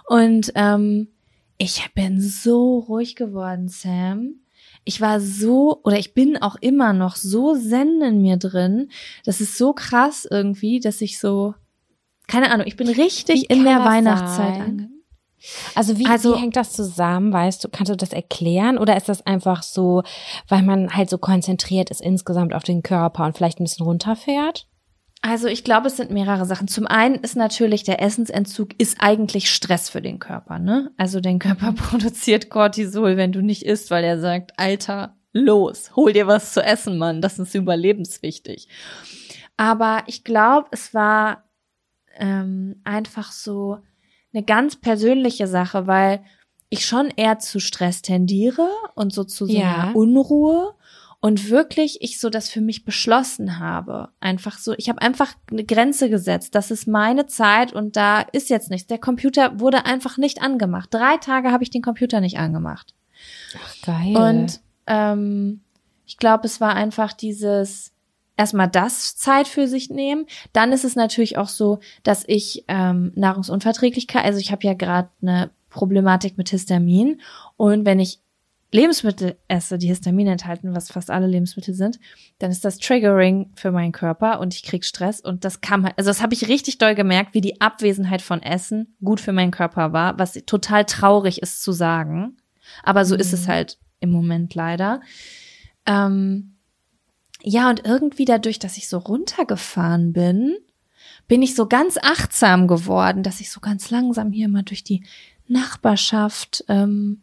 Und 0.07 0.53
ähm, 0.55 1.09
ich 1.59 1.93
bin 1.95 2.21
so 2.21 2.79
ruhig 2.79 3.17
geworden, 3.17 3.69
Sam. 3.69 4.35
Ich 4.85 5.01
war 5.01 5.21
so, 5.21 5.81
oder 5.85 5.99
ich 5.99 6.15
bin 6.15 6.41
auch 6.41 6.57
immer 6.61 6.93
noch 6.93 7.17
so 7.17 7.55
zen 7.55 8.01
in 8.01 8.23
mir 8.23 8.37
drin. 8.37 8.91
Das 9.25 9.41
ist 9.41 9.59
so 9.59 9.73
krass 9.73 10.27
irgendwie, 10.31 10.81
dass 10.81 11.01
ich 11.01 11.19
so, 11.19 11.55
keine 12.27 12.51
Ahnung, 12.51 12.67
ich 12.67 12.77
bin 12.77 12.89
richtig 12.89 13.51
in 13.51 13.65
der 13.65 13.85
Weihnachtszeit 13.85 14.61
angekommen. 14.61 14.95
Also 15.75 15.99
wie, 15.99 16.07
Also- 16.07 16.35
wie 16.35 16.41
hängt 16.41 16.57
das 16.57 16.73
zusammen, 16.73 17.33
weißt 17.33 17.63
du? 17.63 17.69
Kannst 17.69 17.93
du 17.93 17.97
das 17.97 18.13
erklären? 18.13 18.79
Oder 18.79 18.97
ist 18.97 19.09
das 19.09 19.25
einfach 19.27 19.63
so, 19.63 20.03
weil 20.49 20.63
man 20.63 20.95
halt 20.95 21.11
so 21.11 21.19
konzentriert 21.19 21.91
ist 21.91 22.01
insgesamt 22.01 22.55
auf 22.55 22.65
den 22.65 22.83
Körper 22.83 23.25
und 23.25 23.37
vielleicht 23.37 23.61
ein 23.61 23.65
bisschen 23.65 23.87
runterfährt? 23.87 24.67
Also 25.21 25.49
ich 25.49 25.65
glaube, 25.65 25.89
es 25.89 25.97
sind 25.97 26.11
mehrere 26.13 26.47
Sachen. 26.47 26.69
Zum 26.69 26.87
einen 26.87 27.17
ist 27.17 27.35
natürlich 27.37 27.83
der 27.83 28.01
Essensentzug 28.01 28.71
ist 28.79 28.99
eigentlich 29.01 29.51
Stress 29.51 29.89
für 29.91 30.01
den 30.01 30.19
Körper, 30.21 30.59
ne? 30.59 30.93
Also 30.97 31.21
dein 31.21 31.39
Körper 31.41 31.73
produziert 31.77 32.51
Cortisol, 32.51 33.17
wenn 33.17 33.33
du 33.33 33.43
nicht 33.43 33.65
isst, 33.65 33.91
weil 33.91 34.05
er 34.05 34.21
sagt, 34.21 34.53
Alter, 34.59 35.17
los, 35.33 35.97
hol 35.97 36.13
dir 36.13 36.27
was 36.29 36.53
zu 36.55 36.63
essen, 36.63 36.99
Mann, 36.99 37.21
das 37.21 37.39
ist 37.39 37.55
überlebenswichtig. 37.55 38.69
Aber 39.57 40.05
ich 40.07 40.23
glaube, 40.23 40.69
es 40.71 40.95
war 40.95 41.45
ähm, 42.17 42.81
einfach 42.85 43.33
so 43.33 43.79
eine 44.33 44.45
ganz 44.45 44.77
persönliche 44.77 45.49
Sache, 45.49 45.87
weil 45.89 46.23
ich 46.71 46.87
schon 46.87 47.11
eher 47.17 47.39
zu 47.39 47.61
Stress 47.61 48.03
tendiere 48.03 48.69
und 48.95 49.13
so 49.13 49.25
zu 49.25 49.47
so 49.47 49.53
Ja. 49.53 49.75
einer 49.75 49.97
Unruhe 49.97 50.75
und 51.21 51.51
wirklich 51.51 52.01
ich 52.01 52.21
so 52.21 52.31
das 52.31 52.49
für 52.49 52.61
mich 52.61 52.85
beschlossen 52.85 53.59
habe. 53.59 54.11
Einfach 54.21 54.59
so, 54.59 54.75
ich 54.77 54.89
habe 54.89 55.03
einfach 55.03 55.35
eine 55.51 55.65
Grenze 55.65 56.11
gesetzt. 56.11 56.55
Das 56.55 56.71
ist 56.71 56.87
meine 56.87 57.27
Zeit 57.27 57.73
und 57.73 57.97
da 57.97 58.21
ist 58.21 58.51
jetzt 58.51 58.71
nichts. 58.71 58.87
Der 58.87 58.99
Computer 58.99 59.59
wurde 59.59 59.85
einfach 59.85 60.17
nicht 60.17 60.43
angemacht. 60.43 60.89
Drei 60.93 61.17
Tage 61.17 61.51
habe 61.51 61.65
ich 61.65 61.71
den 61.71 61.83
Computer 61.83 62.21
nicht 62.21 62.39
angemacht. 62.39 62.95
Ach, 63.57 63.75
geil. 63.85 64.17
Und 64.17 64.61
ähm, 64.87 65.61
ich 66.07 66.19
glaube, 66.19 66.47
es 66.47 66.61
war 66.61 66.75
einfach 66.75 67.13
dieses 67.13 67.93
erstmal 68.37 68.69
das 68.69 69.17
Zeit 69.17 69.49
für 69.49 69.67
sich 69.67 69.91
nehmen. 69.91 70.27
Dann 70.53 70.73
ist 70.73 70.85
es 70.85 70.95
natürlich 70.95 71.37
auch 71.37 71.49
so, 71.49 71.81
dass 72.05 72.23
ich 72.29 72.65
ähm, 72.69 73.13
Nahrungsunverträglichkeit, 73.17 74.25
also 74.25 74.39
ich 74.39 74.53
habe 74.53 74.65
ja 74.65 74.75
gerade 74.75 75.09
eine 75.21 75.51
Problematik 75.69 76.39
mit 76.39 76.49
Histamin 76.49 77.21
und 77.57 77.85
wenn 77.85 77.99
ich 77.99 78.21
Lebensmittel 78.71 79.39
esse, 79.49 79.79
die 79.79 79.89
Histamin 79.89 80.27
enthalten, 80.27 80.75
was 80.75 80.91
fast 80.91 81.11
alle 81.11 81.27
Lebensmittel 81.27 81.73
sind, 81.73 81.99
dann 82.39 82.51
ist 82.51 82.65
das 82.65 82.79
Triggering 82.79 83.51
für 83.55 83.73
meinen 83.73 83.93
Körper 83.93 84.41
und 84.41 84.55
ich 84.55 84.63
krieg 84.63 84.85
Stress 84.85 85.21
und 85.21 85.45
das 85.45 85.63
kam 85.63 85.85
halt, 85.85 85.97
also 85.97 86.11
das 86.11 86.21
habe 86.21 86.35
ich 86.35 86.49
richtig 86.49 86.77
doll 86.77 86.95
gemerkt, 86.95 87.33
wie 87.35 87.41
die 87.41 87.61
Abwesenheit 87.63 88.21
von 88.21 88.43
Essen 88.43 88.95
gut 89.03 89.21
für 89.21 89.33
meinen 89.33 89.53
Körper 89.53 89.93
war, 89.93 90.19
was 90.19 90.35
total 90.45 90.85
traurig 90.85 91.41
ist 91.41 91.63
zu 91.63 91.73
sagen, 91.73 92.37
aber 92.83 93.07
so 93.07 93.15
ist 93.15 93.33
es 93.33 93.49
halt 93.49 93.79
im 94.01 94.11
Moment 94.11 94.55
leider. 94.55 95.01
Ähm, 95.87 96.57
ja, 97.43 97.71
und 97.71 97.87
irgendwie 97.87 98.27
dadurch, 98.27 98.59
dass 98.59 98.77
ich 98.77 98.89
so 98.89 98.99
runtergefahren 98.99 100.13
bin, 100.13 100.57
bin 101.27 101.41
ich 101.41 101.55
so 101.55 101.67
ganz 101.67 101.97
achtsam 101.97 102.67
geworden, 102.67 103.23
dass 103.23 103.41
ich 103.41 103.51
so 103.51 103.61
ganz 103.61 103.91
langsam 103.91 104.33
hier 104.33 104.49
mal 104.49 104.63
durch 104.63 104.85
die 104.85 105.05
Nachbarschaft 105.47 106.65
ähm, 106.69 107.23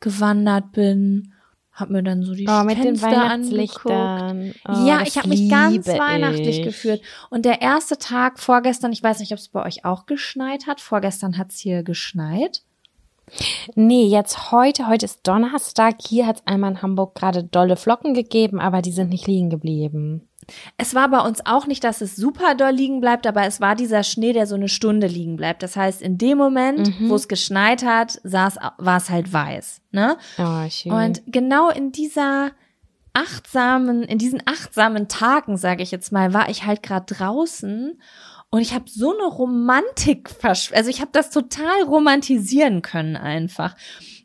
gewandert 0.00 0.72
bin, 0.72 1.32
hab 1.72 1.90
mir 1.90 2.02
dann 2.02 2.22
so 2.22 2.34
die 2.34 2.46
oh, 2.48 2.64
mit 2.64 2.78
den 2.78 2.96
Fenster 2.96 3.22
angeguckt. 3.22 3.84
Weihnachtslichtern. 3.86 4.54
Oh, 4.68 4.86
ja, 4.86 5.02
ich 5.02 5.16
habe 5.16 5.28
mich 5.28 5.48
ganz 5.48 5.86
weihnachtlich 5.86 6.58
ich. 6.58 6.64
gefühlt. 6.64 7.00
Und 7.30 7.44
der 7.44 7.62
erste 7.62 7.96
Tag 7.96 8.38
vorgestern, 8.38 8.92
ich 8.92 9.02
weiß 9.02 9.20
nicht, 9.20 9.32
ob 9.32 9.38
es 9.38 9.48
bei 9.48 9.64
euch 9.64 9.84
auch 9.84 10.06
geschneit 10.06 10.66
hat. 10.66 10.80
Vorgestern 10.80 11.38
hat's 11.38 11.58
hier 11.58 11.82
geschneit. 11.82 12.62
Nee, 13.74 14.06
jetzt 14.06 14.50
heute, 14.50 14.88
heute 14.88 15.06
ist 15.06 15.26
Donnerstag. 15.26 15.96
Hier 16.02 16.26
hat 16.26 16.36
es 16.36 16.46
einmal 16.46 16.72
in 16.72 16.82
Hamburg 16.82 17.14
gerade 17.14 17.44
dolle 17.44 17.76
Flocken 17.76 18.12
gegeben, 18.12 18.60
aber 18.60 18.82
die 18.82 18.92
sind 18.92 19.10
nicht 19.10 19.26
liegen 19.26 19.50
geblieben. 19.50 20.28
Es 20.76 20.94
war 20.94 21.08
bei 21.08 21.20
uns 21.20 21.44
auch 21.46 21.66
nicht, 21.66 21.84
dass 21.84 22.00
es 22.00 22.16
super 22.16 22.54
doll 22.54 22.72
liegen 22.72 23.00
bleibt, 23.00 23.26
aber 23.26 23.44
es 23.44 23.60
war 23.60 23.74
dieser 23.74 24.02
Schnee, 24.02 24.32
der 24.32 24.46
so 24.46 24.54
eine 24.54 24.68
Stunde 24.68 25.06
liegen 25.06 25.36
bleibt. 25.36 25.62
Das 25.62 25.76
heißt, 25.76 26.02
in 26.02 26.18
dem 26.18 26.38
Moment, 26.38 26.92
wo 27.08 27.14
es 27.14 27.28
geschneit 27.28 27.84
hat, 27.84 28.20
saß, 28.24 28.56
war 28.78 28.96
es 28.96 29.10
halt 29.10 29.32
weiß. 29.32 29.80
Ne? 29.92 30.16
Oh, 30.38 30.68
schön. 30.68 30.92
Und 30.92 31.22
genau 31.26 31.70
in 31.70 31.92
dieser 31.92 32.50
achtsamen, 33.12 34.04
in 34.04 34.18
diesen 34.18 34.42
achtsamen 34.46 35.08
Tagen, 35.08 35.56
sage 35.56 35.82
ich 35.82 35.90
jetzt 35.90 36.12
mal, 36.12 36.32
war 36.32 36.48
ich 36.48 36.64
halt 36.64 36.82
gerade 36.82 37.12
draußen 37.12 37.98
und 38.50 38.60
ich 38.60 38.74
habe 38.74 38.84
so 38.88 39.14
eine 39.14 39.26
Romantik, 39.26 40.30
also 40.42 40.90
ich 40.90 41.00
habe 41.00 41.10
das 41.12 41.30
total 41.30 41.82
romantisieren 41.84 42.82
können 42.82 43.16
einfach. 43.16 43.76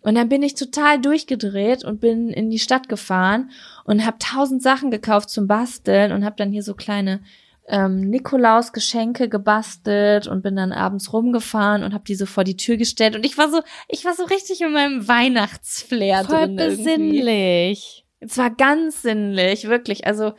Und 0.06 0.14
dann 0.14 0.30
bin 0.30 0.44
ich 0.44 0.54
total 0.54 1.02
durchgedreht 1.02 1.84
und 1.84 2.00
bin 2.00 2.30
in 2.30 2.52
die 2.52 2.60
Stadt 2.60 2.90
gefahren 2.90 3.50
und 3.86 4.06
habe 4.06 4.20
tausend 4.20 4.62
Sachen 4.62 4.92
gekauft 4.92 5.32
zum 5.32 5.48
Basteln 5.48 6.12
und 6.12 6.24
habe 6.24 6.36
dann 6.38 6.52
hier 6.52 6.62
so 6.62 6.76
kleine 6.76 7.22
ähm, 7.68 8.12
Nikolaus-Geschenke 8.12 9.30
gebastelt 9.30 10.28
und 10.28 10.44
bin 10.44 10.56
dann 10.56 10.72
abends 10.72 11.12
rumgefahren 11.12 11.84
und 11.84 11.96
habe 11.96 12.04
die 12.04 12.14
so 12.14 12.28
vor 12.28 12.44
die 12.44 12.56
Tür 12.56 12.78
gestellt 12.78 13.16
und 13.16 13.26
ich 13.26 13.36
war 13.40 13.50
so, 13.50 13.62
ich 13.88 14.06
war 14.06 14.14
so 14.14 14.26
richtig 14.26 14.62
in 14.62 14.74
meinem 14.74 15.08
Weihnachtsflair 15.08 16.24
voll 16.26 16.50
drin. 16.50 16.60
irgendwie. 16.60 16.84
besinnlich. 16.84 18.06
Es 18.20 18.38
war 18.38 18.52
ganz 18.52 19.02
sinnlich, 19.02 19.68
wirklich. 19.70 20.06
Also 20.06 20.34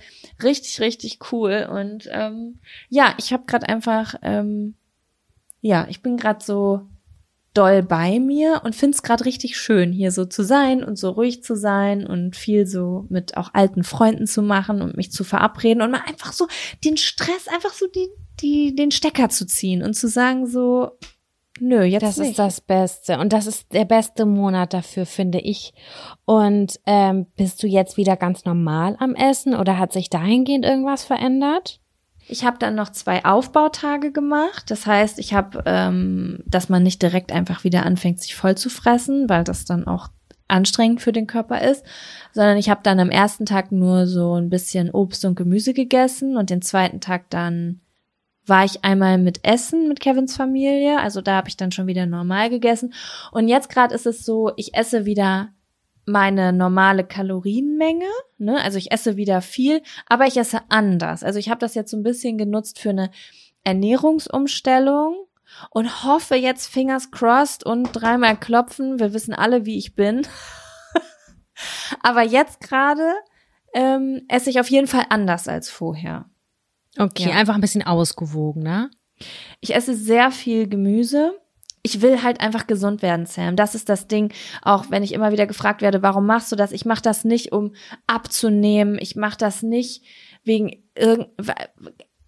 richtig, 0.45 0.81
richtig 0.81 1.19
cool. 1.33 1.69
Und 1.69 2.09
ähm, 2.13 2.61
ja, 2.89 3.15
ich 3.19 3.33
habe 3.33 3.47
gerade 3.47 3.69
einfach, 3.69 4.15
ähm, 4.23 4.77
ja, 5.61 5.89
ich 5.91 6.03
bin 6.03 6.17
gerade 6.17 6.45
so 6.45 6.87
doll 7.57 7.83
bei 7.83 8.19
mir 8.19 8.63
und 8.65 8.75
find's 8.75 9.03
gerade 9.03 9.25
richtig 9.25 9.57
schön, 9.57 9.93
hier 9.93 10.11
so 10.13 10.25
zu 10.25 10.43
sein 10.45 10.85
und 10.85 10.99
so 10.99 11.11
ruhig 11.11 11.43
zu 11.43 11.57
sein 11.57 12.07
und 12.07 12.37
viel 12.37 12.67
so 12.67 13.07
mit 13.09 13.37
auch 13.37 13.51
alten 13.55 13.83
Freunden 13.85 14.27
zu 14.27 14.43
machen 14.43 14.83
und 14.83 14.97
mich 14.97 15.13
zu 15.13 15.25
verabreden 15.25 15.83
und 15.83 15.91
mal 15.91 16.03
einfach 16.07 16.33
so 16.33 16.47
den 16.85 16.97
Stress, 16.97 17.49
einfach 17.49 17.73
so 17.73 17.87
die, 17.87 18.09
die, 18.41 18.75
den 18.75 18.91
Stecker 18.91 19.29
zu 19.29 19.47
ziehen 19.47 19.83
und 19.83 19.95
zu 19.95 20.09
sagen 20.09 20.47
so, 20.47 20.91
nö, 21.61 21.83
jetzt 21.83 22.03
Das 22.03 22.19
nicht. 22.19 22.31
ist 22.31 22.39
das 22.39 22.61
Beste. 22.61 23.19
Und 23.19 23.33
das 23.33 23.47
ist 23.47 23.73
der 23.73 23.85
beste 23.85 24.27
Monat 24.27 24.75
dafür, 24.75 25.07
finde 25.07 25.39
ich. 25.41 25.73
Und 26.25 26.79
ähm, 26.87 27.27
bist 27.37 27.63
du 27.63 27.67
jetzt 27.67 27.97
wieder 27.97 28.17
ganz 28.17 28.45
normal 28.45 28.97
am 28.99 29.15
Essen 29.15 29.55
oder 29.55 29.79
hat 29.79 29.93
sich 29.93 30.11
dahingehend 30.11 30.65
irgendwas 30.65 31.05
verändert? 31.05 31.81
Ich 32.29 32.45
habe 32.45 32.59
dann 32.59 32.75
noch 32.75 32.91
zwei 32.91 33.25
Aufbautage 33.25 34.11
gemacht. 34.11 34.71
Das 34.71 34.87
heißt, 34.87 35.19
ich 35.19 35.33
habe, 35.33 35.63
ähm, 35.67 36.43
dass 36.47 36.69
man 36.69 36.83
nicht 36.83 37.01
direkt 37.03 37.33
einfach 37.33 37.65
wieder 37.65 37.87
anfängt, 37.87 38.21
sich 38.21 38.35
voll 38.35 38.57
zu 38.57 38.69
fressen, 38.69 39.29
weil 39.29 39.45
das 39.45 39.65
dann 39.65 39.87
auch 39.87 40.09
anstrengend 40.49 41.01
für 41.01 41.13
den 41.13 41.27
Körper 41.27 41.63
ist, 41.63 41.85
sondern 42.33 42.57
ich 42.57 42.71
habe 42.71 42.81
dann 42.83 43.01
am 43.01 43.11
ersten 43.11 43.47
Tag 43.47 43.73
nur 43.73 44.07
so 44.07 44.35
ein 44.35 44.49
bisschen 44.51 44.91
Obst 44.91 45.25
und 45.25 45.35
Gemüse 45.35 45.75
gegessen 45.75 46.37
und 46.37 46.51
den 46.51 46.63
zweiten 46.63 47.01
Tag 47.01 47.31
dann 47.31 47.81
war 48.49 48.65
ich 48.65 48.85
einmal 48.85 49.19
mit 49.19 49.45
Essen 49.45 49.89
mit 49.89 49.99
Kevins 49.99 50.37
Familie, 50.37 51.01
also 51.01 51.21
da 51.21 51.35
habe 51.37 51.49
ich 51.49 51.57
dann 51.57 51.73
schon 51.73 51.89
wieder 51.89 52.07
normal 52.07 52.49
gegessen 52.49 52.95
und 53.33 53.49
jetzt 53.49 53.69
gerade 53.69 53.93
ist 53.93 54.07
es 54.07 54.25
so, 54.25 54.53
ich 54.57 54.75
esse 54.75 55.05
wieder 55.05 55.49
meine 56.07 56.53
normale 56.53 57.05
Kalorienmenge, 57.05 58.09
ne? 58.39 58.63
Also 58.63 58.79
ich 58.79 58.93
esse 58.93 59.17
wieder 59.17 59.43
viel, 59.43 59.83
aber 60.07 60.27
ich 60.27 60.37
esse 60.37 60.61
anders. 60.69 61.23
Also 61.23 61.39
ich 61.39 61.51
habe 61.51 61.59
das 61.59 61.75
jetzt 61.75 61.91
so 61.91 61.97
ein 61.97 62.03
bisschen 62.03 62.39
genutzt 62.39 62.79
für 62.79 62.91
eine 62.91 63.11
Ernährungsumstellung 63.65 65.17
und 65.71 66.05
hoffe 66.05 66.37
jetzt 66.37 66.67
fingers 66.69 67.11
crossed 67.11 67.65
und 67.65 67.91
dreimal 67.93 68.37
klopfen. 68.37 68.99
Wir 69.01 69.13
wissen 69.13 69.35
alle, 69.35 69.67
wie 69.67 69.79
ich 69.79 69.95
bin. 69.95 70.27
aber 72.03 72.23
jetzt 72.23 72.61
gerade 72.61 73.13
ähm, 73.75 74.23
esse 74.29 74.51
ich 74.51 74.61
auf 74.61 74.71
jeden 74.71 74.87
Fall 74.87 75.07
anders 75.11 75.49
als 75.49 75.69
vorher. 75.71 76.27
Okay, 76.99 77.29
Ja. 77.31 77.37
einfach 77.37 77.55
ein 77.57 77.61
bisschen 77.61 77.83
ausgewogen, 77.87 78.63
ne? 78.63 78.91
Ich 79.61 79.75
esse 79.75 79.95
sehr 79.95 80.31
viel 80.31 80.69
Gemüse. 80.69 81.35
Ich 81.87 82.03
will 82.03 82.23
halt 82.25 82.41
einfach 82.41 82.67
gesund 82.67 83.01
werden, 83.01 83.27
Sam. 83.27 83.55
Das 83.55 83.77
ist 83.77 83.89
das 83.89 84.09
Ding. 84.09 84.33
Auch 84.63 84.87
wenn 84.91 85.05
ich 85.05 85.13
immer 85.13 85.31
wieder 85.31 85.47
gefragt 85.47 85.83
werde, 85.83 86.03
warum 86.03 86.27
machst 86.27 86.51
du 86.51 86.57
das? 86.57 86.73
Ich 86.73 86.85
mache 86.85 87.03
das 87.03 87.25
nicht, 87.25 87.53
um 87.53 87.75
abzunehmen. 88.09 88.99
Ich 89.01 89.15
mache 89.15 89.39
das 89.39 89.63
nicht 89.63 90.03
wegen 90.43 90.83
irgend, 90.97 91.29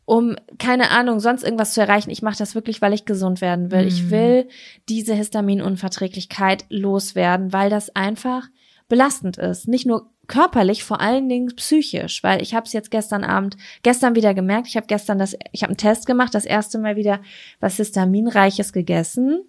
um 0.04 0.36
keine 0.58 0.90
Ahnung 0.92 1.18
sonst 1.18 1.42
irgendwas 1.42 1.74
zu 1.74 1.80
erreichen. 1.80 2.10
Ich 2.10 2.22
mache 2.22 2.38
das 2.38 2.54
wirklich, 2.54 2.80
weil 2.80 2.92
ich 2.94 3.04
gesund 3.04 3.40
werden 3.40 3.70
will. 3.72 3.86
Ich 3.86 4.04
Mhm. 4.04 4.10
will 4.10 4.48
diese 4.88 5.14
Histaminunverträglichkeit 5.14 6.64
loswerden, 6.70 7.52
weil 7.52 7.68
das 7.68 7.94
einfach 7.96 8.46
belastend 8.88 9.38
ist. 9.38 9.68
Nicht 9.68 9.86
nur 9.86 10.10
körperlich, 10.26 10.84
vor 10.84 11.00
allen 11.00 11.28
Dingen 11.28 11.54
psychisch, 11.56 12.22
weil 12.22 12.42
ich 12.42 12.54
habe 12.54 12.66
es 12.66 12.72
jetzt 12.72 12.90
gestern 12.90 13.24
Abend, 13.24 13.56
gestern 13.82 14.14
wieder 14.14 14.34
gemerkt. 14.34 14.68
Ich 14.68 14.76
habe 14.76 14.86
gestern 14.86 15.18
das, 15.18 15.36
ich 15.52 15.62
habe 15.62 15.70
einen 15.70 15.78
Test 15.78 16.06
gemacht, 16.06 16.34
das 16.34 16.44
erste 16.44 16.78
Mal 16.78 16.96
wieder 16.96 17.20
was 17.60 17.76
Histaminreiches 17.76 18.72
gegessen. 18.72 19.44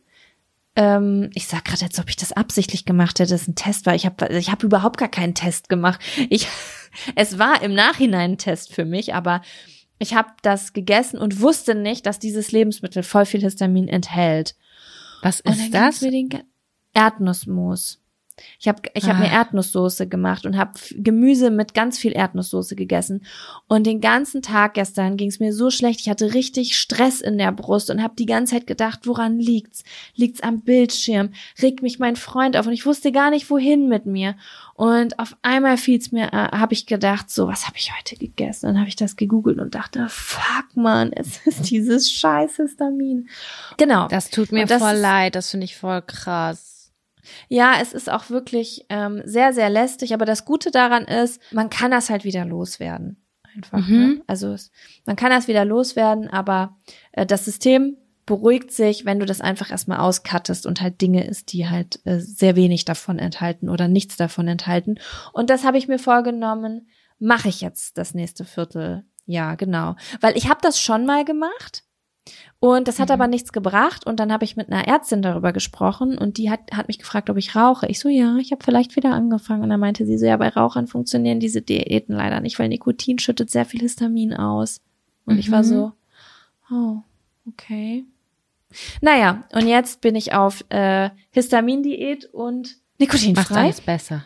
Ähm, 0.76 1.30
ich 1.34 1.48
sag 1.48 1.66
gerade, 1.66 1.86
als 1.86 2.00
ob 2.00 2.10
ich 2.10 2.16
das 2.16 2.32
absichtlich 2.32 2.86
gemacht 2.86 3.20
hätte, 3.20 3.32
dass 3.32 3.48
ein 3.48 3.56
Test 3.56 3.86
war. 3.86 3.96
Ich 3.96 4.06
habe, 4.06 4.28
ich 4.38 4.52
habe 4.52 4.66
überhaupt 4.66 4.98
gar 4.98 5.10
keinen 5.10 5.36
Test 5.36 5.68
gemacht. 5.68 6.00
Ich, 6.30 6.48
es 7.16 7.38
war 7.38 7.62
im 7.62 7.74
Nachhinein 7.74 8.32
ein 8.32 8.38
Test 8.38 8.74
für 8.74 8.86
mich, 8.86 9.14
aber 9.14 9.42
ich 10.00 10.14
habe 10.14 10.30
das 10.42 10.72
gegessen 10.72 11.20
und 11.20 11.42
wusste 11.42 11.76
nicht, 11.76 12.06
dass 12.06 12.20
dieses 12.20 12.52
Lebensmittel 12.52 13.04
voll 13.04 13.26
viel 13.26 13.42
Histamin 13.42 13.90
enthält. 13.90 14.56
Was 15.22 15.42
ist 15.42 15.74
das? 15.74 16.02
Erdnussmus. 16.94 18.02
Ich 18.60 18.68
habe 18.68 18.82
ich 18.94 19.06
hab 19.06 19.16
Ah. 19.18 19.20
mir 19.20 19.32
Erdnusssoße 19.32 20.08
gemacht 20.08 20.46
und 20.46 20.58
habe 20.58 20.72
Gemüse 20.96 21.50
mit 21.50 21.74
ganz 21.74 21.98
viel 21.98 22.14
Erdnusssoße 22.14 22.76
gegessen. 22.76 23.26
Und 23.68 23.86
den 23.86 24.02
ganzen 24.02 24.42
Tag 24.42 24.76
gestern 24.76 25.18
ging 25.18 25.30
es 25.30 25.40
mir 25.40 25.54
so 25.54 25.70
schlecht. 25.72 26.00
Ich 26.02 26.10
hatte 26.10 26.34
richtig 26.34 26.78
Stress 26.78 27.22
in 27.22 27.38
der 27.38 27.52
Brust 27.52 27.90
und 27.90 28.02
habe 28.04 28.14
die 28.18 28.26
ganze 28.26 28.56
Zeit 28.56 28.68
gedacht, 28.68 29.02
woran 29.08 29.40
liegt's? 29.40 29.84
Liegt's 30.16 30.42
am 30.42 30.62
Bildschirm? 30.62 31.30
Regt 31.62 31.82
mich 31.82 32.00
mein 32.00 32.16
Freund 32.16 32.58
auf 32.58 32.68
und 32.68 32.74
ich 32.74 32.86
wusste 32.86 33.12
gar 33.12 33.30
nicht, 33.30 33.50
wohin 33.50 33.88
mit 33.88 34.06
mir. 34.06 34.36
Und 34.76 35.20
auf 35.20 35.36
einmal 35.42 35.76
fiel's 35.78 36.12
mir, 36.14 36.28
äh, 36.32 36.56
habe 36.58 36.74
ich 36.74 36.86
gedacht, 36.86 37.30
so, 37.30 37.48
was 37.48 37.68
habe 37.68 37.78
ich 37.78 37.92
heute 37.98 38.16
gegessen? 38.16 38.68
Dann 38.68 38.80
habe 38.80 38.88
ich 38.88 38.96
das 38.96 39.18
gegoogelt 39.18 39.60
und 39.60 39.76
dachte, 39.76 40.08
fuck 40.10 40.66
man, 40.76 41.12
es 41.12 41.38
ist 41.46 41.70
dieses 41.70 42.12
scheiß 42.12 42.56
Histamin. 42.58 43.28
Genau. 43.78 44.08
Das 44.08 44.30
tut 44.30 44.52
mir 44.54 44.66
das 44.66 44.82
voll 44.82 44.96
leid, 44.96 45.36
das 45.36 45.52
finde 45.52 45.66
ich 45.66 45.76
voll 45.76 46.02
krass. 46.02 46.79
Ja, 47.48 47.76
es 47.82 47.94
ist 47.94 48.10
auch 48.10 48.30
wirklich 48.30 48.86
ähm, 48.90 49.22
sehr, 49.26 49.54
sehr 49.54 49.70
lästig, 49.70 50.14
aber 50.14 50.26
das 50.26 50.46
Gute 50.46 50.72
daran 50.72 51.06
ist, 51.06 51.42
man 51.52 51.70
kann 51.70 51.92
das 51.92 52.10
halt 52.10 52.24
wieder 52.24 52.46
loswerden. 52.46 53.24
Einfach. 53.56 53.88
Mhm. 53.88 53.98
Ne? 53.98 54.22
Also 54.28 54.54
es, 54.54 54.72
man 55.06 55.16
kann 55.16 55.32
das 55.32 55.48
wieder 55.48 55.66
loswerden, 55.66 56.30
aber 56.30 56.78
äh, 57.12 57.26
das 57.26 57.46
System 57.46 57.98
beruhigt 58.26 58.72
sich, 58.72 59.06
wenn 59.06 59.20
du 59.20 59.26
das 59.26 59.42
einfach 59.42 59.72
erstmal 59.72 59.98
auscuttest 59.98 60.68
und 60.68 60.82
halt 60.82 61.02
Dinge 61.02 61.26
ist, 61.26 61.52
die 61.52 61.68
halt 61.68 62.00
äh, 62.06 62.20
sehr 62.20 62.56
wenig 62.56 62.86
davon 62.86 63.18
enthalten 63.18 63.70
oder 63.70 63.88
nichts 63.88 64.18
davon 64.18 64.48
enthalten. 64.48 65.00
Und 65.34 65.50
das 65.50 65.64
habe 65.64 65.80
ich 65.80 65.88
mir 65.88 65.98
vorgenommen, 65.98 66.88
mache 67.18 67.50
ich 67.50 67.62
jetzt 67.62 67.98
das 67.98 68.14
nächste 68.14 68.46
Vierteljahr, 68.46 69.58
genau. 69.58 69.96
Weil 70.22 70.38
ich 70.38 70.48
habe 70.48 70.60
das 70.62 70.80
schon 70.80 71.08
mal 71.08 71.26
gemacht. 71.26 71.84
Und 72.62 72.90
das 72.90 73.00
hat 73.00 73.08
Mhm. 73.08 73.14
aber 73.14 73.28
nichts 73.28 73.54
gebracht. 73.54 74.06
Und 74.06 74.20
dann 74.20 74.34
habe 74.34 74.44
ich 74.44 74.58
mit 74.58 74.70
einer 74.72 74.86
Ärztin 74.88 75.22
darüber 75.22 75.54
gesprochen 75.54 76.18
und 76.18 76.38
die 76.38 76.50
hat, 76.50 76.60
hat 76.74 76.88
mich 76.90 77.00
gefragt, 77.00 77.30
ob 77.30 77.38
ich 77.38 77.56
rauche. 77.56 77.88
Ich 77.88 78.00
so, 78.00 78.10
ja, 78.10 78.36
ich 78.38 78.52
habe 78.52 78.64
vielleicht 78.64 78.98
wieder 78.98 79.14
angefangen. 79.14 79.64
Und 79.64 79.70
dann 79.70 79.80
meinte 79.80 80.06
sie 80.06 80.18
so, 80.18 80.26
ja, 80.26 80.36
bei 80.36 80.50
Rauchern 80.50 80.88
funktionieren 80.88 81.40
diese 81.40 81.62
Diäten 81.62 82.16
leider 82.16 82.42
nicht, 82.42 82.60
weil 82.60 82.68
Nikotin 82.68 83.18
schüttet 83.20 83.50
sehr 83.50 83.64
viel 83.66 83.80
Histamin 83.80 84.34
aus. 84.34 84.82
Und 85.26 85.38
ich 85.40 85.52
war 85.52 85.60
Mhm. 85.60 85.64
so, 85.68 85.92
oh, 86.72 86.98
okay. 87.48 88.04
Naja, 89.02 89.46
und 89.54 89.66
jetzt 89.66 90.02
bin 90.02 90.16
ich 90.16 90.34
auf 90.34 90.64
äh, 90.70 91.10
Histamindiät 91.32 92.26
und 92.26 92.68
Macht 92.68 93.14
Nikotinfrei. 93.14 93.62
alles 93.62 93.82
besser. 93.82 94.26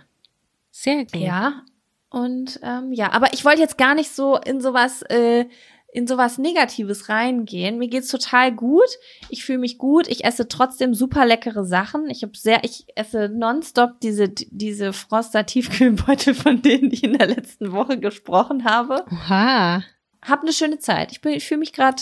Sehr 0.72 1.04
gut. 1.06 1.16
Ja, 1.18 1.62
und 2.10 2.60
ähm, 2.64 2.92
ja, 2.94 3.12
aber 3.12 3.32
ich 3.34 3.46
wollte 3.46 3.62
jetzt 3.62 3.78
gar 3.78 3.94
nicht 3.96 4.10
so 4.12 4.38
in 4.38 4.60
sowas, 4.60 5.04
äh, 5.04 5.46
in 5.94 6.08
sowas 6.08 6.38
Negatives 6.40 7.08
reingehen. 7.08 7.78
Mir 7.78 7.88
geht's 7.88 8.08
total 8.10 8.52
gut. 8.52 8.90
Ich 9.30 9.46
fühle 9.46 9.60
mich 9.60 9.78
gut. 9.78 10.08
Ich 10.08 10.26
esse 10.26 10.48
trotzdem 10.48 10.94
super 10.96 11.26
leckere 11.26 11.64
Sachen. 11.66 12.10
Ich 12.10 12.24
habe 12.24 12.36
sehr, 12.36 12.64
ich 12.64 12.86
esse 12.96 13.30
nonstop 13.30 14.00
diese 14.02 14.28
diese 14.30 14.92
Froster 14.92 15.46
Tiefkühlbeutel, 15.46 16.34
von 16.34 16.62
denen 16.62 16.92
ich 16.92 17.04
in 17.04 17.18
der 17.18 17.28
letzten 17.28 17.72
Woche 17.72 18.00
gesprochen 18.00 18.66
habe. 18.66 19.06
Oha. 19.12 19.84
Hab 20.22 20.42
eine 20.42 20.54
schöne 20.54 20.80
Zeit. 20.80 21.12
Ich 21.12 21.22
bin, 21.22 21.34
ich 21.34 21.46
fühle 21.46 21.60
mich 21.60 21.74
gerade 21.74 22.02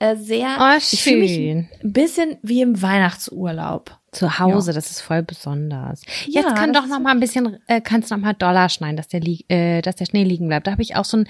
äh, 0.00 0.14
sehr, 0.16 0.56
Oh, 0.60 0.76
ich 0.76 1.02
fühle 1.02 1.16
mich 1.18 1.34
schön. 1.34 1.68
ein 1.82 1.92
bisschen 1.92 2.36
wie 2.42 2.60
im 2.62 2.80
Weihnachtsurlaub. 2.82 3.96
Zu 4.12 4.38
Hause, 4.38 4.72
das 4.72 4.90
ist 4.90 5.00
voll 5.02 5.22
besonders. 5.22 6.02
Ja, 6.26 6.40
Jetzt 6.42 6.54
kann 6.56 6.72
doch 6.72 6.86
noch 6.86 6.98
mal 6.98 7.10
ein 7.10 7.20
bisschen, 7.20 7.58
äh, 7.66 7.80
kannst 7.82 8.10
noch 8.10 8.16
mal 8.18 8.32
Dollar 8.32 8.70
schneiden, 8.70 8.96
dass 8.96 9.08
der, 9.08 9.20
äh, 9.48 9.82
dass 9.82 9.96
der 9.96 10.06
Schnee 10.06 10.24
liegen 10.24 10.48
bleibt. 10.48 10.66
Da 10.66 10.70
habe 10.72 10.80
ich 10.82 10.96
auch 10.96 11.04
so 11.04 11.18
ein, 11.18 11.28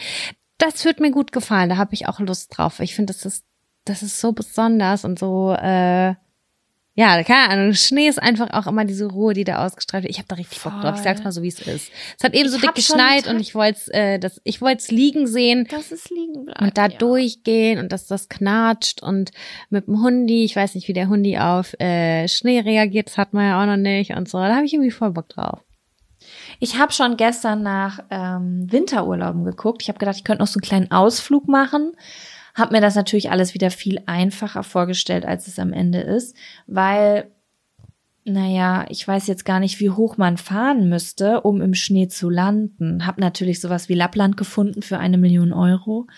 das 0.58 0.84
wird 0.84 1.00
mir 1.00 1.10
gut 1.10 1.32
gefallen. 1.32 1.70
Da 1.70 1.76
habe 1.76 1.94
ich 1.94 2.06
auch 2.06 2.20
Lust 2.20 2.56
drauf. 2.56 2.80
Ich 2.80 2.94
finde, 2.94 3.12
das 3.12 3.24
ist, 3.24 3.44
das 3.84 4.02
ist 4.02 4.20
so 4.20 4.32
besonders 4.32 5.04
und 5.04 5.18
so, 5.18 5.52
äh, 5.52 6.14
ja, 6.98 7.22
keine 7.22 7.50
Ahnung. 7.50 7.74
Schnee 7.74 8.08
ist 8.08 8.20
einfach 8.20 8.50
auch 8.50 8.66
immer 8.66 8.84
diese 8.84 9.06
Ruhe, 9.06 9.32
die 9.32 9.44
da 9.44 9.64
ausgestrahlt 9.64 10.02
wird. 10.02 10.10
Ich 10.10 10.18
habe 10.18 10.26
da 10.26 10.34
richtig 10.34 10.60
Bock 10.60 10.80
drauf. 10.80 10.96
Ich 10.96 11.02
sag's 11.02 11.20
Voll. 11.20 11.26
mal 11.26 11.30
so, 11.30 11.42
wie 11.42 11.48
es 11.48 11.60
ist. 11.60 11.92
Es 12.18 12.24
hat 12.24 12.34
eben 12.34 12.46
Ich 12.46 12.50
so 12.50 12.58
dick 12.58 12.74
geschneit 12.74 13.28
und 13.28 13.38
ich 13.38 13.54
wollte 13.54 13.94
äh, 13.94 14.18
das, 14.18 14.40
ich 14.42 14.60
wollte 14.60 14.78
es 14.78 14.90
liegen 14.90 15.28
sehen. 15.28 15.68
Das 15.70 15.92
ist 15.92 16.10
liegen 16.10 16.46
bleiben. 16.46 16.64
Und 16.64 16.76
da 16.76 16.88
ja. 16.88 16.98
durchgehen 16.98 17.78
und 17.78 17.92
dass 17.92 18.08
das 18.08 18.28
knatscht 18.28 19.00
und 19.00 19.30
mit 19.70 19.86
dem 19.86 20.02
Hundi, 20.02 20.42
ich 20.42 20.56
weiß 20.56 20.74
nicht, 20.74 20.88
wie 20.88 20.92
der 20.92 21.08
Hundi 21.08 21.38
auf 21.38 21.72
äh, 21.78 22.26
Schnee 22.26 22.58
reagiert, 22.58 23.06
das 23.06 23.16
hat 23.16 23.32
man 23.32 23.46
ja 23.46 23.62
auch 23.62 23.66
noch 23.66 23.76
nicht 23.76 24.16
und 24.16 24.28
so. 24.28 24.38
Da 24.38 24.56
habe 24.56 24.66
ich 24.66 24.74
irgendwie 24.74 24.90
voll 24.90 25.12
Bock 25.12 25.28
drauf. 25.28 25.60
Ich 26.60 26.78
habe 26.78 26.92
schon 26.92 27.16
gestern 27.16 27.62
nach 27.62 28.00
ähm, 28.10 28.70
Winterurlauben 28.70 29.44
geguckt. 29.44 29.82
Ich 29.82 29.88
habe 29.88 29.98
gedacht, 29.98 30.16
ich 30.16 30.24
könnte 30.24 30.42
noch 30.42 30.48
so 30.48 30.58
einen 30.58 30.68
kleinen 30.68 30.90
Ausflug 30.90 31.48
machen. 31.48 31.92
Hab 32.54 32.72
mir 32.72 32.80
das 32.80 32.96
natürlich 32.96 33.30
alles 33.30 33.54
wieder 33.54 33.70
viel 33.70 34.00
einfacher 34.06 34.64
vorgestellt, 34.64 35.24
als 35.24 35.46
es 35.46 35.58
am 35.60 35.72
Ende 35.72 36.00
ist, 36.00 36.36
weil, 36.66 37.30
naja, 38.24 38.84
ich 38.88 39.06
weiß 39.06 39.28
jetzt 39.28 39.44
gar 39.44 39.60
nicht, 39.60 39.78
wie 39.78 39.90
hoch 39.90 40.16
man 40.16 40.36
fahren 40.36 40.88
müsste, 40.88 41.42
um 41.42 41.60
im 41.62 41.74
Schnee 41.74 42.08
zu 42.08 42.28
landen. 42.28 43.06
Hab 43.06 43.18
natürlich 43.18 43.60
sowas 43.60 43.88
wie 43.88 43.94
Lappland 43.94 44.36
gefunden 44.36 44.82
für 44.82 44.98
eine 44.98 45.18
Million 45.18 45.52
Euro. 45.52 46.08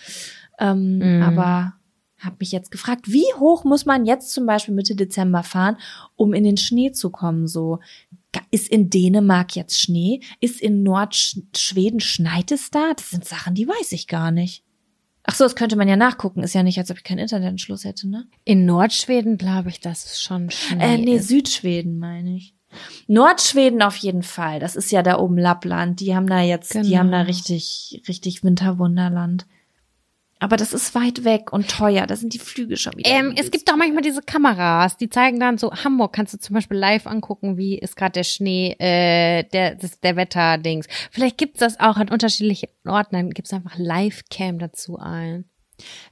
Ähm, 0.59 0.99
Mhm. 0.99 1.22
Aber 1.22 1.74
habe 2.21 2.37
mich 2.41 2.53
jetzt 2.53 2.71
gefragt, 2.71 3.11
wie 3.12 3.25
hoch 3.39 3.64
muss 3.64 3.87
man 3.87 4.05
jetzt 4.05 4.33
zum 4.33 4.47
Beispiel 4.47 4.75
Mitte 4.75 4.95
Dezember 4.95 5.43
fahren, 5.43 5.77
um 6.16 6.33
in 6.35 6.45
den 6.45 6.57
Schnee 6.57 6.93
zu 6.93 7.11
kommen? 7.11 7.47
So 7.49 7.79
ist 8.51 8.68
in 8.68 8.91
Dänemark 8.91 9.57
jetzt 9.57 9.81
Schnee? 9.81 10.21
Ist 10.41 10.61
in 10.61 10.83
Nordschweden 10.83 12.01
schneit 12.01 12.53
es 12.53 12.71
da? 12.71 12.93
Das 12.95 13.11
sind 13.11 13.25
Sachen, 13.25 13.55
die 13.55 13.66
weiß 13.66 13.93
ich 13.93 14.07
gar 14.07 14.31
nicht. 14.31 14.62
Ach 15.25 15.35
so, 15.35 15.45
das 15.45 15.55
könnte 15.57 15.77
man 15.77 15.89
ja 15.89 15.97
nachgucken. 15.97 16.43
Ist 16.43 16.55
ja 16.55 16.62
nicht, 16.62 16.79
als 16.79 16.91
ob 16.91 16.97
ich 16.97 17.05
keinen 17.05 17.18
Internetanschluss 17.18 17.85
hätte, 17.85 18.09
ne? 18.09 18.27
In 18.45 18.66
Nordschweden 18.66 19.37
glaube 19.37 19.68
ich, 19.68 19.81
dass 19.81 20.05
es 20.07 20.23
schon 20.23 20.51
Schnee 20.51 20.95
Äh, 20.95 20.99
nee, 20.99 21.16
ist. 21.16 21.29
Südschweden 21.29 21.99
meine 21.99 22.37
ich. 22.37 22.55
Nordschweden 23.07 23.83
auf 23.83 23.97
jeden 23.97 24.23
Fall. 24.23 24.61
Das 24.61 24.77
ist 24.77 24.91
ja 24.93 25.03
da 25.03 25.18
oben 25.18 25.37
Lappland. 25.39 26.01
Die 26.01 26.14
haben 26.14 26.27
da 26.27 26.41
jetzt, 26.41 26.75
die 26.75 26.79
Genau. 26.83 26.99
haben 26.99 27.11
da 27.11 27.23
richtig, 27.23 28.03
richtig 28.09 28.43
Winterwunderland. 28.45 29.47
Aber 30.41 30.57
das 30.57 30.72
ist 30.72 30.95
weit 30.95 31.24
weg 31.24 31.53
und 31.53 31.68
teuer. 31.70 32.07
Da 32.07 32.16
sind 32.16 32.32
die 32.32 32.38
Flüge 32.38 32.78
schon 32.78 32.95
wieder. 32.97 33.11
Ähm, 33.11 33.34
es 33.36 33.51
gibt 33.51 33.68
doch 33.68 33.76
manchmal 33.76 34.03
diese 34.03 34.22
Kameras, 34.22 34.97
die 34.97 35.11
zeigen 35.11 35.38
dann 35.38 35.59
so, 35.59 35.70
Hamburg 35.70 36.14
kannst 36.14 36.32
du 36.32 36.38
zum 36.38 36.55
Beispiel 36.55 36.78
live 36.78 37.07
angucken, 37.07 37.59
wie 37.59 37.78
ist 37.78 37.95
gerade 37.95 38.12
der 38.12 38.24
Schnee, 38.24 38.74
äh, 38.78 39.45
der, 39.45 39.74
das, 39.74 40.01
der 40.01 40.16
Wetterdings. 40.16 40.86
Vielleicht 41.11 41.36
gibt's 41.36 41.61
das 41.61 41.78
auch 41.78 41.99
an 41.99 42.09
unterschiedlichen 42.09 42.70
Orten, 42.86 43.14
dann 43.14 43.30
gibt's 43.30 43.53
einfach 43.53 43.76
Live-Cam 43.76 44.59
dazu 44.59 44.99
ein. 44.99 45.45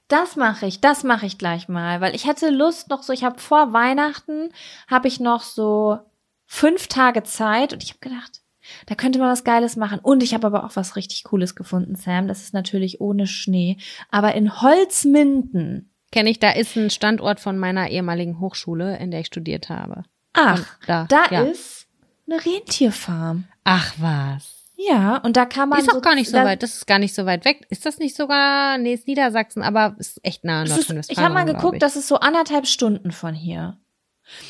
Das 0.08 0.36
mache 0.36 0.66
ich, 0.66 0.80
das 0.80 1.04
mache 1.04 1.26
ich 1.26 1.38
gleich 1.38 1.68
mal, 1.68 2.00
weil 2.00 2.14
ich 2.14 2.26
hätte 2.26 2.50
Lust 2.50 2.90
noch 2.90 3.02
so, 3.02 3.14
ich 3.14 3.24
habe 3.24 3.38
vor 3.38 3.72
Weihnachten, 3.72 4.50
habe 4.88 5.08
ich 5.08 5.20
noch 5.20 5.42
so 5.42 5.98
fünf 6.46 6.86
Tage 6.86 7.22
Zeit 7.22 7.72
und 7.72 7.82
ich 7.82 7.90
habe 7.90 8.00
gedacht, 8.00 8.42
da 8.86 8.94
könnte 8.94 9.18
man 9.18 9.30
was 9.30 9.44
Geiles 9.44 9.76
machen. 9.76 9.98
Und 10.00 10.22
ich 10.22 10.34
habe 10.34 10.46
aber 10.46 10.64
auch 10.64 10.76
was 10.76 10.96
richtig 10.96 11.24
Cooles 11.24 11.54
gefunden, 11.54 11.96
Sam. 11.96 12.28
Das 12.28 12.42
ist 12.42 12.54
natürlich 12.54 13.00
ohne 13.00 13.26
Schnee, 13.26 13.78
aber 14.10 14.34
in 14.34 14.60
Holzminden. 14.60 15.90
Kenne 16.10 16.30
ich, 16.30 16.38
da 16.38 16.50
ist 16.50 16.74
ein 16.76 16.90
Standort 16.90 17.38
von 17.38 17.58
meiner 17.58 17.90
ehemaligen 17.90 18.40
Hochschule, 18.40 18.96
in 18.98 19.10
der 19.10 19.20
ich 19.20 19.26
studiert 19.26 19.68
habe. 19.68 20.04
Ach, 20.32 20.58
Und 20.58 20.66
da, 20.86 21.06
da 21.08 21.24
ja. 21.30 21.42
ist 21.42 21.86
eine 22.26 22.44
Rentierfarm. 22.44 23.44
Ach 23.64 23.94
was. 23.98 24.58
Ja, 24.80 25.16
und 25.16 25.36
da 25.36 25.44
kann 25.44 25.68
man 25.68 25.80
ist 25.80 25.92
auch 25.92 26.00
gar 26.00 26.14
nicht 26.14 26.30
so 26.30 26.36
weit, 26.36 26.62
das 26.62 26.74
ist 26.74 26.86
gar 26.86 27.00
nicht 27.00 27.12
so 27.12 27.26
weit 27.26 27.44
weg. 27.44 27.66
Ist 27.68 27.84
das 27.84 27.98
nicht 27.98 28.14
sogar, 28.14 28.78
nee, 28.78 28.94
ist 28.94 29.08
Niedersachsen, 29.08 29.62
aber 29.62 29.96
ist 29.98 30.20
echt 30.22 30.44
nah 30.44 30.62
an 30.62 30.68
Nordrhein-Westfalen. 30.68 31.04
ich 31.08 31.18
habe 31.18 31.34
mal 31.34 31.44
geguckt, 31.44 31.74
ich. 31.74 31.80
das 31.80 31.96
ist 31.96 32.06
so 32.06 32.20
anderthalb 32.20 32.68
Stunden 32.68 33.10
von 33.10 33.34
hier. 33.34 33.76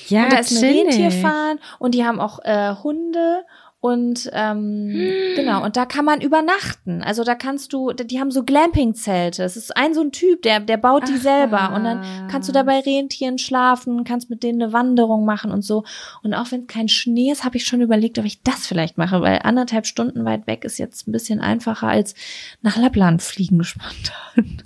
ja, 0.09 0.25
und 0.25 0.33
da 0.33 0.39
ist 0.39 0.51
eine 0.51 0.61
chillig. 0.61 0.87
Rentierfarm 0.87 1.59
und 1.79 1.95
die 1.95 2.05
haben 2.05 2.21
auch 2.21 2.41
äh, 2.45 2.75
Hunde 2.83 3.47
und 3.81 4.29
ähm, 4.33 4.93
genau 5.37 5.65
und 5.65 5.77
da 5.77 5.87
kann 5.87 6.05
man 6.05 6.21
übernachten. 6.21 7.01
Also 7.01 7.23
da 7.23 7.37
kannst 7.37 7.73
du, 7.73 7.93
die 7.93 8.19
haben 8.19 8.33
so 8.33 8.43
Glamping-Zelte. 8.43 9.45
Es 9.45 9.57
ist 9.57 9.77
ein 9.77 9.95
so 9.95 10.01
ein 10.01 10.11
Typ, 10.11 10.43
der 10.43 10.59
der 10.59 10.79
baut 10.79 11.09
die 11.09 11.15
Ach, 11.17 11.23
selber 11.23 11.73
und 11.75 11.85
dann 11.85 12.29
kannst 12.29 12.49
du 12.49 12.53
da 12.53 12.65
bei 12.65 12.79
was. 12.79 12.87
Rentieren 12.87 13.39
schlafen, 13.39 14.03
kannst 14.03 14.31
mit 14.31 14.43
denen 14.43 14.61
eine 14.61 14.73
Wanderung 14.73 15.25
machen 15.25 15.53
und 15.53 15.63
so. 15.63 15.85
Und 16.25 16.35
auch 16.35 16.51
wenn 16.51 16.67
kein 16.67 16.89
Schnee 16.89 17.31
ist, 17.31 17.45
habe 17.45 17.57
ich 17.57 17.67
schon 17.67 17.81
überlegt, 17.81 18.19
ob 18.19 18.25
ich 18.25 18.43
das 18.43 18.67
vielleicht 18.67 18.99
mache, 18.99 19.21
weil 19.21 19.41
anderthalb 19.45 19.87
Stunden 19.87 20.25
weit 20.25 20.49
weg 20.49 20.65
ist 20.65 20.79
jetzt 20.79 21.07
ein 21.07 21.13
bisschen 21.13 21.41
einfacher 21.41 21.87
als 21.87 22.15
nach 22.63 22.77
Lappland 22.77 23.23
fliegen 23.23 23.63
spontan. 23.63 24.63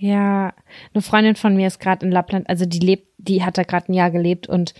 Ja, 0.00 0.54
eine 0.94 1.02
Freundin 1.02 1.34
von 1.34 1.56
mir 1.56 1.66
ist 1.66 1.80
gerade 1.80 2.06
in 2.06 2.12
Lappland, 2.12 2.48
also 2.48 2.66
die 2.66 2.78
lebt, 2.78 3.08
die 3.18 3.44
hat 3.44 3.58
da 3.58 3.64
gerade 3.64 3.90
ein 3.90 3.94
Jahr 3.94 4.12
gelebt 4.12 4.48
und 4.48 4.74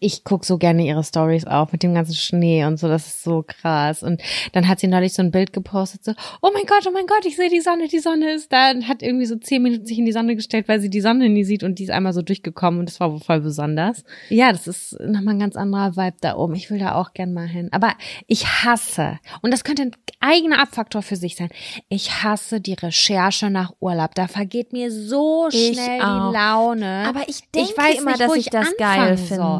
ich 0.00 0.24
guck 0.24 0.46
so 0.46 0.56
gerne 0.56 0.86
ihre 0.86 1.04
Stories 1.04 1.46
auf 1.46 1.72
mit 1.72 1.82
dem 1.82 1.92
ganzen 1.92 2.14
Schnee 2.14 2.64
und 2.64 2.78
so, 2.78 2.88
das 2.88 3.06
ist 3.06 3.22
so 3.22 3.44
krass. 3.46 4.02
Und 4.02 4.22
dann 4.52 4.66
hat 4.66 4.80
sie 4.80 4.86
neulich 4.86 5.12
so 5.12 5.22
ein 5.22 5.30
Bild 5.30 5.52
gepostet, 5.52 6.04
so, 6.04 6.12
oh 6.40 6.50
mein 6.54 6.64
Gott, 6.64 6.86
oh 6.88 6.90
mein 6.90 7.06
Gott, 7.06 7.26
ich 7.26 7.36
sehe 7.36 7.50
die 7.50 7.60
Sonne, 7.60 7.86
die 7.86 7.98
Sonne 7.98 8.32
ist 8.32 8.50
da 8.50 8.70
und 8.70 8.88
hat 8.88 9.02
irgendwie 9.02 9.26
so 9.26 9.36
zehn 9.36 9.62
Minuten 9.62 9.84
sich 9.84 9.98
in 9.98 10.06
die 10.06 10.12
Sonne 10.12 10.36
gestellt, 10.36 10.68
weil 10.68 10.80
sie 10.80 10.88
die 10.88 11.02
Sonne 11.02 11.28
nie 11.28 11.44
sieht 11.44 11.64
und 11.64 11.78
die 11.78 11.84
ist 11.84 11.90
einmal 11.90 12.14
so 12.14 12.22
durchgekommen 12.22 12.80
und 12.80 12.88
das 12.88 12.98
war 12.98 13.12
wohl 13.12 13.20
voll 13.20 13.40
besonders. 13.40 14.04
Ja, 14.30 14.52
das 14.52 14.66
ist 14.66 14.98
nochmal 15.00 15.34
ein 15.34 15.40
ganz 15.40 15.54
anderer 15.54 15.96
Vibe 15.96 16.16
da 16.22 16.36
oben. 16.36 16.54
Ich 16.54 16.70
will 16.70 16.78
da 16.78 16.94
auch 16.94 17.12
gern 17.12 17.34
mal 17.34 17.46
hin. 17.46 17.68
Aber 17.70 17.92
ich 18.26 18.46
hasse, 18.46 19.18
und 19.42 19.52
das 19.52 19.64
könnte 19.64 19.82
ein 19.82 19.92
eigener 20.20 20.62
Abfaktor 20.62 21.02
für 21.02 21.16
sich 21.16 21.36
sein, 21.36 21.50
ich 21.90 22.22
hasse 22.24 22.62
die 22.62 22.74
Recherche 22.74 23.50
nach 23.50 23.72
Urlaub. 23.80 24.14
Da 24.14 24.28
vergeht 24.28 24.72
mir 24.72 24.90
so 24.90 25.48
Ich 25.52 25.74
schnell 25.74 25.98
die 25.98 26.34
Laune. 26.34 27.04
Aber 27.06 27.28
ich 27.28 27.42
denke 27.54 27.76
weiß 27.76 28.00
immer, 28.00 28.12
nicht, 28.12 28.20
dass 28.20 28.34
ich, 28.34 28.46
ich 28.46 28.50
das 28.50 28.76
geil 28.78 29.16
finde. 29.18 29.34
soll. 29.34 29.57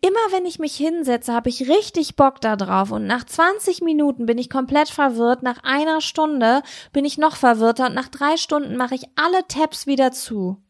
Immer 0.00 0.18
wenn 0.30 0.46
ich 0.46 0.58
mich 0.58 0.76
hinsetze, 0.76 1.32
habe 1.32 1.48
ich 1.48 1.68
richtig 1.68 2.16
Bock 2.16 2.40
da 2.40 2.56
drauf. 2.56 2.90
Und 2.90 3.06
nach 3.06 3.24
20 3.24 3.82
Minuten 3.82 4.26
bin 4.26 4.38
ich 4.38 4.50
komplett 4.50 4.88
verwirrt. 4.88 5.42
Nach 5.42 5.62
einer 5.62 6.00
Stunde 6.00 6.62
bin 6.92 7.04
ich 7.04 7.18
noch 7.18 7.36
verwirrter. 7.36 7.86
Und 7.86 7.94
nach 7.94 8.08
drei 8.08 8.36
Stunden 8.36 8.76
mache 8.76 8.94
ich 8.94 9.04
alle 9.16 9.46
Tabs 9.48 9.86
wieder 9.86 10.12
zu. 10.12 10.62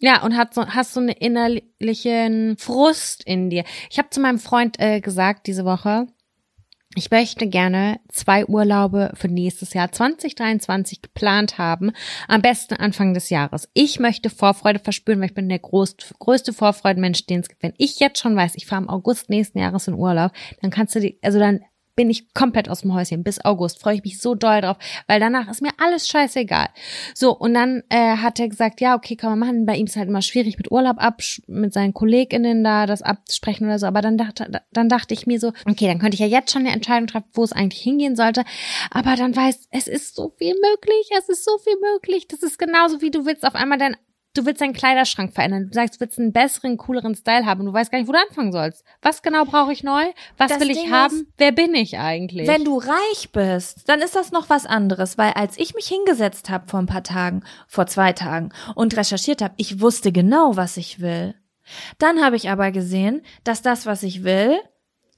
Ja, 0.00 0.22
und 0.22 0.36
hat 0.36 0.54
so, 0.54 0.66
hast 0.66 0.94
so 0.94 1.00
einen 1.00 1.08
innerlichen 1.08 2.56
Frust 2.56 3.24
in 3.24 3.50
dir. 3.50 3.64
Ich 3.90 3.98
habe 3.98 4.10
zu 4.10 4.20
meinem 4.20 4.38
Freund 4.38 4.78
äh, 4.78 5.00
gesagt 5.00 5.48
diese 5.48 5.64
Woche, 5.64 6.06
ich 6.94 7.10
möchte 7.10 7.46
gerne 7.46 8.00
zwei 8.08 8.46
Urlaube 8.46 9.12
für 9.14 9.28
nächstes 9.28 9.74
Jahr 9.74 9.92
2023 9.92 11.02
geplant 11.02 11.58
haben. 11.58 11.92
Am 12.26 12.40
besten 12.42 12.74
Anfang 12.74 13.14
des 13.14 13.30
Jahres. 13.30 13.68
Ich 13.74 14.00
möchte 14.00 14.30
Vorfreude 14.30 14.78
verspüren, 14.78 15.20
weil 15.20 15.28
ich 15.28 15.34
bin 15.34 15.48
der 15.48 15.58
größte, 15.58 16.14
größte 16.18 16.52
Vorfreudenmensch, 16.52 17.26
den 17.26 17.40
es 17.40 17.48
gibt. 17.48 17.62
Wenn 17.62 17.74
ich 17.76 18.00
jetzt 18.00 18.20
schon 18.20 18.34
weiß, 18.34 18.54
ich 18.56 18.66
fahre 18.66 18.82
im 18.82 18.88
August 18.88 19.28
nächsten 19.28 19.58
Jahres 19.58 19.86
in 19.86 19.94
Urlaub, 19.94 20.32
dann 20.62 20.70
kannst 20.70 20.94
du 20.94 21.00
die, 21.00 21.18
also 21.22 21.38
dann 21.38 21.60
bin 21.98 22.10
ich 22.10 22.32
komplett 22.32 22.68
aus 22.68 22.82
dem 22.82 22.94
Häuschen. 22.94 23.24
Bis 23.24 23.44
August 23.44 23.80
freue 23.80 23.96
ich 23.96 24.04
mich 24.04 24.20
so 24.20 24.36
doll 24.36 24.60
drauf, 24.60 24.76
weil 25.08 25.18
danach 25.18 25.50
ist 25.50 25.62
mir 25.62 25.72
alles 25.78 26.06
scheißegal. 26.06 26.68
So, 27.12 27.36
und 27.36 27.54
dann 27.54 27.82
äh, 27.88 28.18
hat 28.18 28.38
er 28.38 28.48
gesagt, 28.48 28.80
ja, 28.80 28.94
okay, 28.94 29.16
kann 29.16 29.30
man 29.30 29.40
machen. 29.40 29.66
Bei 29.66 29.74
ihm 29.74 29.86
ist 29.86 29.96
halt 29.96 30.08
immer 30.08 30.22
schwierig 30.22 30.58
mit 30.58 30.70
Urlaub 30.70 30.98
ab, 30.98 31.20
mit 31.48 31.72
seinen 31.72 31.94
KollegInnen 31.94 32.62
da 32.62 32.86
das 32.86 33.02
absprechen 33.02 33.66
oder 33.66 33.80
so. 33.80 33.86
Aber 33.86 34.00
dann 34.00 34.16
dachte, 34.16 34.62
dann 34.72 34.88
dachte 34.88 35.12
ich 35.12 35.26
mir 35.26 35.40
so, 35.40 35.48
okay, 35.68 35.88
dann 35.88 35.98
könnte 35.98 36.14
ich 36.14 36.20
ja 36.20 36.28
jetzt 36.28 36.52
schon 36.52 36.62
eine 36.62 36.70
Entscheidung 36.70 37.08
treffen, 37.08 37.30
wo 37.32 37.42
es 37.42 37.50
eigentlich 37.50 37.82
hingehen 37.82 38.14
sollte. 38.14 38.44
Aber 38.92 39.16
dann 39.16 39.34
weiß, 39.34 39.66
es 39.72 39.88
ist 39.88 40.14
so 40.14 40.32
viel 40.38 40.54
möglich, 40.54 41.10
es 41.18 41.28
ist 41.28 41.44
so 41.44 41.58
viel 41.58 41.76
möglich. 41.80 42.28
Das 42.28 42.44
ist 42.44 42.60
genauso 42.60 43.00
wie 43.00 43.10
du 43.10 43.26
willst 43.26 43.44
auf 43.44 43.56
einmal 43.56 43.78
dein 43.78 43.96
Du 44.38 44.46
willst 44.46 44.60
deinen 44.60 44.72
Kleiderschrank 44.72 45.32
verändern. 45.34 45.66
Du 45.66 45.74
sagst, 45.74 45.96
du 45.96 46.00
willst 46.00 46.16
einen 46.16 46.32
besseren, 46.32 46.76
cooleren 46.76 47.16
Style 47.16 47.44
haben 47.44 47.66
du 47.66 47.72
weißt 47.72 47.90
gar 47.90 47.98
nicht, 47.98 48.06
wo 48.06 48.12
du 48.12 48.20
anfangen 48.20 48.52
sollst. 48.52 48.84
Was 49.02 49.20
genau 49.20 49.44
brauche 49.44 49.72
ich 49.72 49.82
neu? 49.82 50.04
Was 50.36 50.52
Das 50.52 50.60
will 50.60 50.70
ich 50.70 50.78
Ding 50.78 50.92
haben? 50.92 51.12
ist, 51.12 51.26
Wer 51.38 51.50
bin 51.50 51.74
ich 51.74 51.98
eigentlich? 51.98 52.46
Wenn 52.46 52.64
du 52.64 52.78
reich 52.78 53.32
bist, 53.32 53.88
dann 53.88 54.00
ist 54.00 54.14
das 54.14 54.30
noch 54.30 54.48
was 54.48 54.64
anderes, 54.64 55.18
weil 55.18 55.32
als 55.32 55.58
ich 55.58 55.74
mich 55.74 55.88
hingesetzt 55.88 56.50
habe 56.50 56.68
vor 56.68 56.78
ein 56.78 56.86
paar 56.86 57.02
Tagen, 57.02 57.42
vor 57.66 57.88
zwei 57.88 58.12
Tagen 58.12 58.50
und 58.76 58.96
recherchiert 58.96 59.42
habe, 59.42 59.54
ich 59.56 59.80
wusste 59.80 60.12
genau, 60.12 60.56
was 60.56 60.76
ich 60.76 61.00
will. 61.00 61.34
Dann 61.98 62.22
habe 62.22 62.36
ich 62.36 62.48
aber 62.48 62.70
gesehen, 62.70 63.22
dass 63.42 63.60
das, 63.60 63.86
was 63.86 64.04
ich 64.04 64.22
will, 64.22 64.56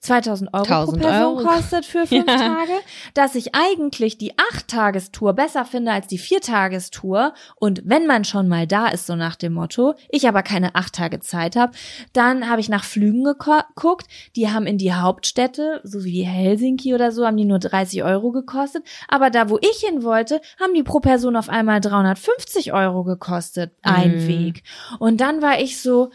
2000 0.00 0.54
Euro 0.54 0.64
1000 0.64 1.02
pro 1.02 1.08
Person 1.08 1.36
Euro. 1.36 1.46
kostet 1.46 1.84
für 1.84 2.06
fünf 2.06 2.26
Ja. 2.26 2.36
Tage, 2.36 2.72
dass 3.14 3.34
ich 3.34 3.54
eigentlich 3.54 4.16
die 4.16 4.32
Acht-Tagestour 4.38 5.34
besser 5.34 5.64
finde 5.66 5.92
als 5.92 6.06
die 6.06 6.16
Vier-Tagestour 6.18 7.34
und 7.56 7.82
wenn 7.84 8.06
man 8.06 8.24
schon 8.24 8.48
mal 8.48 8.66
da 8.66 8.88
ist, 8.88 9.06
so 9.06 9.14
nach 9.14 9.36
dem 9.36 9.52
Motto, 9.52 9.94
ich 10.08 10.26
aber 10.26 10.42
keine 10.42 10.74
acht 10.74 10.94
Tage 10.94 11.20
Zeit 11.20 11.54
habe, 11.54 11.72
dann 12.14 12.48
habe 12.48 12.60
ich 12.62 12.68
nach 12.70 12.84
Flügen 12.84 13.24
geguckt, 13.24 14.06
die 14.36 14.50
haben 14.50 14.66
in 14.66 14.78
die 14.78 14.94
Hauptstädte, 14.94 15.80
so 15.84 16.02
wie 16.04 16.22
Helsinki 16.22 16.94
oder 16.94 17.12
so, 17.12 17.26
haben 17.26 17.36
die 17.36 17.44
nur 17.44 17.58
30 17.58 18.02
Euro 18.02 18.30
gekostet, 18.32 18.82
aber 19.08 19.28
da, 19.30 19.50
wo 19.50 19.58
ich 19.60 19.84
hin 19.86 20.02
wollte, 20.02 20.40
haben 20.58 20.72
die 20.74 20.82
pro 20.82 21.00
Person 21.00 21.36
auf 21.36 21.48
einmal 21.50 21.80
350 21.80 22.72
Euro 22.72 23.04
gekostet, 23.04 23.72
ein 23.82 24.10
Mhm. 24.24 24.26
Weg. 24.28 24.62
Und 24.98 25.20
dann 25.20 25.42
war 25.42 25.60
ich 25.60 25.80
so, 25.80 26.10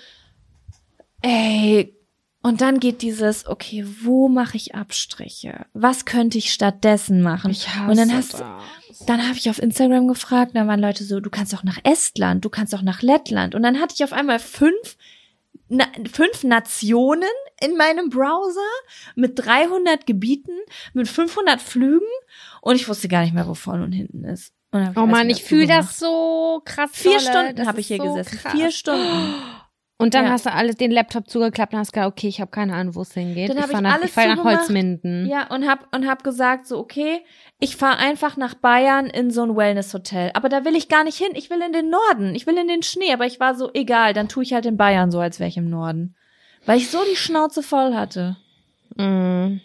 ey, 1.22 1.95
und 2.46 2.62
dann 2.62 2.80
geht 2.80 3.02
dieses, 3.02 3.48
okay, 3.48 3.84
wo 4.04 4.28
mache 4.28 4.56
ich 4.56 4.76
Abstriche? 4.76 5.66
Was 5.74 6.06
könnte 6.06 6.38
ich 6.38 6.54
stattdessen 6.54 7.24
machen? 7.24 7.58
und 7.90 7.98
dann 7.98 8.14
hast 8.14 8.40
dann 9.08 9.28
habe 9.28 9.36
ich 9.36 9.50
auf 9.50 9.60
Instagram 9.60 10.08
gefragt, 10.08 10.52
da 10.54 10.68
waren 10.68 10.80
Leute 10.80 11.06
so, 11.06 11.20
du 11.20 11.32
kannst 11.32 11.56
auch 11.56 11.64
nach 11.64 11.80
Estland, 11.84 12.46
du 12.46 12.50
kannst 12.52 12.76
auch 12.76 12.84
nach 12.84 13.02
Lettland. 13.02 13.56
Und 13.56 13.64
dann 13.64 13.80
hatte 13.82 13.96
ich 13.98 14.04
auf 14.04 14.14
einmal 14.14 14.38
fünf, 14.38 14.96
na, 15.70 15.86
fünf 16.14 16.44
Nationen 16.44 17.24
in 17.62 17.78
meinem 17.78 18.12
Browser 18.12 18.60
mit 19.16 19.44
300 19.44 20.06
Gebieten, 20.06 20.54
mit 20.94 21.08
500 21.08 21.60
Flügen 21.60 22.06
und 22.62 22.76
ich 22.76 22.88
wusste 22.88 23.08
gar 23.08 23.24
nicht 23.24 23.34
mehr, 23.34 23.48
wo 23.48 23.56
vorne 23.56 23.86
und 23.86 23.92
hinten 23.92 24.24
ist. 24.24 24.54
Und 24.70 24.82
dann 24.82 24.96
Oh 24.96 25.08
wieder 25.08 25.30
ich 25.30 25.44
fühle 25.44 25.66
das 25.66 25.98
so 25.98 26.62
krass. 26.64 26.92
Vier 26.94 27.18
dolle. 27.18 27.22
Stunden 27.22 27.56
Das 27.56 27.68
habe 27.68 27.80
ich 27.80 27.88
hier 27.88 27.98
so 27.98 28.14
gesessen. 28.14 28.38
krass. 28.38 28.52
Vier 28.52 28.70
Stunden. 28.70 29.34
Und 29.98 30.14
dann 30.14 30.26
Ja. 30.26 30.32
hast 30.32 30.46
du 30.46 30.52
alles 30.52 30.76
den 30.76 30.92
Laptop 30.92 31.30
zugeklappt 31.30 31.72
und 31.74 31.80
hast 31.80 31.94
gesagt, 31.94 32.12
okay, 32.12 32.28
ich 32.28 32.42
habe 32.42 32.52
keine 32.52 32.74
Ahnung, 32.74 32.96
wo 32.96 33.02
es 33.04 33.14
hingeht. 33.14 33.50
Dann 33.50 33.56
ich 33.58 33.64
hab 33.64 33.72
fahr 33.72 33.80
ich 33.80 33.84
nach, 33.84 34.04
ich 34.04 34.12
fahr 34.12 34.36
nach. 34.36 34.44
Holzminden. 34.44 35.26
Ja, 35.26 35.48
und 35.48 35.66
hab, 35.68 35.96
und 35.96 36.06
hab 36.06 36.22
gesagt, 36.24 36.68
so, 36.68 36.78
okay, 36.80 37.22
ich 37.62 37.78
fahre 37.78 37.98
einfach 38.00 38.36
nach 38.36 38.56
Bayern 38.56 39.06
in 39.08 39.32
so 39.32 39.44
ein 39.44 39.56
Wellness-Hotel. 39.56 40.32
Aber 40.34 40.50
da 40.50 40.66
will 40.66 40.76
ich 40.76 40.90
gar 40.90 41.06
nicht 41.06 41.18
hin. 41.18 41.32
Ich 41.34 41.50
will 41.50 41.62
in 41.66 41.72
den 41.72 41.90
Norden. 41.90 42.36
Ich 42.36 42.46
will 42.46 42.58
in 42.58 42.68
den 42.68 42.84
Schnee. 42.84 43.14
Aber 43.14 43.26
ich 43.26 43.40
war 43.40 43.56
so, 43.56 43.72
egal, 43.74 44.14
dann 44.14 44.28
tue 44.28 44.44
ich 44.44 44.54
halt 44.54 44.66
in 44.66 44.76
Bayern 44.76 45.12
so, 45.12 45.20
als 45.20 45.40
wäre 45.40 45.48
ich 45.48 45.56
im 45.56 45.70
Norden. 45.70 46.16
Weil 46.66 46.78
ich 46.78 46.90
so 46.90 47.00
die 47.10 47.16
Schnauze 47.16 47.64
voll 47.64 47.94
hatte. 47.94 48.36
Mm. 48.98 49.60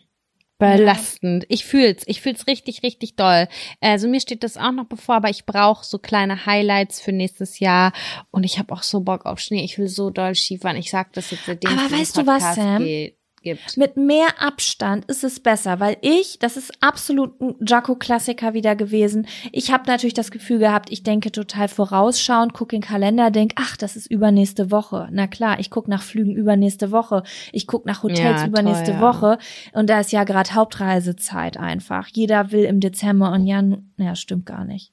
Belastend. 0.60 1.44
Ich 1.48 1.64
fühl's, 1.64 2.02
ich 2.06 2.20
fühl's 2.20 2.46
richtig, 2.46 2.82
richtig 2.82 3.16
doll. 3.16 3.48
Also 3.80 4.08
mir 4.08 4.20
steht 4.20 4.42
das 4.44 4.56
auch 4.56 4.72
noch 4.72 4.86
bevor, 4.86 5.16
aber 5.16 5.30
ich 5.30 5.44
brauche 5.46 5.84
so 5.84 5.98
kleine 5.98 6.46
Highlights 6.46 7.00
für 7.00 7.12
nächstes 7.12 7.58
Jahr 7.58 7.92
und 8.30 8.44
ich 8.44 8.58
habe 8.58 8.72
auch 8.72 8.82
so 8.82 9.00
Bock 9.00 9.26
auf 9.26 9.40
Schnee. 9.40 9.64
Ich 9.64 9.78
will 9.78 9.88
so 9.88 10.10
doll 10.10 10.34
Skifahren. 10.34 10.76
Ich 10.76 10.90
sag 10.90 11.12
das 11.14 11.30
jetzt 11.30 11.46
seitdem 11.46 11.70
Aber 11.78 11.90
weißt 11.90 12.16
du 12.16 12.26
was, 12.26 12.54
Sam? 12.54 12.84
geht- 12.84 13.16
gibt. 13.42 13.76
Mit 13.76 13.96
mehr 13.96 14.40
Abstand 14.40 15.04
ist 15.06 15.24
es 15.24 15.40
besser, 15.40 15.80
weil 15.80 15.96
ich, 16.00 16.38
das 16.38 16.56
ist 16.56 16.72
absolut 16.80 17.40
ein 17.40 17.54
Jaco-Klassiker 17.66 18.54
wieder 18.54 18.76
gewesen. 18.76 19.26
Ich 19.52 19.72
habe 19.72 19.84
natürlich 19.86 20.14
das 20.14 20.30
Gefühl 20.30 20.58
gehabt, 20.58 20.90
ich 20.90 21.02
denke 21.02 21.32
total 21.32 21.68
vorausschauend, 21.68 22.52
gucke 22.52 22.76
in 22.76 22.82
den 22.82 22.88
Kalender, 22.88 23.30
denk, 23.30 23.52
ach, 23.56 23.76
das 23.76 23.96
ist 23.96 24.06
übernächste 24.10 24.70
Woche. 24.70 25.08
Na 25.10 25.26
klar, 25.26 25.58
ich 25.58 25.70
gucke 25.70 25.90
nach 25.90 26.02
Flügen 26.02 26.34
übernächste 26.34 26.90
Woche. 26.90 27.22
Ich 27.52 27.66
gucke 27.66 27.88
nach 27.88 28.02
Hotels 28.02 28.42
Ja, 28.42 28.46
übernächste 28.46 28.92
toll, 28.92 28.94
ja. 28.94 29.00
Woche. 29.00 29.38
Und 29.72 29.88
da 29.88 30.00
ist 30.00 30.12
ja 30.12 30.24
gerade 30.24 30.54
Hauptreisezeit 30.54 31.56
einfach. 31.56 32.08
Jeder 32.08 32.52
will 32.52 32.64
im 32.64 32.80
Dezember 32.80 33.32
und 33.32 33.46
Januar, 33.46 33.82
naja, 33.96 34.14
stimmt 34.14 34.46
gar 34.46 34.64
nicht. 34.64 34.92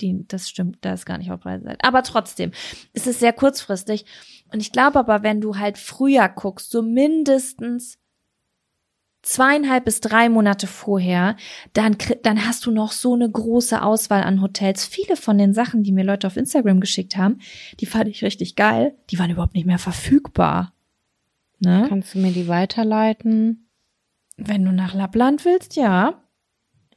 Die, 0.00 0.24
das 0.26 0.48
stimmt, 0.48 0.78
da 0.80 0.94
ist 0.94 1.06
gar 1.06 1.18
nicht 1.18 1.30
Hauptreisezeit. 1.30 1.78
Aber 1.84 2.02
trotzdem, 2.02 2.50
es 2.92 3.06
ist 3.06 3.20
sehr 3.20 3.32
kurzfristig. 3.32 4.04
Und 4.52 4.60
ich 4.60 4.72
glaube 4.72 4.98
aber, 4.98 5.22
wenn 5.22 5.40
du 5.40 5.56
halt 5.56 5.78
früher 5.78 6.28
guckst, 6.28 6.70
so 6.70 6.82
mindestens 6.82 7.98
zweieinhalb 9.22 9.84
bis 9.84 10.00
drei 10.00 10.28
Monate 10.28 10.66
vorher, 10.66 11.36
dann, 11.72 11.96
dann 12.22 12.44
hast 12.46 12.66
du 12.66 12.70
noch 12.70 12.92
so 12.92 13.14
eine 13.14 13.30
große 13.30 13.80
Auswahl 13.82 14.22
an 14.22 14.42
Hotels. 14.42 14.84
Viele 14.84 15.16
von 15.16 15.38
den 15.38 15.54
Sachen, 15.54 15.82
die 15.82 15.92
mir 15.92 16.04
Leute 16.04 16.26
auf 16.26 16.36
Instagram 16.36 16.80
geschickt 16.80 17.16
haben, 17.16 17.38
die 17.80 17.86
fand 17.86 18.08
ich 18.08 18.24
richtig 18.24 18.56
geil. 18.56 18.96
Die 19.10 19.18
waren 19.18 19.30
überhaupt 19.30 19.54
nicht 19.54 19.66
mehr 19.66 19.78
verfügbar. 19.78 20.74
Ne? 21.60 21.86
Kannst 21.88 22.14
du 22.14 22.18
mir 22.18 22.32
die 22.32 22.48
weiterleiten? 22.48 23.68
Wenn 24.36 24.64
du 24.64 24.72
nach 24.72 24.94
Lappland 24.94 25.44
willst, 25.44 25.76
ja. 25.76 26.20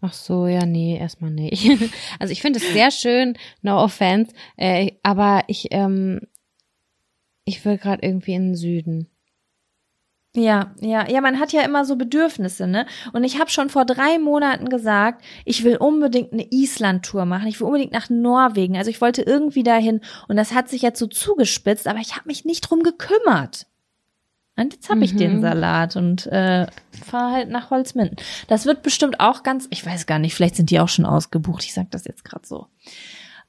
Ach 0.01 0.13
so, 0.13 0.47
ja, 0.47 0.65
nee, 0.65 0.97
erstmal 0.97 1.31
nicht. 1.31 1.69
Also 2.19 2.31
ich 2.31 2.41
finde 2.41 2.59
es 2.59 2.73
sehr 2.73 2.91
schön, 2.91 3.37
no 3.61 3.77
offense, 3.77 4.33
äh, 4.57 4.91
aber 5.03 5.43
ich, 5.47 5.67
ähm, 5.71 6.21
ich 7.45 7.63
will 7.63 7.77
gerade 7.77 8.05
irgendwie 8.05 8.33
in 8.33 8.49
den 8.49 8.55
Süden. 8.55 9.07
Ja, 10.35 10.75
ja, 10.81 11.09
ja, 11.09 11.21
man 11.21 11.39
hat 11.39 11.53
ja 11.53 11.61
immer 11.61 11.85
so 11.85 11.95
Bedürfnisse, 11.95 12.67
ne? 12.67 12.85
Und 13.13 13.23
ich 13.23 13.39
habe 13.39 13.49
schon 13.49 13.69
vor 13.69 13.85
drei 13.85 14.19
Monaten 14.19 14.67
gesagt, 14.67 15.23
ich 15.45 15.63
will 15.63 15.77
unbedingt 15.77 16.33
eine 16.33 16.51
Island-Tour 16.51 17.23
machen. 17.23 17.47
Ich 17.47 17.59
will 17.61 17.67
unbedingt 17.67 17.93
nach 17.93 18.09
Norwegen. 18.09 18.75
Also 18.75 18.89
ich 18.89 18.99
wollte 18.99 19.21
irgendwie 19.21 19.63
dahin. 19.63 20.01
Und 20.27 20.35
das 20.35 20.53
hat 20.53 20.67
sich 20.67 20.81
jetzt 20.81 20.99
so 20.99 21.07
zugespitzt, 21.07 21.87
aber 21.87 21.99
ich 21.99 22.17
habe 22.17 22.27
mich 22.27 22.43
nicht 22.43 22.61
drum 22.69 22.83
gekümmert. 22.83 23.67
Und 24.57 24.73
jetzt 24.73 24.89
habe 24.89 25.05
ich 25.05 25.13
Mhm. 25.13 25.17
den 25.19 25.41
Salat 25.41 25.95
und 25.95 26.27
äh, 26.27 26.67
fahre 27.05 27.31
halt 27.33 27.49
nach 27.49 27.69
Holzminden. 27.69 28.17
Das 28.49 28.65
wird 28.65 28.83
bestimmt 28.83 29.21
auch 29.21 29.41
ganz, 29.43 29.67
ich 29.69 29.85
weiß 29.85 30.05
gar 30.05 30.19
nicht, 30.19 30.33
vielleicht 30.33 30.57
sind 30.57 30.69
die 30.69 30.81
auch 30.81 30.89
schon 30.89 31.05
ausgebucht. 31.05 31.63
Ich 31.63 31.73
sag 31.73 31.91
das 31.91 32.03
jetzt 32.03 32.25
gerade 32.25 32.45
so. 32.45 32.67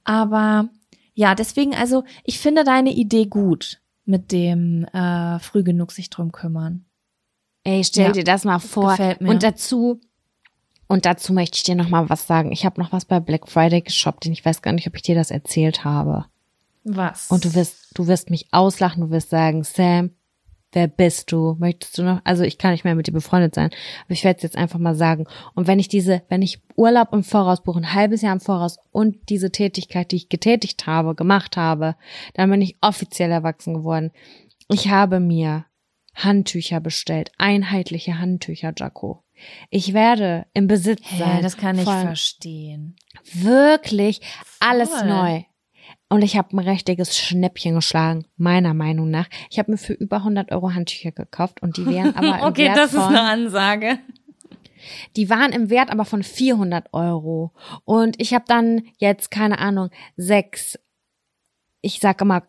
Aber 0.04 0.68
ja, 1.14 1.34
deswegen, 1.34 1.74
also 1.74 2.04
ich 2.22 2.38
finde 2.38 2.62
deine 2.62 2.92
Idee 2.92 3.26
gut 3.26 3.80
mit 4.06 4.32
dem 4.32 4.84
äh, 4.92 5.38
früh 5.40 5.62
genug 5.62 5.92
sich 5.92 6.10
drum 6.10 6.32
kümmern. 6.32 6.84
Ey, 7.64 7.82
stell 7.84 8.06
Ja, 8.06 8.12
dir 8.12 8.24
das 8.24 8.44
mal 8.44 8.58
vor. 8.60 8.90
gefällt 8.90 9.20
mir. 9.20 9.28
Und 9.30 9.42
dazu, 9.42 10.00
und 10.86 11.04
dazu 11.04 11.32
möchte 11.32 11.56
ich 11.56 11.64
dir 11.64 11.74
noch 11.74 11.88
mal 11.88 12.08
was 12.08 12.26
sagen. 12.26 12.52
Ich 12.52 12.64
habe 12.64 12.80
noch 12.80 12.92
was 12.92 13.04
bei 13.04 13.18
Black 13.20 13.48
Friday 13.48 13.82
geshoppt, 13.82 14.26
und 14.26 14.32
ich 14.32 14.44
weiß 14.44 14.62
gar 14.62 14.72
nicht, 14.72 14.86
ob 14.86 14.94
ich 14.96 15.02
dir 15.02 15.16
das 15.16 15.30
erzählt 15.30 15.84
habe. 15.84 16.26
Was? 16.84 17.30
Und 17.30 17.44
du 17.44 17.54
wirst, 17.54 17.90
du 17.98 18.06
wirst 18.06 18.30
mich 18.30 18.46
auslachen, 18.52 19.02
du 19.02 19.10
wirst 19.10 19.30
sagen, 19.30 19.64
Sam, 19.64 20.10
wer 20.76 20.88
bist 20.88 21.32
du? 21.32 21.56
Möchtest 21.58 21.96
du 21.96 22.02
noch? 22.02 22.20
Also 22.22 22.44
ich 22.44 22.58
kann 22.58 22.72
nicht 22.72 22.84
mehr 22.84 22.94
mit 22.94 23.06
dir 23.06 23.12
befreundet 23.12 23.54
sein, 23.54 23.70
aber 24.04 24.12
ich 24.12 24.22
werde 24.24 24.36
es 24.36 24.42
jetzt 24.42 24.58
einfach 24.58 24.78
mal 24.78 24.94
sagen. 24.94 25.24
Und 25.54 25.66
wenn 25.66 25.78
ich 25.78 25.88
diese, 25.88 26.22
wenn 26.28 26.42
ich 26.42 26.60
Urlaub 26.76 27.14
im 27.14 27.24
Voraus 27.24 27.62
buche, 27.62 27.80
ein 27.80 27.94
halbes 27.94 28.20
Jahr 28.20 28.34
im 28.34 28.40
Voraus 28.40 28.78
und 28.92 29.30
diese 29.30 29.50
Tätigkeit, 29.50 30.12
die 30.12 30.16
ich 30.16 30.28
getätigt 30.28 30.86
habe, 30.86 31.14
gemacht 31.14 31.56
habe, 31.56 31.96
dann 32.34 32.50
bin 32.50 32.60
ich 32.60 32.76
offiziell 32.82 33.32
erwachsen 33.32 33.72
geworden. 33.72 34.12
Ich 34.68 34.90
habe 34.90 35.18
mir 35.18 35.64
Handtücher 36.14 36.80
bestellt, 36.80 37.32
einheitliche 37.38 38.18
Handtücher, 38.18 38.74
Jaco. 38.76 39.22
Ich 39.70 39.94
werde 39.94 40.46
im 40.52 40.66
Besitz 40.66 41.02
sein. 41.18 41.36
Hä, 41.36 41.42
das 41.42 41.56
kann 41.56 41.78
ich 41.78 41.84
verstehen. 41.84 42.96
wirklich 43.32 44.20
alles 44.60 44.90
Voll. 44.90 45.08
neu. 45.08 45.42
Und 46.08 46.22
ich 46.22 46.36
habe 46.36 46.56
ein 46.56 46.68
richtiges 46.68 47.18
Schnäppchen 47.18 47.74
geschlagen, 47.74 48.26
meiner 48.36 48.74
Meinung 48.74 49.10
nach. 49.10 49.26
Ich 49.50 49.58
habe 49.58 49.72
mir 49.72 49.78
für 49.78 49.92
über 49.92 50.18
100 50.18 50.52
Euro 50.52 50.72
Handtücher 50.72 51.10
gekauft 51.10 51.62
und 51.62 51.76
die 51.76 51.86
wären 51.86 52.14
aber 52.16 52.38
im 52.38 52.44
okay, 52.44 52.70
das 52.74 52.94
ist 52.94 53.00
eine 53.00 53.22
Ansage. 53.22 53.98
die 55.16 55.28
waren 55.28 55.52
im 55.52 55.68
Wert 55.68 55.90
aber 55.90 56.04
von 56.04 56.22
400 56.22 56.92
Euro. 56.92 57.52
Und 57.84 58.20
ich 58.20 58.34
habe 58.34 58.44
dann 58.46 58.82
jetzt, 58.98 59.30
keine 59.32 59.58
Ahnung, 59.58 59.90
sechs, 60.16 60.78
ich 61.80 61.98
sage 61.98 62.24
immer 62.24 62.44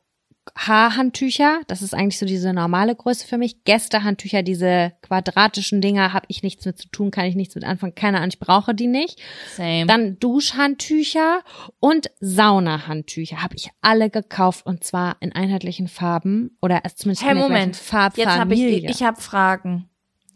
Haarhandtücher, 0.58 1.62
das 1.68 1.82
ist 1.82 1.94
eigentlich 1.94 2.18
so 2.18 2.26
diese 2.26 2.52
normale 2.52 2.96
Größe 2.96 3.28
für 3.28 3.38
mich. 3.38 3.64
Gästehandtücher, 3.64 4.42
diese 4.42 4.94
quadratischen 5.04 5.82
Dinger, 5.82 6.14
habe 6.14 6.26
ich 6.30 6.42
nichts 6.42 6.66
mit 6.66 6.78
zu 6.80 6.90
tun, 6.90 7.12
kann 7.12 7.26
ich 7.26 7.36
nichts 7.36 7.54
mit 7.56 7.64
anfangen, 7.64 7.94
keine 7.94 8.18
Ahnung, 8.18 8.30
ich 8.34 8.40
brauche 8.40 8.74
die 8.74 8.88
nicht. 8.88 9.22
Same. 9.56 9.86
Dann 9.86 10.20
Duschhandtücher 10.20 11.42
und 11.80 12.10
Saunahandtücher 12.20 13.44
habe 13.44 13.56
ich 13.56 13.70
alle 13.82 14.10
gekauft 14.10 14.66
und 14.66 14.84
zwar 14.84 15.18
in 15.20 15.32
einheitlichen 15.32 15.88
Farben 15.88 16.58
oder 16.62 16.82
zumindest 16.96 17.24
hey, 17.24 17.32
in 17.32 17.38
der 17.38 17.48
Moment. 17.48 17.76
Farbfamilie. 17.76 18.26
Jetzt 18.26 18.40
habe 18.40 18.54
ich, 18.56 18.90
ich 18.90 19.04
habe 19.04 19.22
Fragen. 19.22 19.90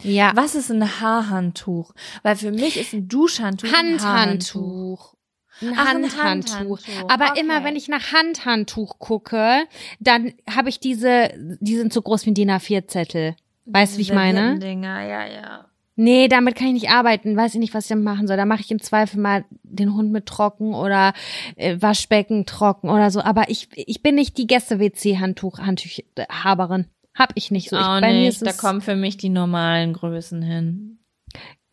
ja, 0.03 0.31
Was 0.35 0.53
ist 0.53 0.69
ein 0.71 1.01
Haarhandtuch? 1.01 1.93
Weil 2.21 2.35
für 2.35 2.51
mich 2.51 2.77
ist 2.77 2.93
ein 2.93 3.07
Duschhandtuch 3.07 3.67
ein 3.67 3.99
Haarhandtuch. 3.99 4.05
Handhandtuch. 4.05 5.15
Ein 5.61 5.77
Handhandtuch. 5.77 6.23
Handhandtuch. 6.23 6.79
Aber 7.07 7.31
Okay. 7.31 7.41
immer 7.41 7.63
wenn 7.63 7.75
ich 7.75 7.87
nach 7.87 8.11
Handhandtuch 8.13 8.99
gucke, 8.99 9.63
dann 9.99 10.33
habe 10.49 10.69
ich 10.69 10.79
diese, 10.79 11.29
die 11.59 11.75
sind 11.75 11.93
so 11.93 12.01
groß 12.01 12.25
wie 12.25 12.31
ein 12.31 12.35
DIN 12.35 12.49
A4-Zettel. 12.51 13.35
Weißt 13.65 13.93
du, 13.93 13.97
wie 13.99 14.01
ich 14.03 14.13
meine? 14.13 14.59
Dinger, 14.59 15.01
ja, 15.07 15.25
ja. 15.25 15.65
Nee, 15.95 16.27
damit 16.29 16.55
kann 16.55 16.67
ich 16.67 16.73
nicht 16.73 16.89
arbeiten. 16.89 17.37
Weiß 17.37 17.53
ich 17.53 17.59
nicht, 17.59 17.73
was 17.73 17.85
ich 17.85 17.89
damit 17.89 18.05
machen 18.05 18.25
soll. 18.25 18.37
Da 18.37 18.45
mache 18.45 18.61
ich 18.61 18.71
im 18.71 18.81
Zweifel 18.81 19.19
mal 19.19 19.45
den 19.63 19.93
Hund 19.93 20.11
mit 20.11 20.25
trocken 20.25 20.73
oder 20.73 21.13
äh, 21.57 21.77
Waschbecken 21.79 22.45
trocken 22.45 22.89
oder 22.89 23.11
so. 23.11 23.21
Aber 23.21 23.49
ich, 23.49 23.67
ich 23.75 24.01
bin 24.01 24.15
nicht 24.15 24.37
die 24.37 24.47
Gäste-WC-Handtuch, 24.47 25.59
Handtuchhaberin. 25.59 26.85
Hab 27.13 27.33
ich 27.35 27.51
nicht 27.51 27.69
so. 27.69 27.75
Ich, 27.77 27.83
Auch 27.83 27.99
nicht. 27.99 28.45
Da 28.45 28.53
kommen 28.53 28.81
für 28.81 28.95
mich 28.95 29.17
die 29.17 29.29
normalen 29.29 29.93
Größen 29.93 30.41
hin. 30.41 30.97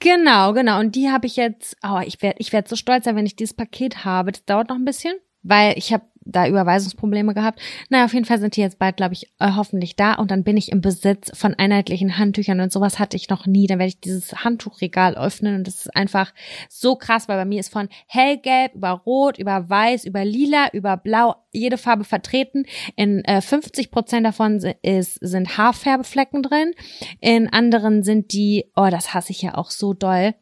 Genau, 0.01 0.53
genau. 0.53 0.79
Und 0.79 0.95
die 0.95 1.11
habe 1.11 1.27
ich 1.27 1.37
jetzt, 1.37 1.77
oh, 1.85 2.01
ich 2.05 2.23
werde 2.23 2.37
ich 2.39 2.53
werd 2.53 2.69
so 2.69 2.77
stolz 2.77 3.05
sein, 3.05 3.17
wenn 3.17 3.27
ich 3.27 3.37
dieses 3.37 3.55
Paket 3.55 4.05
habe. 4.05 4.33
Das 4.33 4.45
dauert 4.45 4.69
noch 4.69 4.77
ein 4.77 4.85
bisschen, 4.85 5.15
weil 5.43 5.77
ich 5.77 5.93
habe 5.93 6.05
da 6.29 6.47
Überweisungsprobleme 6.47 7.35
gehabt. 7.35 7.61
Naja, 7.89 8.05
auf 8.05 8.14
jeden 8.14 8.26
Fall 8.26 8.39
sind 8.39 8.57
die 8.57 8.61
jetzt 8.61 8.79
bald, 8.79 8.97
glaube 8.97 9.14
ich, 9.14 9.26
äh, 9.39 9.53
hoffentlich 9.57 9.97
da. 9.97 10.14
Und 10.14 10.31
dann 10.31 10.45
bin 10.45 10.57
ich 10.57 10.70
im 10.70 10.81
Besitz 10.81 11.31
von 11.35 11.55
einheitlichen 11.55 12.18
Handtüchern 12.18 12.61
und 12.61 12.72
sowas 12.72 12.99
hatte 12.99 13.16
ich 13.16 13.29
noch 13.29 13.47
nie. 13.47 13.66
Dann 13.66 13.79
werde 13.79 13.89
ich 13.89 14.01
dieses 14.01 14.45
Handtuchregal 14.45 15.16
öffnen 15.16 15.57
und 15.57 15.66
das 15.66 15.76
ist 15.76 15.97
einfach 15.97 16.33
so 16.68 16.97
krass, 16.97 17.29
weil 17.29 17.39
bei 17.39 17.45
mir 17.45 17.61
ist 17.61 17.72
von 17.72 17.89
hellgelb 18.07 18.74
über 18.74 18.91
rot, 18.91 19.39
über 19.39 19.68
weiß, 19.68 20.05
über 20.05 20.24
lila, 20.24 20.68
über 20.72 20.97
blau 20.97 21.35
jede 21.53 21.79
Farbe 21.79 22.05
vertreten. 22.05 22.64
In 22.97 23.24
äh, 23.24 23.41
50 23.41 23.91
Prozent 23.91 24.26
davon 24.26 24.59
ist, 24.83 25.14
sind 25.14 25.57
Haarfärbeflecken 25.57 26.43
drin. 26.43 26.72
In 27.20 27.53
anderen 27.53 28.03
sind 28.03 28.33
die, 28.33 28.70
oh, 28.76 28.89
das 28.91 29.14
hasse 29.14 29.33
ich 29.33 29.43
ja 29.43 29.55
auch 29.57 29.70
so 29.70 29.95
doll. 29.95 30.35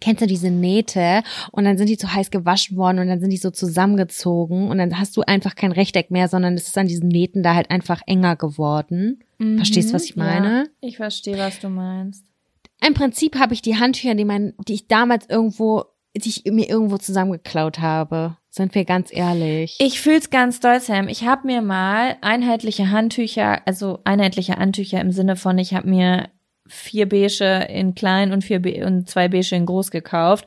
Kennst 0.00 0.22
du 0.22 0.26
diese 0.26 0.50
Nähte? 0.50 1.22
Und 1.52 1.64
dann 1.64 1.78
sind 1.78 1.88
die 1.88 1.96
zu 1.96 2.12
heiß 2.12 2.30
gewaschen 2.30 2.76
worden 2.76 2.98
und 2.98 3.08
dann 3.08 3.20
sind 3.20 3.30
die 3.30 3.36
so 3.36 3.50
zusammengezogen 3.50 4.68
und 4.68 4.78
dann 4.78 4.98
hast 4.98 5.16
du 5.16 5.22
einfach 5.22 5.54
kein 5.54 5.72
Rechteck 5.72 6.10
mehr, 6.10 6.28
sondern 6.28 6.54
es 6.54 6.68
ist 6.68 6.78
an 6.78 6.88
diesen 6.88 7.08
Nähten 7.08 7.42
da 7.42 7.54
halt 7.54 7.70
einfach 7.70 8.02
enger 8.06 8.36
geworden. 8.36 9.22
Verstehst 9.56 9.90
du, 9.90 9.94
was 9.94 10.04
ich 10.04 10.16
meine? 10.16 10.48
Mhm. 10.48 10.68
Ja, 10.80 10.88
ich 10.88 10.96
verstehe, 10.96 11.38
was 11.38 11.58
du 11.58 11.68
meinst. 11.68 12.24
Im 12.86 12.94
Prinzip 12.94 13.36
habe 13.38 13.54
ich 13.54 13.62
die 13.62 13.76
Handtücher, 13.76 14.14
die, 14.14 14.24
mein, 14.24 14.54
die 14.66 14.74
ich 14.74 14.88
damals 14.88 15.28
irgendwo, 15.28 15.84
die 16.16 16.28
ich 16.28 16.44
mir 16.52 16.68
irgendwo 16.68 16.98
zusammengeklaut 16.98 17.78
habe. 17.78 18.36
Sind 18.50 18.74
wir 18.74 18.84
ganz 18.84 19.08
ehrlich. 19.10 19.76
Ich 19.80 20.00
fühl's 20.00 20.30
ganz 20.30 20.60
doll, 20.60 20.78
Sam. 20.80 21.08
Ich 21.08 21.24
habe 21.24 21.46
mir 21.46 21.62
mal 21.62 22.16
einheitliche 22.20 22.90
Handtücher, 22.90 23.66
also 23.66 24.00
einheitliche 24.04 24.56
Handtücher 24.56 25.00
im 25.00 25.10
Sinne 25.10 25.36
von, 25.36 25.56
ich 25.58 25.74
habe 25.74 25.88
mir 25.88 26.28
vier 26.72 27.08
beige 27.08 27.66
in 27.68 27.94
klein 27.94 28.32
und 28.32 28.42
vier 28.44 28.60
Be 28.60 28.84
und 28.86 29.08
zwei 29.08 29.28
beige 29.28 29.54
in 29.54 29.66
groß 29.66 29.90
gekauft 29.90 30.46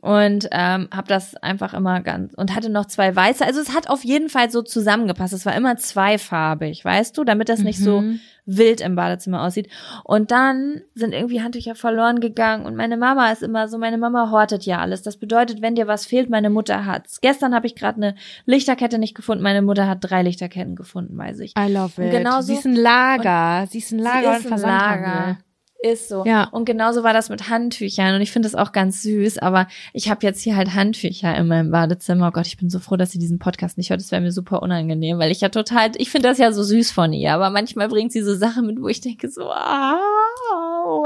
und 0.00 0.48
ähm, 0.52 0.88
habe 0.94 1.08
das 1.08 1.36
einfach 1.36 1.74
immer 1.74 2.00
ganz 2.00 2.34
und 2.34 2.54
hatte 2.54 2.70
noch 2.70 2.86
zwei 2.86 3.14
weiße. 3.14 3.44
Also 3.46 3.60
es 3.60 3.74
hat 3.74 3.88
auf 3.88 4.04
jeden 4.04 4.28
Fall 4.28 4.50
so 4.50 4.62
zusammengepasst. 4.62 5.32
Es 5.32 5.46
war 5.46 5.54
immer 5.54 5.76
zweifarbig, 5.76 6.84
weißt 6.84 7.16
du, 7.16 7.24
damit 7.24 7.48
das 7.48 7.60
nicht 7.60 7.78
so 7.78 8.00
Mhm. 8.00 8.20
wild 8.46 8.80
im 8.80 8.96
Badezimmer 8.96 9.42
aussieht. 9.42 9.68
Und 10.04 10.30
dann 10.32 10.80
sind 10.94 11.12
irgendwie 11.14 11.40
Handtücher 11.42 11.74
verloren 11.74 12.20
gegangen 12.20 12.66
und 12.66 12.74
meine 12.74 12.96
Mama 12.96 13.30
ist 13.30 13.42
immer 13.42 13.68
so, 13.68 13.78
meine 13.78 13.98
Mama 13.98 14.30
hortet 14.30 14.64
ja 14.64 14.78
alles. 14.80 15.02
Das 15.02 15.18
bedeutet, 15.18 15.62
wenn 15.62 15.74
dir 15.76 15.86
was 15.86 16.06
fehlt, 16.06 16.30
meine 16.30 16.50
Mutter 16.50 16.84
hat's. 16.86 17.20
Gestern 17.20 17.54
habe 17.54 17.66
ich 17.66 17.76
gerade 17.76 17.96
eine 17.96 18.14
Lichterkette 18.46 18.98
nicht 18.98 19.14
gefunden, 19.14 19.42
meine 19.44 19.62
Mutter 19.62 19.86
hat 19.86 19.98
drei 20.00 20.22
Lichterketten 20.22 20.74
gefunden, 20.74 21.16
weiß 21.16 21.38
ich. 21.40 21.52
I 21.58 21.70
love 21.72 22.00
Und 22.00 22.08
it. 22.08 22.12
genauso- 22.12 22.48
sie 22.48 22.54
ist 22.54 22.64
ein 22.66 22.74
Lager. 22.74 23.66
Sie 23.70 23.78
ist 23.78 23.92
ein 23.92 23.98
Lager 23.98 24.38
Sie 24.40 24.48
und 24.48 24.54
ist 24.56 24.64
ein. 24.64 24.70
Lager. 24.70 25.38
Ist 25.82 26.08
so. 26.10 26.24
Ja. 26.26 26.44
Und 26.50 26.66
genauso 26.66 27.02
war 27.02 27.14
das 27.14 27.30
mit 27.30 27.48
Handtüchern. 27.48 28.14
Und 28.14 28.20
ich 28.20 28.32
finde 28.32 28.46
das 28.46 28.54
auch 28.54 28.72
ganz 28.72 29.02
süß. 29.02 29.38
Aber 29.38 29.66
ich 29.94 30.10
habe 30.10 30.26
jetzt 30.26 30.42
hier 30.42 30.54
halt 30.54 30.74
Handtücher 30.74 31.34
in 31.34 31.48
meinem 31.48 31.70
Badezimmer. 31.70 32.28
Oh 32.28 32.30
Gott, 32.32 32.46
ich 32.46 32.58
bin 32.58 32.68
so 32.68 32.80
froh, 32.80 32.96
dass 32.96 33.12
sie 33.12 33.18
diesen 33.18 33.38
Podcast 33.38 33.78
nicht 33.78 33.88
hört. 33.88 34.00
Das 34.00 34.10
wäre 34.10 34.20
mir 34.20 34.30
super 34.32 34.62
unangenehm, 34.62 35.18
weil 35.18 35.30
ich 35.30 35.40
ja 35.40 35.48
total, 35.48 35.92
ich 35.96 36.10
finde 36.10 36.28
das 36.28 36.36
ja 36.36 36.52
so 36.52 36.62
süß 36.62 36.90
von 36.90 37.14
ihr. 37.14 37.32
Aber 37.32 37.48
manchmal 37.48 37.88
bringt 37.88 38.12
sie 38.12 38.20
so 38.20 38.34
Sachen 38.34 38.66
mit, 38.66 38.82
wo 38.82 38.88
ich 38.88 39.00
denke 39.00 39.30
so, 39.30 39.48
ah, 39.50 39.98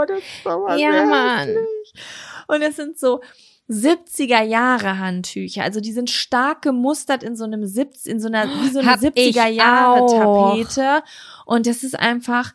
das 0.08 0.18
ist 0.18 0.44
aber 0.44 0.76
Ja, 0.76 0.90
sehr 0.90 1.06
Mann. 1.06 1.56
Und 2.48 2.62
es 2.62 2.74
sind 2.74 2.98
so 2.98 3.20
70er 3.70 4.42
Jahre 4.42 4.98
Handtücher. 4.98 5.62
Also 5.62 5.80
die 5.80 5.92
sind 5.92 6.10
stark 6.10 6.62
gemustert 6.62 7.22
in 7.22 7.36
so 7.36 7.44
einem 7.44 7.64
70, 7.64 8.12
in 8.12 8.18
so 8.20 8.26
einer, 8.26 8.48
wie 8.48 8.70
so 8.70 8.80
eine 8.80 8.90
Hab 8.90 9.02
ich 9.02 9.36
70er 9.36 9.46
Jahre. 9.46 10.06
Tapete. 10.06 11.04
Und 11.46 11.68
das 11.68 11.84
ist 11.84 11.96
einfach, 11.96 12.54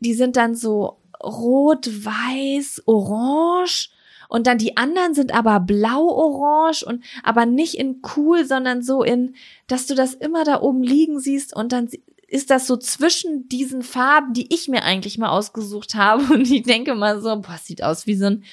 die 0.00 0.14
sind 0.14 0.36
dann 0.36 0.54
so 0.54 0.98
rot, 1.22 1.86
weiß, 1.86 2.82
orange. 2.86 3.90
Und 4.28 4.46
dann 4.46 4.56
die 4.56 4.76
anderen 4.76 5.14
sind 5.14 5.34
aber 5.34 5.60
blau-orange 5.60 6.84
und 6.84 7.04
aber 7.22 7.44
nicht 7.44 7.74
in 7.74 8.00
cool, 8.16 8.46
sondern 8.46 8.82
so 8.82 9.02
in, 9.02 9.34
dass 9.66 9.86
du 9.86 9.94
das 9.94 10.14
immer 10.14 10.44
da 10.44 10.62
oben 10.62 10.82
liegen 10.82 11.20
siehst 11.20 11.54
und 11.54 11.72
dann 11.72 11.88
ist 12.32 12.48
das 12.48 12.66
so 12.66 12.78
zwischen 12.78 13.46
diesen 13.50 13.82
Farben, 13.82 14.32
die 14.32 14.52
ich 14.54 14.66
mir 14.66 14.84
eigentlich 14.84 15.18
mal 15.18 15.28
ausgesucht 15.28 15.94
habe. 15.94 16.22
Und 16.32 16.50
ich 16.50 16.62
denke 16.62 16.94
mal 16.94 17.20
so, 17.20 17.36
boah, 17.36 17.58
sieht 17.62 17.82
aus 17.82 18.06
wie 18.06 18.16
so 18.16 18.24
ein 18.24 18.44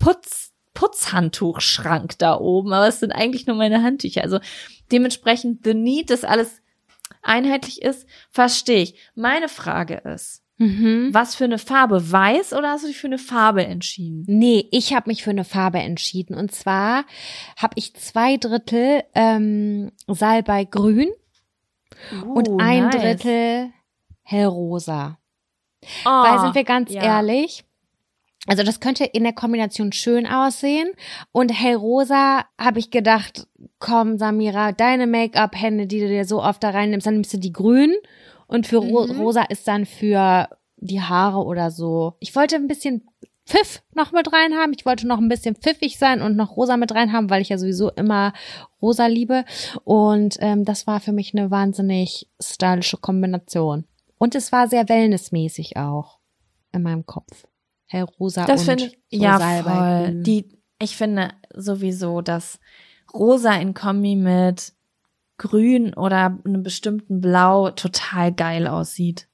Putz, 0.00 0.50
Putzhandtuchschrank 0.74 2.18
da 2.18 2.36
oben, 2.36 2.72
aber 2.72 2.88
es 2.88 2.98
sind 2.98 3.12
eigentlich 3.12 3.46
nur 3.46 3.54
meine 3.54 3.84
Handtücher. 3.84 4.24
Also 4.24 4.40
dementsprechend 4.90 5.64
the 5.64 5.74
need, 5.74 6.10
dass 6.10 6.24
alles 6.24 6.60
einheitlich 7.22 7.80
ist, 7.82 8.08
verstehe 8.30 8.82
ich. 8.82 8.94
Meine 9.14 9.48
Frage 9.48 10.02
ist, 10.12 10.42
Mhm. 10.58 11.10
was 11.12 11.36
für 11.36 11.44
eine 11.44 11.58
Farbe? 11.58 12.10
Weiß 12.10 12.52
oder 12.52 12.70
hast 12.70 12.82
du 12.82 12.88
dich 12.88 12.98
für 12.98 13.06
eine 13.06 13.18
Farbe 13.18 13.64
entschieden? 13.64 14.24
Nee, 14.26 14.68
ich 14.72 14.92
habe 14.92 15.08
mich 15.08 15.22
für 15.22 15.30
eine 15.30 15.44
Farbe 15.44 15.78
entschieden. 15.78 16.34
Und 16.34 16.52
zwar 16.52 17.04
habe 17.56 17.74
ich 17.76 17.94
zwei 17.94 18.36
Drittel 18.36 19.04
ähm, 19.14 19.92
Salbei 20.08 20.64
grün 20.64 21.10
und 22.34 22.48
Uh, 22.48 22.58
ein 22.58 22.84
nice. 22.84 22.96
Drittel 22.96 23.70
hellrosa. 24.22 25.18
Oh, 26.04 26.08
Weil 26.08 26.40
sind 26.40 26.54
wir 26.54 26.64
ganz 26.64 26.92
ja. 26.92 27.02
ehrlich, 27.02 27.64
also 28.48 28.62
das 28.62 28.80
könnte 28.80 29.04
in 29.04 29.24
der 29.24 29.34
Kombination 29.34 29.92
schön 29.92 30.26
aussehen. 30.26 30.90
Und 31.32 31.50
hellrosa 31.50 32.44
habe 32.58 32.78
ich 32.78 32.90
gedacht, 32.90 33.46
komm 33.78 34.16
Samira, 34.16 34.72
deine 34.72 35.06
Make-up-Hände, 35.06 35.86
die 35.86 36.00
du 36.00 36.08
dir 36.08 36.24
so 36.24 36.42
oft 36.42 36.62
da 36.64 36.70
reinnimmst, 36.70 37.06
dann 37.06 37.14
nimmst 37.14 37.32
du 37.34 37.38
die 37.38 37.52
grün. 37.52 37.94
Und 38.48 38.66
für 38.66 38.78
ro 38.78 39.06
Mhm. 39.06 39.20
rosa 39.20 39.42
ist 39.42 39.68
dann 39.68 39.86
für 39.86 40.48
die 40.78 41.00
Haare 41.00 41.44
oder 41.44 41.70
so. 41.70 42.14
Ich 42.18 42.34
wollte 42.34 42.56
ein 42.56 42.66
bisschen 42.66 43.06
Pfiff 43.46 43.82
noch 43.94 44.12
mit 44.12 44.30
rein 44.32 44.54
haben. 44.54 44.72
Ich 44.76 44.84
wollte 44.84 45.06
noch 45.06 45.18
ein 45.18 45.28
bisschen 45.28 45.54
pfiffig 45.54 45.96
sein 45.98 46.20
und 46.20 46.36
noch 46.36 46.56
rosa 46.56 46.76
mit 46.76 46.92
rein 46.94 47.12
haben, 47.12 47.30
weil 47.30 47.40
ich 47.40 47.48
ja 47.48 47.56
sowieso 47.58 47.90
immer 47.92 48.32
rosa 48.82 49.06
liebe. 49.06 49.44
Und 49.84 50.36
ähm, 50.40 50.64
das 50.66 50.86
war 50.86 51.00
für 51.00 51.12
mich 51.12 51.32
eine 51.34 51.50
wahnsinnig 51.50 52.28
stylische 52.42 52.98
Kombination. 52.98 53.84
Und 54.18 54.34
es 54.34 54.50
war 54.52 54.68
sehr 54.68 54.88
wellnessmäßig 54.88 55.76
auch 55.78 56.18
in 56.72 56.82
meinem 56.82 57.06
Kopf. 57.06 57.46
Hellrosa 57.86 58.44
Das 58.44 58.60
und 58.62 58.66
finde 58.66 58.84
ich, 58.84 59.18
so 59.18 59.24
ja 59.24 59.38
Salbei- 59.38 60.04
voll. 60.06 60.22
Die, 60.24 60.58
ich 60.78 60.96
finde 60.96 61.30
sowieso, 61.54 62.20
dass 62.20 62.60
Rosa 63.14 63.54
in 63.54 63.72
Kombi 63.72 64.14
mit 64.16 64.74
Grün 65.38 65.94
oder 65.94 66.38
einem 66.44 66.62
bestimmten 66.62 67.20
Blau 67.20 67.70
total 67.70 68.32
geil 68.32 68.66
aussieht. 68.66 69.26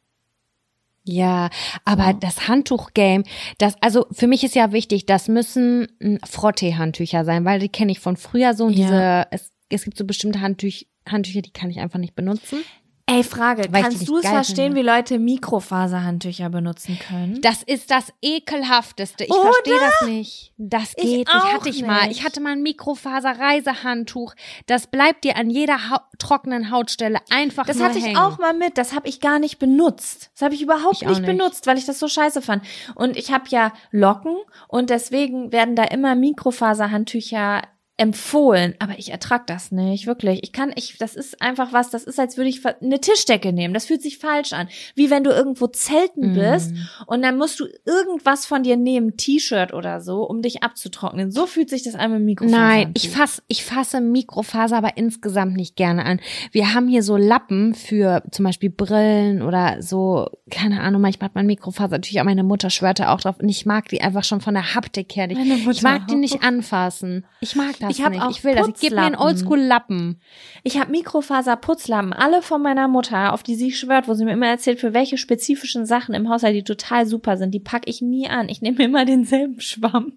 Ja, 1.06 1.50
aber 1.84 2.12
So. 2.12 2.18
das 2.20 2.48
Handtuch-Game, 2.48 3.24
das, 3.58 3.74
also 3.82 4.06
für 4.10 4.26
mich 4.26 4.42
ist 4.42 4.54
ja 4.54 4.72
wichtig, 4.72 5.04
das 5.04 5.28
müssen 5.28 5.88
mm, 6.00 6.16
Frottee-Handtücher 6.24 7.24
sein, 7.26 7.44
weil 7.44 7.58
die 7.60 7.68
kenne 7.68 7.92
ich 7.92 8.00
von 8.00 8.16
früher 8.16 8.54
so 8.54 8.64
und 8.64 8.72
Ja. 8.72 8.86
diese, 8.86 9.26
es, 9.30 9.50
es 9.68 9.84
gibt 9.84 9.98
so 9.98 10.06
bestimmte 10.06 10.40
Handtüch, 10.40 10.88
Handtücher, 11.06 11.42
die 11.42 11.50
kann 11.52 11.68
ich 11.70 11.78
einfach 11.80 11.98
nicht 11.98 12.14
benutzen. 12.14 12.60
Ey, 13.06 13.22
Frage, 13.22 13.64
Weil 13.70 13.76
ich 13.76 13.82
kannst 13.82 13.98
nicht 13.98 14.08
du 14.08 14.16
es 14.16 14.26
verstehen, 14.26 14.72
finde. 14.72 14.80
wie 14.80 14.86
Leute 14.86 15.18
Mikrofaserhandtücher 15.18 16.48
benutzen 16.48 16.98
können? 16.98 17.38
Das 17.42 17.62
ist 17.62 17.90
das 17.90 18.10
ekelhafteste. 18.22 19.24
Ich 19.24 19.30
Oder? 19.30 19.42
verstehe 19.52 19.78
das 19.78 20.08
nicht. 20.08 20.52
Das 20.56 20.94
Ich 20.96 21.02
geht 21.04 21.18
nicht. 21.18 21.28
auch 21.28 21.52
Hatte 21.52 21.68
ich 21.68 21.84
mal. 21.84 22.08
nicht. 22.08 22.18
Ich 22.20 22.24
hatte 22.24 22.40
mal 22.40 22.52
ein 22.52 22.62
Mikrofaser-Reisehandtuch. 22.62 24.34
Das 24.66 24.86
bleibt 24.86 25.24
dir 25.24 25.36
an 25.36 25.50
jeder 25.50 25.90
Hau 25.90 25.98
trockenen 26.18 26.70
Hautstelle 26.70 27.18
einfach 27.30 27.66
Das 27.66 27.78
hatte 27.78 27.98
ich 27.98 28.06
hängen. 28.06 28.16
auch 28.16 28.38
mal 28.38 28.54
mit. 28.54 28.78
Das 28.78 28.94
habe 28.94 29.06
ich 29.06 29.20
gar 29.20 29.38
nicht 29.38 29.58
benutzt. 29.58 30.30
Das 30.32 30.40
habe 30.42 30.54
ich 30.54 30.62
überhaupt 30.62 31.02
Ich 31.02 31.06
nicht, 31.08 31.20
nicht. 31.20 31.26
benutzt, 31.26 31.66
weil 31.66 31.76
ich 31.76 31.84
das 31.84 31.98
so 31.98 32.08
scheiße 32.08 32.40
fand. 32.40 32.64
Und 32.94 33.18
ich 33.18 33.30
habe 33.30 33.44
ja 33.48 33.72
Locken 33.90 34.36
und 34.66 34.88
deswegen 34.88 35.52
werden 35.52 35.76
da 35.76 35.84
immer 35.84 36.14
Mikrofaserhandtücher 36.14 37.62
empfohlen. 37.96 38.74
Aber 38.80 38.98
ich 38.98 39.10
ertrag 39.12 39.46
das 39.46 39.70
nicht, 39.70 40.06
wirklich. 40.06 40.40
Ich 40.42 40.52
kann, 40.52 40.72
ich, 40.74 40.98
das 40.98 41.14
ist 41.14 41.40
einfach 41.40 41.72
was, 41.72 41.90
das 41.90 42.04
ist, 42.04 42.18
als 42.18 42.36
würde 42.36 42.50
ich 42.50 42.60
eine 42.66 43.00
Tischdecke 43.00 43.52
nehmen. 43.52 43.72
Das 43.72 43.86
fühlt 43.86 44.02
sich 44.02 44.18
falsch 44.18 44.52
an. 44.52 44.68
Wie 44.96 45.10
wenn 45.10 45.22
du 45.22 45.30
irgendwo 45.30 45.68
zelten 45.68 46.32
Mm. 46.32 46.34
bist 46.34 46.72
und 47.06 47.22
dann 47.22 47.38
musst 47.38 47.60
du 47.60 47.66
irgendwas 47.84 48.46
von 48.46 48.62
dir 48.62 48.76
nehmen, 48.76 49.16
T-Shirt 49.16 49.72
oder 49.72 50.00
so, 50.00 50.22
um 50.24 50.42
dich 50.42 50.62
abzutrocknen. 50.62 51.30
So 51.30 51.46
fühlt 51.46 51.70
sich 51.70 51.82
das 51.82 51.94
an 51.94 52.12
mit 52.12 52.22
Mikrofaserhandtuch. 52.22 52.84
Nein, 52.84 52.92
ich 52.96 53.10
fass, 53.10 53.42
ich 53.48 53.64
fasse 53.64 54.00
Mikrofaser 54.00 54.76
aber 54.76 54.96
insgesamt 54.96 55.54
nicht 55.56 55.76
gerne 55.76 56.04
an. 56.04 56.20
Wir 56.50 56.74
haben 56.74 56.88
hier 56.88 57.02
so 57.02 57.16
Lappen 57.16 57.74
für 57.74 58.22
zum 58.30 58.44
Beispiel 58.44 58.70
Brillen 58.70 59.42
oder 59.42 59.82
so, 59.82 60.28
keine 60.50 60.80
Ahnung, 60.80 61.00
manchmal 61.00 61.28
hat 61.28 61.34
man 61.34 61.46
Mikrofaser. 61.46 61.96
Natürlich 61.98 62.20
auch 62.20 62.24
meine 62.24 62.44
Mutter 62.44 62.70
schwörte 62.70 63.10
auch 63.10 63.20
drauf 63.20 63.36
und 63.40 63.48
ich 63.48 63.66
mag 63.66 63.88
die 63.88 64.00
einfach 64.00 64.24
schon 64.24 64.40
von 64.40 64.54
der 64.54 64.74
Haptik 64.74 65.14
her 65.14 65.28
Mutter 65.28 65.70
ich 65.70 65.82
mag 65.82 66.08
die 66.08 66.16
nicht 66.16 66.42
anfassen. 66.42 67.24
Ich 67.40 67.54
mag 67.54 67.78
das 67.84 67.96
Ich 67.98 68.04
hab 68.04 68.12
nicht. 68.12 68.22
auch 68.22 68.30
ich 68.30 68.42
will 68.44 68.54
das. 68.54 68.66
Gib 68.80 68.92
mir 68.92 68.98
einen 69.02 69.14
Putzlappen. 69.14 69.26
Oldschool-Lappen. 69.26 70.20
Ich 70.62 70.78
habe 70.78 70.90
Mikrofaser-Putzlappen, 70.90 72.12
alle 72.12 72.42
von 72.42 72.62
meiner 72.62 72.88
Mutter, 72.88 73.32
auf 73.32 73.42
die 73.42 73.54
sie 73.54 73.72
schwört, 73.72 74.08
wo 74.08 74.14
sie 74.14 74.24
mir 74.24 74.32
immer 74.32 74.48
erzählt, 74.48 74.80
für 74.80 74.94
welche 74.94 75.18
spezifischen 75.18 75.86
Sachen 75.86 76.14
im 76.14 76.28
Haushalt, 76.28 76.54
die 76.56 76.64
total 76.64 77.06
super 77.06 77.36
sind. 77.36 77.52
Die 77.52 77.60
packe 77.60 77.88
ich 77.88 78.00
nie 78.02 78.28
an. 78.28 78.48
Ich 78.48 78.62
nehme 78.62 78.82
immer 78.82 79.04
denselben 79.04 79.60
Schwamm. 79.60 80.12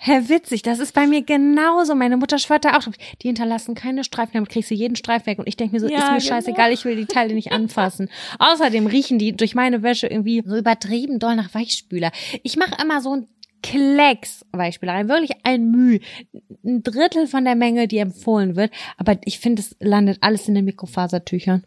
Hä, 0.00 0.20
witzig, 0.28 0.62
das 0.62 0.78
ist 0.78 0.94
bei 0.94 1.08
mir 1.08 1.22
genauso. 1.22 1.96
Meine 1.96 2.16
Mutter 2.16 2.38
schwört 2.38 2.64
da 2.64 2.76
auch 2.76 2.84
drauf. 2.84 2.94
Die 3.20 3.26
hinterlassen 3.26 3.74
keine 3.74 4.04
Streifen, 4.04 4.34
damit 4.34 4.48
kriegst 4.48 4.70
du 4.70 4.74
jeden 4.76 4.94
Streifen 4.94 5.26
weg. 5.26 5.40
Und 5.40 5.48
ich 5.48 5.56
denke 5.56 5.74
mir 5.74 5.80
so, 5.80 5.88
Ja, 5.88 5.98
ist 5.98 6.04
mir 6.04 6.18
genau. 6.18 6.20
scheißegal, 6.36 6.72
ich 6.72 6.84
will 6.84 6.94
die 6.94 7.06
Teile 7.06 7.34
nicht 7.34 7.50
anfassen. 7.50 8.08
Außerdem 8.38 8.86
riechen 8.86 9.18
die 9.18 9.36
durch 9.36 9.56
meine 9.56 9.82
Wäsche 9.82 10.06
irgendwie 10.06 10.44
so 10.46 10.56
übertrieben 10.56 11.18
doll 11.18 11.34
nach 11.34 11.52
Weichspüler. 11.52 12.12
Ich 12.44 12.56
mache 12.56 12.80
immer 12.80 13.00
so 13.00 13.16
ein 13.16 13.26
Klecks 13.62 14.44
rein, 14.52 15.08
wirklich 15.08 15.32
ein 15.44 15.70
Mühe. 15.70 16.00
Ein 16.64 16.82
Drittel 16.82 17.26
von 17.26 17.44
der 17.44 17.54
Menge, 17.54 17.88
die 17.88 17.98
empfohlen 17.98 18.56
wird. 18.56 18.72
Aber 18.96 19.16
ich 19.24 19.38
finde, 19.38 19.62
es 19.62 19.76
landet 19.80 20.18
alles 20.20 20.48
in 20.48 20.54
den 20.54 20.64
Mikrofasertüchern. 20.64 21.64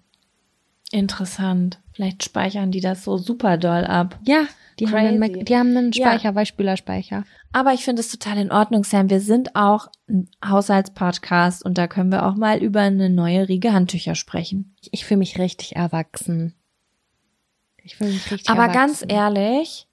Interessant. 0.91 1.79
Vielleicht 1.93 2.23
speichern 2.23 2.71
die 2.71 2.81
das 2.81 3.03
so 3.03 3.17
super 3.17 3.57
doll 3.57 3.85
ab. 3.85 4.19
Ja, 4.25 4.45
die 4.79 4.87
haben 4.87 4.95
einen, 5.21 5.45
die 5.45 5.55
haben 5.55 5.75
einen 5.77 5.91
Ja. 5.91 6.07
Speicher, 6.07 6.35
Weichspülerspeicher. 6.35 7.23
Aber 7.53 7.73
ich 7.73 7.83
finde 7.85 8.01
es 8.01 8.09
total 8.09 8.37
in 8.37 8.51
Ordnung, 8.51 8.83
Sam. 8.83 9.09
Wir 9.09 9.19
sind 9.21 9.55
auch 9.55 9.87
ein 10.09 10.29
Haushaltspodcast 10.43 11.63
und 11.63 11.77
da 11.77 11.87
können 11.87 12.11
wir 12.11 12.25
auch 12.25 12.35
mal 12.35 12.57
über 12.61 12.81
eine 12.81 13.09
neue 13.09 13.47
Riege 13.47 13.73
Handtücher 13.73 14.15
sprechen. 14.15 14.75
Ich, 14.81 14.89
ich 14.91 15.05
fühle 15.05 15.19
mich 15.19 15.37
richtig 15.37 15.75
erwachsen. 15.75 16.55
Ich 17.83 17.95
fühle 17.97 18.11
mich 18.11 18.29
richtig 18.31 18.49
Aber 18.49 18.63
erwachsen. 18.63 18.79
ganz 18.79 19.05
ehrlich, 19.07 19.87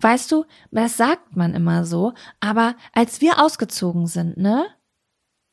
weißt 0.00 0.30
du, 0.32 0.44
das 0.70 0.96
sagt 0.96 1.36
man 1.36 1.54
immer 1.54 1.84
so, 1.84 2.12
aber 2.40 2.76
als 2.92 3.20
wir 3.20 3.42
ausgezogen 3.42 4.06
sind, 4.06 4.36
ne? 4.36 4.66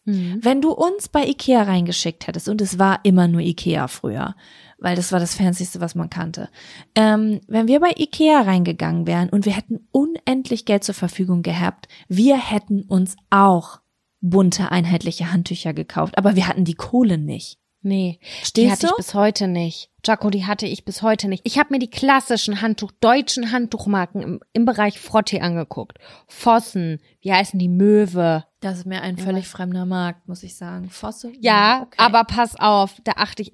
Mhm. 0.06 0.40
Wenn 0.42 0.62
du 0.62 0.72
uns 0.72 1.10
bei 1.10 1.28
Ikea 1.28 1.62
reingeschickt 1.64 2.26
hättest, 2.26 2.50
und 2.50 2.60
es 2.62 2.80
war 2.80 3.00
immer 3.04 3.28
nur 3.28 3.42
Ikea 3.42 3.88
früher, 3.88 4.36
weil 4.80 4.96
das 4.96 5.12
war 5.12 5.20
das 5.20 5.36
Fancyste, 5.36 5.80
was 5.80 5.94
man 5.94 6.10
kannte. 6.10 6.50
Ähm, 6.96 7.40
wenn 7.48 7.68
wir 7.68 7.80
bei 7.80 7.94
Ikea 7.96 8.42
reingegangen 8.42 9.06
wären 9.06 9.30
und 9.30 9.46
wir 9.46 9.54
hätten 9.54 9.88
unendlich 9.92 10.66
Geld 10.66 10.84
zur 10.84 10.96
Verfügung 10.96 11.44
gehabt, 11.44 11.88
wir 12.08 12.36
hätten 12.36 12.82
uns 12.84 13.16
auch 13.30 13.80
bunte, 14.22 14.72
einheitliche 14.72 15.32
Handtücher 15.32 15.74
gekauft, 15.74 16.18
aber 16.18 16.36
wir 16.36 16.48
hatten 16.48 16.66
die 16.66 16.76
Kohle 16.76 17.18
nicht. 17.18 17.60
Nee, 17.84 18.20
die 18.22 18.46
Stehst 18.46 18.72
hatte 18.72 18.86
ich 18.88 18.92
du? 18.92 18.98
bis 18.98 19.14
heute 19.14 19.48
nicht. 19.48 19.91
Jaco, 20.06 20.30
die 20.30 20.46
hatte 20.46 20.66
ich 20.66 20.84
bis 20.86 21.02
heute 21.02 21.28
nicht. 21.28 21.42
Ich 21.46 21.60
habe 21.60 21.74
mir 21.74 21.80
die 21.80 21.90
klassischen 21.90 22.62
Handtuch, 22.62 22.92
deutschen 23.02 23.52
Handtuchmarken 23.52 24.22
im, 24.22 24.40
im 24.54 24.66
Bereich 24.66 25.00
Frottee 25.00 25.42
angeguckt. 25.42 26.00
Vossen, 26.28 27.00
wie 27.22 27.32
heißen 27.32 27.60
die 27.60 27.70
Möwe? 27.70 28.46
Das 28.62 28.78
ist 28.78 28.86
mir 28.86 29.02
ein 29.02 29.18
völlig 29.18 29.48
fremder 29.48 29.88
Markt, 29.88 30.28
muss 30.28 30.44
ich 30.44 30.56
sagen. 30.56 30.92
Fosse? 30.92 31.32
Ja, 31.40 31.82
okay. 31.82 31.96
aber 31.98 32.24
pass 32.26 32.56
auf, 32.60 32.94
da 33.04 33.14
achte 33.16 33.42
ich 33.42 33.54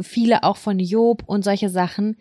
viele 0.00 0.44
auch 0.44 0.56
von 0.56 0.78
Job 0.78 1.24
und 1.26 1.42
solche 1.42 1.68
Sachen. 1.68 2.16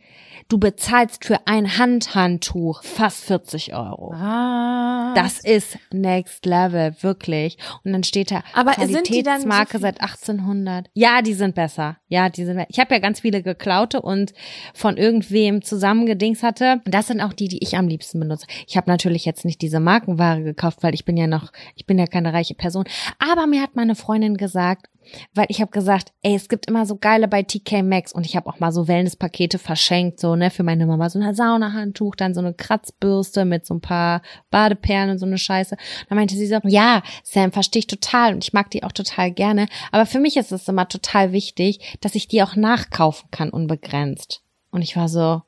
Du 0.49 0.57
bezahlst 0.57 1.25
für 1.25 1.45
ein 1.45 1.77
Handhandtuch 1.77 2.81
fast 2.83 3.25
40 3.25 3.75
Euro. 3.75 4.13
Ah, 4.15 5.13
Das 5.13 5.39
ist 5.41 5.77
Next 5.91 6.47
Level, 6.47 6.95
wirklich. 7.01 7.59
Und 7.83 7.93
dann 7.93 8.03
steht 8.03 8.31
da 8.31 8.41
Aber 8.53 8.73
sind 8.73 9.09
die 9.09 9.21
dann 9.21 9.41
so 9.41 9.47
Qualitätsmarke 9.47 9.71
viel 9.71 9.81
seit 9.81 10.01
1800. 10.01 10.89
Ja, 10.95 11.21
die 11.21 11.35
sind 11.35 11.53
besser. 11.53 11.97
Ja, 12.07 12.29
die 12.29 12.45
sind. 12.45 12.65
Ich 12.69 12.79
habe 12.79 12.95
ja 12.95 12.99
ganz 12.99 13.19
viele 13.19 13.43
gekauft. 13.43 13.62
Klaute 13.63 14.01
und 14.01 14.33
von 14.75 14.97
irgendwem 14.97 15.63
zusammengedings 15.63 16.43
hatte. 16.43 16.81
Das 16.85 17.07
sind 17.07 17.21
auch 17.21 17.33
die, 17.33 17.47
die 17.47 17.63
ich 17.63 17.75
am 17.77 17.87
liebsten 17.87 18.19
benutze. 18.19 18.45
Ich 18.67 18.77
habe 18.77 18.91
natürlich 18.91 19.25
jetzt 19.25 19.45
nicht 19.45 19.61
diese 19.61 19.79
Markenware 19.79 20.43
gekauft, 20.43 20.83
weil 20.83 20.93
ich 20.93 21.05
bin 21.05 21.17
ja 21.17 21.25
noch, 21.25 21.51
ich 21.75 21.87
bin 21.87 21.97
ja 21.97 22.05
keine 22.05 22.33
reiche 22.33 22.53
Person. 22.53 22.83
Aber 23.17 23.47
mir 23.47 23.61
hat 23.61 23.75
meine 23.75 23.95
Freundin 23.95 24.37
gesagt, 24.37 24.87
weil 25.33 25.45
ich 25.49 25.61
habe 25.61 25.71
gesagt, 25.71 26.11
ey, 26.21 26.35
es 26.35 26.49
gibt 26.49 26.67
immer 26.67 26.85
so 26.85 26.95
geile 26.97 27.27
bei 27.27 27.43
TK 27.43 27.83
Maxx 27.83 28.11
und 28.13 28.25
ich 28.25 28.35
habe 28.35 28.49
auch 28.49 28.59
mal 28.59 28.71
so 28.71 28.87
Wellnesspakete 28.87 29.59
verschenkt, 29.59 30.19
so 30.19 30.35
ne, 30.35 30.49
für 30.49 30.63
meine 30.63 30.85
Mama 30.85 31.09
so 31.09 31.19
ein 31.19 31.35
Saunahandtuch, 31.35 32.15
dann 32.15 32.33
so 32.33 32.39
eine 32.41 32.53
Kratzbürste 32.53 33.45
mit 33.45 33.65
so 33.65 33.73
ein 33.75 33.81
paar 33.81 34.21
Badeperlen 34.51 35.11
und 35.11 35.19
so 35.19 35.25
eine 35.25 35.37
Scheiße. 35.37 35.75
Dann 36.09 36.17
meinte 36.17 36.35
sie 36.35 36.47
so, 36.47 36.59
ja, 36.65 37.01
Sam, 37.23 37.51
verstehe 37.51 37.79
ich 37.81 37.87
total 37.87 38.33
und 38.33 38.43
ich 38.43 38.53
mag 38.53 38.69
die 38.71 38.83
auch 38.83 38.91
total 38.91 39.31
gerne, 39.31 39.67
aber 39.91 40.05
für 40.05 40.19
mich 40.19 40.37
ist 40.37 40.51
es 40.51 40.67
immer 40.67 40.87
total 40.87 41.31
wichtig, 41.31 41.97
dass 42.01 42.15
ich 42.15 42.27
die 42.27 42.43
auch 42.43 42.55
nachkaufen 42.55 43.29
kann 43.31 43.49
unbegrenzt. 43.49 44.41
Und 44.71 44.81
ich 44.81 44.95
war 44.95 45.07
so, 45.07 45.41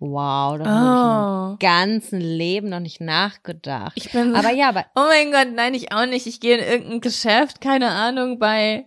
wow, 0.00 0.58
da 0.58 0.64
habe 0.66 0.94
ich 0.94 1.04
Oh. 1.04 1.52
im 1.52 1.58
ganzen 1.60 2.20
Leben 2.20 2.68
noch 2.68 2.80
nicht 2.80 3.00
nachgedacht. 3.00 3.92
Ich 3.94 4.10
bin 4.12 4.34
aber 4.34 4.50
ja, 4.50 4.68
aber 4.68 4.84
Oh 4.96 5.04
mein 5.08 5.30
Gott, 5.30 5.54
nein, 5.54 5.74
ich 5.74 5.92
auch 5.92 6.06
nicht. 6.06 6.26
Ich 6.26 6.40
gehe 6.40 6.58
in 6.58 6.64
irgendein 6.64 7.00
Geschäft, 7.00 7.60
keine 7.60 7.90
Ahnung, 7.90 8.38
bei 8.38 8.86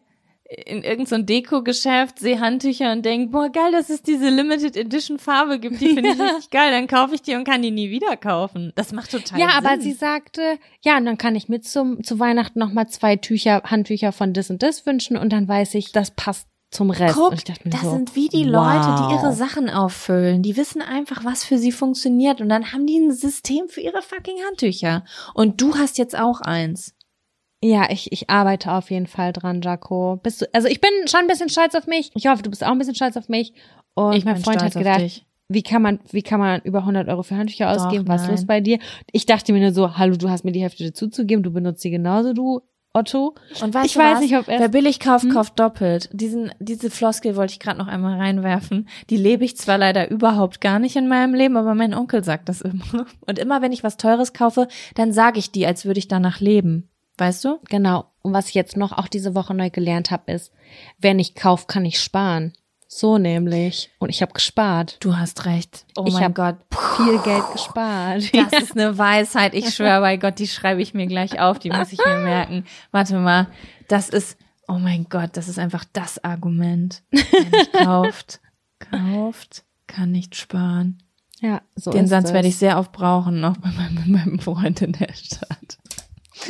in 0.66 0.84
irgendein 0.84 1.06
so 1.06 1.18
Deko-Geschäft, 1.26 2.20
sehe 2.20 2.40
Handtücher 2.40 2.92
und 2.94 3.04
denk, 3.04 3.32
boah, 3.32 3.50
geil, 3.50 3.72
dass 3.74 3.90
es 3.90 4.02
diese 4.02 4.30
Limited 4.30 4.78
Edition 4.78 5.20
Farbe 5.20 5.60
gibt. 5.60 5.82
Die 5.82 5.94
finde 5.94 6.10
ich 6.12 6.18
Ja. 6.18 6.26
richtig 6.26 6.50
geil. 6.52 6.72
Dann 6.72 6.88
kaufe 6.88 7.16
ich 7.16 7.22
die 7.22 7.36
und 7.36 7.44
kann 7.44 7.62
die 7.62 7.72
nie 7.72 7.90
wieder 7.90 8.16
kaufen. 8.16 8.72
Das 8.76 8.94
macht 8.94 9.12
total 9.12 9.40
Ja, 9.40 9.50
Sinn. 9.50 9.66
aber 9.66 9.82
sie 9.82 9.92
sagte, 9.94 10.58
ja, 10.82 10.98
und 10.98 11.06
dann 11.06 11.18
kann 11.18 11.36
ich 11.36 11.50
mir 11.50 11.60
zum, 11.60 12.04
zu 12.04 12.20
Weihnachten 12.20 12.60
nochmal 12.60 12.88
zwei 12.88 13.18
Tücher, 13.18 13.62
Handtücher 13.66 14.12
von 14.14 14.34
das 14.34 14.50
und 14.50 14.64
das 14.64 14.86
wünschen 14.86 15.18
und 15.18 15.34
dann 15.34 15.48
weiß 15.48 15.74
ich, 15.76 15.92
das 15.92 16.12
passt 16.12 16.48
zum 16.70 16.92
Rest. 16.92 17.16
Guck, 17.16 17.36
das 17.66 17.82
so, 17.82 17.92
sind 17.92 18.16
wie 18.16 18.28
die 18.28 18.46
wow. 18.46 18.52
Leute, 18.52 18.96
die 19.02 19.14
ihre 19.16 19.34
Sachen 19.34 19.70
auffüllen. 19.70 20.44
Die 20.44 20.58
wissen 20.58 20.82
einfach, 20.82 21.24
was 21.24 21.46
für 21.46 21.58
sie 21.58 21.72
funktioniert. 21.72 22.42
Und 22.42 22.50
dann 22.50 22.74
haben 22.74 22.86
die 22.86 22.98
ein 23.00 23.14
System 23.14 23.70
für 23.70 23.80
ihre 23.80 24.02
fucking 24.02 24.36
Handtücher. 24.46 25.06
Und 25.34 25.62
du 25.62 25.76
hast 25.78 25.98
jetzt 25.98 26.18
auch 26.20 26.42
eins. 26.42 26.94
Ja, 27.64 27.88
ich, 27.90 28.12
ich 28.12 28.30
arbeite 28.30 28.72
auf 28.72 28.92
jeden 28.92 29.08
Fall 29.08 29.34
dran, 29.34 29.62
Jaco. 29.62 30.20
Bist 30.22 30.42
du, 30.42 30.46
also 30.54 30.68
ich 30.68 30.80
bin 30.80 30.92
schon 31.08 31.22
ein 31.22 31.28
bisschen 31.28 31.50
stolz 31.50 31.74
auf 31.76 31.88
mich. 31.88 32.12
Ich 32.14 32.28
hoffe, 32.28 32.44
du 32.44 32.50
bist 32.50 32.64
auch 32.64 32.72
ein 32.72 32.78
bisschen 32.78 32.96
stolz 32.96 33.18
auf 33.18 33.30
mich. 33.30 33.54
Und 33.96 34.14
Ich 34.14 34.26
mein 34.26 34.38
Freund 34.38 34.62
hat 34.62 34.74
gedacht, 34.74 35.26
wie 35.50 35.64
kann 35.64 35.82
man, 35.82 36.00
wie 36.12 36.22
kann 36.22 36.40
man 36.40 36.62
über 36.62 36.80
100 36.80 37.08
Euro 37.08 37.24
für 37.24 37.36
Handtücher 37.36 37.74
Doch, 37.74 37.86
ausgeben? 37.86 38.08
Was 38.08 38.24
ist 38.24 38.30
los 38.30 38.46
bei 38.46 38.62
dir? 38.62 38.78
Ich 39.12 39.26
dachte 39.26 39.54
mir 39.54 39.60
nur 39.62 39.72
so, 39.74 39.98
hallo, 39.98 40.18
du 40.18 40.30
hast 40.30 40.44
mir 40.46 40.52
die 40.52 40.62
Hälfte 40.62 40.84
dazuzugeben, 40.86 41.42
du 41.42 41.52
benutzt 41.52 41.82
sie 41.82 41.90
genauso, 41.90 42.34
du 42.34 42.62
Otto. 42.94 43.36
Und 43.62 43.74
weißt 43.74 43.86
Ich 43.88 43.94
du 43.94 44.00
weiß 44.00 44.16
was? 44.16 44.20
nicht, 44.22 44.38
ob 44.38 44.48
er- 44.48 44.60
Wer 44.60 44.70
billig 44.70 45.00
kauft, 45.00 45.24
Hm? 45.26 45.32
kauft 45.32 45.60
doppelt. 45.60 46.10
Diesen, 46.14 46.52
diese 46.60 46.90
Floskel 46.92 47.36
wollte 47.36 47.54
ich 47.54 47.60
gerade 47.60 47.78
noch 47.80 47.88
einmal 47.88 48.18
reinwerfen. 48.20 48.88
Die 49.10 49.18
lebe 49.18 49.46
ich 49.46 49.58
zwar 49.58 49.78
leider 49.78 50.10
überhaupt 50.12 50.62
gar 50.62 50.78
nicht 50.80 50.96
in 50.96 51.08
meinem 51.08 51.34
Leben, 51.34 51.58
aber 51.58 51.74
mein 51.76 51.94
Onkel 51.94 52.24
sagt 52.24 52.50
das 52.50 52.62
immer. 52.62 53.06
Und 53.26 53.40
immer 53.40 53.62
wenn 53.62 53.72
ich 53.72 53.84
was 53.84 53.98
Teures 53.98 54.34
kaufe, 54.34 54.68
dann 54.96 55.12
sage 55.12 55.40
ich 55.40 55.52
die, 55.52 55.66
als 55.66 55.86
würde 55.86 56.00
ich 56.00 56.08
danach 56.08 56.40
leben. 56.40 56.90
Weißt 57.18 57.44
du? 57.46 57.60
Genau. 57.70 58.06
Und 58.22 58.34
was 58.34 58.50
ich 58.50 58.54
jetzt 58.56 58.78
noch 58.78 58.92
auch 58.92 59.08
diese 59.08 59.36
Woche 59.36 59.54
neu 59.54 59.70
gelernt 59.70 60.12
habe, 60.12 60.32
ist, 60.32 60.52
wer 61.00 61.14
nicht 61.14 61.36
kauft, 61.36 61.68
kann 61.68 61.84
nicht 61.84 62.02
sparen. 62.02 62.54
So 62.88 63.18
nämlich. 63.18 63.90
Und 64.00 64.10
ich 64.10 64.22
habe 64.22 64.32
gespart. 64.34 64.98
Du 65.02 65.18
hast 65.18 65.46
recht. 65.46 65.86
Oh 65.98 66.06
Ich 66.08 66.14
mein 66.14 66.34
Gott. 66.34 66.56
Viel 66.96 67.20
Geld 67.20 67.44
gespart. 67.52 68.24
Das 68.34 68.54
ist 68.62 68.78
eine 68.78 68.98
Weisheit. 68.98 69.54
Ich 69.54 69.76
schwöre 69.76 70.00
bei 70.00 70.18
Gott, 70.18 70.40
die 70.40 70.48
schreibe 70.48 70.82
ich 70.82 70.94
mir 70.94 71.08
gleich 71.08 71.40
auf. 71.40 71.60
Die 71.60 71.70
muss 71.70 71.92
ich 71.92 72.00
mir 72.06 72.20
merken. 72.20 72.66
Warte 72.92 73.20
mal. 73.20 73.48
Das 73.90 74.10
ist, 74.10 74.38
oh 74.68 74.80
mein 74.80 75.08
Gott, 75.10 75.32
das 75.34 75.50
ist 75.50 75.60
einfach 75.60 75.84
das 75.92 76.24
Argument. 76.24 77.04
Wer 77.12 77.22
nicht 77.50 77.74
kauft, 77.84 78.40
kauft, 78.80 79.64
kann 79.88 80.12
nicht 80.12 80.36
sparen. 80.36 81.04
Ja, 81.40 81.62
so 81.76 81.92
Den 81.92 82.08
Satz 82.08 82.34
werde 82.34 82.48
ich 82.48 82.58
sehr 82.58 82.80
oft 82.80 82.92
brauchen, 82.92 83.40
noch 83.40 83.58
bei 83.58 83.70
meinem, 83.70 83.96
mit 83.96 84.08
meinem 84.08 84.40
Freund 84.40 84.82
in 84.82 84.94
der 84.94 85.14
Stadt. 85.14 85.78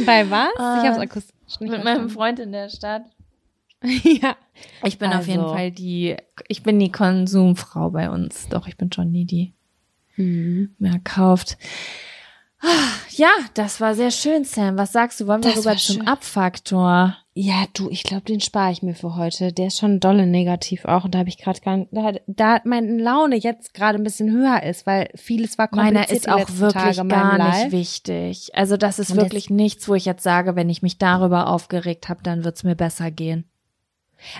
Bei 0.05 0.29
was? 0.29 0.49
Ah, 0.57 0.81
ich 0.81 0.89
hab's 0.89 0.99
akustisch 0.99 1.59
nicht 1.59 1.71
Mit 1.71 1.83
meinem 1.83 1.83
verstanden. 1.85 2.09
Freund 2.09 2.39
in 2.39 2.51
der 2.51 2.69
Stadt. 2.69 3.03
ja. 3.81 4.35
Ich 4.83 4.97
bin 4.97 5.13
auf 5.13 5.27
jeden 5.27 5.41
Also. 5.43 5.53
Fall 5.53 5.71
die, 5.71 6.15
ich 6.47 6.63
bin 6.63 6.79
die 6.79 6.91
Konsumfrau 6.91 7.91
bei 7.91 8.09
uns. 8.09 8.47
Doch, 8.49 8.67
ich 8.67 8.77
bin 8.77 8.91
schon 8.91 9.11
nie 9.11 9.25
die 9.25 9.53
Mhm. 10.15 10.75
mehr 10.79 10.99
kauft. 11.03 11.57
Ah, 12.59 12.67
Ja, 13.11 13.29
das 13.53 13.79
war 13.79 13.93
sehr 13.93 14.09
schön, 14.09 14.43
Sam. 14.45 14.75
Was 14.77 14.91
sagst 14.91 15.19
du? 15.19 15.27
Wollen 15.27 15.43
wir 15.43 15.51
Das 15.51 15.59
rüber 15.59 15.77
zum 15.77 15.97
schön. 15.97 16.07
Abfaktor? 16.07 17.15
Ja, 17.39 17.65
du, 17.73 17.87
ich 17.91 18.01
glaube, 18.01 18.23
den 18.23 18.41
spare 18.41 18.71
ich 18.71 18.81
mir 18.81 18.95
für 18.95 19.15
heute. 19.15 19.53
Der 19.53 19.67
ist 19.67 19.77
schon 19.77 19.99
dolle 19.99 20.25
negativ 20.25 20.85
auch. 20.85 21.03
Und 21.03 21.13
da 21.13 21.19
habe 21.19 21.29
ich 21.29 21.37
gerade 21.37 21.61
gar 21.61 21.77
nicht, 21.77 21.89
da, 21.91 22.13
da 22.25 22.61
meine 22.63 22.97
Laune 22.97 23.35
jetzt 23.35 23.75
gerade 23.75 23.99
ein 23.99 24.03
bisschen 24.03 24.31
höher 24.31 24.63
ist, 24.63 24.87
weil 24.87 25.11
vieles 25.13 25.59
war 25.59 25.67
kompliziert 25.67 25.93
Meiner 25.93 26.09
ist 26.09 26.27
auch 26.27 26.49
wirklich 26.57 26.97
Tage 26.97 27.07
gar 27.07 27.37
nicht 27.37 27.71
wichtig. 27.71 28.49
Also 28.55 28.75
das 28.75 28.97
ist 28.97 29.11
Und 29.11 29.17
wirklich 29.17 29.51
nichts, 29.51 29.87
wo 29.87 29.93
ich 29.93 30.05
jetzt 30.05 30.23
sage, 30.23 30.55
wenn 30.55 30.67
ich 30.71 30.81
mich 30.81 30.97
darüber 30.97 31.49
aufgeregt 31.49 32.09
habe, 32.09 32.23
dann 32.23 32.43
wird's 32.43 32.63
mir 32.63 32.75
besser 32.75 33.11
gehen. 33.11 33.47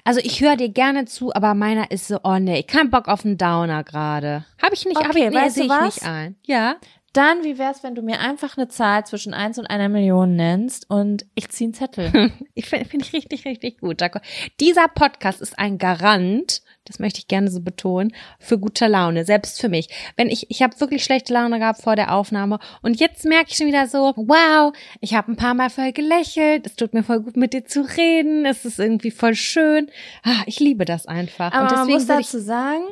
Also 0.04 0.20
ich 0.24 0.42
höre 0.42 0.56
dir 0.56 0.70
gerne 0.70 1.06
zu, 1.06 1.32
aber 1.36 1.54
meiner 1.54 1.92
ist 1.92 2.08
so, 2.08 2.20
oh 2.24 2.40
nee, 2.40 2.64
kein 2.64 2.90
Bock 2.90 3.08
auf 3.08 3.24
einen 3.24 3.38
Downer 3.38 3.84
gerade. 3.84 4.44
Habe 4.60 4.74
ich 4.74 4.86
nicht, 4.86 4.98
Okay, 4.98 5.28
ich, 5.28 5.34
nee, 5.34 5.50
sehe 5.50 5.66
ich 5.66 5.70
was? 5.70 5.96
nicht 5.98 6.04
ein. 6.04 6.36
Ja. 6.48 6.78
Dann, 7.18 7.44
wie 7.44 7.58
wär's, 7.58 7.82
wenn 7.82 7.96
du 7.96 8.04
mir 8.04 8.20
einfach 8.20 8.58
eine 8.58 8.68
Zahl 8.68 9.04
zwischen 9.08 9.34
eins 9.34 9.58
und 9.58 9.66
einer 9.66 9.90
Million 9.90 10.36
nennst 10.36 10.88
und 10.88 11.26
ich 11.34 11.50
zieh 11.50 11.64
einen 11.64 11.74
Zettel. 11.74 12.32
Ich 12.54 12.66
finde 12.68 12.86
find 12.86 13.06
ich 13.06 13.14
richtig, 13.14 13.46
richtig 13.46 13.80
gut. 13.80 14.02
Dieser 14.60 14.88
Podcast 14.88 15.42
ist 15.42 15.60
ein 15.60 15.78
Garant, 15.78 16.64
das 16.86 16.98
möchte 16.98 17.20
ich 17.20 17.28
gerne 17.28 17.52
so 17.52 17.62
betonen, 17.62 18.14
für 18.40 18.58
gute 18.58 18.88
Laune, 18.88 19.26
selbst 19.26 19.62
für 19.62 19.70
mich. 19.70 19.90
Wenn 20.16 20.30
ich, 20.30 20.50
ich 20.50 20.64
habe 20.64 20.80
wirklich 20.80 21.04
schlechte 21.04 21.34
Laune 21.34 21.60
gehabt 21.60 21.82
vor 21.82 21.96
der 21.96 22.14
Aufnahme 22.14 22.58
und 22.82 23.00
jetzt 23.00 23.26
merke 23.26 23.50
ich 23.50 23.58
schon 23.58 23.68
wieder 23.68 23.88
so, 23.88 24.14
wow, 24.16 24.74
ich 25.02 25.14
habe 25.14 25.32
ein 25.32 25.36
paar 25.36 25.54
Mal 25.54 25.70
voll 25.70 25.92
gelächelt, 25.92 26.66
es 26.66 26.76
tut 26.76 26.96
mir 26.96 27.04
voll 27.04 27.22
gut 27.22 27.38
mit 27.38 27.54
dir 27.54 27.66
zu 27.66 27.82
reden, 27.82 28.46
es 28.46 28.66
ist 28.66 28.80
irgendwie 28.80 29.12
voll 29.12 29.36
schön. 29.36 29.90
Ah, 30.24 30.44
ich 30.48 30.60
liebe 30.60 30.86
das 30.86 31.06
einfach. 31.06 31.52
Aber 31.52 31.62
und 31.62 31.72
man 31.72 31.88
deswegen 31.88 31.94
muss 31.94 32.08
würde 32.08 32.22
ich, 32.22 32.28
dazu 32.28 32.40
sagen, 32.40 32.84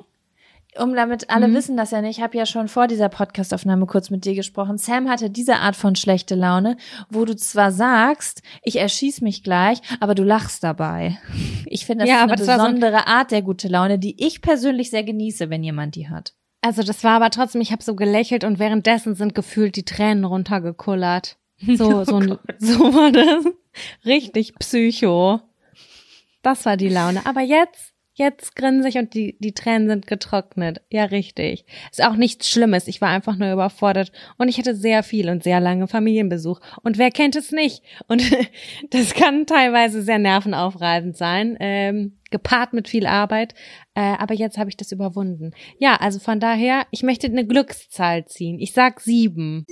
um 0.77 0.93
damit 0.95 1.29
alle 1.29 1.53
wissen 1.53 1.77
das 1.77 1.91
ja 1.91 2.01
nicht, 2.01 2.17
ich 2.17 2.23
habe 2.23 2.37
ja 2.37 2.45
schon 2.45 2.67
vor 2.67 2.87
dieser 2.87 3.09
Podcastaufnahme 3.09 3.85
kurz 3.85 4.09
mit 4.09 4.25
dir 4.25 4.35
gesprochen. 4.35 4.77
Sam 4.77 5.09
hatte 5.09 5.29
diese 5.29 5.57
Art 5.57 5.75
von 5.75 5.95
schlechte 5.95 6.35
Laune, 6.35 6.77
wo 7.09 7.25
du 7.25 7.35
zwar 7.35 7.71
sagst, 7.71 8.41
ich 8.63 8.77
erschieß 8.77 9.21
mich 9.21 9.43
gleich, 9.43 9.79
aber 9.99 10.15
du 10.15 10.23
lachst 10.23 10.63
dabei. 10.63 11.17
Ich 11.65 11.85
finde, 11.85 12.03
das 12.05 12.09
Ja, 12.09 12.17
ist 12.17 12.23
aber 12.23 12.31
eine 12.33 12.39
das 12.39 12.47
war 12.47 12.59
so 12.59 12.65
ein- 12.65 12.75
besondere 12.75 13.07
Art 13.07 13.31
der 13.31 13.41
gute 13.41 13.67
Laune, 13.67 13.99
die 13.99 14.21
ich 14.23 14.41
persönlich 14.41 14.89
sehr 14.89 15.03
genieße, 15.03 15.49
wenn 15.49 15.63
jemand 15.63 15.95
die 15.95 16.09
hat. 16.09 16.33
also 16.61 16.81
das 16.83 17.03
war 17.03 17.13
aber 17.17 17.29
trotzdem, 17.29 17.61
ich 17.61 17.71
habe 17.71 17.83
so 17.83 17.95
gelächelt 17.95 18.43
und 18.43 18.57
währenddessen 18.59 19.15
sind 19.15 19.35
gefühlt 19.35 19.75
die 19.75 19.85
Tränen 19.85 20.25
runtergekullert. 20.25 21.37
So, 21.77 22.03
so, 22.03 22.17
ein- 22.17 22.37
so 22.59 22.79
war 22.93 23.11
das. 23.11 23.45
Richtig 24.05 24.55
psycho. 24.59 25.39
Das 26.41 26.65
war 26.65 26.75
die 26.77 26.89
Laune. 26.89 27.25
Aber 27.25 27.41
jetzt, 27.41 27.93
jetzt 28.15 28.55
grinse 28.55 28.87
ich 28.87 28.97
und 28.97 29.13
die, 29.13 29.35
die 29.39 29.53
Tränen 29.53 29.87
sind 29.87 30.07
getrocknet. 30.07 30.81
Ja, 30.89 31.03
richtig. 31.05 31.65
Ist 31.91 32.03
auch 32.03 32.15
nichts 32.15 32.49
Schlimmes. 32.49 32.87
Ich 32.87 33.01
war 33.01 33.09
einfach 33.09 33.35
nur 33.35 33.51
überfordert 33.51 34.11
und 34.37 34.47
ich 34.47 34.57
hatte 34.57 34.73
sehr 34.73 35.03
viel 35.03 35.29
und 35.29 35.43
sehr 35.43 35.59
lange 35.59 35.87
Familienbesuch. 35.87 36.59
Und 36.81 36.97
wer 36.97 37.11
kennt 37.11 37.35
es 37.35 37.51
nicht? 37.51 37.83
Und 38.07 38.23
das 38.89 39.13
kann 39.13 39.45
teilweise 39.45 40.01
sehr 40.01 40.17
nervenaufreibend 40.19 41.17
sein, 41.17 41.57
ähm, 41.59 42.17
gepaart 42.31 42.73
mit 42.73 42.87
viel 42.87 43.05
Arbeit. 43.05 43.53
Äh, 43.93 44.15
aber 44.17 44.33
jetzt 44.33 44.57
habe 44.57 44.69
ich 44.69 44.77
das 44.77 44.91
überwunden. 44.91 45.51
Ja, 45.77 45.97
also 45.97 46.19
von 46.19 46.39
daher, 46.39 46.87
ich 46.91 47.03
möchte 47.03 47.27
eine 47.27 47.45
Glückszahl 47.45 48.25
ziehen. 48.25 48.59
Ich 48.59 48.71
sag 48.71 49.01
sieben. 49.01 49.65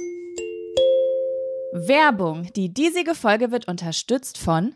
Werbung. 1.73 2.49
Die 2.55 2.71
diesige 2.71 3.15
Folge 3.15 3.51
wird 3.51 3.67
unterstützt 3.67 4.37
von 4.37 4.75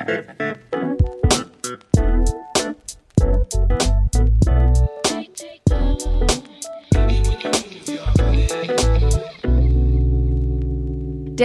Der 0.00 0.24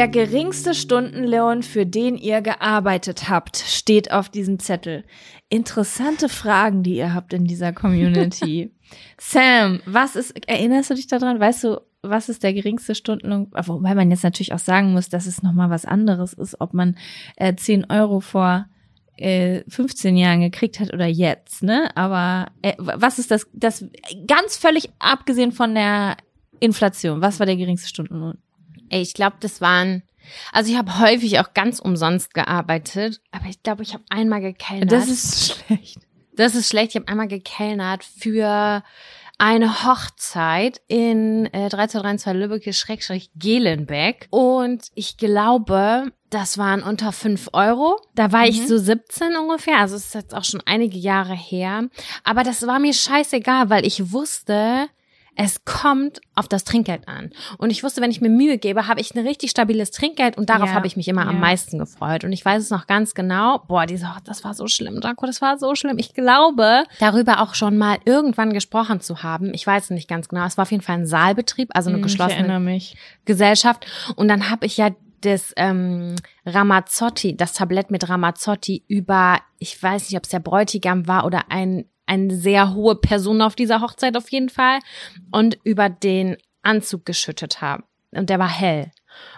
geringste 0.07 0.73
Stundenlohn, 0.73 1.63
für 1.63 1.85
den 1.85 2.17
ihr 2.17 2.41
gearbeitet 2.41 3.29
habt, 3.29 3.57
steht 3.57 4.11
auf 4.11 4.29
diesem 4.29 4.59
Zettel. 4.59 5.03
Interessante 5.49 6.29
Fragen, 6.29 6.83
die 6.83 6.95
ihr 6.95 7.13
habt 7.13 7.33
in 7.33 7.45
dieser 7.45 7.73
Community. 7.73 8.73
Sam, 9.17 9.81
was 9.85 10.15
ist, 10.15 10.33
erinnerst 10.47 10.89
du 10.89 10.95
dich 10.95 11.07
daran? 11.07 11.39
Weißt 11.39 11.63
du, 11.63 11.81
was 12.09 12.29
ist 12.29 12.43
der 12.43 12.53
geringste 12.53 12.95
Stundenlohn? 12.95 13.47
Wobei 13.51 13.95
man 13.95 14.11
jetzt 14.11 14.23
natürlich 14.23 14.53
auch 14.53 14.59
sagen 14.59 14.93
muss, 14.93 15.09
dass 15.09 15.25
es 15.25 15.43
nochmal 15.43 15.69
was 15.69 15.85
anderes 15.85 16.33
ist, 16.33 16.59
ob 16.61 16.73
man 16.73 16.97
äh, 17.35 17.55
10 17.55 17.89
Euro 17.89 18.19
vor 18.19 18.67
äh, 19.17 19.63
15 19.67 20.17
Jahren 20.17 20.41
gekriegt 20.41 20.79
hat 20.79 20.93
oder 20.93 21.05
jetzt, 21.05 21.63
ne? 21.63 21.89
Aber 21.95 22.51
äh, 22.61 22.73
was 22.77 23.19
ist 23.19 23.31
das, 23.31 23.47
das 23.53 23.85
ganz 24.27 24.57
völlig 24.57 24.89
abgesehen 24.99 25.51
von 25.51 25.73
der 25.73 26.17
Inflation, 26.59 27.21
was 27.21 27.39
war 27.39 27.45
der 27.45 27.55
geringste 27.55 27.87
Stundenlohn? 27.87 28.37
Ey, 28.89 29.01
ich 29.01 29.13
glaube, 29.13 29.37
das 29.39 29.61
waren. 29.61 30.03
Also 30.51 30.71
ich 30.71 30.77
habe 30.77 30.99
häufig 30.99 31.39
auch 31.39 31.53
ganz 31.53 31.79
umsonst 31.79 32.33
gearbeitet, 32.33 33.21
aber 33.31 33.45
ich 33.47 33.61
glaube, 33.61 33.83
ich 33.83 33.93
habe 33.93 34.03
einmal 34.09 34.41
gekellnert. 34.41 34.91
Das 34.91 35.07
ist 35.07 35.53
schlecht. 35.67 35.99
Das 36.35 36.55
ist 36.55 36.69
schlecht. 36.69 36.89
Ich 36.89 36.95
habe 36.95 37.07
einmal 37.07 37.27
gekellnert 37.27 38.03
für 38.03 38.83
eine 39.37 39.85
Hochzeit 39.85 40.81
in 40.87 41.45
äh, 41.47 41.69
3232 41.69 42.33
Lübbecke 42.33 42.73
Schrägstrich 42.73 43.31
Gelenbeck. 43.35 44.27
Und 44.29 44.87
ich 44.95 45.17
glaube, 45.17 46.11
das 46.29 46.57
waren 46.57 46.83
unter 46.83 47.11
fünf 47.11 47.49
Euro. 47.53 47.99
Da 48.13 48.31
war 48.31 48.47
ich 48.47 48.67
so 48.67 48.77
17 48.77 49.35
ungefähr. 49.35 49.79
Also 49.79 49.95
es 49.95 50.05
ist 50.05 50.15
jetzt 50.15 50.35
auch 50.35 50.43
schon 50.43 50.61
einige 50.65 50.97
Jahre 50.97 51.35
her. 51.35 51.89
Aber 52.23 52.43
das 52.43 52.65
war 52.65 52.79
mir 52.79 52.93
scheißegal, 52.93 53.69
weil 53.69 53.85
ich 53.85 54.11
wusste, 54.11 54.87
es 55.35 55.65
kommt 55.65 56.21
auf 56.33 56.47
das 56.47 56.63
Trinkgeld 56.63 57.07
an. 57.07 57.31
Und 57.57 57.69
ich 57.69 57.83
wusste, 57.83 58.01
wenn 58.01 58.11
ich 58.11 58.21
mir 58.21 58.29
Mühe 58.29 58.57
gebe, 58.57 58.87
habe 58.87 59.01
ich 59.01 59.13
ein 59.15 59.25
richtig 59.25 59.51
stabiles 59.51 59.91
Trinkgeld 59.91 60.37
und 60.37 60.49
darauf 60.49 60.69
Ja, 60.69 60.75
habe 60.75 60.87
ich 60.87 60.95
mich 60.95 61.07
immer 61.07 61.23
am 61.27 61.35
ja. 61.35 61.39
meisten 61.41 61.77
gefreut. 61.77 62.23
Und 62.23 62.31
ich 62.31 62.43
weiß 62.43 62.63
es 62.63 62.69
noch 62.69 62.87
ganz 62.87 63.13
genau. 63.13 63.59
Boah, 63.67 63.85
diese, 63.85 64.05
oh, 64.05 64.19
das 64.23 64.43
war 64.43 64.53
so 64.53 64.67
schlimm, 64.67 65.01
Draco, 65.01 65.25
das 65.25 65.41
war 65.41 65.57
so 65.57 65.75
schlimm. 65.75 65.97
Ich 65.97 66.13
glaube, 66.13 66.83
darüber 66.99 67.41
auch 67.41 67.53
schon 67.55 67.77
mal 67.77 67.97
irgendwann 68.05 68.53
gesprochen 68.53 69.01
zu 69.01 69.23
haben. 69.23 69.53
Ich 69.53 69.65
weiß 69.67 69.85
es 69.85 69.89
nicht 69.89 70.07
ganz 70.07 70.29
genau. 70.29 70.45
Es 70.45 70.57
war 70.57 70.63
auf 70.63 70.71
jeden 70.71 70.83
Fall 70.83 70.97
ein 70.97 71.05
Saalbetrieb, 71.05 71.69
also 71.73 71.89
eine 71.89 71.97
Hm, 71.97 72.03
geschlossene. 72.03 72.79
Gesellschaft. 73.25 73.85
Und 74.15 74.27
dann 74.27 74.49
habe 74.49 74.65
ich 74.65 74.77
ja 74.77 74.89
das 75.21 75.53
ähm, 75.57 76.15
Ramazzotti, 76.45 77.35
das 77.35 77.53
Tablett 77.53 77.91
mit 77.91 78.07
Ramazzotti 78.07 78.83
über, 78.87 79.39
ich 79.59 79.81
weiß 79.81 80.09
nicht, 80.09 80.17
ob 80.17 80.23
es 80.23 80.29
der 80.29 80.39
Bräutigam 80.39 81.07
war 81.07 81.25
oder 81.25 81.45
ein 81.49 81.85
eine 82.05 82.35
sehr 82.35 82.73
hohe 82.73 82.95
Person 82.95 83.41
auf 83.41 83.55
dieser 83.55 83.81
Hochzeit 83.81 84.17
auf 84.17 84.29
jeden 84.31 84.49
Fall 84.49 84.79
und 85.31 85.57
über 85.63 85.89
den 85.89 86.37
Anzug 86.61 87.05
geschüttet 87.05 87.61
haben. 87.61 87.83
Und 88.11 88.29
der 88.29 88.39
war 88.39 88.49
hell. 88.49 88.91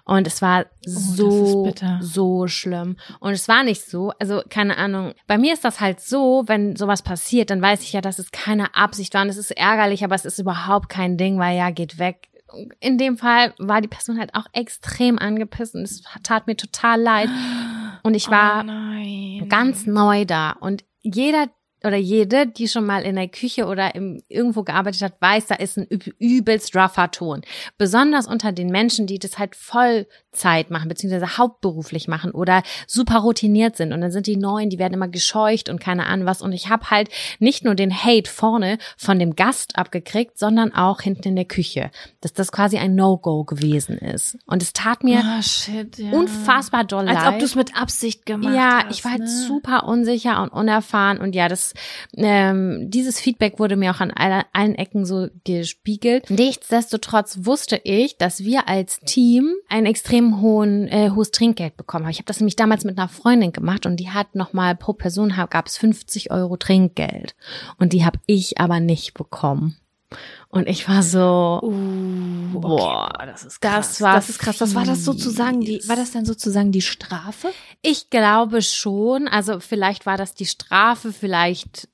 Und 0.05 0.25
es 0.27 0.41
war 0.41 0.65
so, 0.85 1.65
ist 1.65 1.73
bitter. 1.73 1.99
so 2.01 2.47
schlimm. 2.47 2.97
Und 3.19 3.33
es 3.33 3.47
war 3.47 3.63
nicht 3.63 3.83
so, 3.83 4.11
also 4.19 4.41
keine 4.49 4.77
Ahnung. 4.77 5.13
Bei 5.27 5.37
mir 5.37 5.53
ist 5.53 5.65
das 5.65 5.79
halt 5.79 5.99
so, 5.99 6.43
wenn 6.47 6.75
sowas 6.75 7.01
passiert, 7.01 7.49
dann 7.49 7.61
weiß 7.61 7.83
ich 7.83 7.93
ja, 7.93 8.01
dass 8.01 8.19
es 8.19 8.31
keine 8.31 8.75
Absicht 8.75 9.13
war 9.13 9.21
und 9.21 9.29
es 9.29 9.37
ist 9.37 9.51
ärgerlich, 9.51 10.03
aber 10.03 10.15
es 10.15 10.25
ist 10.25 10.39
überhaupt 10.39 10.89
kein 10.89 11.17
Ding, 11.17 11.37
weil 11.37 11.57
ja, 11.57 11.69
geht 11.69 11.99
weg. 11.99 12.29
In 12.79 12.97
dem 12.97 13.17
Fall 13.17 13.53
war 13.59 13.81
die 13.81 13.89
Person 13.89 14.17
halt 14.17 14.33
auch 14.33 14.45
extrem 14.53 15.19
angepisst 15.19 15.75
und 15.75 15.81
es 15.81 16.03
tat 16.23 16.47
mir 16.47 16.55
total 16.55 17.01
leid. 17.01 17.29
Und 18.03 18.13
ich 18.13 18.29
war 18.29 18.63
oh 18.65 19.45
ganz 19.47 19.85
neu 19.85 20.23
da. 20.25 20.51
Und 20.51 20.85
jeder 21.01 21.47
oder 21.83 21.97
jede, 21.97 22.47
die 22.47 22.67
schon 22.67 22.85
mal 22.85 23.03
in 23.03 23.15
der 23.15 23.27
Küche 23.27 23.65
oder 23.67 23.93
im, 23.95 24.21
irgendwo 24.29 24.63
gearbeitet 24.63 25.01
hat, 25.03 25.13
weiß, 25.21 25.47
da 25.47 25.55
ist 25.55 25.77
ein 25.77 25.85
üb- 25.85 26.13
übelst 26.19 26.75
rougher 26.75 27.11
Ton. 27.11 27.41
Besonders 27.77 28.27
unter 28.27 28.51
den 28.51 28.69
Menschen, 28.69 29.05
die 29.07 29.19
das 29.19 29.37
halt 29.37 29.55
Vollzeit 29.55 30.69
machen, 30.71 30.89
beziehungsweise 30.89 31.37
hauptberuflich 31.37 32.07
machen 32.07 32.31
oder 32.31 32.63
super 32.87 33.19
routiniert 33.19 33.75
sind. 33.75 33.93
Und 33.93 34.01
dann 34.01 34.11
sind 34.11 34.27
die 34.27 34.37
Neuen, 34.37 34.69
die 34.69 34.79
werden 34.79 34.93
immer 34.93 35.07
gescheucht 35.07 35.69
und 35.69 35.79
keine 35.79 36.05
Ahnung 36.07 36.25
was. 36.25 36.41
Und 36.41 36.51
ich 36.53 36.69
habe 36.69 36.89
halt 36.89 37.09
nicht 37.39 37.63
nur 37.63 37.75
den 37.75 37.93
Hate 37.93 38.29
vorne 38.29 38.77
von 38.97 39.19
dem 39.19 39.35
Gast 39.35 39.77
abgekriegt, 39.77 40.37
sondern 40.37 40.73
auch 40.73 41.01
hinten 41.01 41.29
in 41.29 41.35
der 41.35 41.45
Küche. 41.45 41.91
Dass 42.21 42.33
das 42.33 42.51
quasi 42.51 42.77
ein 42.77 42.95
No-Go 42.95 43.43
gewesen 43.43 43.97
ist. 43.97 44.37
Und 44.45 44.61
es 44.61 44.73
tat 44.73 45.03
mir 45.03 45.21
Ah, 45.23 45.41
shit, 45.41 45.97
ja. 45.97 46.11
unfassbar 46.11 46.83
doll 46.83 47.07
Als 47.07 47.23
leid. 47.23 47.33
ob 47.33 47.39
du 47.39 47.45
es 47.45 47.55
mit 47.55 47.75
Absicht 47.79 48.25
gemacht 48.25 48.53
Ja, 48.55 48.83
hast. 48.85 48.91
ich 48.97 49.03
war 49.03 49.11
halt 49.11 49.21
ne? 49.21 49.27
super 49.27 49.87
unsicher 49.87 50.41
und 50.41 50.49
unerfahren 50.49 51.17
und 51.19 51.35
ja, 51.35 51.47
das 51.47 51.66
ähm, 52.15 52.89
dieses 52.89 53.19
Feedback 53.19 53.59
wurde 53.59 53.75
mir 53.75 53.91
auch 53.91 54.01
an 54.01 54.11
alle, 54.11 54.43
allen 54.53 54.75
Ecken 54.75 55.05
so 55.05 55.27
gespiegelt. 55.43 56.29
Nichtsdestotrotz 56.29 57.39
wusste 57.41 57.79
ich, 57.83 58.17
dass 58.17 58.43
wir 58.43 58.67
als 58.67 58.99
Team 58.99 59.53
ein 59.69 59.85
extrem 59.85 60.41
hohen 60.41 60.87
äh, 60.87 61.11
hohes 61.13 61.31
Trinkgeld 61.31 61.77
bekommen 61.77 62.05
haben. 62.05 62.11
Ich 62.11 62.19
habe 62.19 62.27
das 62.27 62.39
nämlich 62.39 62.55
damals 62.55 62.83
mit 62.83 62.97
einer 62.97 63.09
Freundin 63.09 63.51
gemacht 63.51 63.85
und 63.85 63.97
die 63.97 64.09
hat 64.09 64.35
noch 64.35 64.53
mal 64.53 64.75
pro 64.75 64.93
Person 64.93 65.33
gab 65.49 65.67
es 65.67 65.77
50 65.77 66.31
Euro 66.31 66.57
Trinkgeld 66.57 67.35
und 67.79 67.93
die 67.93 68.05
habe 68.05 68.19
ich 68.25 68.59
aber 68.59 68.79
nicht 68.79 69.13
bekommen. 69.13 69.77
Und 70.49 70.67
ich 70.69 70.87
war 70.87 71.03
so, 71.03 71.59
Uh, 71.63 72.59
Boah, 72.59 73.11
okay, 73.13 73.25
das 73.25 73.43
ist 73.43 73.63
das 73.63 73.71
krass. 73.73 74.01
war 74.01 74.15
das 74.15 74.29
ist 74.29 74.39
krass. 74.39 74.61
Was 74.61 74.73
war 74.75 74.85
das 74.85 75.03
sozusagen 75.03 75.59
die? 75.61 75.81
War 75.87 75.95
das 75.97 76.11
dann 76.11 76.25
sozusagen 76.25 76.71
die 76.71 76.81
Strafe? 76.81 77.49
Ich 77.81 78.09
glaube 78.09 78.61
schon. 78.61 79.27
Also 79.27 79.59
vielleicht 79.59 80.05
war 80.05 80.15
das 80.17 80.33
die 80.33 80.45
Strafe, 80.45 81.11
vielleicht 81.11 81.89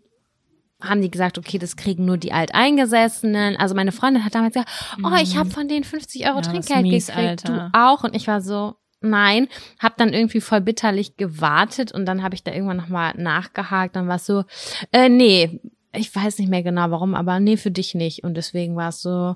haben 0.79 1.01
die 1.01 1.09
gesagt, 1.09 1.37
okay, 1.37 1.57
das 1.57 1.75
kriegen 1.77 2.05
nur 2.05 2.17
die 2.17 2.33
Alteingesessenen. 2.33 3.55
Also 3.55 3.73
meine 3.73 3.91
Freundin 3.93 4.25
hat 4.25 4.35
damals 4.35 4.53
gesagt, 4.53 4.69
oh, 5.03 5.15
ich 5.21 5.37
habe 5.37 5.49
von 5.49 5.67
denen 5.67 5.83
50 5.85 6.25
Euro 6.27 6.39
Mhm. 6.39 6.43
Ja, 6.43 6.51
das 6.53 6.65
Trinkgeld 6.65 6.81
mies, 6.83 7.07
gekriegt, 7.07 7.49
Alter. 7.49 7.69
du 7.71 7.79
auch. 7.79 8.03
Und 8.03 8.15
ich 8.15 8.27
war 8.27 8.41
so, 8.41 8.75
nein, 8.99 9.47
hab 9.79 9.97
dann 9.97 10.13
irgendwie 10.13 10.41
voll 10.41 10.61
bitterlich 10.61 11.15
gewartet 11.17 11.91
und 11.93 12.05
dann 12.05 12.21
habe 12.21 12.35
ich 12.35 12.43
da 12.43 12.51
irgendwann 12.51 12.77
nochmal 12.77 13.13
nachgehakt. 13.17 13.95
Dann 13.95 14.07
war 14.09 14.17
es 14.17 14.25
so, 14.25 14.43
äh, 14.91 15.07
nee, 15.09 15.61
ich 15.93 16.13
weiß 16.15 16.39
nicht 16.39 16.49
mehr 16.49 16.63
genau 16.63 16.91
warum, 16.91 17.15
aber 17.15 17.39
nee, 17.39 17.57
für 17.57 17.71
dich 17.71 17.95
nicht. 17.95 18.23
Und 18.23 18.35
deswegen 18.35 18.75
war 18.75 18.89
es 18.89 19.01
so, 19.01 19.35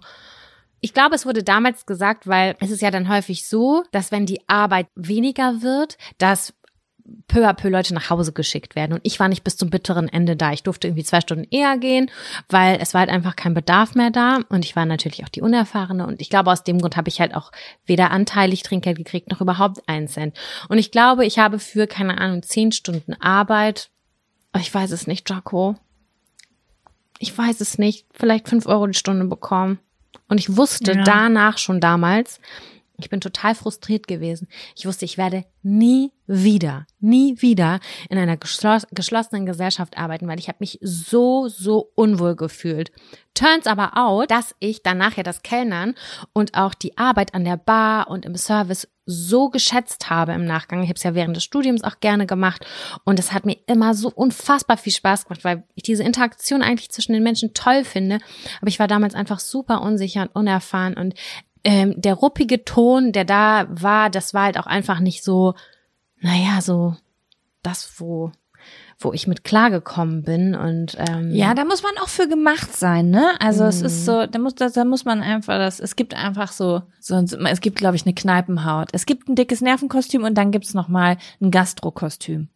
ich 0.79 0.93
glaube, 0.93 1.15
es 1.15 1.25
wurde 1.25 1.43
damals 1.43 1.85
gesagt, 1.85 2.27
weil 2.27 2.55
es 2.59 2.71
ist 2.71 2.81
ja 2.81 2.91
dann 2.91 3.09
häufig 3.09 3.47
so, 3.47 3.83
dass 3.91 4.11
wenn 4.11 4.25
die 4.25 4.47
Arbeit 4.47 4.87
weniger 4.95 5.61
wird, 5.61 5.97
dass 6.17 6.53
peu 7.27 7.47
à 7.47 7.53
peu 7.53 7.69
Leute 7.69 7.93
nach 7.93 8.09
Hause 8.09 8.33
geschickt 8.33 8.75
werden. 8.75 8.93
Und 8.93 9.01
ich 9.03 9.19
war 9.19 9.29
nicht 9.29 9.43
bis 9.43 9.57
zum 9.57 9.69
bitteren 9.69 10.09
Ende 10.09 10.35
da. 10.35 10.51
Ich 10.51 10.63
durfte 10.63 10.87
irgendwie 10.87 11.03
zwei 11.03 11.21
Stunden 11.21 11.47
eher 11.49 11.77
gehen, 11.77 12.11
weil 12.49 12.79
es 12.81 12.93
war 12.93 13.01
halt 13.01 13.09
einfach 13.09 13.35
kein 13.35 13.53
Bedarf 13.53 13.95
mehr 13.95 14.11
da. 14.11 14.39
Und 14.49 14.65
ich 14.65 14.75
war 14.75 14.85
natürlich 14.85 15.23
auch 15.23 15.29
die 15.29 15.41
Unerfahrene. 15.41 16.05
Und 16.05 16.21
ich 16.21 16.29
glaube, 16.29 16.51
aus 16.51 16.63
dem 16.63 16.79
Grund 16.79 16.97
habe 16.97 17.09
ich 17.09 17.21
halt 17.21 17.33
auch 17.33 17.51
weder 17.85 18.11
anteilig 18.11 18.63
Trinkgeld 18.63 18.97
gekriegt, 18.97 19.29
noch 19.29 19.41
überhaupt 19.41 19.87
einen 19.87 20.07
Cent. 20.07 20.37
Und 20.67 20.77
ich 20.77 20.91
glaube, 20.91 21.25
ich 21.25 21.39
habe 21.39 21.59
für, 21.59 21.87
keine 21.87 22.17
Ahnung, 22.17 22.43
zehn 22.43 22.71
Stunden 22.71 23.13
Arbeit, 23.13 23.89
ich 24.59 24.73
weiß 24.73 24.91
es 24.91 25.07
nicht, 25.07 25.29
Jaco. 25.29 25.77
Ich 27.19 27.37
weiß 27.37 27.61
es 27.61 27.77
nicht, 27.77 28.05
vielleicht 28.13 28.47
fünf 28.49 28.65
Euro 28.67 28.87
die 28.87 28.97
Stunde 28.97 29.25
bekommen. 29.25 29.79
Und 30.27 30.39
ich 30.39 30.55
wusste 30.57 30.93
Ja. 30.93 31.03
danach 31.03 31.57
schon 31.57 31.79
damals, 31.79 32.39
Ich 32.99 33.11
bin 33.11 33.21
total 33.21 33.53
frustriert 33.53 34.07
gewesen. 34.07 34.47
Ich 34.75 34.87
wusste, 34.87 35.05
ich 35.05 35.19
werde 35.19 35.45
nie 35.61 36.11
wieder, 36.25 36.87
nie 36.99 37.39
wieder 37.43 37.79
in 38.09 38.17
einer 38.17 38.37
geschloss 38.37 38.87
geschlossenen 38.91 39.45
Gesellschaft 39.45 39.99
arbeiten, 39.99 40.27
weil 40.27 40.39
ich 40.39 40.47
habe 40.47 40.57
mich 40.61 40.79
so, 40.81 41.47
so 41.47 41.91
unwohl 41.93 42.35
gefühlt. 42.35 42.91
Turns 43.35 43.67
aber 43.67 43.95
out, 43.97 44.31
dass 44.31 44.55
ich 44.57 44.81
danach 44.81 45.15
ja 45.15 45.21
das 45.21 45.43
Kellnern 45.43 45.93
und 46.33 46.55
auch 46.55 46.73
die 46.73 46.97
Arbeit 46.97 47.35
an 47.35 47.43
der 47.43 47.57
Bar 47.57 48.09
und 48.09 48.25
im 48.25 48.35
Service 48.35 48.87
so 49.07 49.49
geschätzt 49.49 50.09
habe 50.09 50.33
im 50.33 50.45
Nachgang. 50.45 50.83
Ich 50.83 50.89
habe 50.89 50.97
es 50.97 51.03
ja 51.03 51.15
während 51.15 51.35
des 51.35 51.43
Studiums 51.43 51.83
auch 51.83 51.99
gerne 52.01 52.27
gemacht 52.27 52.65
und 53.05 53.17
es 53.17 53.31
hat 53.31 53.45
mir 53.45 53.57
immer 53.65 53.93
so 53.93 54.09
unfassbar 54.09 54.77
viel 54.77 54.93
Spaß 54.93 55.25
gemacht, 55.25 55.43
weil 55.43 55.63
ich 55.73 55.83
diese 55.83 56.03
Interaktion 56.03 56.61
eigentlich 56.61 56.91
zwischen 56.91 57.13
den 57.13 57.23
Menschen 57.23 57.53
toll 57.53 57.83
finde. 57.85 58.19
Aber 58.59 58.67
ich 58.67 58.79
war 58.79 58.87
damals 58.87 59.15
einfach 59.15 59.39
super 59.39 59.81
unsicher 59.81 60.21
und 60.21 60.35
unerfahren 60.35 60.95
und 60.95 61.15
ähm, 61.63 61.93
der 61.97 62.13
ruppige 62.13 62.63
Ton, 62.65 63.11
der 63.11 63.25
da 63.25 63.67
war, 63.69 64.09
das 64.09 64.33
war 64.33 64.43
halt 64.43 64.59
auch 64.59 64.67
einfach 64.67 64.99
nicht 64.99 65.23
so, 65.23 65.55
naja, 66.19 66.61
so 66.61 66.95
das, 67.63 67.99
wo 67.99 68.31
wo 68.99 69.13
ich 69.13 69.27
mit 69.27 69.43
klargekommen 69.43 70.23
bin 70.23 70.55
und 70.55 70.97
ähm, 70.97 71.31
Ja, 71.31 71.53
da 71.53 71.65
muss 71.65 71.83
man 71.83 71.91
auch 72.01 72.09
für 72.09 72.27
gemacht 72.27 72.75
sein, 72.75 73.09
ne? 73.11 73.39
Also 73.39 73.65
es 73.65 73.81
ist 73.81 74.05
so, 74.05 74.25
da 74.25 74.39
muss, 74.39 74.55
da, 74.55 74.69
da 74.69 74.85
muss 74.85 75.05
man 75.05 75.21
einfach 75.21 75.57
das, 75.57 75.79
es 75.79 75.95
gibt 75.95 76.15
einfach 76.15 76.51
so, 76.51 76.81
so 76.99 77.15
es 77.15 77.61
gibt, 77.61 77.77
glaube 77.77 77.95
ich, 77.95 78.05
eine 78.05 78.15
Kneipenhaut. 78.15 78.89
Es 78.93 79.05
gibt 79.05 79.29
ein 79.29 79.35
dickes 79.35 79.61
Nervenkostüm 79.61 80.23
und 80.23 80.35
dann 80.35 80.51
gibt's 80.51 80.73
noch 80.73 80.87
mal 80.87 81.17
ein 81.39 81.51
Gastrokostüm. 81.51 82.49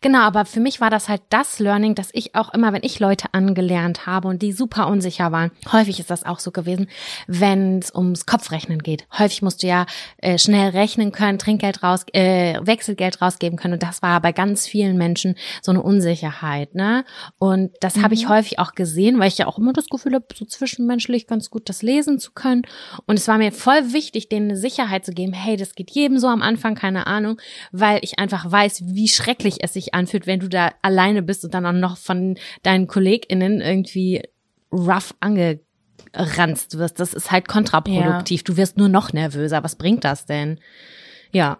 Genau, 0.00 0.20
aber 0.20 0.44
für 0.44 0.60
mich 0.60 0.80
war 0.80 0.90
das 0.90 1.08
halt 1.08 1.22
das 1.30 1.58
Learning, 1.58 1.94
dass 1.94 2.10
ich 2.12 2.34
auch 2.34 2.52
immer, 2.54 2.72
wenn 2.72 2.82
ich 2.82 3.00
Leute 3.00 3.28
angelernt 3.32 4.06
habe 4.06 4.28
und 4.28 4.42
die 4.42 4.52
super 4.52 4.88
unsicher 4.88 5.32
waren, 5.32 5.50
häufig 5.72 6.00
ist 6.00 6.10
das 6.10 6.24
auch 6.24 6.38
so 6.38 6.50
gewesen, 6.50 6.88
wenn 7.26 7.78
es 7.78 7.94
ums 7.94 8.26
Kopfrechnen 8.26 8.82
geht. 8.82 9.06
Häufig 9.18 9.42
musst 9.42 9.62
du 9.62 9.66
ja 9.66 9.86
äh, 10.18 10.38
schnell 10.38 10.70
rechnen 10.70 11.12
können, 11.12 11.38
Trinkgeld 11.38 11.82
raus, 11.82 12.04
äh, 12.12 12.58
Wechselgeld 12.62 13.20
rausgeben 13.20 13.58
können 13.58 13.74
und 13.74 13.82
das 13.82 14.02
war 14.02 14.20
bei 14.20 14.32
ganz 14.32 14.66
vielen 14.66 14.96
Menschen 14.96 15.36
so 15.62 15.70
eine 15.72 15.82
Unsicherheit, 15.82 16.74
ne? 16.74 17.04
Und 17.38 17.72
das 17.80 17.96
mhm. 17.96 18.02
habe 18.04 18.14
ich 18.14 18.28
häufig 18.28 18.58
auch 18.58 18.72
gesehen, 18.72 19.18
weil 19.18 19.28
ich 19.28 19.38
ja 19.38 19.46
auch 19.46 19.58
immer 19.58 19.72
das 19.72 19.88
Gefühl 19.88 20.14
habe, 20.14 20.26
so 20.34 20.44
zwischenmenschlich 20.44 21.26
ganz 21.26 21.50
gut 21.50 21.68
das 21.68 21.82
lesen 21.82 22.18
zu 22.18 22.32
können. 22.32 22.62
Und 23.06 23.18
es 23.18 23.28
war 23.28 23.38
mir 23.38 23.52
voll 23.52 23.92
wichtig, 23.92 24.28
denen 24.28 24.50
eine 24.50 24.58
Sicherheit 24.58 25.04
zu 25.04 25.12
geben, 25.12 25.32
hey, 25.32 25.56
das 25.56 25.74
geht 25.74 25.90
jedem 25.90 26.18
so 26.18 26.28
am 26.28 26.42
Anfang, 26.42 26.74
keine 26.74 27.06
Ahnung, 27.06 27.40
weil 27.72 28.00
ich 28.02 28.18
einfach 28.18 28.50
weiß, 28.50 28.82
wie 28.86 29.08
schrecklich 29.08 29.57
es 29.62 29.74
sich 29.74 29.94
anfühlt, 29.94 30.26
wenn 30.26 30.40
du 30.40 30.48
da 30.48 30.72
alleine 30.82 31.22
bist 31.22 31.44
und 31.44 31.54
dann 31.54 31.66
auch 31.66 31.72
noch 31.72 31.96
von 31.96 32.36
deinen 32.62 32.86
KollegInnen 32.86 33.60
irgendwie 33.60 34.22
rough 34.72 35.14
angeranzt 35.20 36.78
wirst. 36.78 37.00
Das 37.00 37.14
ist 37.14 37.30
halt 37.30 37.48
kontraproduktiv. 37.48 38.40
Ja. 38.40 38.44
Du 38.44 38.56
wirst 38.56 38.76
nur 38.76 38.88
noch 38.88 39.12
nervöser. 39.12 39.64
Was 39.64 39.76
bringt 39.76 40.04
das 40.04 40.26
denn? 40.26 40.60
Ja 41.32 41.58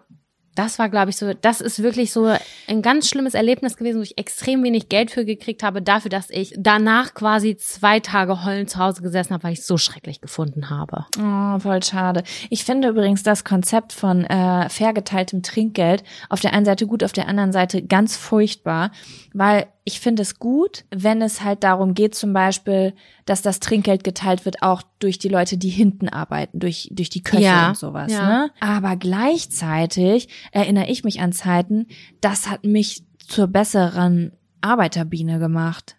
das 0.59 0.77
war, 0.77 0.89
glaube 0.89 1.09
ich, 1.09 1.15
so, 1.15 1.33
das 1.33 1.61
ist 1.61 1.81
wirklich 1.81 2.11
so 2.11 2.35
ein 2.67 2.81
ganz 2.81 3.07
schlimmes 3.07 3.33
Erlebnis 3.33 3.77
gewesen, 3.77 3.99
wo 3.99 4.01
ich 4.01 4.17
extrem 4.17 4.61
wenig 4.61 4.89
Geld 4.89 5.09
für 5.09 5.23
gekriegt 5.23 5.63
habe, 5.63 5.81
dafür, 5.81 6.09
dass 6.09 6.29
ich 6.29 6.53
danach 6.57 7.13
quasi 7.13 7.55
zwei 7.55 8.01
Tage 8.01 8.43
heulend 8.43 8.69
zu 8.69 8.77
Hause 8.77 9.01
gesessen 9.01 9.33
habe, 9.33 9.43
weil 9.45 9.53
ich 9.53 9.59
es 9.59 9.67
so 9.67 9.77
schrecklich 9.77 10.19
gefunden 10.19 10.69
habe. 10.69 11.05
Oh, 11.17 11.59
voll 11.59 11.81
schade. 11.81 12.23
Ich 12.49 12.65
finde 12.65 12.89
übrigens 12.89 13.23
das 13.23 13.45
Konzept 13.45 13.93
von 13.93 14.25
äh, 14.25 14.67
fair 14.67 14.91
geteiltem 14.91 15.43
Trinkgeld 15.43 16.03
auf 16.27 16.41
der 16.41 16.51
einen 16.51 16.65
Seite 16.65 16.87
gut, 16.87 17.05
auf 17.05 17.13
der 17.13 17.29
anderen 17.29 17.53
Seite 17.53 17.81
ganz 17.81 18.17
furchtbar, 18.17 18.91
weil 19.33 19.67
ich 19.83 19.99
finde 19.99 20.21
es 20.21 20.37
gut, 20.37 20.85
wenn 20.91 21.21
es 21.21 21.41
halt 21.41 21.63
darum 21.63 21.93
geht, 21.93 22.13
zum 22.13 22.33
Beispiel, 22.33 22.93
dass 23.25 23.41
das 23.41 23.59
Trinkgeld 23.59 24.03
geteilt 24.03 24.45
wird, 24.45 24.61
auch 24.61 24.83
durch 24.99 25.17
die 25.17 25.29
Leute, 25.29 25.57
die 25.57 25.69
hinten 25.69 26.09
arbeiten, 26.09 26.59
durch, 26.59 26.89
durch 26.91 27.09
die 27.09 27.23
Köche 27.23 27.43
ja, 27.43 27.69
und 27.69 27.77
sowas. 27.77 28.11
Ja. 28.11 28.27
Ne? 28.27 28.51
Aber 28.59 28.95
gleichzeitig 28.97 30.27
erinnere 30.51 30.89
ich 30.89 31.03
mich 31.03 31.21
an 31.21 31.31
Zeiten, 31.31 31.87
das 32.21 32.49
hat 32.49 32.65
mich 32.65 33.03
zur 33.27 33.47
besseren 33.47 34.33
Arbeiterbiene 34.61 35.39
gemacht. 35.39 35.95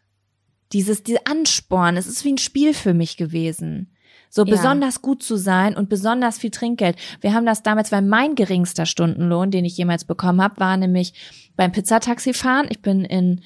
Dieses, 0.73 1.02
diese 1.02 1.27
Ansporn, 1.27 1.97
es 1.97 2.07
ist 2.07 2.24
wie 2.24 2.32
ein 2.32 2.39
Spiel 2.39 2.74
für 2.74 2.94
mich 2.94 3.16
gewesen. 3.16 3.90
So 4.28 4.44
ja. 4.44 4.55
besonders 4.55 5.02
gut 5.02 5.23
zu 5.24 5.36
sein 5.36 5.77
und 5.77 5.89
besonders 5.89 6.39
viel 6.39 6.51
Trinkgeld. 6.51 6.97
Wir 7.20 7.35
haben 7.35 7.47
das 7.47 7.65
damals, 7.65 7.90
weil 7.90 8.02
mein 8.02 8.36
geringster 8.36 8.86
Stundenlohn, 8.86 9.51
den 9.51 9.65
ich 9.65 9.77
jemals 9.77 10.05
bekommen 10.05 10.40
habe, 10.40 10.61
war 10.61 10.77
nämlich 10.77 11.15
beim 11.57 11.73
Pizzataxi 11.73 12.32
fahren. 12.32 12.69
Ich 12.70 12.81
bin 12.81 13.05
in 13.05 13.40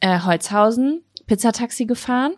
äh, 0.00 0.20
Holzhausen 0.20 1.02
Pizzataxi 1.26 1.86
gefahren 1.86 2.34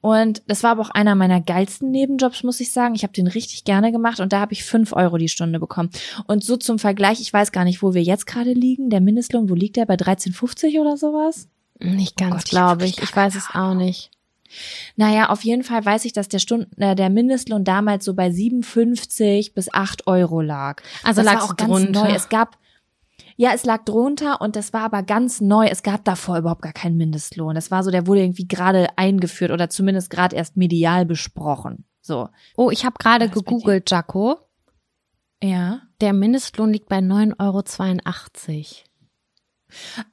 und 0.00 0.42
das 0.46 0.62
war 0.62 0.72
aber 0.72 0.82
auch 0.82 0.90
einer 0.90 1.14
meiner 1.14 1.40
geilsten 1.40 1.90
Nebenjobs, 1.90 2.42
muss 2.42 2.60
ich 2.60 2.72
sagen. 2.72 2.94
Ich 2.94 3.02
habe 3.02 3.12
den 3.12 3.26
richtig 3.26 3.64
gerne 3.64 3.92
gemacht 3.92 4.20
und 4.20 4.32
da 4.32 4.40
habe 4.40 4.52
ich 4.52 4.64
fünf 4.64 4.92
Euro 4.92 5.16
die 5.16 5.28
Stunde 5.28 5.58
bekommen. 5.58 5.90
Und 6.26 6.44
so 6.44 6.56
zum 6.56 6.78
Vergleich, 6.78 7.20
ich 7.20 7.32
weiß 7.32 7.52
gar 7.52 7.64
nicht, 7.64 7.82
wo 7.82 7.94
wir 7.94 8.02
jetzt 8.02 8.26
gerade 8.26 8.52
liegen. 8.52 8.90
Der 8.90 9.00
Mindestlohn, 9.00 9.48
wo 9.48 9.54
liegt 9.54 9.76
der? 9.76 9.86
Bei 9.86 9.94
13,50 9.94 10.80
oder 10.80 10.96
sowas? 10.96 11.48
Nicht 11.78 12.16
ganz, 12.16 12.44
oh 12.46 12.48
glaube 12.48 12.86
ich. 12.86 13.02
Ich 13.02 13.14
weiß 13.14 13.34
es 13.34 13.48
auch 13.52 13.74
nicht. 13.74 14.10
Naja, 14.94 15.28
auf 15.30 15.44
jeden 15.44 15.64
Fall 15.64 15.84
weiß 15.84 16.04
ich, 16.04 16.12
dass 16.12 16.28
der 16.28 16.38
Stunden, 16.38 16.80
äh, 16.80 16.94
der 16.94 17.10
Mindestlohn 17.10 17.64
damals 17.64 18.04
so 18.04 18.14
bei 18.14 18.30
57 18.30 19.54
bis 19.54 19.72
8 19.72 20.06
Euro 20.06 20.40
lag. 20.40 20.82
Also 21.02 21.22
das 21.22 21.32
lag 21.32 21.42
auch 21.42 21.56
ganz 21.56 21.70
drunter. 21.70 22.04
neu. 22.04 22.14
Es 22.14 22.28
gab 22.28 22.56
ja, 23.36 23.50
es 23.52 23.64
lag 23.64 23.84
drunter 23.84 24.40
und 24.40 24.56
das 24.56 24.72
war 24.72 24.82
aber 24.82 25.02
ganz 25.02 25.40
neu. 25.40 25.66
Es 25.66 25.82
gab 25.82 26.04
davor 26.04 26.38
überhaupt 26.38 26.62
gar 26.62 26.72
keinen 26.72 26.96
Mindestlohn. 26.96 27.54
Das 27.54 27.70
war 27.70 27.82
so, 27.82 27.90
der 27.90 28.06
wurde 28.06 28.22
irgendwie 28.22 28.48
gerade 28.48 28.88
eingeführt 28.96 29.50
oder 29.50 29.68
zumindest 29.68 30.10
gerade 30.10 30.34
erst 30.34 30.56
medial 30.56 31.04
besprochen. 31.04 31.84
So. 32.00 32.28
Oh, 32.56 32.70
ich 32.70 32.84
habe 32.84 32.96
gerade 32.98 33.28
gegoogelt, 33.28 33.90
Jaco. 33.90 34.38
Ja. 35.42 35.82
Der 36.00 36.12
Mindestlohn 36.12 36.72
liegt 36.72 36.88
bei 36.88 36.98
9,82 36.98 37.38
Euro. 37.38 38.85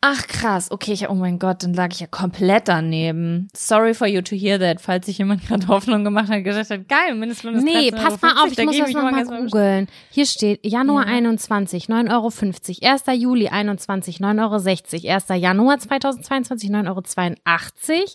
Ach 0.01 0.27
krass, 0.27 0.71
okay, 0.71 0.93
ich, 0.93 1.09
oh 1.09 1.13
mein 1.13 1.39
Gott, 1.39 1.63
dann 1.63 1.73
lag 1.73 1.89
ich 1.91 1.99
ja 1.99 2.07
komplett 2.07 2.67
daneben. 2.67 3.47
Sorry 3.55 3.93
for 3.93 4.07
you 4.07 4.21
to 4.21 4.35
hear 4.35 4.59
that, 4.59 4.81
falls 4.81 5.05
sich 5.05 5.17
jemand 5.17 5.43
gerade 5.47 5.67
Hoffnung 5.67 6.03
gemacht 6.03 6.29
hat, 6.29 6.43
gesagt 6.43 6.69
hat, 6.69 6.87
geil, 6.87 7.15
Mindestlohn 7.15 7.55
ist 7.55 7.63
Nee, 7.63 7.91
pass 7.91 8.21
mal 8.21 8.43
auf, 8.43 8.51
ich 8.51 8.65
muss 8.65 8.77
das 8.77 8.91
nochmal 8.91 9.25
googeln. 9.25 9.87
Hier 10.09 10.25
steht 10.25 10.65
Januar 10.65 11.07
ja. 11.07 11.13
21, 11.13 11.85
9,50 11.85 12.83
Euro, 12.83 12.93
1. 12.93 13.21
Juli 13.21 13.47
21, 13.47 14.17
9,60 14.17 15.05
Euro, 15.05 15.13
1. 15.13 15.41
Januar 15.41 15.79
2022, 15.79 16.69
9,82 16.69 17.91
Euro, 17.91 18.05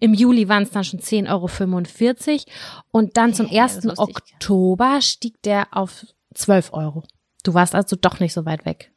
im 0.00 0.14
Juli 0.14 0.48
waren 0.48 0.62
es 0.64 0.70
dann 0.70 0.84
schon 0.84 1.00
10,45 1.00 1.28
Euro 1.30 2.40
und 2.90 3.16
dann 3.16 3.34
zum 3.34 3.48
1. 3.50 3.98
Oktober 3.98 5.00
stieg 5.00 5.40
der 5.42 5.68
auf 5.70 6.06
12 6.34 6.72
Euro. 6.72 7.02
Du 7.42 7.54
warst 7.54 7.74
also 7.74 7.96
doch 7.96 8.20
nicht 8.20 8.32
so 8.32 8.44
weit 8.44 8.64
weg. 8.64 8.90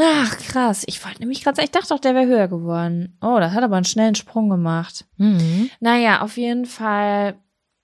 Ach, 0.00 0.38
krass. 0.38 0.84
Ich 0.86 1.04
wollte 1.04 1.20
nämlich 1.20 1.42
gerade 1.42 1.56
sagen, 1.56 1.66
ich 1.66 1.72
dachte 1.72 1.88
doch, 1.88 1.98
der 1.98 2.14
wäre 2.14 2.26
höher 2.26 2.48
geworden. 2.48 3.16
Oh, 3.20 3.38
das 3.38 3.52
hat 3.52 3.64
aber 3.64 3.76
einen 3.76 3.84
schnellen 3.84 4.14
Sprung 4.14 4.48
gemacht. 4.48 5.06
Mhm. 5.16 5.70
Naja, 5.80 6.22
auf 6.22 6.36
jeden 6.36 6.66
Fall 6.66 7.36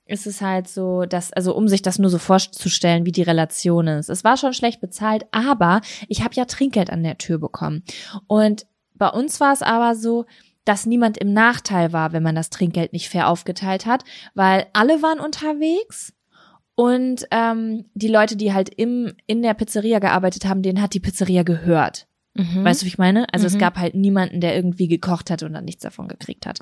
ist 0.06 0.26
es 0.26 0.40
halt 0.40 0.68
so, 0.68 1.04
dass, 1.04 1.32
also 1.32 1.54
um 1.54 1.68
sich 1.68 1.82
das 1.82 1.98
nur 1.98 2.10
so 2.10 2.18
vorzustellen, 2.18 3.04
wie 3.04 3.12
die 3.12 3.22
Relation 3.22 3.86
ist. 3.88 4.08
Es 4.08 4.24
war 4.24 4.36
schon 4.36 4.54
schlecht 4.54 4.80
bezahlt, 4.80 5.26
aber 5.32 5.82
ich 6.08 6.24
habe 6.24 6.34
ja 6.34 6.46
Trinkgeld 6.46 6.90
an 6.90 7.02
der 7.02 7.18
Tür 7.18 7.38
bekommen. 7.38 7.84
Und 8.26 8.66
bei 8.94 9.08
uns 9.08 9.38
war 9.38 9.52
es 9.52 9.62
aber 9.62 9.94
so, 9.94 10.24
dass 10.64 10.86
niemand 10.86 11.18
im 11.18 11.32
Nachteil 11.32 11.92
war, 11.92 12.12
wenn 12.12 12.22
man 12.22 12.34
das 12.34 12.50
Trinkgeld 12.50 12.92
nicht 12.92 13.08
fair 13.08 13.28
aufgeteilt 13.28 13.86
hat, 13.86 14.04
weil 14.34 14.66
alle 14.72 15.02
waren 15.02 15.20
unterwegs 15.20 16.12
und 16.78 17.26
ähm, 17.32 17.86
die 17.94 18.06
Leute, 18.06 18.36
die 18.36 18.52
halt 18.52 18.68
im, 18.68 19.12
in 19.26 19.42
der 19.42 19.54
Pizzeria 19.54 19.98
gearbeitet 19.98 20.44
haben, 20.44 20.62
denen 20.62 20.80
hat 20.80 20.94
die 20.94 21.00
Pizzeria 21.00 21.42
gehört. 21.42 22.06
Mhm. 22.34 22.62
Weißt 22.62 22.82
du, 22.82 22.84
wie 22.84 22.90
ich 22.90 22.98
meine? 22.98 23.26
Also 23.34 23.48
mhm. 23.48 23.54
es 23.54 23.58
gab 23.58 23.78
halt 23.78 23.96
niemanden, 23.96 24.40
der 24.40 24.54
irgendwie 24.54 24.86
gekocht 24.86 25.28
hat 25.28 25.42
und 25.42 25.54
dann 25.54 25.64
nichts 25.64 25.82
davon 25.82 26.06
gekriegt 26.06 26.46
hat. 26.46 26.60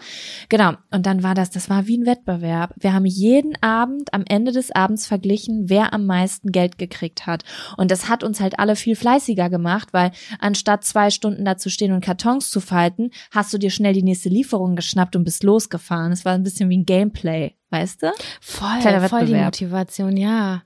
Genau. 0.49 0.73
Und 0.91 1.05
dann 1.05 1.23
war 1.23 1.35
das, 1.35 1.51
das 1.51 1.69
war 1.69 1.87
wie 1.87 1.99
ein 1.99 2.07
Wettbewerb. 2.07 2.73
Wir 2.79 2.95
haben 2.95 3.05
jeden 3.05 3.63
Abend 3.63 4.15
am 4.15 4.25
Ende 4.27 4.53
des 4.53 4.75
Abends 4.75 5.07
verglichen, 5.07 5.69
wer 5.69 5.93
am 5.93 6.07
meisten 6.07 6.51
Geld 6.51 6.79
gekriegt 6.79 7.27
hat. 7.27 7.45
Und 7.77 7.91
das 7.91 8.09
hat 8.09 8.25
uns 8.25 8.41
halt 8.41 8.59
alle 8.59 8.75
viel 8.75 8.97
fleißiger 8.97 9.51
gemacht, 9.51 9.89
weil 9.93 10.13
anstatt 10.39 10.85
zwei 10.85 11.11
Stunden 11.11 11.45
da 11.45 11.59
zu 11.59 11.69
stehen 11.69 11.93
und 11.93 12.03
Kartons 12.03 12.49
zu 12.49 12.61
falten, 12.61 13.11
hast 13.33 13.53
du 13.53 13.59
dir 13.59 13.69
schnell 13.69 13.93
die 13.93 14.03
nächste 14.03 14.31
Lieferung 14.31 14.77
geschnappt 14.77 15.15
und 15.15 15.25
bist 15.25 15.43
losgefahren. 15.43 16.11
Es 16.11 16.25
war 16.25 16.33
ein 16.33 16.43
bisschen 16.43 16.71
wie 16.71 16.79
ein 16.79 16.87
Gameplay 16.87 17.53
weißt 17.81 18.03
du? 18.03 18.13
Voll, 18.41 19.09
voll 19.09 19.27
die 19.27 19.35
Motivation, 19.35 20.17
ja. 20.17 20.63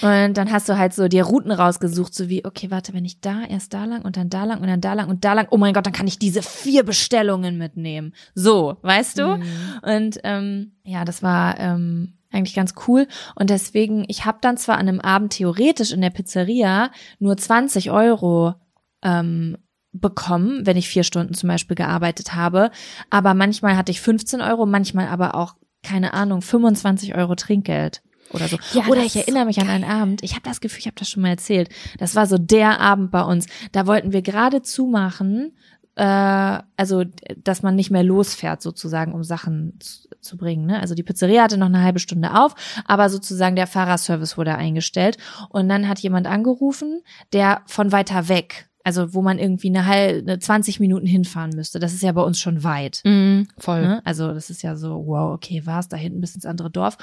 Und 0.00 0.34
dann 0.34 0.50
hast 0.50 0.68
du 0.68 0.78
halt 0.78 0.94
so 0.94 1.08
dir 1.08 1.24
Routen 1.24 1.52
rausgesucht, 1.52 2.14
so 2.14 2.28
wie, 2.28 2.44
okay, 2.44 2.70
warte, 2.70 2.94
wenn 2.94 3.04
ich 3.04 3.20
da 3.20 3.44
erst 3.44 3.74
da 3.74 3.84
lang 3.84 4.02
und 4.02 4.16
dann 4.16 4.30
da 4.30 4.44
lang 4.44 4.60
und 4.60 4.66
dann 4.66 4.80
da 4.80 4.94
lang 4.94 5.08
und 5.08 5.24
da 5.24 5.34
lang, 5.34 5.48
oh 5.50 5.58
mein 5.58 5.74
Gott, 5.74 5.86
dann 5.86 5.92
kann 5.92 6.06
ich 6.06 6.18
diese 6.18 6.42
vier 6.42 6.84
Bestellungen 6.84 7.58
mitnehmen. 7.58 8.14
So, 8.34 8.78
weißt 8.82 9.18
du? 9.18 9.36
Mhm. 9.36 9.42
Und 9.82 10.20
ähm, 10.24 10.72
ja, 10.84 11.04
das 11.04 11.22
war 11.22 11.58
ähm, 11.60 12.14
eigentlich 12.32 12.54
ganz 12.54 12.74
cool. 12.88 13.06
Und 13.34 13.50
deswegen, 13.50 14.04
ich 14.08 14.24
habe 14.24 14.38
dann 14.40 14.56
zwar 14.56 14.78
an 14.78 14.88
einem 14.88 15.00
Abend 15.00 15.34
theoretisch 15.34 15.92
in 15.92 16.00
der 16.00 16.10
Pizzeria 16.10 16.90
nur 17.18 17.36
20 17.36 17.90
Euro 17.90 18.54
ähm, 19.02 19.58
bekommen, 19.92 20.66
wenn 20.66 20.76
ich 20.76 20.88
vier 20.88 21.04
Stunden 21.04 21.34
zum 21.34 21.48
Beispiel 21.48 21.76
gearbeitet 21.76 22.34
habe. 22.34 22.70
Aber 23.10 23.34
manchmal 23.34 23.76
hatte 23.76 23.92
ich 23.92 24.00
15 24.00 24.40
Euro, 24.40 24.66
manchmal 24.66 25.06
aber 25.06 25.34
auch 25.36 25.54
keine 25.84 26.14
Ahnung, 26.14 26.42
25 26.42 27.14
Euro 27.14 27.34
Trinkgeld. 27.34 28.02
oder 28.30 28.48
so. 28.48 28.58
Ja, 28.72 28.86
oder 28.88 29.02
ich 29.02 29.14
erinnere 29.16 29.44
mich 29.44 29.60
an 29.60 29.68
einen 29.68 29.84
Abend, 29.84 30.22
ich 30.22 30.32
habe 30.32 30.42
das 30.42 30.60
Gefühl, 30.60 30.80
ich 30.80 30.86
habe 30.86 30.96
das 30.98 31.08
schon 31.08 31.22
mal 31.22 31.28
erzählt. 31.28 31.68
Das 31.98 32.16
war 32.16 32.26
so 32.26 32.38
der 32.38 32.80
Abend 32.80 33.10
bei 33.10 33.22
uns. 33.22 33.46
Da 33.72 33.86
wollten 33.86 34.12
wir 34.12 34.22
gerade 34.22 34.62
zumachen, 34.62 35.52
äh, 35.96 36.58
also 36.76 37.04
dass 37.36 37.62
man 37.62 37.76
nicht 37.76 37.90
mehr 37.90 38.02
losfährt 38.02 38.62
sozusagen, 38.62 39.12
um 39.12 39.22
Sachen 39.22 39.78
zu, 39.80 40.08
zu 40.20 40.36
bringen. 40.36 40.66
Ne? 40.66 40.80
Also 40.80 40.94
die 40.94 41.02
Pizzeria 41.02 41.44
hatte 41.44 41.58
noch 41.58 41.66
eine 41.66 41.82
halbe 41.82 42.00
Stunde 42.00 42.34
auf, 42.34 42.54
aber 42.86 43.08
sozusagen 43.10 43.56
der 43.56 43.66
Fahrerservice 43.66 44.36
wurde 44.36 44.56
eingestellt. 44.56 45.18
Und 45.50 45.68
dann 45.68 45.88
hat 45.88 46.00
jemand 46.00 46.26
angerufen, 46.26 47.02
der 47.32 47.62
von 47.66 47.92
weiter 47.92 48.28
weg, 48.28 48.68
also 48.84 49.14
wo 49.14 49.22
man 49.22 49.38
irgendwie 49.38 49.68
eine 49.68 49.86
halbe, 49.86 50.38
20 50.38 50.78
Minuten 50.78 51.06
hinfahren 51.06 51.50
müsste. 51.54 51.80
Das 51.80 51.94
ist 51.94 52.02
ja 52.02 52.12
bei 52.12 52.22
uns 52.22 52.38
schon 52.38 52.62
weit. 52.62 53.00
Mhm, 53.04 53.48
voll. 53.58 53.80
Ne? 53.80 54.02
Also 54.04 54.32
das 54.32 54.50
ist 54.50 54.62
ja 54.62 54.76
so, 54.76 55.06
wow, 55.06 55.32
okay, 55.34 55.62
war's 55.64 55.88
da 55.88 55.96
hinten 55.96 56.20
bis 56.20 56.34
ins 56.34 56.46
andere 56.46 56.70
Dorf. 56.70 56.98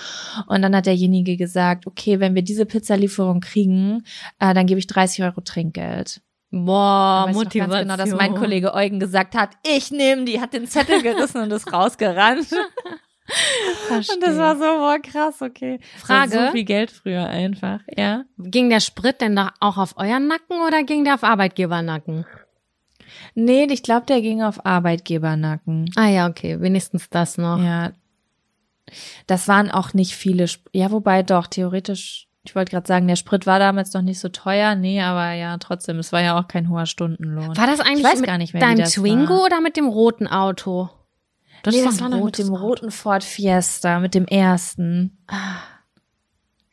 Und 0.48 0.62
dann 0.62 0.76
hat 0.76 0.86
derjenige 0.86 1.36
gesagt, 1.38 1.88
okay, 1.88 2.20
wenn 2.20 2.36
wir 2.36 2.44
diese 2.44 2.66
Pizzalieferung 2.66 3.41
kriegen, 3.41 4.03
äh, 4.40 4.53
dann 4.53 4.68
gebe 4.68 4.80
ich 4.80 4.88
30 4.88 5.24
Euro 5.24 5.41
Trinkgeld. 5.41 6.22
Boah, 6.52 7.24
Ich 7.24 7.30
weiß 7.30 7.36
noch 7.36 7.44
Motivation. 7.44 7.70
Ganz 7.70 7.82
genau, 7.82 7.98
dass 7.98 8.18
mein 8.18 8.36
Kollege 8.36 8.74
Eugen 8.74 8.99
gesagt 8.99 9.36
hat, 9.36 9.52
ich 9.66 9.90
nehme 9.90 10.26
die, 10.26 10.40
hat 10.40 10.53
den 10.53 10.68
Zettel 10.68 11.02
gerissen 11.02 11.41
und 11.41 11.52
ist 11.52 11.72
rausgerannt. 11.74 12.48
Verstehe. 13.88 14.16
Und 14.16 14.24
das 14.24 14.38
war 14.38 14.56
so, 14.56 14.64
boah, 14.64 14.99
krass, 14.99 15.41
okay. 15.41 15.80
Frage? 15.98 16.32
So 16.32 16.52
viel 16.52 16.64
Geld 16.64 16.91
früher 16.91 17.28
einfach, 17.28 17.80
ja. 17.95 18.24
Ging 18.38 18.70
der 18.70 18.80
Sprit 18.80 19.22
denn 19.22 19.36
da 19.36 19.52
auch 19.60 19.78
auf 19.78 19.98
euren 19.98 20.28
Nacken 20.28 20.62
oder 20.68 20.84
ging 20.84 21.03
der 21.03 21.16
auf 21.16 21.24
Arbeitgebernacken? 21.24 22.26
Nee, 23.36 23.68
ich 23.70 23.84
glaube, 23.84 24.06
der 24.06 24.22
ging 24.22 24.41
auf 24.41 24.66
Arbeitgebernacken. 24.66 25.90
Ah 25.95 26.08
ja, 26.08 26.28
okay, 26.28 26.60
wenigstens 26.62 27.10
das 27.10 27.38
noch. 27.38 27.62
Ja. 27.62 27.91
Das 29.28 29.48
waren 29.48 29.72
auch 29.72 29.94
nicht 29.94 30.16
viele, 30.16 30.45
Sp 30.52 30.68
ja, 30.74 30.91
wobei 30.91 31.24
doch, 31.24 31.48
theoretisch, 31.48 32.28
ich 32.44 32.56
wollte 32.56 32.72
gerade 32.72 32.88
sagen, 32.88 33.08
der 33.08 33.16
Sprit 33.16 33.45
war 33.45 33.60
damals 33.60 33.94
noch 33.94 34.02
nicht 34.02 34.20
so 34.20 34.30
teuer. 34.30 34.76
Nee, 34.76 35.02
aber 35.02 35.32
ja, 35.34 35.58
trotzdem, 35.58 35.99
es 35.99 36.12
war 36.12 36.22
ja 36.22 36.40
auch 36.40 36.48
kein 36.48 36.70
hoher 36.70 36.86
Stundenlohn. 36.86 37.56
War 37.56 37.68
das 37.68 37.80
eigentlich 37.80 38.03
mit 38.03 38.26
gar 38.26 38.38
nicht 38.38 38.53
mehr, 38.53 38.62
wie 38.62 38.76
deinem 38.76 38.86
Twingo 38.86 39.36
war. 39.36 39.45
oder 39.45 39.62
mit 39.62 39.78
dem 39.78 39.88
roten 39.88 40.28
Auto? 40.28 40.90
Das 41.63 41.75
nee, 41.75 41.83
das 41.83 42.01
war 42.01 42.09
noch 42.09 42.23
mit 42.23 42.38
dem 42.38 42.49
Auto. 42.49 42.63
roten 42.63 42.91
Ford 42.91 43.23
Fiesta, 43.23 43.99
mit 43.99 44.15
dem 44.15 44.25
ersten. 44.25 45.17
Ah. 45.27 45.61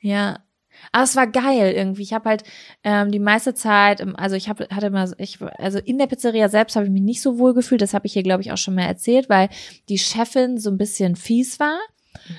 Ja. 0.01 0.41
Aber 0.93 1.05
es 1.05 1.17
war 1.17 1.27
geil 1.27 1.73
irgendwie. 1.73 2.03
Ich 2.03 2.13
habe 2.13 2.29
halt 2.29 2.45
ähm, 2.85 3.11
die 3.11 3.19
meiste 3.19 3.55
Zeit, 3.55 4.03
also 4.17 4.37
ich 4.37 4.49
habe 4.49 4.69
hatte 4.71 4.87
immer, 4.87 5.11
ich 5.19 5.39
also 5.59 5.79
in 5.79 5.99
der 5.99 6.07
Pizzeria 6.07 6.49
selbst 6.49 6.77
habe 6.77 6.87
ich 6.87 6.93
mich 6.93 7.03
nicht 7.03 7.21
so 7.21 7.39
wohl 7.39 7.53
gefühlt. 7.53 7.83
Das 7.83 7.95
habe 7.95 8.07
ich 8.07 8.13
hier 8.13 8.23
glaube 8.23 8.43
ich 8.43 8.53
auch 8.53 8.57
schon 8.57 8.75
mal 8.75 8.83
erzählt, 8.83 9.29
weil 9.29 9.49
die 9.89 9.99
Chefin 9.99 10.59
so 10.59 10.71
ein 10.71 10.79
bisschen 10.79 11.17
fies 11.17 11.61
war. 11.61 11.79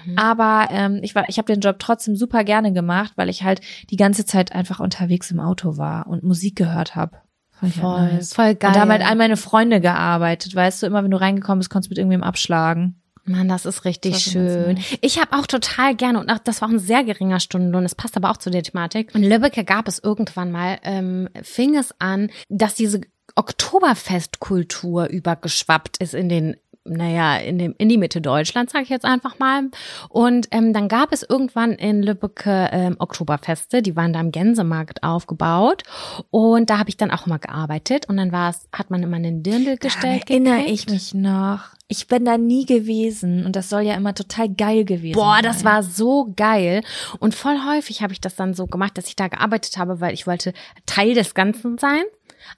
Mhm. 0.05 0.17
Aber 0.17 0.67
ähm, 0.71 0.99
ich 1.03 1.15
war, 1.15 1.27
ich 1.29 1.37
habe 1.37 1.51
den 1.51 1.61
Job 1.61 1.77
trotzdem 1.79 2.15
super 2.15 2.43
gerne 2.43 2.73
gemacht, 2.73 3.13
weil 3.15 3.29
ich 3.29 3.43
halt 3.43 3.61
die 3.89 3.97
ganze 3.97 4.25
Zeit 4.25 4.51
einfach 4.53 4.79
unterwegs 4.79 5.31
im 5.31 5.39
Auto 5.39 5.77
war 5.77 6.07
und 6.07 6.23
Musik 6.23 6.55
gehört 6.55 6.95
habe. 6.95 7.17
Voll, 7.59 8.19
voll 8.21 8.55
geil. 8.55 8.69
Und 8.69 8.75
da 8.75 8.81
haben 8.81 8.91
halt 8.91 9.05
all 9.05 9.15
meine 9.15 9.37
Freunde 9.37 9.81
gearbeitet, 9.81 10.55
weißt 10.55 10.83
du, 10.83 10.87
immer 10.87 11.03
wenn 11.03 11.11
du 11.11 11.19
reingekommen 11.19 11.59
bist, 11.59 11.69
konntest 11.69 11.89
du 11.89 11.91
mit 11.91 11.97
irgendwem 11.97 12.23
abschlagen. 12.23 13.01
Mann, 13.25 13.47
das 13.47 13.65
ist 13.65 13.85
richtig 13.85 14.13
Das 14.13 14.21
schön. 14.23 14.79
Ich 15.01 15.19
habe 15.19 15.37
auch 15.37 15.45
total 15.45 15.95
gerne, 15.95 16.19
und 16.19 16.29
auch, 16.31 16.39
das 16.39 16.61
war 16.61 16.69
auch 16.69 16.73
ein 16.73 16.79
sehr 16.79 17.03
geringer 17.03 17.39
Stundenlohn, 17.39 17.83
das 17.83 17.95
passt 17.95 18.17
aber 18.17 18.31
auch 18.31 18.37
zu 18.37 18.49
der 18.49 18.63
Thematik. 18.63 19.13
In 19.13 19.23
Lübbecke 19.23 19.63
gab 19.63 19.87
es 19.87 19.99
irgendwann 19.99 20.51
mal, 20.51 20.79
ähm, 20.83 21.29
fing 21.43 21.75
es 21.75 21.93
an, 21.99 22.31
dass 22.49 22.75
diese 22.75 23.01
Oktoberfestkultur 23.35 25.07
übergeschwappt 25.07 25.97
ist 25.97 26.15
in 26.15 26.29
den 26.29 26.55
naja, 26.89 27.37
in, 27.37 27.57
dem, 27.57 27.75
in 27.77 27.89
die 27.89 27.97
Mitte 27.97 28.21
Deutschlands, 28.21 28.73
sage 28.73 28.83
ich 28.83 28.89
jetzt 28.89 29.05
einfach 29.05 29.39
mal. 29.39 29.63
Und 30.09 30.47
ähm, 30.51 30.73
dann 30.73 30.87
gab 30.87 31.11
es 31.11 31.23
irgendwann 31.23 31.73
in 31.73 32.03
Lübbecke 32.03 32.69
ähm, 32.71 32.95
Oktoberfeste, 32.99 33.81
die 33.81 33.95
waren 33.95 34.13
da 34.13 34.19
am 34.19 34.31
Gänsemarkt 34.31 35.03
aufgebaut. 35.03 35.83
Und 36.29 36.69
da 36.69 36.77
habe 36.77 36.89
ich 36.89 36.97
dann 36.97 37.11
auch 37.11 37.27
immer 37.27 37.39
gearbeitet. 37.39 38.09
Und 38.09 38.17
dann 38.17 38.31
war 38.31 38.49
es, 38.49 38.67
hat 38.73 38.89
man 38.89 39.03
immer 39.03 39.17
einen 39.17 39.43
Dirndl 39.43 39.77
gestellt. 39.77 40.23
Daran 40.29 40.45
erinnere 40.45 40.57
gekriegt. 40.59 40.87
ich 40.87 40.89
mich 40.89 41.13
noch. 41.13 41.61
Ich 41.91 42.07
bin 42.07 42.23
da 42.23 42.37
nie 42.37 42.67
gewesen 42.67 43.47
und 43.47 43.55
das 43.55 43.67
soll 43.67 43.81
ja 43.81 43.95
immer 43.95 44.13
total 44.13 44.47
geil 44.47 44.85
gewesen 44.85 45.15
Boah, 45.15 45.37
sein. 45.37 45.43
das 45.43 45.63
war 45.63 45.81
so 45.81 46.31
geil. 46.35 46.83
Und 47.17 47.33
voll 47.33 47.57
häufig 47.67 48.03
habe 48.03 48.13
ich 48.13 48.21
das 48.21 48.35
dann 48.35 48.53
so 48.53 48.67
gemacht, 48.67 48.95
dass 48.95 49.07
ich 49.07 49.15
da 49.15 49.27
gearbeitet 49.27 49.77
habe, 49.79 49.99
weil 49.99 50.13
ich 50.13 50.27
wollte 50.27 50.53
Teil 50.85 51.15
des 51.15 51.33
Ganzen 51.33 51.79
sein. 51.79 52.03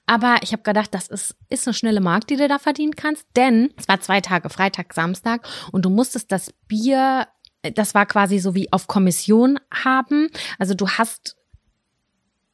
Aber 0.06 0.36
ich 0.42 0.52
habe 0.52 0.62
gedacht, 0.62 0.92
das 0.94 1.08
ist, 1.08 1.34
ist 1.48 1.66
eine 1.66 1.74
schnelle 1.74 2.00
Mark, 2.00 2.26
die 2.26 2.36
du 2.36 2.48
da 2.48 2.58
verdienen 2.58 2.94
kannst. 2.96 3.26
Denn 3.36 3.72
es 3.76 3.88
war 3.88 4.00
zwei 4.00 4.20
Tage, 4.20 4.48
Freitag, 4.50 4.92
Samstag. 4.94 5.46
Und 5.72 5.84
du 5.84 5.90
musstest 5.90 6.32
das 6.32 6.52
Bier, 6.68 7.26
das 7.74 7.94
war 7.94 8.06
quasi 8.06 8.38
so 8.38 8.54
wie 8.54 8.72
auf 8.72 8.86
Kommission 8.86 9.58
haben. 9.72 10.28
Also 10.58 10.74
du 10.74 10.88
hast, 10.88 11.36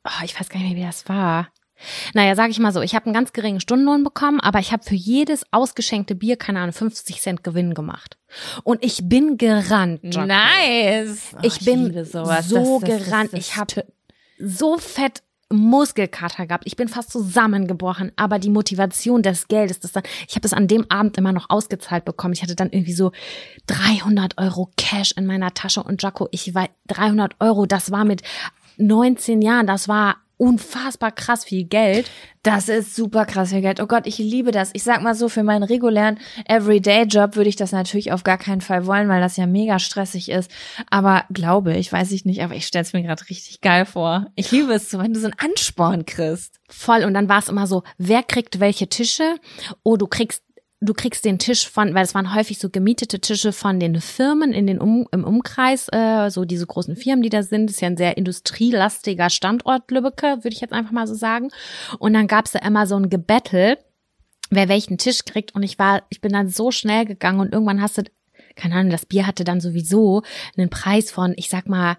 oh, 0.04 0.24
ich 0.24 0.38
weiß 0.38 0.48
gar 0.48 0.58
nicht 0.60 0.74
mehr, 0.74 0.82
wie 0.82 0.86
das 0.86 1.08
war. 1.08 1.48
Naja, 2.12 2.34
sag 2.34 2.50
ich 2.50 2.58
mal 2.58 2.72
so, 2.72 2.80
ich 2.82 2.96
habe 2.96 3.04
einen 3.06 3.14
ganz 3.14 3.32
geringen 3.32 3.60
Stundenlohn 3.60 4.02
bekommen, 4.02 4.40
aber 4.40 4.58
ich 4.58 4.72
habe 4.72 4.82
für 4.82 4.96
jedes 4.96 5.44
ausgeschenkte 5.52 6.16
Bier, 6.16 6.36
keine 6.36 6.58
Ahnung, 6.58 6.72
50 6.72 7.20
Cent 7.20 7.44
Gewinn 7.44 7.72
gemacht. 7.72 8.18
Und 8.64 8.84
ich 8.84 9.02
bin 9.08 9.38
gerannt. 9.38 10.02
Nice. 10.02 11.34
Oh, 11.36 11.38
Ich 11.42 11.60
bin 11.64 11.84
liebe 11.86 12.04
sowas. 12.04 12.48
so 12.48 12.80
Das- 12.80 12.90
das- 12.90 13.04
gerannt. 13.06 13.32
das 13.32 13.38
ich 13.40 13.56
habe 13.56 13.86
so 14.40 14.76
fett 14.78 15.22
Muskelkater 15.50 16.46
gehabt. 16.46 16.64
Ich 16.66 16.76
bin 16.76 16.88
fast 16.88 17.10
zusammengebrochen, 17.10 18.12
aber 18.16 18.38
die 18.38 18.50
Motivation 18.50 19.22
des 19.22 19.48
Geldes, 19.48 19.80
das 19.80 19.92
dann, 19.92 20.02
ich 20.26 20.34
habe 20.34 20.42
das 20.42 20.52
an 20.52 20.68
dem 20.68 20.90
Abend 20.90 21.16
immer 21.16 21.32
noch 21.32 21.48
ausgezahlt 21.48 22.04
bekommen. 22.04 22.34
Ich 22.34 22.42
hatte 22.42 22.54
dann 22.54 22.70
irgendwie 22.70 22.92
so 22.92 23.12
300 23.66 24.36
Euro 24.38 24.70
Cash 24.76 25.12
in 25.12 25.26
meiner 25.26 25.54
Tasche 25.54 25.82
und 25.82 26.02
Jaco, 26.02 26.28
ich 26.32 26.54
war 26.54 26.68
300 26.88 27.36
Euro, 27.40 27.66
das 27.66 27.90
war 27.90 28.04
mit 28.04 28.22
19 28.76 29.40
Jahren, 29.40 29.66
das 29.66 29.88
war 29.88 30.16
unfassbar 30.38 31.12
krass 31.12 31.44
viel 31.44 31.64
Geld. 31.64 32.10
Das 32.42 32.68
ist 32.68 32.94
super 32.94 33.26
krass 33.26 33.50
viel 33.50 33.60
Geld. 33.60 33.80
Oh 33.80 33.86
Gott, 33.86 34.06
ich 34.06 34.16
liebe 34.18 34.52
das. 34.52 34.70
Ich 34.72 34.84
sag 34.84 35.02
mal 35.02 35.14
so, 35.14 35.28
für 35.28 35.42
meinen 35.42 35.64
regulären 35.64 36.18
Everyday-Job 36.46 37.36
würde 37.36 37.50
ich 37.50 37.56
das 37.56 37.72
natürlich 37.72 38.12
auf 38.12 38.24
gar 38.24 38.38
keinen 38.38 38.60
Fall 38.60 38.86
wollen, 38.86 39.08
weil 39.08 39.20
das 39.20 39.36
ja 39.36 39.46
mega 39.46 39.78
stressig 39.78 40.30
ist. 40.30 40.50
Aber 40.88 41.24
glaube 41.30 41.76
ich, 41.76 41.92
weiß 41.92 42.12
ich 42.12 42.24
nicht, 42.24 42.42
aber 42.42 42.54
ich 42.54 42.66
stelle 42.66 42.84
es 42.84 42.92
mir 42.92 43.02
gerade 43.02 43.28
richtig 43.28 43.60
geil 43.60 43.84
vor. 43.84 44.28
Ich 44.36 44.50
liebe 44.50 44.72
es 44.72 44.90
so, 44.90 44.98
wenn 44.98 45.12
du 45.12 45.20
so 45.20 45.26
einen 45.26 45.38
Ansporn 45.38 46.06
kriegst. 46.06 46.60
Voll. 46.70 47.04
Und 47.04 47.14
dann 47.14 47.28
war 47.28 47.40
es 47.40 47.48
immer 47.48 47.66
so, 47.66 47.82
wer 47.98 48.22
kriegt 48.22 48.60
welche 48.60 48.88
Tische? 48.88 49.36
Oh, 49.82 49.96
du 49.96 50.06
kriegst 50.06 50.42
du 50.80 50.94
kriegst 50.94 51.24
den 51.24 51.38
Tisch 51.38 51.68
von, 51.68 51.94
weil 51.94 52.04
es 52.04 52.14
waren 52.14 52.34
häufig 52.34 52.58
so 52.58 52.70
gemietete 52.70 53.20
Tische 53.20 53.52
von 53.52 53.80
den 53.80 54.00
Firmen 54.00 54.52
in 54.52 54.66
den 54.66 54.80
um, 54.80 55.08
im 55.12 55.24
Umkreis, 55.24 55.88
äh, 55.92 56.30
so 56.30 56.44
diese 56.44 56.66
großen 56.66 56.96
Firmen, 56.96 57.22
die 57.22 57.30
da 57.30 57.42
sind. 57.42 57.66
Das 57.66 57.76
ist 57.76 57.80
ja 57.80 57.88
ein 57.88 57.96
sehr 57.96 58.16
industrielastiger 58.16 59.30
Standort, 59.30 59.90
Lübbecke, 59.90 60.38
würde 60.44 60.54
ich 60.54 60.60
jetzt 60.60 60.72
einfach 60.72 60.92
mal 60.92 61.06
so 61.06 61.14
sagen. 61.14 61.48
Und 61.98 62.14
dann 62.14 62.28
gab's 62.28 62.52
da 62.52 62.60
immer 62.60 62.86
so 62.86 62.96
ein 62.96 63.10
Gebettel, 63.10 63.78
wer 64.50 64.68
welchen 64.68 64.98
Tisch 64.98 65.24
kriegt. 65.24 65.54
Und 65.54 65.62
ich 65.62 65.78
war, 65.78 66.02
ich 66.10 66.20
bin 66.20 66.32
dann 66.32 66.48
so 66.48 66.70
schnell 66.70 67.04
gegangen 67.04 67.40
und 67.40 67.52
irgendwann 67.52 67.82
hast 67.82 67.98
du, 67.98 68.02
keine 68.54 68.76
Ahnung, 68.76 68.90
das 68.90 69.06
Bier 69.06 69.26
hatte 69.26 69.44
dann 69.44 69.60
sowieso 69.60 70.22
einen 70.56 70.70
Preis 70.70 71.10
von, 71.10 71.34
ich 71.36 71.48
sag 71.48 71.68
mal, 71.68 71.96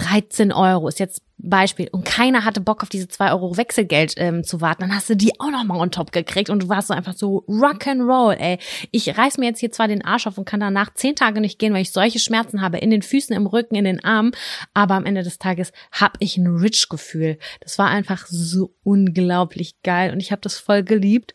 13 0.00 0.52
Euro 0.52 0.88
ist 0.88 0.98
jetzt 0.98 1.22
Beispiel 1.42 1.88
und 1.90 2.04
keiner 2.04 2.44
hatte 2.44 2.60
Bock 2.60 2.82
auf 2.82 2.88
diese 2.88 3.08
2 3.08 3.32
Euro 3.32 3.56
Wechselgeld 3.56 4.14
ähm, 4.16 4.44
zu 4.44 4.60
warten, 4.60 4.82
dann 4.82 4.94
hast 4.94 5.08
du 5.08 5.16
die 5.16 5.32
auch 5.40 5.50
noch 5.50 5.64
mal 5.64 5.78
on 5.78 5.90
top 5.90 6.12
gekriegt 6.12 6.50
und 6.50 6.62
du 6.62 6.68
warst 6.68 6.88
so 6.88 6.94
einfach 6.94 7.14
so 7.14 7.44
Rock'n'Roll, 7.48 8.34
ey. 8.34 8.58
Ich 8.90 9.16
reiß 9.16 9.38
mir 9.38 9.46
jetzt 9.46 9.60
hier 9.60 9.72
zwar 9.72 9.88
den 9.88 10.04
Arsch 10.04 10.26
auf 10.26 10.38
und 10.38 10.44
kann 10.44 10.60
danach 10.60 10.92
zehn 10.94 11.14
Tage 11.14 11.40
nicht 11.40 11.58
gehen, 11.58 11.72
weil 11.72 11.82
ich 11.82 11.92
solche 11.92 12.18
Schmerzen 12.18 12.60
habe 12.60 12.78
in 12.78 12.90
den 12.90 13.02
Füßen, 13.02 13.34
im 13.34 13.46
Rücken, 13.46 13.74
in 13.74 13.84
den 13.84 14.04
Armen, 14.04 14.32
aber 14.74 14.94
am 14.94 15.06
Ende 15.06 15.22
des 15.22 15.38
Tages 15.38 15.72
habe 15.92 16.14
ich 16.18 16.36
ein 16.36 16.46
Rich-Gefühl. 16.46 17.38
Das 17.60 17.78
war 17.78 17.88
einfach 17.88 18.26
so 18.26 18.74
unglaublich 18.82 19.82
geil 19.82 20.12
und 20.12 20.20
ich 20.20 20.32
habe 20.32 20.42
das 20.42 20.58
voll 20.58 20.82
geliebt. 20.82 21.32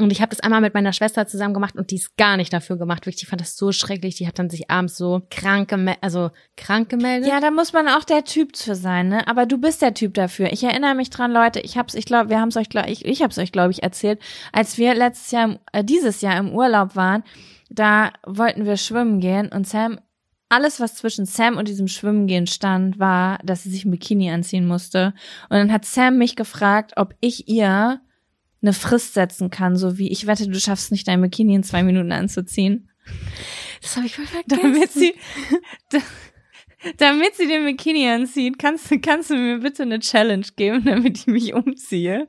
Und 0.00 0.12
ich 0.12 0.20
habe 0.20 0.30
das 0.30 0.40
einmal 0.40 0.60
mit 0.60 0.74
meiner 0.74 0.92
Schwester 0.92 1.26
zusammen 1.26 1.54
gemacht 1.54 1.76
und 1.76 1.90
die 1.90 1.96
ist 1.96 2.16
gar 2.16 2.36
nicht 2.36 2.52
dafür 2.52 2.76
gemacht. 2.76 3.06
Wirklich, 3.06 3.20
die 3.20 3.26
fand 3.26 3.40
das 3.40 3.56
so 3.56 3.72
schrecklich. 3.72 4.16
Die 4.16 4.26
hat 4.26 4.38
dann 4.38 4.50
sich 4.50 4.70
abends 4.70 4.96
so 4.96 5.22
krank 5.30 5.68
gemeldet, 5.68 6.02
also 6.02 6.30
krank 6.56 6.88
gemeldet. 6.88 7.28
Ja, 7.28 7.40
da 7.40 7.50
muss 7.50 7.72
man 7.72 7.88
auch 7.88 8.04
der 8.04 8.24
Typ 8.24 8.56
für 8.56 8.74
sein, 8.74 9.08
ne? 9.08 9.26
Aber 9.28 9.46
du 9.46 9.58
bist 9.58 9.82
der 9.82 9.94
Typ 9.94 10.14
dafür. 10.14 10.52
Ich 10.52 10.64
erinnere 10.64 10.94
mich 10.94 11.10
dran, 11.10 11.32
Leute. 11.32 11.60
Ich 11.60 11.76
hab's, 11.76 11.94
ich 11.94 12.04
glaube, 12.04 12.30
wir 12.30 12.40
haben's 12.40 12.56
euch, 12.56 12.68
ich, 12.86 13.04
ich 13.04 13.22
hab's 13.22 13.38
euch, 13.38 13.52
glaube 13.52 13.72
ich, 13.72 13.82
erzählt, 13.82 14.20
als 14.52 14.78
wir 14.78 14.94
letztes 14.94 15.30
Jahr, 15.30 15.58
äh, 15.72 15.84
dieses 15.84 16.20
Jahr 16.20 16.36
im 16.38 16.52
Urlaub 16.52 16.96
waren. 16.96 17.22
Da 17.68 18.12
wollten 18.26 18.64
wir 18.64 18.76
schwimmen 18.76 19.20
gehen 19.20 19.48
und 19.48 19.66
Sam, 19.66 20.00
alles 20.48 20.80
was 20.80 20.96
zwischen 20.96 21.26
Sam 21.26 21.56
und 21.56 21.68
diesem 21.68 21.86
Schwimmen 21.86 22.26
gehen 22.26 22.48
stand, 22.48 22.98
war, 22.98 23.38
dass 23.44 23.62
sie 23.62 23.70
sich 23.70 23.84
ein 23.84 23.90
Bikini 23.92 24.30
anziehen 24.30 24.66
musste. 24.66 25.14
Und 25.48 25.56
dann 25.56 25.72
hat 25.72 25.84
Sam 25.84 26.18
mich 26.18 26.34
gefragt, 26.34 26.94
ob 26.96 27.14
ich 27.20 27.48
ihr 27.48 28.00
eine 28.62 28.72
Frist 28.72 29.14
setzen 29.14 29.50
kann, 29.50 29.76
so 29.76 29.98
wie 29.98 30.10
ich 30.10 30.26
wette, 30.26 30.48
du 30.48 30.60
schaffst 30.60 30.92
nicht 30.92 31.08
dein 31.08 31.20
Bikini 31.22 31.54
in 31.54 31.62
zwei 31.62 31.82
Minuten 31.82 32.12
anzuziehen. 32.12 32.88
das 33.80 33.96
habe 33.96 34.06
ich 34.06 34.14
voll 34.14 34.26
vergessen. 34.26 34.62
damit 34.62 34.92
sie, 34.92 35.14
da, 35.90 35.98
damit 36.98 37.34
sie 37.36 37.46
den 37.46 37.64
Bikini 37.64 38.08
anzieht, 38.08 38.58
kannst 38.58 38.90
du, 38.90 39.00
kannst 39.00 39.30
du 39.30 39.34
mir 39.34 39.58
bitte 39.58 39.82
eine 39.84 40.00
Challenge 40.00 40.46
geben, 40.56 40.84
damit 40.84 41.18
ich 41.18 41.26
mich 41.26 41.54
umziehe. 41.54 42.26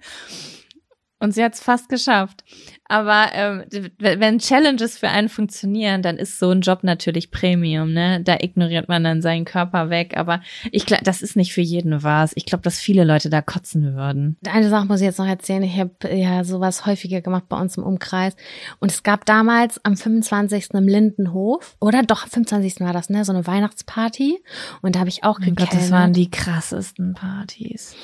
Und 1.22 1.36
sie 1.36 1.44
hat 1.44 1.54
es 1.54 1.62
fast 1.62 1.88
geschafft. 1.88 2.44
Aber 2.86 3.28
ähm, 3.34 3.64
wenn 4.00 4.40
Challenges 4.40 4.98
für 4.98 5.08
einen 5.08 5.30
funktionieren, 5.30 6.02
dann 6.02 6.18
ist 6.18 6.40
so 6.40 6.50
ein 6.50 6.62
Job 6.62 6.84
natürlich 6.84 7.30
Premium, 7.30 7.94
ne? 7.94 8.22
Da 8.24 8.38
ignoriert 8.40 8.90
man 8.90 9.04
dann 9.04 9.22
seinen 9.22 9.46
Körper 9.46 9.92
weg. 9.92 10.18
Aber 10.18 10.42
ich 10.72 10.88
glaube, 10.88 11.04
das 11.04 11.22
ist 11.22 11.36
nicht 11.36 11.54
für 11.54 11.62
jeden 11.62 12.02
was. 12.02 12.32
Ich 12.34 12.46
glaube, 12.46 12.64
dass 12.64 12.80
viele 12.80 13.04
Leute 13.04 13.30
da 13.30 13.44
kotzen 13.44 13.96
würden. 13.96 14.36
Eine 14.52 14.70
Sache 14.70 14.88
muss 14.88 15.00
ich 15.00 15.06
jetzt 15.06 15.20
noch 15.20 15.28
erzählen. 15.28 15.62
Ich 15.62 15.78
habe 15.78 15.94
ja 16.12 16.44
sowas 16.44 16.88
häufiger 16.88 17.22
gemacht 17.22 17.46
bei 17.48 17.62
uns 17.62 17.78
im 17.78 17.84
Umkreis. 17.84 18.36
Und 18.80 18.92
es 18.92 19.04
gab 19.04 19.26
damals 19.26 19.80
am 19.86 19.96
25. 19.96 20.72
im 20.74 20.88
Lindenhof, 20.88 21.78
oder 21.80 22.02
doch, 22.02 22.28
25. 22.28 22.80
war 22.80 22.94
das, 22.94 23.12
ne? 23.12 23.26
So 23.26 23.32
eine 23.32 23.46
Weihnachtsparty. 23.46 24.44
Und 24.82 24.96
da 24.96 25.02
habe 25.02 25.10
ich 25.10 25.24
auch 25.24 25.38
Mein 25.38 25.54
Gott, 25.54 25.72
das 25.72 25.92
waren 25.92 26.14
die 26.14 26.32
krassesten 26.32 27.14
Partys. 27.14 27.96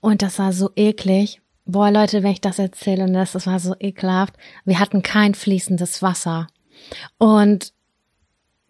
Und 0.00 0.22
das 0.22 0.38
war 0.38 0.52
so 0.52 0.70
eklig. 0.76 1.40
Boah, 1.66 1.90
Leute, 1.90 2.22
wenn 2.22 2.32
ich 2.32 2.40
das 2.40 2.58
erzähle, 2.58 3.04
und 3.04 3.14
das, 3.14 3.32
das 3.32 3.46
war 3.46 3.58
so 3.58 3.74
ekelhaft. 3.80 4.34
Wir 4.64 4.78
hatten 4.78 5.02
kein 5.02 5.34
fließendes 5.34 6.02
Wasser. 6.02 6.46
Und 7.18 7.72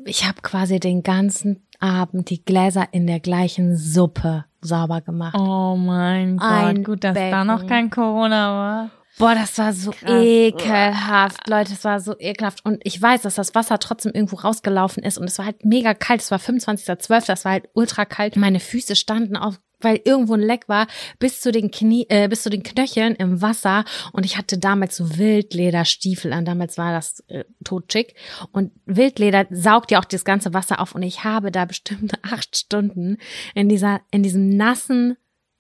ich 0.04 0.26
habe 0.26 0.42
quasi 0.42 0.78
den 0.78 1.02
ganzen 1.02 1.66
Abend 1.80 2.30
die 2.30 2.44
Gläser 2.44 2.86
in 2.92 3.06
der 3.06 3.20
gleichen 3.20 3.76
Suppe 3.76 4.44
sauber 4.60 5.00
gemacht. 5.00 5.36
Oh 5.38 5.76
mein 5.76 6.36
Gott, 6.36 6.48
Ein 6.50 6.84
gut, 6.84 7.04
dass 7.04 7.14
da 7.14 7.20
Becken. 7.30 7.46
noch 7.46 7.66
kein 7.66 7.90
Corona 7.90 8.52
war. 8.52 8.90
Boah, 9.18 9.34
das 9.34 9.56
war 9.58 9.72
so 9.72 9.92
Krass. 9.92 10.10
ekelhaft, 10.24 11.48
Leute, 11.48 11.72
es 11.72 11.84
war 11.84 12.00
so 12.00 12.18
ekelhaft. 12.18 12.64
Und 12.64 12.80
ich 12.82 13.00
weiß, 13.00 13.22
dass 13.22 13.36
das 13.36 13.54
Wasser 13.54 13.78
trotzdem 13.78 14.12
irgendwo 14.12 14.36
rausgelaufen 14.36 15.04
ist 15.04 15.18
und 15.18 15.24
es 15.26 15.38
war 15.38 15.44
halt 15.46 15.64
mega 15.64 15.94
kalt. 15.94 16.20
Es 16.20 16.30
war 16.32 16.38
25.12., 16.38 17.26
das 17.26 17.44
war 17.44 17.52
halt 17.52 17.68
ultra 17.74 18.04
kalt. 18.06 18.36
Meine 18.36 18.58
Füße 18.58 18.96
standen 18.96 19.36
auf, 19.36 19.60
weil 19.84 20.00
irgendwo 20.04 20.34
ein 20.34 20.40
Leck 20.40 20.68
war, 20.68 20.86
bis 21.18 21.40
zu 21.40 21.52
den 21.52 21.70
Knie, 21.70 22.06
äh, 22.08 22.28
bis 22.28 22.42
zu 22.42 22.50
den 22.50 22.62
Knöcheln 22.62 23.14
im 23.14 23.40
Wasser. 23.42 23.84
Und 24.12 24.24
ich 24.24 24.36
hatte 24.36 24.58
damals 24.58 24.96
so 24.96 25.18
Wildlederstiefel 25.18 26.32
an. 26.32 26.44
Damals 26.44 26.78
war 26.78 26.92
das 26.92 27.20
äh, 27.28 27.44
totschick. 27.62 28.14
Und 28.52 28.72
Wildleder 28.86 29.46
saugt 29.50 29.90
ja 29.90 30.00
auch 30.00 30.04
das 30.04 30.24
ganze 30.24 30.54
Wasser 30.54 30.80
auf. 30.80 30.94
Und 30.94 31.02
ich 31.02 31.24
habe 31.24 31.50
da 31.52 31.64
bestimmt 31.64 32.12
acht 32.24 32.56
Stunden 32.56 33.18
in 33.54 33.68
dieser, 33.68 34.00
in 34.10 34.22
diesem 34.22 34.48
nassen 34.56 35.16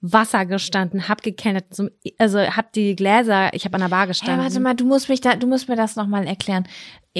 Wasser 0.06 0.44
gestanden, 0.44 1.08
hab 1.08 1.22
gekennert, 1.22 1.74
so, 1.74 1.88
also 2.18 2.38
hab 2.40 2.72
die 2.74 2.94
Gläser, 2.94 3.54
ich 3.54 3.64
habe 3.64 3.76
an 3.76 3.80
der 3.80 3.88
Bar 3.88 4.00
Hey, 4.02 4.08
gestanden. 4.08 4.38
warte 4.38 4.60
mal, 4.60 4.74
du 4.74 4.84
musst 4.84 5.08
mich 5.08 5.22
da, 5.22 5.34
du 5.34 5.46
musst 5.46 5.66
mir 5.66 5.76
das 5.76 5.96
nochmal 5.96 6.26
erklären. 6.26 6.68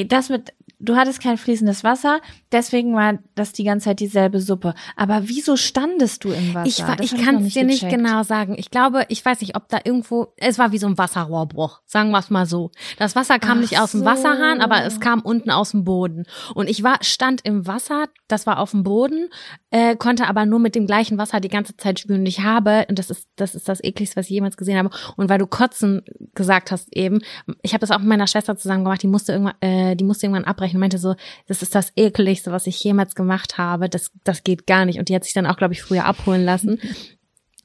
Das 0.09 0.29
mit, 0.29 0.53
du 0.85 0.97
hattest 0.97 1.23
kein 1.23 1.37
fließendes 1.37 1.85
Wasser, 1.85 2.21
deswegen 2.53 2.95
war 2.95 3.19
das 3.35 3.53
die 3.53 3.65
ganze 3.65 3.87
Zeit 3.87 4.01
dieselbe 4.01 4.41
Suppe. 4.41 4.75
Aber 4.97 5.29
wieso 5.29 5.57
standest 5.57 6.25
du 6.25 6.31
im 6.31 6.55
Wasser? 6.55 6.67
Ich, 6.67 6.87
war, 6.87 7.01
ich 7.01 7.17
kann 7.17 7.45
es 7.45 7.55
dir 7.55 7.65
nicht 7.65 7.81
gecheckt. 7.81 8.03
genau 8.03 8.23
sagen. 8.23 8.55
Ich 8.59 8.71
glaube, 8.71 9.05
ich 9.09 9.25
weiß 9.25 9.41
nicht, 9.41 9.57
ob 9.57 9.69
da 9.69 9.79
irgendwo, 9.85 10.33
es 10.37 10.59
war 10.59 10.73
wie 10.73 10.79
so 10.79 10.87
ein 10.87 10.99
Wasserrohrbruch, 10.99 11.81
sagen 11.87 12.11
wir 12.11 12.19
es 12.19 12.31
mal 12.31 12.47
so. 12.47 12.71
Das 12.99 13.17
Wasser 13.17 13.39
kam 13.39 13.59
Ach 13.59 13.63
nicht 13.63 13.79
aus 13.79 13.93
dem 13.93 14.01
so. 14.01 14.07
Wasserhahn, 14.07 14.61
aber 14.61 14.85
es 14.85 15.01
kam 15.01 15.21
unten 15.21 15.51
aus 15.51 15.73
dem 15.73 15.85
Boden. 15.85 16.25
Und 16.55 16.69
ich 16.69 16.83
war, 16.83 16.99
stand 17.03 17.45
im 17.45 17.67
Wasser, 17.67 18.07
das 18.29 18.47
war 18.47 18.59
auf 18.59 18.71
dem 18.73 18.83
Boden, 18.83 19.29
äh, 19.75 19.97
konnte 19.97 20.29
aber 20.29 20.47
nur 20.47 20.61
mit 20.61 20.77
dem 20.77 20.87
gleichen 20.87 21.19
Wasser 21.19 21.41
die 21.41 21.49
ganze 21.49 21.77
Zeit 21.77 21.99
spülen. 21.99 22.21
Und 22.21 22.27
ich 22.27 22.43
habe, 22.43 22.87
und 22.89 22.97
das 22.97 23.11
ist, 23.11 23.27
das 23.35 23.57
ist 23.57 23.69
das 23.69 23.83
ekligste, 23.83 24.15
was 24.15 24.27
ich 24.27 24.31
jemals 24.31 24.57
gesehen 24.57 24.79
habe. 24.79 24.91
Und 25.17 25.29
weil 25.29 25.41
du 25.41 25.49
Kotzen 25.49 26.03
gesagt 26.33 26.71
hast 26.71 26.95
eben, 26.95 27.23
ich 27.61 27.73
habe 27.73 27.81
das 27.81 27.91
auch 27.91 27.99
mit 27.99 28.07
meiner 28.07 28.29
Schwester 28.29 28.57
zusammen 28.57 28.85
gemacht, 28.85 29.03
die 29.03 29.09
musste 29.09 29.33
irgendwann, 29.33 29.61
äh, 29.61 29.97
die 29.97 30.05
musste 30.05 30.27
irgendwann 30.27 30.45
abbrechen 30.45 30.77
und 30.77 30.81
meinte 30.81 30.99
so, 30.99 31.17
das 31.49 31.61
ist 31.61 31.75
das 31.75 31.91
ekligste, 31.97 32.53
was 32.53 32.69
ich 32.69 32.85
jemals 32.85 33.17
gemacht 33.17 33.59
habe. 33.59 33.89
Das, 33.89 34.13
das 34.23 34.45
geht 34.45 34.69
gar 34.69 34.85
nicht. 34.85 35.01
Und 35.01 35.09
die 35.09 35.15
hat 35.17 35.25
sich 35.25 35.35
dann 35.35 35.47
auch, 35.47 35.57
glaube 35.57 35.75
ich, 35.75 35.83
früher 35.83 36.05
abholen 36.05 36.45
lassen. 36.45 36.79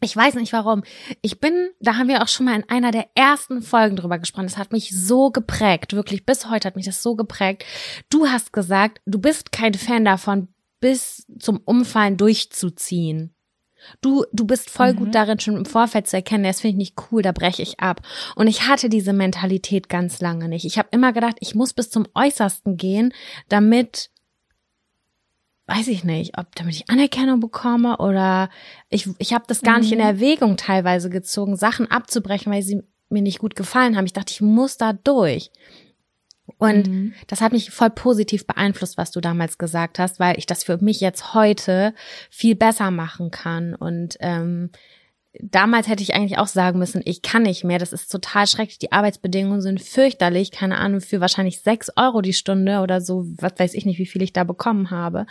Ich 0.02 0.16
weiß 0.16 0.34
nicht 0.34 0.52
warum. 0.52 0.82
Ich 1.22 1.40
bin, 1.40 1.70
da 1.80 1.98
haben 1.98 2.08
wir 2.08 2.24
auch 2.24 2.28
schon 2.28 2.48
mal 2.48 2.56
in 2.56 2.68
einer 2.70 2.90
der 2.90 3.06
ersten 3.14 3.62
Folgen 3.62 3.98
drüber 3.98 4.18
gesprochen. 4.18 4.48
Das 4.48 4.58
hat 4.58 4.72
mich 4.72 4.90
so 5.00 5.30
geprägt, 5.30 5.94
wirklich 5.94 6.26
bis 6.26 6.50
heute 6.50 6.70
hat 6.70 6.76
mich 6.76 6.86
das 6.88 7.04
so 7.04 7.16
geprägt. 7.16 7.66
Du 8.10 8.26
hast 8.26 8.52
gesagt, 8.52 9.00
du 9.06 9.20
bist 9.20 9.52
kein 9.52 9.76
Fan 9.76 10.06
davon, 10.06 10.48
bis 10.80 11.26
zum 11.40 11.58
Umfallen 11.66 12.18
durchzuziehen. 12.18 13.34
Du, 14.02 14.26
du 14.34 14.46
bist 14.46 14.70
voll 14.70 14.92
Mhm. 14.94 14.98
gut 14.98 15.16
darin, 15.16 15.40
schon 15.40 15.56
im 15.56 15.66
Vorfeld 15.66 16.08
zu 16.08 16.18
erkennen, 16.18 16.44
das 16.44 16.60
finde 16.62 16.74
ich 16.74 16.78
nicht 16.78 16.96
cool, 17.12 17.22
da 17.22 17.32
breche 17.32 17.62
ich 17.62 17.80
ab. 17.80 18.02
Und 18.36 18.48
ich 18.48 18.68
hatte 18.68 18.90
diese 18.90 19.14
Mentalität 19.14 19.88
ganz 19.88 20.20
lange 20.20 20.50
nicht. 20.50 20.66
Ich 20.66 20.78
habe 20.78 20.90
immer 20.92 21.14
gedacht, 21.14 21.38
ich 21.40 21.56
muss 21.56 21.74
bis 21.74 21.90
zum 21.90 22.06
Äußersten 22.14 22.76
gehen, 22.76 23.14
damit 23.48 24.10
weiß 25.68 25.88
ich 25.88 26.04
nicht, 26.04 26.38
ob 26.38 26.56
damit 26.56 26.76
ich 26.76 26.90
Anerkennung 26.90 27.40
bekomme 27.40 27.98
oder 27.98 28.50
ich, 28.90 29.08
ich 29.20 29.34
habe 29.34 29.46
das 29.48 29.62
gar 29.62 29.80
nicht 29.80 29.92
in 29.92 30.00
Mhm. 30.00 30.04
Erwägung 30.06 30.58
teilweise 30.58 31.10
gezogen, 31.10 31.56
Sachen 31.56 31.90
abzubrechen, 31.90 32.52
weil 32.52 32.64
sie 32.64 32.82
mir 33.10 33.22
nicht 33.22 33.40
gut 33.40 33.56
gefallen 33.56 33.96
haben. 33.96 34.06
Ich 34.06 34.14
dachte, 34.14 34.34
ich 34.34 34.42
muss 34.42 34.78
da 34.78 34.94
durch. 34.94 35.52
Und 36.58 36.88
Mhm. 36.88 37.14
das 37.28 37.42
hat 37.42 37.52
mich 37.52 37.72
voll 37.72 37.90
positiv 37.90 38.46
beeinflusst, 38.48 38.98
was 38.98 39.12
du 39.12 39.22
damals 39.22 39.58
gesagt 39.58 40.00
hast, 40.00 40.20
weil 40.20 40.38
ich 40.38 40.46
das 40.46 40.64
für 40.64 40.78
mich 40.78 41.00
jetzt 41.02 41.34
heute 41.34 41.94
viel 42.30 42.56
besser 42.56 42.92
machen 42.92 43.32
kann. 43.32 43.76
Und 43.76 44.18
ähm, 44.20 44.72
damals 45.40 45.88
hätte 45.88 46.02
ich 46.02 46.16
eigentlich 46.16 46.40
auch 46.40 46.48
sagen 46.48 46.80
müssen, 46.80 47.02
ich 47.06 47.22
kann 47.22 47.44
nicht 47.44 47.64
mehr. 47.64 47.78
Das 47.78 47.94
ist 47.94 48.12
total 48.12 48.48
schrecklich. 48.48 48.80
Die 48.80 48.92
Arbeitsbedingungen 48.92 49.62
sind 49.62 49.82
fürchterlich. 49.82 50.52
Keine 50.52 50.78
Ahnung, 50.78 51.02
für 51.02 51.22
wahrscheinlich 51.22 51.62
sechs 51.62 51.92
Euro 51.96 52.22
die 52.22 52.34
Stunde 52.34 52.80
oder 52.80 53.00
so, 53.00 53.26
was 53.38 53.54
weiß 53.58 53.74
ich 53.76 53.86
nicht, 53.86 54.00
wie 54.00 54.06
viel 54.08 54.22
ich 54.24 54.34
da 54.34 54.44
bekommen 54.44 54.90
habe. 54.90 55.28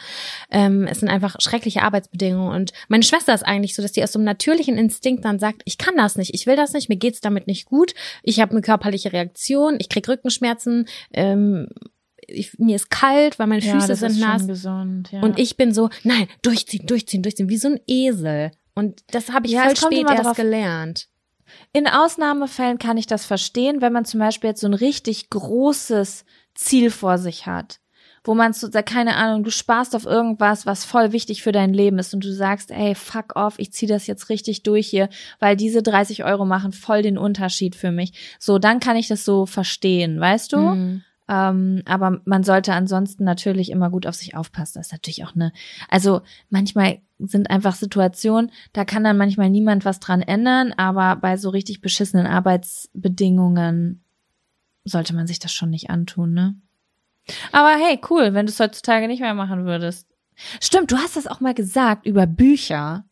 Ähm, 0.50 0.86
es 0.86 1.00
sind 1.00 1.08
einfach 1.08 1.36
schreckliche 1.40 1.82
Arbeitsbedingungen. 1.82 2.54
Und 2.54 2.72
meine 2.88 3.02
Schwester 3.02 3.34
ist 3.34 3.44
eigentlich 3.44 3.74
so, 3.74 3.82
dass 3.82 3.92
die 3.92 4.02
aus 4.02 4.12
so 4.12 4.18
einem 4.18 4.26
natürlichen 4.26 4.78
Instinkt 4.78 5.24
dann 5.24 5.38
sagt, 5.38 5.62
ich 5.64 5.78
kann 5.78 5.96
das 5.96 6.16
nicht, 6.16 6.32
ich 6.34 6.46
will 6.46 6.56
das 6.56 6.72
nicht, 6.72 6.88
mir 6.88 6.96
geht's 6.96 7.20
damit 7.20 7.46
nicht 7.46 7.66
gut, 7.66 7.94
ich 8.22 8.40
habe 8.40 8.52
eine 8.52 8.60
körperliche 8.60 9.12
Reaktion, 9.12 9.76
ich 9.80 9.88
krieg 9.88 10.08
Rückenschmerzen, 10.08 10.86
ähm, 11.12 11.68
ich, 12.30 12.58
mir 12.58 12.76
ist 12.76 12.90
kalt, 12.90 13.38
weil 13.38 13.46
meine 13.46 13.62
Ja, 13.62 13.74
Füße 13.74 13.88
das 13.88 14.00
sind 14.00 14.20
nass. 14.20 14.46
gesund. 14.46 15.10
Ja. 15.10 15.22
Und 15.22 15.38
ich 15.38 15.56
bin 15.56 15.72
so, 15.72 15.88
nein, 16.04 16.28
durchziehen, 16.42 16.86
durchziehen, 16.86 17.22
durchziehen, 17.22 17.48
wie 17.48 17.56
so 17.56 17.68
ein 17.68 17.80
Esel. 17.86 18.50
Und 18.78 19.02
das 19.10 19.30
habe 19.32 19.46
ich 19.46 19.52
Ja, 19.52 19.62
voll 19.64 19.76
spät 19.76 20.06
erst 20.08 20.24
drauf- 20.24 20.36
gelernt. 20.36 21.08
In 21.72 21.86
Ausnahmefällen 21.86 22.78
kann 22.78 22.96
ich 22.98 23.06
das 23.06 23.24
verstehen, 23.26 23.80
wenn 23.80 23.92
man 23.92 24.04
zum 24.04 24.20
Beispiel 24.20 24.50
jetzt 24.50 24.60
so 24.60 24.66
ein 24.68 24.74
richtig 24.74 25.30
großes 25.30 26.24
Ziel 26.54 26.90
vor 26.90 27.18
sich 27.18 27.46
hat, 27.46 27.80
wo 28.22 28.34
man 28.34 28.52
so, 28.52 28.68
keine 28.70 29.16
Ahnung, 29.16 29.44
du 29.44 29.50
sparst 29.50 29.96
auf 29.96 30.04
irgendwas, 30.04 30.66
was 30.66 30.84
voll 30.84 31.12
wichtig 31.12 31.42
für 31.42 31.52
dein 31.52 31.72
Leben 31.72 31.98
ist 31.98 32.12
und 32.14 32.22
du 32.22 32.32
sagst, 32.32 32.70
ey, 32.70 32.94
fuck 32.94 33.34
off, 33.34 33.58
ich 33.58 33.72
ziehe 33.72 33.90
das 33.90 34.06
jetzt 34.06 34.28
richtig 34.28 34.62
durch 34.62 34.86
hier, 34.88 35.08
weil 35.40 35.56
diese 35.56 35.82
30 35.82 36.24
Euro 36.24 36.44
machen 36.44 36.72
voll 36.72 37.02
den 37.02 37.16
Unterschied 37.18 37.74
für 37.76 37.90
mich. 37.90 38.12
So, 38.38 38.58
dann 38.58 38.78
kann 38.78 38.96
ich 38.96 39.08
das 39.08 39.24
so 39.24 39.46
verstehen, 39.46 40.20
weißt 40.20 40.52
du? 40.52 40.58
Mhm. 40.58 41.04
Ähm, 41.28 41.82
aber 41.84 42.20
man 42.24 42.42
sollte 42.42 42.72
ansonsten 42.72 43.24
natürlich 43.24 43.70
immer 43.70 43.90
gut 43.90 44.06
auf 44.06 44.14
sich 44.14 44.34
aufpassen. 44.34 44.78
Das 44.78 44.86
ist 44.86 44.92
natürlich 44.92 45.24
auch 45.24 45.34
eine, 45.34 45.52
also 45.88 46.22
manchmal 46.48 47.00
sind 47.18 47.50
einfach 47.50 47.74
Situationen, 47.74 48.50
da 48.72 48.84
kann 48.84 49.04
dann 49.04 49.18
manchmal 49.18 49.50
niemand 49.50 49.84
was 49.84 50.00
dran 50.00 50.22
ändern, 50.22 50.72
aber 50.76 51.16
bei 51.16 51.36
so 51.36 51.50
richtig 51.50 51.80
beschissenen 51.80 52.26
Arbeitsbedingungen 52.26 54.04
sollte 54.84 55.14
man 55.14 55.26
sich 55.26 55.38
das 55.38 55.52
schon 55.52 55.70
nicht 55.70 55.90
antun, 55.90 56.32
ne? 56.32 56.54
Aber 57.52 57.76
hey, 57.76 58.00
cool, 58.08 58.32
wenn 58.32 58.46
du 58.46 58.52
es 58.52 58.60
heutzutage 58.60 59.06
nicht 59.06 59.20
mehr 59.20 59.34
machen 59.34 59.66
würdest. 59.66 60.08
Stimmt, 60.60 60.92
du 60.92 60.96
hast 60.96 61.16
das 61.16 61.26
auch 61.26 61.40
mal 61.40 61.52
gesagt 61.52 62.06
über 62.06 62.26
Bücher. 62.26 63.04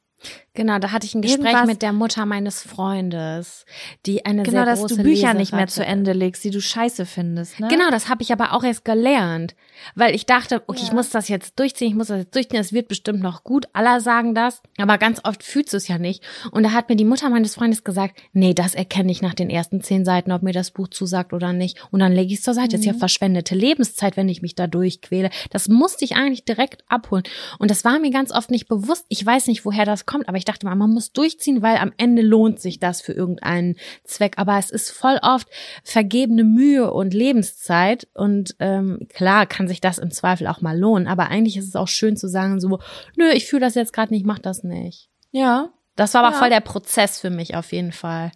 Genau, 0.57 0.79
da 0.79 0.91
hatte 0.91 1.07
ich 1.07 1.15
ein 1.15 1.23
Gespräch 1.23 1.47
Irgendwas- 1.53 1.67
mit 1.69 1.83
der 1.83 1.93
Mutter 1.93 2.27
meines 2.27 2.63
Freundes, 2.63 3.65
die 4.07 4.25
eine 4.25 4.43
Genau, 4.43 4.59
sehr 4.59 4.67
dass 4.67 4.81
große 4.81 4.97
du 4.97 5.03
Bücher 5.03 5.35
nicht 5.35 5.53
mehr 5.53 5.61
Leseratte 5.67 5.73
zu 5.75 5.85
Ende 5.87 6.13
legst, 6.13 6.43
die 6.45 6.51
du 6.51 6.61
scheiße 6.61 7.07
findest, 7.07 7.61
ne? 7.61 7.69
Genau, 7.69 7.91
das 7.91 8.09
habe 8.09 8.23
ich 8.23 8.33
aber 8.33 8.53
auch 8.55 8.65
erst 8.65 8.85
gelernt, 8.85 9.55
weil 9.95 10.15
ich 10.15 10.25
dachte, 10.27 10.63
okay, 10.67 10.81
ich 10.83 10.89
Ja. 10.89 10.95
muss 10.95 11.11
das 11.11 11.29
jetzt 11.29 11.59
durchziehen, 11.59 11.89
ich 11.89 11.95
muss 11.95 12.07
das 12.09 12.19
jetzt 12.21 12.35
durchziehen, 12.35 12.59
es 12.61 12.73
wird 12.73 12.89
bestimmt 12.89 13.21
noch 13.21 13.45
gut, 13.45 13.67
alle 13.75 14.01
sagen 14.01 14.35
das, 14.35 14.63
aber 14.79 14.97
ganz 14.99 15.21
oft 15.25 15.43
fühlst 15.43 15.75
du 15.75 15.77
es 15.77 15.89
ja 15.89 15.99
nicht. 15.99 16.23
Und 16.53 16.63
da 16.63 16.73
hat 16.73 16.89
mir 16.89 16.97
die 16.97 17.05
Mutter 17.05 17.29
meines 17.29 17.55
Freundes 17.55 17.85
gesagt, 17.85 18.19
nee, 18.33 18.55
das 18.55 18.75
erkenne 18.75 19.13
ich 19.13 19.21
nach 19.21 19.35
den 19.35 19.51
ersten 19.51 19.83
zehn 19.83 20.05
Seiten, 20.07 20.33
ob 20.33 20.43
mir 20.43 20.53
das 20.55 20.71
Buch 20.71 20.89
zusagt 20.89 21.35
oder 21.35 21.53
nicht. 21.53 21.77
Und 21.91 22.01
dann 22.01 22.13
lege 22.13 22.33
ich 22.33 22.39
es 22.39 22.45
zur 22.45 22.55
Seite. 22.55 22.71
Das 22.71 22.81
ist 22.81 22.87
ja 22.87 22.95
Mhm. 22.95 22.99
verschwendete 22.99 23.55
Lebenszeit, 23.55 24.17
wenn 24.17 24.29
ich 24.31 24.41
mich 24.41 24.55
da 24.55 24.67
durchquäle. 24.67 25.29
Das 25.51 25.69
musste 25.69 26.05
ich 26.07 26.17
eigentlich 26.17 26.45
direkt 26.47 26.83
abholen. 26.89 27.25
Und 27.59 27.71
das 27.71 27.85
war 27.85 27.99
mir 27.99 28.11
ganz 28.11 28.33
oft 28.33 28.51
nicht 28.51 28.69
bewusst. 28.69 29.05
Ich 29.09 29.25
weiß 29.25 29.49
nicht, 29.49 29.65
woher 29.67 29.85
das 29.85 30.07
kommt, 30.07 30.29
aber 30.29 30.39
ich 30.39 30.46
dachte 30.47 30.65
mal, 30.67 30.75
man 30.75 30.91
muss 30.91 31.13
durchziehen, 31.13 31.61
weil 31.63 31.77
am 31.77 31.93
Ende 31.99 32.23
lohnt 32.23 32.61
sich 32.61 32.81
das 32.81 33.01
für 33.03 33.13
irgendeinen 33.13 33.77
Zweck. 34.05 34.35
Aber 34.39 34.59
es 34.59 34.71
ist 34.71 34.91
voll 34.91 35.19
oft 35.23 35.49
vergebene 35.85 36.45
Mühe 36.45 36.91
und 36.93 37.13
Lebenszeit. 37.15 38.09
Und 38.15 38.57
ähm, 38.59 39.07
klar 39.13 39.47
kann 39.47 39.69
sich 39.69 39.81
das 39.81 39.99
im 39.99 40.11
Zweifel 40.11 40.47
auch 40.47 40.61
mal 40.61 40.79
lohnen. 40.79 41.07
Aber 41.09 41.29
eigentlich 41.29 41.57
ist 41.57 41.69
es 41.69 41.77
auch 41.77 41.89
schön 41.89 42.17
zu 42.17 42.29
sagen, 42.29 42.59
so, 42.61 42.79
nö, 43.17 43.29
ich 43.31 43.47
fühle 43.47 43.61
das 43.61 43.75
jetzt 43.75 43.93
gerade 43.93 44.13
nicht, 44.15 44.25
mach 44.27 44.39
das 44.39 44.63
nicht. 44.65 45.11
Ja. 45.33 45.71
Das 45.97 46.15
war 46.15 46.23
aber 46.25 46.33
Ja. 46.35 46.39
voll 46.39 46.51
der 46.51 46.61
Prozess 46.61 47.21
für 47.21 47.31
mich 47.31 47.57
auf 47.57 47.73
jeden 47.73 47.93
Fall. 47.93 48.33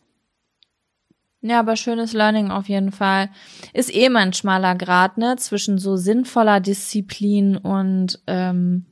Ja, 1.43 1.61
aber 1.61 1.77
schönes 1.77 2.13
Learning 2.13 2.51
auf 2.51 2.69
jeden 2.69 2.93
Fall. 2.93 3.31
Ist 3.73 3.95
eh 3.95 4.11
mal 4.11 4.21
ein 4.21 4.35
schmaler 4.35 4.75
Grad, 4.75 5.17
ne, 5.17 5.37
zwischen 5.37 5.79
so 5.79 5.97
sinnvoller 5.97 6.61
Disziplin 6.61 7.57
und 7.57 8.21
ähm, 8.27 8.85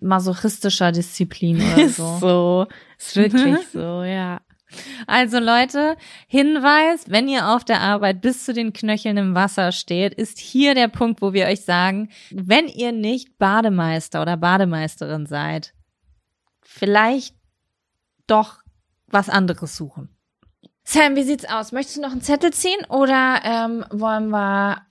masochistischer 0.00 0.92
Disziplin 0.92 1.56
oder 1.56 1.84
Ist 1.84 1.96
so. 1.96 2.18
so. 2.18 2.66
Ist 2.98 3.16
wirklich 3.16 3.66
so, 3.72 4.02
ja. 4.02 4.40
Also 5.06 5.38
Leute, 5.38 5.96
Hinweis, 6.26 7.04
wenn 7.08 7.28
ihr 7.28 7.48
auf 7.48 7.64
der 7.64 7.80
Arbeit 7.80 8.20
bis 8.20 8.44
zu 8.44 8.52
den 8.52 8.72
Knöcheln 8.72 9.16
im 9.16 9.34
Wasser 9.34 9.72
steht, 9.72 10.14
ist 10.14 10.38
hier 10.38 10.74
der 10.74 10.88
Punkt, 10.88 11.22
wo 11.22 11.32
wir 11.32 11.46
euch 11.46 11.62
sagen, 11.62 12.10
wenn 12.30 12.66
ihr 12.66 12.92
nicht 12.92 13.38
Bademeister 13.38 14.20
oder 14.20 14.36
Bademeisterin 14.36 15.26
seid, 15.26 15.72
vielleicht 16.60 17.34
doch 18.26 18.58
was 19.06 19.30
anderes 19.30 19.76
suchen. 19.76 20.10
Sam, 20.84 21.16
wie 21.16 21.22
sieht's 21.22 21.44
aus? 21.46 21.72
Möchtest 21.72 21.98
du 21.98 22.02
noch 22.02 22.12
einen 22.12 22.22
Zettel 22.22 22.52
ziehen 22.52 22.84
oder 22.88 23.40
ähm, 23.44 23.84
wollen 23.90 24.30
wir 24.30 24.82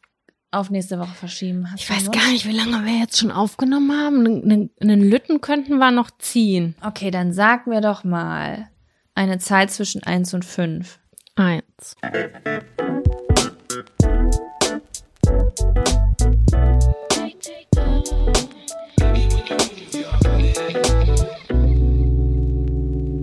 auf 0.52 0.70
nächste 0.70 1.00
Woche 1.00 1.14
verschieben? 1.14 1.70
Hast 1.72 1.82
Ich 1.82 1.90
weiß 1.90 2.12
gar 2.12 2.30
nicht, 2.30 2.48
wie 2.48 2.56
lange 2.56 2.86
wir 2.86 3.00
jetzt 3.00 3.18
schon 3.18 3.32
aufgenommen 3.32 3.92
haben. 3.92 4.70
Einen, 4.80 5.10
Lütten 5.10 5.42
könnten 5.42 5.78
wir 5.78 5.92
noch 5.92 6.12
ziehen. 6.20 6.76
Okay, 6.82 7.12
dann 7.12 7.34
sag 7.34 7.68
mir 7.68 7.82
doch 7.82 8.04
mal 8.04 8.70
eine 9.16 9.40
Zahl 9.40 9.70
zwischen 9.70 10.04
eins 10.04 10.34
und 10.34 10.46
fünf. 10.46 11.00
Eins. 11.36 11.96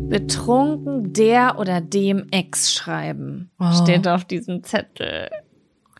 Betrunken 0.08 1.12
der 1.12 1.58
oder 1.58 1.80
dem 1.80 2.28
Ex 2.30 2.72
schreiben. 2.72 3.50
Oh. 3.58 3.72
Steht 3.82 4.06
auf 4.06 4.24
diesem 4.24 4.62
Zettel. 4.62 5.28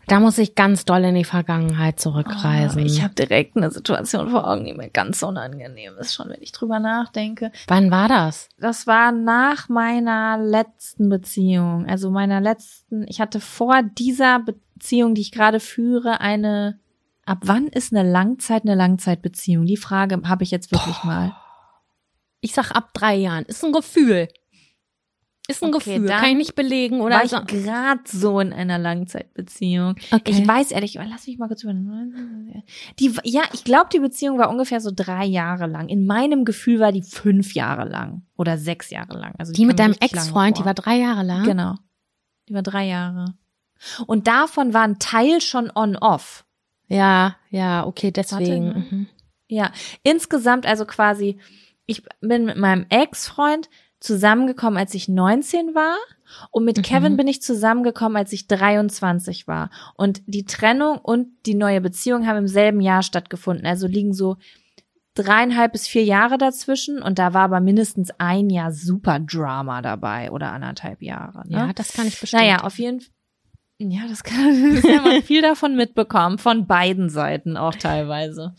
Da 0.07 0.19
muss 0.19 0.37
ich 0.37 0.55
ganz 0.55 0.85
doll 0.85 1.03
in 1.03 1.15
die 1.15 1.23
Vergangenheit 1.23 1.99
zurückreisen. 1.99 2.81
Oh, 2.83 2.85
ich 2.85 3.01
habe 3.01 3.15
direkt 3.15 3.57
eine 3.57 3.71
Situation 3.71 4.29
vor 4.29 4.47
Augen, 4.47 4.65
die 4.65 4.73
mir 4.73 4.89
ganz 4.89 5.23
unangenehm 5.23 5.97
ist, 5.97 6.13
schon 6.13 6.29
wenn 6.29 6.41
ich 6.41 6.51
drüber 6.51 6.79
nachdenke. 6.79 7.51
Wann 7.67 7.89
war 7.89 8.07
das? 8.07 8.49
Das 8.59 8.85
war 8.85 9.11
nach 9.11 9.67
meiner 9.67 10.37
letzten 10.37 11.09
Beziehung. 11.09 11.87
Also 11.87 12.11
meiner 12.11 12.39
letzten, 12.39 13.07
ich 13.07 13.19
hatte 13.19 13.39
vor 13.39 13.81
dieser 13.81 14.39
Beziehung, 14.39 15.15
die 15.15 15.21
ich 15.21 15.31
gerade 15.31 15.59
führe, 15.59 16.21
eine. 16.21 16.79
Ab 17.25 17.39
wann 17.41 17.67
ist 17.67 17.91
eine 17.91 18.07
Langzeit 18.07 18.63
eine 18.63 18.75
Langzeitbeziehung? 18.75 19.65
Die 19.65 19.77
Frage 19.77 20.21
habe 20.25 20.43
ich 20.43 20.51
jetzt 20.51 20.71
wirklich 20.71 21.03
mal. 21.03 21.35
Ich 22.41 22.53
sag 22.53 22.69
ab 22.71 22.91
drei 22.93 23.15
Jahren. 23.15 23.45
Ist 23.45 23.65
ein 23.65 23.71
Gefühl. 23.71 24.27
Ist 25.47 25.63
ein 25.63 25.73
Okay, 25.73 25.99
Gefühl. 25.99 26.09
Kann 26.09 26.29
ich 26.29 26.35
nicht 26.37 26.55
belegen 26.55 27.01
oder 27.01 27.17
War 27.17 27.23
ich 27.23 27.31
so. 27.31 27.41
gerade 27.45 28.01
so 28.05 28.39
in 28.39 28.51
einer 28.51 28.79
Langzeitbeziehung. 28.79 29.95
Okay. 30.11 30.31
Ich 30.31 30.47
weiß 30.47 30.71
ehrlich, 30.71 30.95
lass 30.95 31.27
mich 31.27 31.37
mal 31.37 31.47
kurz 31.47 31.63
überlegen. 31.63 32.63
Die, 32.99 33.13
ja, 33.23 33.43
ich 33.53 33.63
glaube, 33.63 33.89
die 33.93 33.99
Beziehung 33.99 34.39
war 34.39 34.49
ungefähr 34.49 34.81
so 34.81 34.91
drei 34.93 35.25
Jahre 35.25 35.67
lang. 35.67 35.87
In 35.87 36.07
meinem 36.07 36.45
Gefühl 36.45 36.79
war 36.79 36.91
die 36.91 37.03
fünf 37.03 37.53
Jahre 37.53 37.87
lang 37.87 38.23
oder 38.35 38.57
sechs 38.57 38.89
Jahre 38.89 39.19
lang. 39.19 39.35
Also 39.37 39.53
die 39.53 39.65
mit 39.65 39.77
kam 39.77 39.91
mir 39.91 39.95
deinem 39.95 40.09
Ex-Freund, 40.09 40.57
die 40.57 40.65
war 40.65 40.73
drei 40.73 40.97
Jahre 40.97 41.23
lang. 41.23 41.43
Genau. 41.43 41.75
Die 42.49 42.53
war 42.53 42.63
drei 42.63 42.85
Jahre. 42.87 43.35
Und 44.07 44.27
davon 44.27 44.73
war 44.73 44.83
ein 44.83 44.99
Teil 44.99 45.41
schon 45.41 45.71
on-off. 45.73 46.45
Ja, 46.87 47.35
ja, 47.49 47.85
okay, 47.85 48.11
deswegen. 48.11 48.67
Warte, 48.67 48.79
ne? 48.79 48.85
mhm. 48.89 49.07
Ja, 49.47 49.71
insgesamt 50.01 50.65
also 50.65 50.85
quasi, 50.85 51.37
ich 51.85 52.03
bin 52.21 52.45
mit 52.45 52.57
meinem 52.57 52.85
Ex-Freund 52.89 53.69
zusammengekommen, 54.05 54.77
als 54.77 54.93
ich 54.93 55.07
19 55.07 55.75
war. 55.75 55.97
Und 56.51 56.65
mit 56.65 56.77
Mhm. 56.77 56.81
Kevin 56.81 57.17
bin 57.17 57.27
ich 57.27 57.41
zusammengekommen, 57.41 58.17
als 58.17 58.31
ich 58.33 58.47
23 58.47 59.47
war. 59.47 59.69
Und 59.95 60.21
die 60.25 60.45
Trennung 60.45 60.97
und 60.99 61.27
die 61.45 61.55
neue 61.55 61.81
Beziehung 61.81 62.27
haben 62.27 62.37
im 62.37 62.47
selben 62.47 62.81
Jahr 62.81 63.03
stattgefunden. 63.03 63.65
Also 63.65 63.87
liegen 63.87 64.13
so 64.13 64.37
dreieinhalb 65.15 65.71
bis 65.71 65.87
vier 65.87 66.03
Jahre 66.03 66.37
dazwischen. 66.37 67.01
Und 67.01 67.19
da 67.19 67.33
war 67.33 67.43
aber 67.43 67.59
mindestens 67.59 68.11
ein 68.17 68.49
Jahr 68.49 68.71
super 68.71 69.19
Drama 69.19 69.81
dabei 69.81 70.31
oder 70.31 70.51
anderthalb 70.51 71.01
Jahre. 71.01 71.47
Ne? 71.47 71.57
Ja, 71.57 71.73
das 71.73 71.93
kann 71.93 72.07
ich 72.07 72.19
bestätigen. 72.19 72.49
Naja, 72.49 72.63
auf 72.63 72.77
jeden 72.77 73.01
Fall. 73.01 73.09
Ja, 73.77 74.01
das 74.07 74.23
kann 74.23 74.73
das 74.75 74.83
kann 74.83 75.03
man 75.03 75.21
viel 75.21 75.41
davon 75.41 75.75
mitbekommen, 75.75 76.37
von 76.37 76.65
beiden 76.65 77.09
Seiten 77.09 77.57
auch 77.57 77.75
teilweise. 77.75 78.55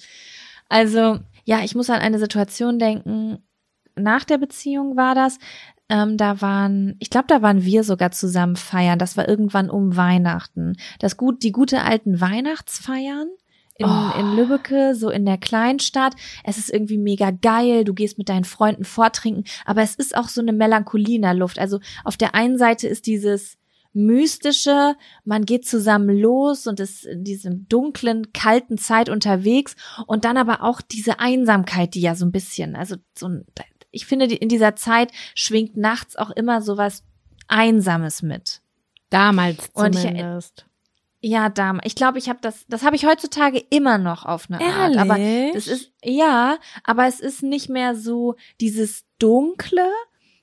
Also, 0.68 1.20
ja, 1.44 1.60
ich 1.60 1.74
muss 1.74 1.90
an 1.90 2.00
eine 2.00 2.18
Situation 2.18 2.78
denken, 2.78 3.38
nach 3.98 4.24
der 4.24 4.38
Beziehung 4.38 4.96
war 4.96 5.14
das, 5.14 5.38
ähm, 5.88 6.16
da 6.16 6.40
waren, 6.40 6.96
ich 6.98 7.10
glaube, 7.10 7.28
da 7.28 7.42
waren 7.42 7.64
wir 7.64 7.84
sogar 7.84 8.10
zusammen 8.10 8.56
feiern. 8.56 8.98
Das 8.98 9.16
war 9.16 9.28
irgendwann 9.28 9.70
um 9.70 9.96
Weihnachten. 9.96 10.76
Das 10.98 11.16
gut, 11.16 11.42
die 11.42 11.52
gute 11.52 11.82
alten 11.82 12.20
Weihnachtsfeiern 12.20 13.28
in, 13.76 13.86
Oh. 13.86 14.18
in 14.18 14.34
Lübbecke, 14.36 14.94
so 14.94 15.10
in 15.10 15.24
der 15.24 15.38
Kleinstadt. 15.38 16.14
Es 16.44 16.58
ist 16.58 16.70
irgendwie 16.72 16.98
mega 16.98 17.30
geil. 17.30 17.84
Du 17.84 17.94
gehst 17.94 18.18
mit 18.18 18.28
deinen 18.28 18.44
Freunden 18.44 18.84
vortrinken, 18.84 19.44
aber 19.64 19.82
es 19.82 19.94
ist 19.94 20.16
auch 20.16 20.28
so 20.28 20.40
eine 20.40 20.52
Melancholie 20.52 21.16
in 21.16 21.22
der 21.22 21.34
Luft. 21.34 21.58
Also 21.58 21.78
auf 22.04 22.16
der 22.16 22.34
einen 22.34 22.58
Seite 22.58 22.88
ist 22.88 23.06
dieses 23.06 23.56
mystische, 23.92 24.94
man 25.24 25.44
geht 25.46 25.66
zusammen 25.66 26.18
los 26.18 26.66
und 26.66 26.80
ist 26.80 27.06
in 27.06 27.24
diesem 27.24 27.66
dunklen, 27.68 28.32
kalten 28.32 28.76
Zeit 28.76 29.08
unterwegs 29.08 29.74
und 30.06 30.24
dann 30.26 30.36
aber 30.36 30.62
auch 30.62 30.80
diese 30.82 31.18
Einsamkeit, 31.18 31.94
die 31.94 32.02
ja 32.02 32.14
so 32.14 32.26
ein 32.26 32.32
bisschen, 32.32 32.76
also 32.76 32.96
so 33.16 33.28
ein, 33.28 33.46
ich 33.96 34.06
finde, 34.06 34.26
in 34.26 34.48
dieser 34.48 34.76
Zeit 34.76 35.10
schwingt 35.34 35.76
nachts 35.76 36.16
auch 36.16 36.30
immer 36.30 36.62
sowas 36.62 37.02
Einsames 37.48 38.22
mit. 38.22 38.60
Damals 39.10 39.58
ich- 39.66 39.74
zumindest. 39.74 40.66
Ja, 41.20 41.48
Dame, 41.48 41.80
ich 41.82 41.96
glaube, 41.96 42.18
ich 42.18 42.28
habe 42.28 42.38
das, 42.42 42.66
das 42.68 42.84
habe 42.84 42.94
ich 42.94 43.04
heutzutage 43.06 43.58
immer 43.70 43.98
noch 43.98 44.24
auf 44.26 44.48
eine 44.48 44.60
Art. 44.62 44.96
Aber 44.96 45.18
das 45.54 45.66
ist, 45.66 45.90
ja, 46.04 46.58
aber 46.84 47.06
es 47.06 47.18
ist 47.20 47.42
nicht 47.42 47.68
mehr 47.68 47.96
so 47.96 48.36
dieses 48.60 49.04
Dunkle, 49.18 49.88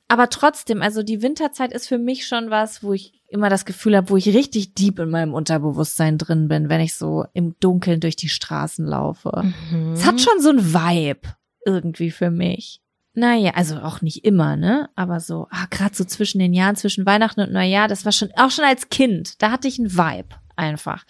aber 0.09 0.29
trotzdem, 0.29 0.81
also 0.81 1.01
die 1.01 1.21
Winterzeit 1.21 1.71
ist 1.71 1.87
für 1.87 1.99
mich 1.99 2.27
schon 2.27 2.49
was, 2.49 2.83
wo 2.83 2.91
ich 2.91 3.13
immer 3.29 3.49
das 3.49 3.65
Gefühl 3.65 3.95
habe, 3.95 4.09
wo 4.09 4.17
ich 4.17 4.27
richtig 4.27 4.73
deep 4.75 4.99
in 4.99 5.09
meinem 5.09 5.33
Unterbewusstsein 5.33 6.17
drin 6.17 6.49
bin, 6.49 6.67
wenn 6.69 6.81
ich 6.81 6.95
so 6.95 7.25
im 7.33 7.55
Dunkeln 7.59 7.99
durch 7.99 8.15
die 8.15 8.29
Straßen 8.29 8.85
laufe. 8.85 9.53
Mhm. 9.71 9.93
Es 9.93 10.05
hat 10.05 10.19
schon 10.19 10.41
so 10.41 10.49
ein 10.49 10.73
Vibe 10.73 11.29
irgendwie 11.65 12.11
für 12.11 12.29
mich. 12.29 12.81
Naja, 13.15 13.51
also 13.55 13.77
auch 13.77 14.01
nicht 14.01 14.25
immer, 14.25 14.55
ne? 14.55 14.89
Aber 14.95 15.19
so, 15.19 15.47
ah, 15.51 15.67
gerade 15.69 15.95
so 15.95 16.03
zwischen 16.03 16.39
den 16.39 16.53
Jahren, 16.53 16.75
zwischen 16.75 17.05
Weihnachten 17.05 17.41
und 17.41 17.51
Neujahr, 17.51 17.87
das 17.87 18.05
war 18.05 18.11
schon, 18.11 18.29
auch 18.35 18.49
schon 18.49 18.65
als 18.65 18.89
Kind, 18.89 19.41
da 19.41 19.51
hatte 19.51 19.67
ich 19.67 19.77
ein 19.77 19.95
Vibe 19.95 20.35
einfach. 20.55 21.05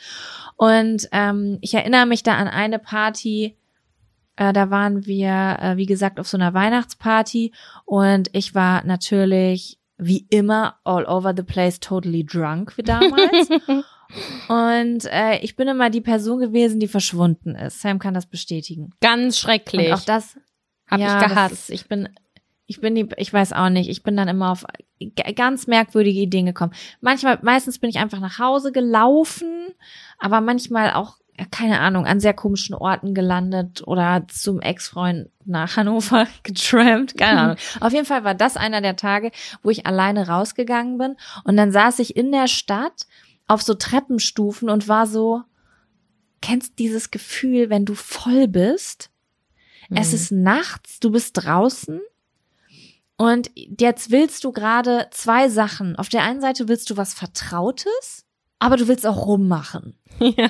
Und 0.57 1.07
ähm, 1.11 1.59
ich 1.61 1.73
erinnere 1.73 2.05
mich 2.05 2.23
da 2.23 2.35
an 2.35 2.47
eine 2.47 2.79
Party, 2.79 3.57
äh, 4.35 4.51
da 4.51 4.69
waren 4.69 5.05
wir, 5.05 5.57
äh, 5.61 5.77
wie 5.77 5.85
gesagt, 5.85 6.19
auf 6.19 6.27
so 6.27 6.37
einer 6.37 6.53
Weihnachtsparty 6.53 7.53
und 7.85 8.29
ich 8.33 8.53
war 8.53 8.83
natürlich 8.83 9.79
wie 9.97 10.25
immer 10.29 10.75
all 10.83 11.05
over 11.05 11.33
the 11.35 11.43
place 11.43 11.79
totally 11.79 12.25
drunk 12.25 12.77
wie 12.77 12.83
damals. 12.83 13.49
und 14.49 15.05
äh, 15.05 15.37
ich 15.39 15.55
bin 15.55 15.67
immer 15.67 15.89
die 15.89 16.01
Person 16.01 16.39
gewesen, 16.39 16.79
die 16.79 16.87
verschwunden 16.87 17.55
ist. 17.55 17.81
Sam 17.81 17.99
kann 17.99 18.13
das 18.13 18.25
bestätigen. 18.25 18.91
Ganz 19.01 19.39
schrecklich. 19.39 19.87
Und 19.87 19.93
auch 19.93 20.01
das 20.01 20.37
Hab 20.87 20.99
ja, 20.99 21.21
ich 21.21 21.27
gehasst. 21.27 21.53
Ist, 21.53 21.69
ich 21.69 21.87
bin, 21.87 22.09
ich 22.65 22.81
bin 22.81 22.95
die, 22.95 23.09
ich 23.17 23.31
weiß 23.31 23.53
auch 23.53 23.69
nicht, 23.69 23.89
ich 23.89 24.03
bin 24.03 24.15
dann 24.15 24.27
immer 24.27 24.51
auf 24.51 24.65
ganz 25.35 25.67
merkwürdige 25.67 26.19
Ideen 26.19 26.45
gekommen. 26.45 26.73
Manchmal, 27.01 27.39
meistens 27.41 27.79
bin 27.79 27.89
ich 27.89 27.99
einfach 27.99 28.19
nach 28.19 28.39
Hause 28.39 28.71
gelaufen, 28.71 29.67
aber 30.17 30.41
manchmal 30.41 30.93
auch, 30.93 31.17
keine 31.51 31.79
Ahnung, 31.79 32.05
an 32.05 32.19
sehr 32.19 32.33
komischen 32.33 32.75
Orten 32.75 33.13
gelandet 33.13 33.85
oder 33.85 34.25
zum 34.27 34.61
Ex-Freund 34.61 35.29
nach 35.45 35.75
Hannover 35.77 36.27
getrampt, 36.43 37.17
keine 37.17 37.39
Ahnung. 37.39 37.57
Auf 37.79 37.93
jeden 37.93 38.05
Fall 38.05 38.23
war 38.23 38.35
das 38.35 38.55
einer 38.55 38.81
der 38.81 38.95
Tage, 38.95 39.31
wo 39.61 39.69
ich 39.69 39.85
alleine 39.85 40.27
rausgegangen 40.27 40.97
bin 40.97 41.15
und 41.43 41.57
dann 41.57 41.71
saß 41.71 41.99
ich 41.99 42.15
in 42.15 42.31
der 42.31 42.47
Stadt 42.47 43.07
auf 43.47 43.61
so 43.61 43.73
Treppenstufen 43.73 44.69
und 44.69 44.87
war 44.87 45.05
so, 45.05 45.41
kennst 46.41 46.79
dieses 46.79 47.11
Gefühl, 47.11 47.69
wenn 47.69 47.85
du 47.85 47.93
voll 47.93 48.47
bist? 48.47 49.09
Es 49.89 50.09
Mhm. 50.09 50.15
ist 50.15 50.31
nachts, 50.31 50.99
du 50.99 51.11
bist 51.11 51.31
draußen 51.35 52.01
und 53.17 53.51
jetzt 53.55 54.11
willst 54.11 54.43
du 54.43 54.51
gerade 54.51 55.07
zwei 55.11 55.49
Sachen. 55.49 55.95
Auf 55.95 56.09
der 56.09 56.23
einen 56.23 56.41
Seite 56.41 56.67
willst 56.67 56.89
du 56.89 56.97
was 56.97 57.13
Vertrautes, 57.13 58.25
aber 58.63 58.77
du 58.77 58.87
willst 58.87 59.05
auch 59.05 59.25
rummachen. 59.25 59.95
Ja. 60.37 60.47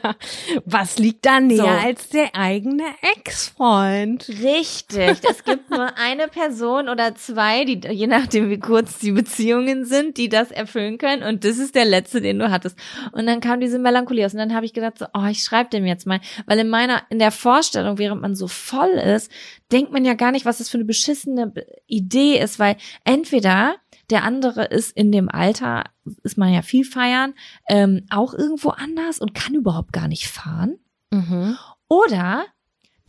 Was 0.66 1.00
liegt 1.00 1.26
da 1.26 1.40
näher 1.40 1.56
So. 1.58 1.66
als 1.66 2.10
der 2.10 2.36
eigene 2.36 2.84
Ex-Freund? 3.16 4.28
Richtig. 4.30 5.18
Es 5.28 5.44
gibt 5.44 5.70
nur 5.70 5.98
eine 5.98 6.28
Person 6.28 6.90
oder 6.90 7.16
zwei, 7.16 7.66
die, 7.66 7.80
je 7.90 8.08
nachdem 8.08 8.50
wie 8.50 8.60
kurz 8.60 9.00
die 9.00 9.12
Beziehungen 9.14 9.86
sind, 9.86 10.18
die 10.18 10.30
das 10.30 10.52
erfüllen 10.52 10.98
können. 10.98 11.24
Und 11.24 11.44
das 11.44 11.58
ist 11.58 11.76
der 11.76 11.86
letzte, 11.86 12.22
den 12.22 12.40
du 12.40 12.52
hattest. 12.52 12.78
Und 13.14 13.26
dann 13.26 13.40
kam 13.40 13.62
diese 13.62 13.80
Melancholie 13.80 14.26
aus. 14.26 14.34
Und 14.34 14.40
dann 14.40 14.54
habe 14.54 14.66
ich 14.66 14.74
gedacht, 14.74 14.98
so, 15.00 15.06
oh, 15.14 15.26
ich 15.32 15.42
schreibe 15.44 15.70
dem 15.70 15.86
jetzt 15.86 16.06
mal. 16.06 16.20
Weil 16.46 16.60
in 16.60 16.70
meiner, 16.70 17.02
in 17.10 17.20
der 17.20 17.32
Vorstellung, 17.32 17.98
während 17.98 18.22
man 18.22 18.36
so 18.36 18.48
voll 18.48 18.90
ist, 18.92 19.32
denkt 19.72 19.92
man 19.92 20.06
ja 20.06 20.14
gar 20.14 20.32
nicht, 20.32 20.46
was 20.46 20.58
das 20.60 20.70
für 20.70 20.78
eine 20.78 20.86
beschissene 20.86 21.48
Be- 21.48 21.66
Idee 21.88 22.38
ist, 22.40 22.60
weil 22.60 22.76
entweder 23.06 23.76
der 24.14 24.24
andere 24.24 24.66
ist 24.66 24.96
in 24.96 25.12
dem 25.12 25.28
Alter, 25.28 25.86
ist 26.24 26.38
man 26.38 26.54
ja 26.54 26.62
viel 26.62 26.86
feiern, 26.86 27.34
ähm, 27.68 28.06
auch 28.12 28.34
irgendwo 28.34 28.70
anders 28.70 29.20
und 29.20 29.34
kann 29.34 29.56
überhaupt 29.56 29.92
gar 29.92 30.08
nicht 30.08 30.28
fahren. 30.28 30.78
Mhm. 31.12 31.58
Oder 31.90 32.46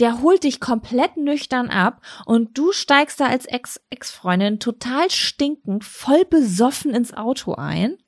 der 0.01 0.23
holt 0.23 0.45
dich 0.45 0.61
komplett 0.61 1.19
nüchtern 1.19 1.69
ab 1.69 2.01
und 2.25 2.57
du 2.57 2.73
steigst 2.73 3.21
da 3.21 3.27
als 3.27 3.45
Ex 3.45 3.81
Ex-Freundin 3.91 4.61
total 4.61 5.11
stinkend, 5.11 5.85
voll 5.85 6.25
besoffen 6.25 6.95
ins 6.95 7.15
Auto 7.15 7.55
ein. 7.55 7.99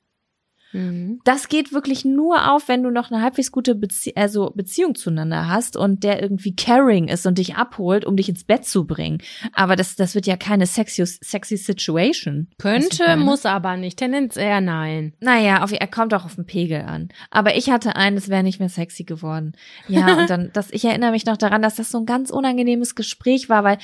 Mhm. 0.77 1.21
Das 1.23 1.49
geht 1.49 1.73
wirklich 1.73 2.05
nur 2.05 2.51
auf, 2.51 2.67
wenn 2.67 2.83
du 2.83 2.91
noch 2.91 3.09
eine 3.09 3.21
halbwegs 3.21 3.51
gute 3.51 3.73
Bezie 3.73 4.15
also 4.15 4.51
Beziehung 4.55 4.93
zueinander 4.93 5.47
hast 5.47 5.75
und 5.75 6.03
der 6.03 6.21
irgendwie 6.21 6.55
caring 6.55 7.07
ist 7.07 7.25
und 7.25 7.39
dich 7.39 7.55
abholt, 7.55 8.05
um 8.05 8.15
dich 8.15 8.29
ins 8.29 8.43
Bett 8.43 8.65
zu 8.65 8.85
bringen. 8.85 9.17
Aber 9.53 9.75
das, 9.75 9.95
das 9.95 10.13
wird 10.13 10.27
ja 10.27 10.37
keine 10.37 10.67
sexy, 10.67 11.05
sexy 11.05 11.57
Situation. 11.57 12.47
Könnte, 12.59 13.17
muss 13.17 13.45
aber 13.45 13.75
nicht. 13.75 13.97
Tendenz 13.97 14.37
eher 14.37 14.61
nein. 14.61 15.13
Naja, 15.19 15.63
auf, 15.63 15.71
er 15.71 15.87
kommt 15.87 16.13
auch 16.13 16.25
auf 16.25 16.35
den 16.35 16.45
Pegel 16.45 16.81
an. 16.81 17.09
Aber 17.31 17.55
ich 17.55 17.71
hatte 17.71 17.95
einen, 17.95 18.17
es 18.17 18.29
wäre 18.29 18.43
nicht 18.43 18.59
mehr 18.59 18.69
sexy 18.69 19.03
geworden. 19.03 19.53
Ja, 19.87 20.17
und 20.19 20.29
dann, 20.29 20.51
das, 20.53 20.71
ich 20.71 20.85
erinnere 20.85 21.11
mich 21.11 21.25
noch 21.25 21.37
daran, 21.37 21.63
dass 21.63 21.75
das 21.75 21.89
so 21.89 21.97
ein 21.97 22.05
ganz 22.05 22.29
unangenehmes 22.29 22.93
Gespräch 22.93 23.49
war, 23.49 23.63
weil 23.63 23.79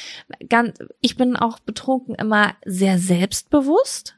ganz, 0.48 0.78
ich 1.02 1.18
bin 1.18 1.36
auch 1.36 1.58
betrunken 1.60 2.14
immer 2.16 2.54
sehr 2.66 3.00
selbstbewusst. 3.00 4.16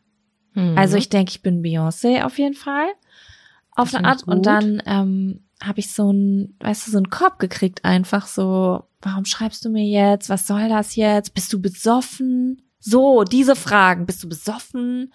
Mhm. 0.55 0.77
Also 0.77 0.97
ich 0.97 1.09
denke, 1.09 1.31
ich 1.31 1.41
bin 1.41 1.61
Beyoncé 1.61 2.23
auf 2.23 2.37
jeden 2.37 2.55
Fall. 2.55 2.87
Auf 3.75 3.91
Das 3.91 3.99
eine 3.99 4.07
Art. 4.07 4.23
Und 4.23 4.45
dann 4.45 4.81
ähm, 4.85 5.45
habe 5.61 5.79
ich 5.79 5.91
so 5.93 6.11
ein, 6.11 6.55
weißt 6.59 6.87
du, 6.87 6.91
so 6.91 6.97
einen 6.97 7.09
Korb 7.09 7.39
gekriegt, 7.39 7.85
einfach 7.85 8.27
so, 8.27 8.85
warum 9.01 9.25
schreibst 9.25 9.63
du 9.65 9.69
mir 9.69 9.85
jetzt? 9.85 10.29
Was 10.29 10.47
soll 10.47 10.69
das 10.69 10.95
jetzt? 10.95 11.33
Bist 11.33 11.51
du 11.53 11.61
besoffen? 11.61 12.61
So, 12.79 13.23
diese 13.23 13.55
Fragen. 13.55 14.05
Bist 14.05 14.23
du 14.23 14.29
besoffen? 14.29 15.13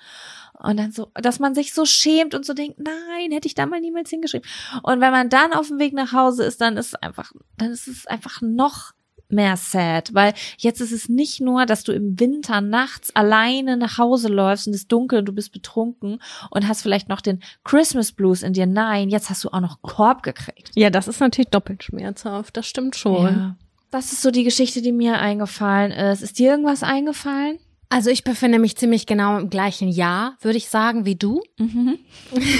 Und 0.62 0.76
dann 0.76 0.92
so, 0.92 1.10
dass 1.14 1.38
man 1.38 1.54
sich 1.54 1.72
so 1.72 1.86
schämt 1.86 2.34
und 2.34 2.44
so 2.44 2.52
denkt, 2.52 2.78
nein, 2.78 3.32
hätte 3.32 3.48
ich 3.48 3.54
da 3.54 3.64
mal 3.64 3.80
niemals 3.80 4.10
hingeschrieben. 4.10 4.48
Und 4.82 5.00
wenn 5.00 5.10
man 5.10 5.30
dann 5.30 5.52
auf 5.52 5.68
dem 5.68 5.78
Weg 5.78 5.94
nach 5.94 6.12
Hause 6.12 6.44
ist, 6.44 6.60
dann 6.60 6.76
ist 6.76 6.88
es 6.88 6.94
einfach, 6.96 7.32
dann 7.56 7.70
ist 7.70 7.88
es 7.88 8.06
einfach 8.06 8.42
noch 8.42 8.92
mehr 9.32 9.56
sad, 9.56 10.14
weil 10.14 10.34
jetzt 10.58 10.80
ist 10.80 10.92
es 10.92 11.08
nicht 11.08 11.40
nur, 11.40 11.66
dass 11.66 11.84
du 11.84 11.92
im 11.92 12.18
Winter 12.18 12.60
nachts 12.60 13.14
alleine 13.14 13.76
nach 13.76 13.98
Hause 13.98 14.28
läufst 14.28 14.66
und 14.66 14.74
es 14.74 14.82
ist 14.82 14.92
dunkel 14.92 15.20
und 15.20 15.26
du 15.26 15.32
bist 15.32 15.52
betrunken 15.52 16.20
und 16.50 16.68
hast 16.68 16.82
vielleicht 16.82 17.08
noch 17.08 17.20
den 17.20 17.42
Christmas 17.64 18.12
Blues 18.12 18.42
in 18.42 18.52
dir. 18.52 18.66
Nein, 18.66 19.10
jetzt 19.10 19.30
hast 19.30 19.44
du 19.44 19.48
auch 19.50 19.60
noch 19.60 19.82
Korb 19.82 20.22
gekriegt. 20.22 20.70
ja, 20.74 20.90
das 20.90 21.08
ist 21.08 21.20
natürlich 21.20 21.50
doppelt 21.50 21.82
schmerzhaft. 21.82 22.56
Das 22.56 22.66
stimmt 22.66 22.96
schon. 22.96 23.26
Ja. 23.26 23.56
Das 23.90 24.12
ist 24.12 24.22
so 24.22 24.30
die 24.30 24.44
Geschichte, 24.44 24.82
die 24.82 24.92
mir 24.92 25.18
eingefallen 25.18 25.90
ist. 25.90 26.22
Ist 26.22 26.38
dir 26.38 26.52
irgendwas 26.52 26.82
eingefallen? 26.82 27.58
Also 27.88 28.08
ich 28.10 28.22
befinde 28.22 28.60
mich 28.60 28.76
ziemlich 28.76 29.04
genau 29.06 29.36
im 29.36 29.50
gleichen 29.50 29.88
Jahr, 29.88 30.36
würde 30.42 30.58
ich 30.58 30.68
sagen, 30.68 31.04
wie 31.06 31.16
du. 31.16 31.42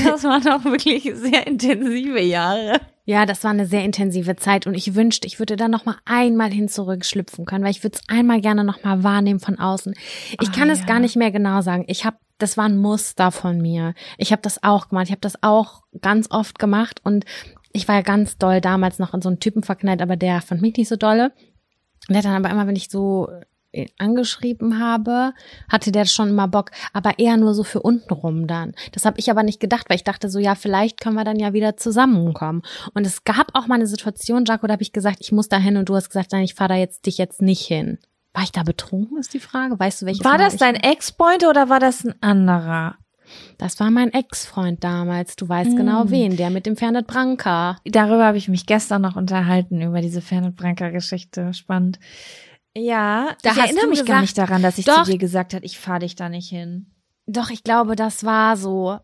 Das 0.05 0.25
waren 0.25 0.47
auch 0.49 0.65
wirklich 0.65 1.09
sehr 1.15 1.47
intensive 1.47 2.21
Jahre. 2.21 2.81
Ja, 3.11 3.27
das 3.27 3.43
war 3.43 3.51
eine 3.51 3.67
sehr 3.67 3.85
intensive 3.85 4.37
Zeit 4.37 4.69
und 4.69 4.75
ich 4.75 4.95
wünschte, 4.95 5.27
ich 5.27 5.41
würde 5.41 5.57
da 5.57 5.67
noch 5.67 5.85
mal 5.85 5.97
einmal 6.05 6.53
hin 6.53 6.69
zurückschlüpfen 6.69 7.45
können, 7.45 7.65
weil 7.65 7.73
ich 7.73 7.83
würde 7.83 7.99
es 7.99 8.09
einmal 8.09 8.41
gerne 8.41 8.63
noch 8.63 8.85
mal 8.85 9.03
wahrnehmen 9.03 9.41
von 9.41 9.59
außen. 9.59 9.95
Ich 10.41 10.51
Ah, 10.51 10.53
kann 10.53 10.71
es 10.71 10.79
ja. 10.79 10.87
gar 10.87 11.01
nicht 11.01 11.17
mehr 11.17 11.33
genau 11.33 11.61
sagen. 11.61 11.85
Ich 11.89 12.05
habe 12.05 12.19
das 12.39 12.57
war 12.57 12.67
ein 12.67 12.77
Muster 12.79 13.33
von 13.33 13.61
mir. 13.61 13.95
Ich 14.17 14.31
habe 14.31 14.43
das 14.43 14.63
auch 14.63 14.89
gemacht. 14.91 15.07
Ich 15.07 15.11
habe 15.11 15.21
das 15.23 15.43
auch 15.43 15.83
ganz 16.01 16.31
oft 16.31 16.61
gemacht 16.61 17.01
und 17.03 17.25
ich 17.73 17.89
war 17.89 17.97
ja 17.97 18.03
ganz 18.03 18.39
doll 18.39 18.61
damals 18.61 19.01
noch 19.01 19.13
in 19.13 19.23
so 19.23 19.29
einen 19.29 19.41
Typen 19.41 19.65
verknallt, 19.65 20.03
aber 20.03 20.15
der 20.17 20.41
fand 20.41 20.63
mich 20.63 20.77
nicht 20.77 20.89
so 20.89 20.95
dolle. 20.95 21.33
Und 22.07 22.11
der 22.15 22.19
hat 22.19 22.27
dann 22.27 22.45
aber 22.45 22.51
immer, 22.51 22.69
wenn 22.69 22.77
ich 22.77 22.91
so 22.91 23.29
angeschrieben 23.99 24.81
habe, 24.81 25.33
hatte 25.69 25.93
der 25.93 26.05
schon 26.05 26.31
immer 26.31 26.49
Bock, 26.49 26.71
aber 26.93 27.19
eher 27.19 27.37
nur 27.37 27.55
so 27.55 27.63
für 27.63 27.81
untenrum 27.81 28.47
dann. 28.47 28.73
Das 28.93 29.05
habe 29.05 29.19
ich 29.21 29.31
aber 29.31 29.43
nicht 29.43 29.61
gedacht, 29.61 29.89
weil 29.89 29.97
ich 29.97 30.05
dachte 30.05 30.29
so, 30.29 30.39
ja, 30.39 30.55
vielleicht 30.55 31.01
können 31.01 31.15
wir 31.17 31.25
dann 31.25 31.39
ja 31.39 31.53
wieder 31.53 31.77
zusammenkommen. 31.77 32.63
Und 32.95 33.07
es 33.07 33.25
gab 33.25 33.55
auch 33.55 33.67
mal 33.67 33.77
eine 33.77 33.87
Situation, 33.87 34.45
Jaco, 34.45 34.67
da 34.67 34.73
habe 34.73 34.83
ich 34.83 34.93
gesagt, 34.93 35.19
ich 35.21 35.33
muss 35.33 35.49
da 35.49 35.59
hin 35.59 35.77
und 35.77 35.89
du 35.89 35.95
hast 35.95 36.09
gesagt, 36.09 36.33
nein, 36.33 36.45
ich 36.45 36.55
fahre 36.55 36.71
da 36.71 36.75
jetzt 36.77 37.07
dich 37.07 37.19
jetzt 37.19 37.43
nicht 37.43 37.63
hin. 37.67 37.99
War 38.33 38.43
ich 38.45 38.53
da 38.53 38.63
betrunken, 38.63 39.19
ist 39.19 39.35
die 39.35 39.41
Frage. 39.41 39.79
Weißt 39.79 40.03
du, 40.03 40.07
welche 40.07 40.25
War 40.25 40.39
Mal 40.39 40.45
das 40.45 40.57
dein 40.57 40.77
Ex-Freund 40.77 41.45
oder 41.47 41.69
war 41.69 41.81
das 41.81 42.05
ein 42.05 42.15
anderer? 42.23 42.97
Das 43.59 43.79
war 43.79 43.91
mein 43.91 44.13
Ex-Freund 44.13 44.83
damals. 44.83 45.37
Du 45.37 45.49
weißt 45.49 45.77
genau 45.77 46.05
Mm. 46.05 46.11
wen, 46.11 46.37
der 46.37 46.51
mit 46.51 46.67
dem 46.67 46.77
Fernet 46.77 47.07
Branca. 47.07 47.77
Darüber 47.85 48.25
habe 48.25 48.39
ich 48.39 48.49
mich 48.49 48.67
gestern 48.67 49.03
noch 49.03 49.15
unterhalten, 49.17 49.81
über 49.83 50.01
diese 50.01 50.21
Fernet 50.21 50.57
Branca-Geschichte. 50.57 51.55
Spannend. 51.55 51.99
Ja, 52.77 53.37
Da 53.43 53.51
ich 53.53 53.57
erinnere 53.59 53.87
mich 53.89 53.99
gar 53.99 54.05
gesagt- 54.07 54.21
nicht 54.23 54.39
daran, 54.39 54.63
dass 54.63 54.79
ich 54.79 54.85
Doch. 54.85 55.03
zu 55.05 55.11
dir 55.11 55.19
gesagt 55.19 55.55
habe, 55.55 55.65
ich 55.65 55.79
fahre 55.79 56.01
dich 56.01 56.15
da 56.17 56.29
nicht 56.29 56.49
hin. 56.49 56.87
Doch, 57.27 57.51
ich 57.51 57.63
glaube, 57.65 57.97
das 57.97 58.25
war 58.25 58.57
so. 58.57 58.99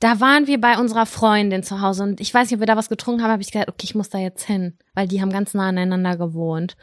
Da 0.00 0.18
waren 0.20 0.46
wir 0.48 0.60
bei 0.60 0.76
unserer 0.78 1.06
Freundin 1.06 1.62
zu 1.62 1.80
Hause 1.80 2.02
und 2.02 2.20
ich 2.20 2.34
weiß 2.34 2.48
nicht, 2.50 2.56
ob 2.56 2.60
wir 2.60 2.66
da 2.66 2.76
was 2.76 2.88
getrunken 2.88 3.22
haben, 3.22 3.30
habe 3.30 3.42
ich 3.42 3.52
gedacht, 3.52 3.68
okay, 3.68 3.84
ich 3.84 3.94
muss 3.94 4.08
da 4.10 4.18
jetzt 4.18 4.44
hin, 4.44 4.76
weil 4.94 5.06
die 5.06 5.22
haben 5.22 5.30
ganz 5.30 5.54
nah 5.54 5.68
aneinander 5.68 6.16
gewohnt. 6.16 6.76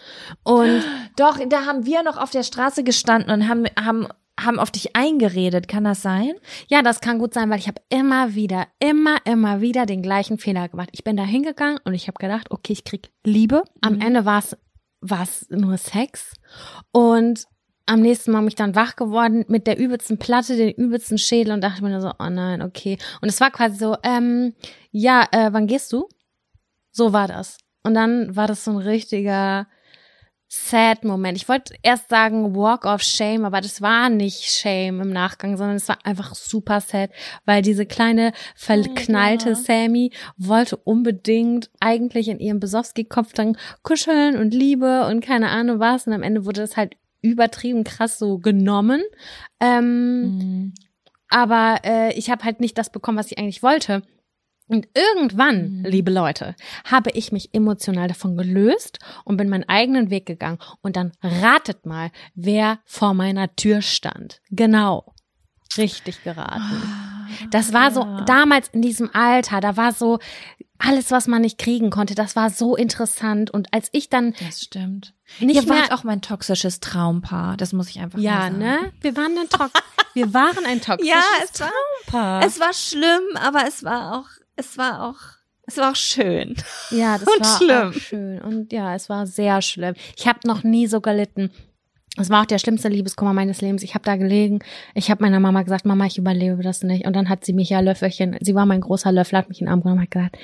Und 0.44 0.82
Doch, 1.18 1.38
da 1.50 1.66
haben 1.66 1.86
wir 1.86 2.04
noch 2.04 2.16
auf 2.18 2.30
der 2.32 2.44
Straße 2.44 2.84
gestanden 2.86 3.32
und 3.32 3.50
haben, 3.50 3.66
haben, 3.78 4.08
haben 4.40 4.60
auf 4.60 4.72
dich 4.72 4.96
eingeredet. 4.96 5.68
Kann 5.68 5.84
das 5.84 6.02
sein? 6.02 6.32
ja, 6.70 6.82
das 6.82 7.02
kann 7.02 7.20
gut 7.20 7.34
sein, 7.34 7.50
weil 7.50 7.60
ich 7.60 7.68
habe 7.68 7.82
immer 7.90 8.34
wieder, 8.36 8.68
immer, 8.80 9.18
immer 9.26 9.60
wieder 9.60 9.86
den 9.86 10.02
gleichen 10.02 10.38
Fehler 10.38 10.70
gemacht. 10.70 10.90
Ich 10.94 11.04
bin 11.04 11.18
da 11.18 11.24
hingegangen 11.24 11.80
und 11.84 11.94
ich 11.94 12.08
habe 12.08 12.18
gedacht, 12.20 12.50
okay, 12.50 12.72
ich 12.74 12.86
krieg 12.86 13.10
Liebe. 13.26 13.64
Am 13.82 13.96
Mhm. 13.96 14.02
Ende 14.02 14.26
war 14.26 14.40
es 14.40 14.56
war 15.02 15.24
es 15.24 15.48
nur 15.50 15.78
Sex 15.78 16.34
und 16.92 17.46
am 17.86 18.02
nächsten 18.02 18.32
Mal 18.32 18.40
bin 18.40 18.50
ich 18.50 18.56
dann 18.56 18.76
wach 18.76 18.96
geworden 18.96 19.46
mit 19.48 19.66
der 19.66 19.80
übelsten 19.80 20.20
Platte, 20.20 20.56
den 20.56 20.72
übelsten 20.72 21.18
Schädel 21.18 21.54
und 21.54 21.62
dachte 21.62 21.84
mir 21.84 21.90
nur 21.90 22.02
so, 22.02 22.12
oh 22.20 22.30
nein, 22.30 22.62
okay. 22.62 23.00
Und 23.20 23.30
es 23.30 23.42
war 23.42 23.50
quasi 23.50 23.78
so, 23.78 23.98
ähm, 24.04 24.54
ja, 24.92 25.26
äh, 25.32 25.52
wann 25.52 25.66
gehst 25.66 25.92
du? 25.92 26.08
So 26.92 27.14
war 27.14 27.28
das. 27.28 27.58
Und 27.84 27.96
dann 27.96 28.36
war 28.36 28.46
das 28.46 28.64
so 28.64 28.72
ein 28.72 28.78
richtiger 28.78 29.68
sad 30.50 31.04
Moment. 31.04 31.38
Ich 31.38 31.48
wollte 31.48 31.76
erst 31.84 32.10
sagen 32.10 32.56
Walk 32.56 32.86
of 32.86 33.04
Shame, 33.04 33.46
aber 33.46 33.62
das 33.62 33.82
war 33.82 34.10
nicht 34.10 34.52
Shame 34.52 35.00
im 35.02 35.12
Nachgang, 35.12 35.58
sondern 35.58 35.78
es 35.78 35.88
war 35.88 36.00
einfach 36.04 36.34
super 36.34 36.82
sad, 36.82 37.12
weil 37.46 37.62
diese 37.62 37.86
kleine 37.86 38.34
verknallte 38.56 39.50
Ja. 39.50 39.56
Sammy 39.56 40.12
wollte 40.38 40.76
unbedingt 40.76 41.70
eigentlich 41.80 42.28
in 42.30 42.40
ihrem 42.40 42.60
Besowski-Kopf 42.60 43.34
dann 43.34 43.58
kuscheln 43.84 44.38
und 44.38 44.54
Liebe 44.54 45.06
und 45.06 45.22
keine 45.22 45.50
Ahnung 45.50 45.80
was 45.80 46.08
und 46.08 46.14
am 46.14 46.24
Ende 46.24 46.46
wurde 46.46 46.62
das 46.62 46.76
halt 46.76 46.96
übertrieben 47.22 47.84
krass 47.84 48.18
so 48.18 48.40
genommen. 48.40 49.04
Ähm, 49.60 50.74
aber 51.30 51.82
äh, 51.84 52.14
ich 52.18 52.32
habe 52.32 52.44
halt 52.44 52.60
nicht 52.60 52.78
das 52.78 52.92
bekommen, 52.92 53.20
was 53.20 53.32
ich 53.32 53.38
eigentlich 53.38 53.62
wollte. 53.62 54.02
Und 54.70 54.88
irgendwann, 54.94 55.80
Mhm. 55.80 55.86
liebe 55.86 56.12
Leute, 56.12 56.56
habe 56.86 57.10
ich 57.12 57.32
mich 57.34 57.50
emotional 57.54 58.08
davon 58.08 58.38
gelöst 58.38 59.00
und 59.26 59.36
bin 59.36 59.50
meinen 59.50 59.68
eigenen 59.68 60.10
Weg 60.10 60.26
gegangen. 60.26 60.60
Und 60.82 60.96
dann 60.96 61.12
ratet 61.22 61.86
mal, 61.86 62.12
wer 62.36 62.80
vor 62.86 63.14
meiner 63.14 63.54
Tür 63.56 63.82
stand. 63.82 64.40
Genau. 64.52 65.14
Richtig 65.78 66.24
geraten. 66.24 66.82
Das 67.52 67.74
war 67.74 67.92
so 67.92 68.02
Ja. 68.02 68.22
damals 68.22 68.70
in 68.70 68.82
diesem 68.82 69.10
Alter, 69.14 69.60
da 69.60 69.76
war 69.78 69.92
so 69.92 70.20
alles, 70.80 71.12
was 71.12 71.28
man 71.28 71.42
nicht 71.42 71.58
kriegen 71.58 71.90
konnte, 71.90 72.16
das 72.16 72.36
war 72.38 72.50
so 72.50 72.76
interessant. 72.76 73.52
Und 73.52 73.74
als 73.74 73.90
ich 73.92 74.10
dann 74.10 74.34
Das 74.40 74.62
stimmt. 74.62 75.14
nicht 75.40 75.56
Ihr 75.64 75.68
wart 75.70 75.92
auch 75.92 76.04
mein 76.04 76.22
toxisches 76.22 76.80
Traumpaar. 76.80 77.58
Das 77.58 77.74
muss 77.74 77.90
ich 77.90 78.00
einfach 78.00 78.18
ja, 78.20 78.42
sagen. 78.44 78.60
ne? 78.60 78.94
Wir 79.02 79.16
waren 79.18 79.38
ein 79.38 79.50
Tox 79.50 79.72
wir 80.14 80.34
waren 80.34 80.66
ein 80.66 80.80
toxisches 80.82 81.08
Ja, 81.14 81.22
es 81.44 81.60
war, 81.60 81.70
Traumpaar. 82.06 82.44
es 82.46 82.60
war 82.60 82.74
schlimm, 82.74 83.22
aber 83.36 83.68
es 83.68 83.84
war 83.84 84.18
auch, 84.20 84.26
es 84.60 84.78
war 84.78 85.10
auch, 85.10 85.16
es 85.66 85.78
war 85.78 85.92
auch 85.92 85.96
schön. 85.96 86.56
Ja, 86.92 87.18
das 87.18 87.28
Und 87.34 87.40
war 87.42 87.58
schlimm. 87.58 87.90
auch 87.90 87.94
schön. 87.94 88.42
Und 88.42 88.74
ja, 88.74 88.96
es 88.96 89.10
war 89.10 89.26
sehr 89.28 89.62
schlimm. 89.62 89.96
Ich 90.18 90.28
habe 90.28 90.40
noch 90.46 90.64
nie 90.64 90.88
so 90.88 91.02
gelitten. 91.02 91.52
Es 92.18 92.30
war 92.30 92.42
auch 92.42 92.46
der 92.48 92.58
schlimmste 92.60 92.90
Liebeskummer 92.90 93.34
meines 93.34 93.62
Lebens. 93.62 93.82
Ich 93.84 93.94
habe 93.94 94.04
da 94.04 94.18
gelegen. 94.18 94.60
Ich 94.94 95.10
habe 95.10 95.24
meiner 95.24 95.40
Mama 95.40 95.62
gesagt, 95.62 95.86
Mama, 95.86 96.06
ich 96.06 96.18
überlebe 96.18 96.62
das 96.64 96.84
nicht. 96.84 97.06
Und 97.06 97.16
dann 97.16 97.30
hat 97.30 97.46
sie 97.46 97.54
mich 97.54 97.70
ja 97.70 97.80
Löffelchen, 97.80 98.36
sie 98.42 98.56
war 98.56 98.66
mein 98.66 98.82
großer 98.82 99.12
Löffel, 99.12 99.38
hat 99.38 99.48
mich 99.48 99.62
in 99.62 99.68
den 99.68 99.72
Arm 99.72 99.82
genommen 99.84 100.00
und 100.00 100.04
hat 100.06 100.12
gesagt, 100.12 100.38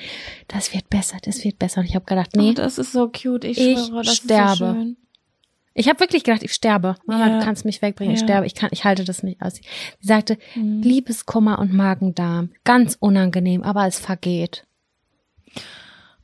das 0.48 0.72
wird 0.72 0.88
besser, 0.88 1.18
das 1.22 1.44
wird 1.44 1.58
besser. 1.58 1.80
Und 1.80 1.86
ich 1.86 1.94
habe 1.94 2.06
gedacht, 2.06 2.30
nee, 2.34 2.50
Oh, 2.50 2.54
das 2.54 2.78
ist 2.78 2.92
so 2.92 3.08
cute. 3.10 3.44
Ich, 3.44 3.58
Ich 3.58 3.78
schwöre, 3.86 4.02
das 4.04 4.16
sterbe. 4.16 4.52
Ist 4.52 4.58
so 4.58 4.72
schön. 4.74 4.96
Ich 5.76 5.88
habe 5.88 6.00
wirklich 6.00 6.24
gedacht, 6.24 6.42
ich 6.42 6.52
sterbe. 6.52 6.96
Mama, 7.06 7.28
Ja. 7.28 7.38
du 7.38 7.44
kannst 7.44 7.64
mich 7.64 7.82
wegbringen, 7.82 8.14
ich 8.14 8.20
Ja. 8.22 8.26
sterbe. 8.26 8.46
Ich 8.46 8.54
kann, 8.54 8.70
ich 8.72 8.84
halte 8.84 9.04
das 9.04 9.22
nicht 9.22 9.40
aus. 9.42 9.54
Sie 9.54 9.62
sagte, 10.06 10.38
Mhm. 10.54 10.82
Liebeskummer 10.82 11.58
und 11.58 11.72
Magen-Darm, 11.72 12.50
ganz 12.64 12.96
unangenehm, 12.98 13.62
aber 13.62 13.86
es 13.86 13.98
vergeht. 14.00 14.66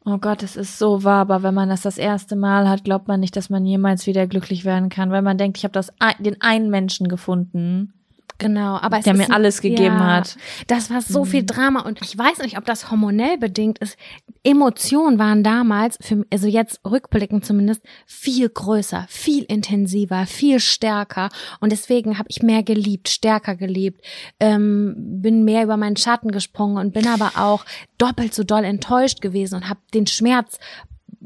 Oh 0.05 0.19
Gott, 0.19 0.43
es 0.43 0.57
ist 0.57 0.79
so 0.79 1.05
wahr, 1.05 1.21
aber 1.21 1.43
wenn 1.45 1.55
man 1.55 1.69
das 1.69 1.83
das 1.83 1.97
erste 1.97 2.35
Mal 2.35 2.69
hat, 2.69 2.83
glaubt 2.83 3.07
man 3.07 3.21
nicht, 3.21 3.37
dass 3.37 3.51
man 3.51 3.65
jemals 3.65 4.07
wieder 4.09 4.27
glücklich 4.27 4.65
werden 4.65 4.89
kann, 4.89 5.13
weil 5.13 5.23
man 5.23 5.39
denkt, 5.39 5.59
ich 5.59 5.65
habe 5.65 5.73
das 5.73 5.93
den 6.19 6.41
einen 6.41 6.71
Menschen 6.71 7.07
gefunden, 7.07 7.93
Genau, 8.39 8.77
aber 8.77 8.99
es 8.99 9.05
der 9.05 9.15
mir 9.15 9.31
alles 9.31 9.61
gegeben 9.61 9.99
ja, 9.99 10.07
hat. 10.17 10.37
Das 10.67 10.91
war 10.91 11.01
so 11.01 11.25
Mhm. 11.25 11.29
viel 11.29 11.47
Drama 11.47 11.81
und 11.83 12.01
ich 12.03 12.17
weiß 12.17 12.39
nicht, 12.39 12.59
ob 12.59 12.65
das 12.65 12.91
hormonell 12.91 13.39
bedingt 13.39 13.79
ist. 13.79 13.97
Emotionen 14.43 15.19
waren 15.19 15.45
damals, 15.45 15.97
für, 16.01 16.25
also 16.33 16.49
jetzt 16.49 16.81
rückblickend 16.85 17.45
zumindest, 17.45 17.83
viel 18.07 18.49
größer, 18.49 19.07
viel 19.09 19.45
intensiver, 19.45 20.27
viel 20.27 20.59
stärker 20.59 21.29
und 21.61 21.71
deswegen 21.71 22.19
habe 22.19 22.29
ich 22.31 22.43
mehr 22.43 22.63
geliebt, 22.63 23.09
stärker 23.09 23.55
geliebt, 23.55 24.05
ähm, 24.41 24.95
bin 24.97 25.45
mehr 25.45 25.63
über 25.63 25.77
meinen 25.77 25.97
Schatten 25.97 26.33
gesprungen 26.33 26.79
und 26.79 26.93
bin 26.93 27.07
aber 27.07 27.33
auch 27.37 27.65
doppelt 27.99 28.35
so 28.35 28.43
doll 28.43 28.65
enttäuscht 28.65 29.21
gewesen 29.21 29.55
und 29.57 29.69
habe 29.69 29.81
den 29.95 30.07
Schmerz 30.09 30.59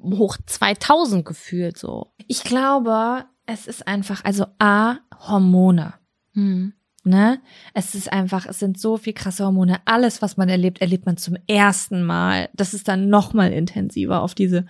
hoch 0.02 0.36
2000 0.44 1.24
gefühlt 1.24 1.78
so. 1.78 2.12
Ich 2.26 2.44
glaube, 2.44 3.24
es 3.46 3.66
ist 3.66 3.86
einfach, 3.88 4.24
also 4.24 4.46
A, 4.58 4.96
Hormone. 5.26 5.94
Hm. 6.34 6.74
Ne? 7.06 7.40
Es 7.72 7.94
ist 7.94 8.12
einfach, 8.12 8.46
es 8.46 8.58
sind 8.58 8.80
so 8.80 8.96
viel 8.96 9.12
krasse 9.12 9.44
Hormone. 9.44 9.78
Alles, 9.84 10.22
was 10.22 10.36
man 10.36 10.48
erlebt, 10.48 10.80
erlebt 10.80 11.06
man 11.06 11.16
zum 11.16 11.36
ersten 11.46 12.02
Mal. 12.02 12.48
Das 12.52 12.74
ist 12.74 12.88
dann 12.88 13.08
noch 13.08 13.32
mal 13.32 13.52
intensiver 13.52 14.22
auf 14.22 14.34
diese 14.34 14.66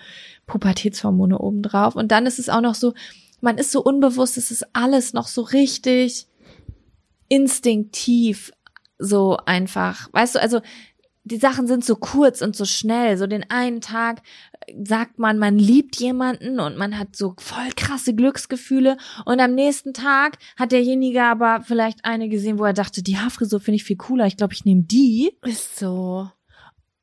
Pubertätshormone 0.46 1.38
obendrauf. 1.38 1.96
Und 1.96 2.12
dann 2.12 2.26
ist 2.26 2.38
es 2.38 2.50
auch 2.50 2.60
noch 2.60 2.74
so, 2.74 2.92
man 3.40 3.56
ist 3.56 3.72
so 3.72 3.82
unbewusst, 3.82 4.36
es 4.36 4.50
ist 4.50 4.66
alles 4.74 5.14
noch 5.14 5.28
so 5.28 5.40
richtig 5.40 6.26
instinktiv 7.28 8.52
so 8.98 9.38
einfach. 9.46 10.10
Weißt 10.12 10.34
du, 10.34 10.42
also 10.42 10.60
die 11.24 11.38
Sachen 11.38 11.66
sind 11.66 11.86
so 11.86 11.96
kurz 11.96 12.42
und 12.42 12.54
so 12.54 12.66
schnell. 12.66 13.16
So 13.16 13.26
den 13.26 13.50
einen 13.50 13.80
Tag 13.80 14.20
sagt 14.84 15.18
man, 15.18 15.38
man 15.38 15.58
liebt 15.58 15.96
jemanden 15.96 16.60
und 16.60 16.76
man 16.76 16.98
hat 16.98 17.14
so 17.16 17.34
voll 17.38 17.68
krasse 17.76 18.14
Glücksgefühle 18.14 18.96
und 19.24 19.40
am 19.40 19.54
nächsten 19.54 19.92
Tag 19.94 20.38
hat 20.58 20.72
derjenige 20.72 21.22
aber 21.22 21.60
vielleicht 21.62 22.04
eine 22.04 22.28
gesehen, 22.28 22.58
wo 22.58 22.64
er 22.64 22.72
dachte, 22.72 23.02
die 23.02 23.18
Haarfrisur 23.18 23.60
finde 23.60 23.76
ich 23.76 23.84
viel 23.84 23.96
cooler. 23.96 24.26
Ich 24.26 24.36
glaube, 24.36 24.54
ich 24.54 24.64
nehme 24.64 24.82
die. 24.82 25.32
Ist 25.44 25.78
so. 25.78 26.30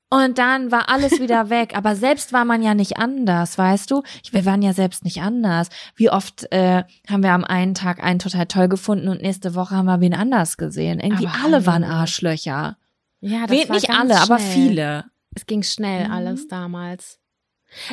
Und 0.09 0.37
dann 0.37 0.71
war 0.71 0.89
alles 0.89 1.19
wieder 1.19 1.49
weg. 1.49 1.75
Aber 1.75 1.95
selbst 1.95 2.33
war 2.33 2.45
man 2.45 2.61
ja 2.61 2.75
nicht 2.75 2.97
anders, 2.97 3.57
weißt 3.57 3.89
du? 3.89 4.03
Wir 4.31 4.45
waren 4.45 4.61
ja 4.61 4.71
selbst 4.73 5.03
nicht 5.03 5.21
anders. 5.21 5.69
Wie 5.95 6.11
oft 6.11 6.51
äh, 6.51 6.83
haben 7.09 7.23
wir 7.23 7.31
am 7.31 7.43
einen 7.43 7.73
Tag 7.73 8.03
einen 8.03 8.19
total 8.19 8.45
toll 8.45 8.67
gefunden 8.67 9.07
und 9.07 9.21
nächste 9.23 9.55
Woche 9.55 9.75
haben 9.75 9.85
wir 9.87 10.01
wen 10.01 10.13
anders 10.13 10.57
gesehen. 10.57 10.99
Irgendwie 10.99 11.25
Aber 11.27 11.43
alle 11.45 11.65
waren 11.65 11.83
Arschlöcher. 11.83 12.77
Ja, 13.21 13.49
Wen, 13.49 13.67
war 13.69 13.75
nicht 13.75 13.89
alle, 13.89 14.19
aber 14.19 14.37
schnell. 14.37 14.51
viele. 14.51 15.05
Es 15.33 15.45
ging 15.47 15.63
schnell 15.63 16.05
Mhm. 16.07 16.11
alles 16.13 16.47
damals. 16.47 17.19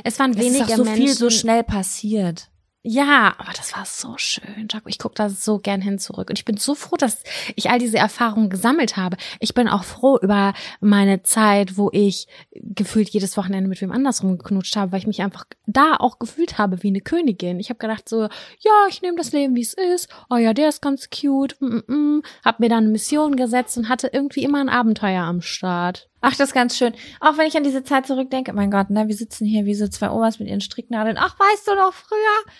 Es 0.05 0.19
waren 0.19 0.33
Es 0.33 0.39
ist 0.39 0.45
wenige 0.45 0.73
auch 0.73 0.77
so 0.77 0.85
Menschen. 0.85 1.07
viel 1.07 1.15
so 1.15 1.31
schnell 1.31 1.63
passiert. 1.63 2.51
Ja, 2.83 3.35
aber 3.37 3.53
das 3.55 3.77
war 3.77 3.85
so 3.85 4.15
schön, 4.17 4.67
Jaco. 4.71 4.89
Ich 4.89 4.99
gucke 4.99 5.15
da 5.15 5.29
so 5.29 5.59
gern 5.59 5.83
hin 5.83 5.99
zurück. 5.99 6.31
Und 6.31 6.39
ich 6.39 6.47
bin 6.47 6.57
so 6.57 6.75
froh, 6.75 6.97
dass 6.97 7.23
ich 7.55 7.69
all 7.69 7.79
diese 7.79 7.99
Erfahrungen 7.99 8.49
gesammelt 8.49 8.97
habe. 8.97 9.19
Ich 9.39 9.53
bin 9.53 9.69
auch 9.69 9.85
froh 9.85 10.17
über 10.23 10.55
meine 10.81 11.23
Zeit, 11.23 11.77
wo 11.77 11.91
ich 11.93 12.27
gefühlt 12.55 13.11
jedes 13.11 13.37
Wochenende 13.37 13.69
mit 13.69 13.83
wem 13.83 13.93
anders 13.93 14.23
rumgeknutscht 14.23 14.77
habe, 14.77 14.93
weil 14.93 15.01
ich 15.01 15.07
mich 15.07 15.21
einfach 15.21 15.45
da 15.67 15.97
auch 15.99 16.19
gefühlt 16.19 16.57
habe 16.57 16.83
wie 16.83 16.89
eine 16.89 17.03
Königin. 17.03 17.61
Ich 17.61 17.69
habe 17.69 17.79
gedacht 17.79 18.09
so, 18.09 18.23
ja, 18.23 18.87
ich 18.89 19.03
nehme 19.03 19.19
das 19.19 19.33
Leben, 19.33 19.55
wie 19.57 19.61
es 19.63 19.75
ist. 19.75 20.09
Oh 20.31 20.37
ja, 20.37 20.55
der 20.55 20.71
ist 20.71 20.81
ganz 20.81 21.11
cute. 21.11 21.61
Mm 21.61 21.67
-mm 21.67 21.85
-mm. 21.85 22.25
Hab 22.43 22.61
mir 22.61 22.71
dann 22.71 22.85
eine 22.85 22.93
Mission 22.93 23.37
gesetzt 23.37 23.77
und 23.77 23.91
hatte 23.91 24.09
irgendwie 24.11 24.43
immer 24.43 24.61
ein 24.61 24.71
Abenteuer 24.71 25.25
am 25.25 25.43
Start. 25.43 26.10
Ach, 26.21 26.37
das 26.37 26.49
ist 26.49 26.55
ganz 26.55 26.77
schön. 26.77 26.93
Auch 27.21 27.39
wenn 27.39 27.47
ich 27.47 27.57
an 27.57 27.65
diese 27.65 27.83
Zeit 27.83 28.07
zurückdenke, 28.07 28.53
mein 28.53 28.71
Gott, 28.71 28.91
ne, 28.91 29.09
wir 29.09 29.15
sitzen 29.15 29.47
hier 29.47 29.65
wie 29.65 29.75
so 29.75 29.89
zwei 29.89 30.11
Omas 30.11 30.39
mit 30.39 30.49
ihren 30.49 30.61
Stricknadeln. 30.61 31.17
Ach, 31.19 31.39
weißt 31.39 31.69
du 31.69 31.75
noch 31.75 31.95
früher? 31.95 32.53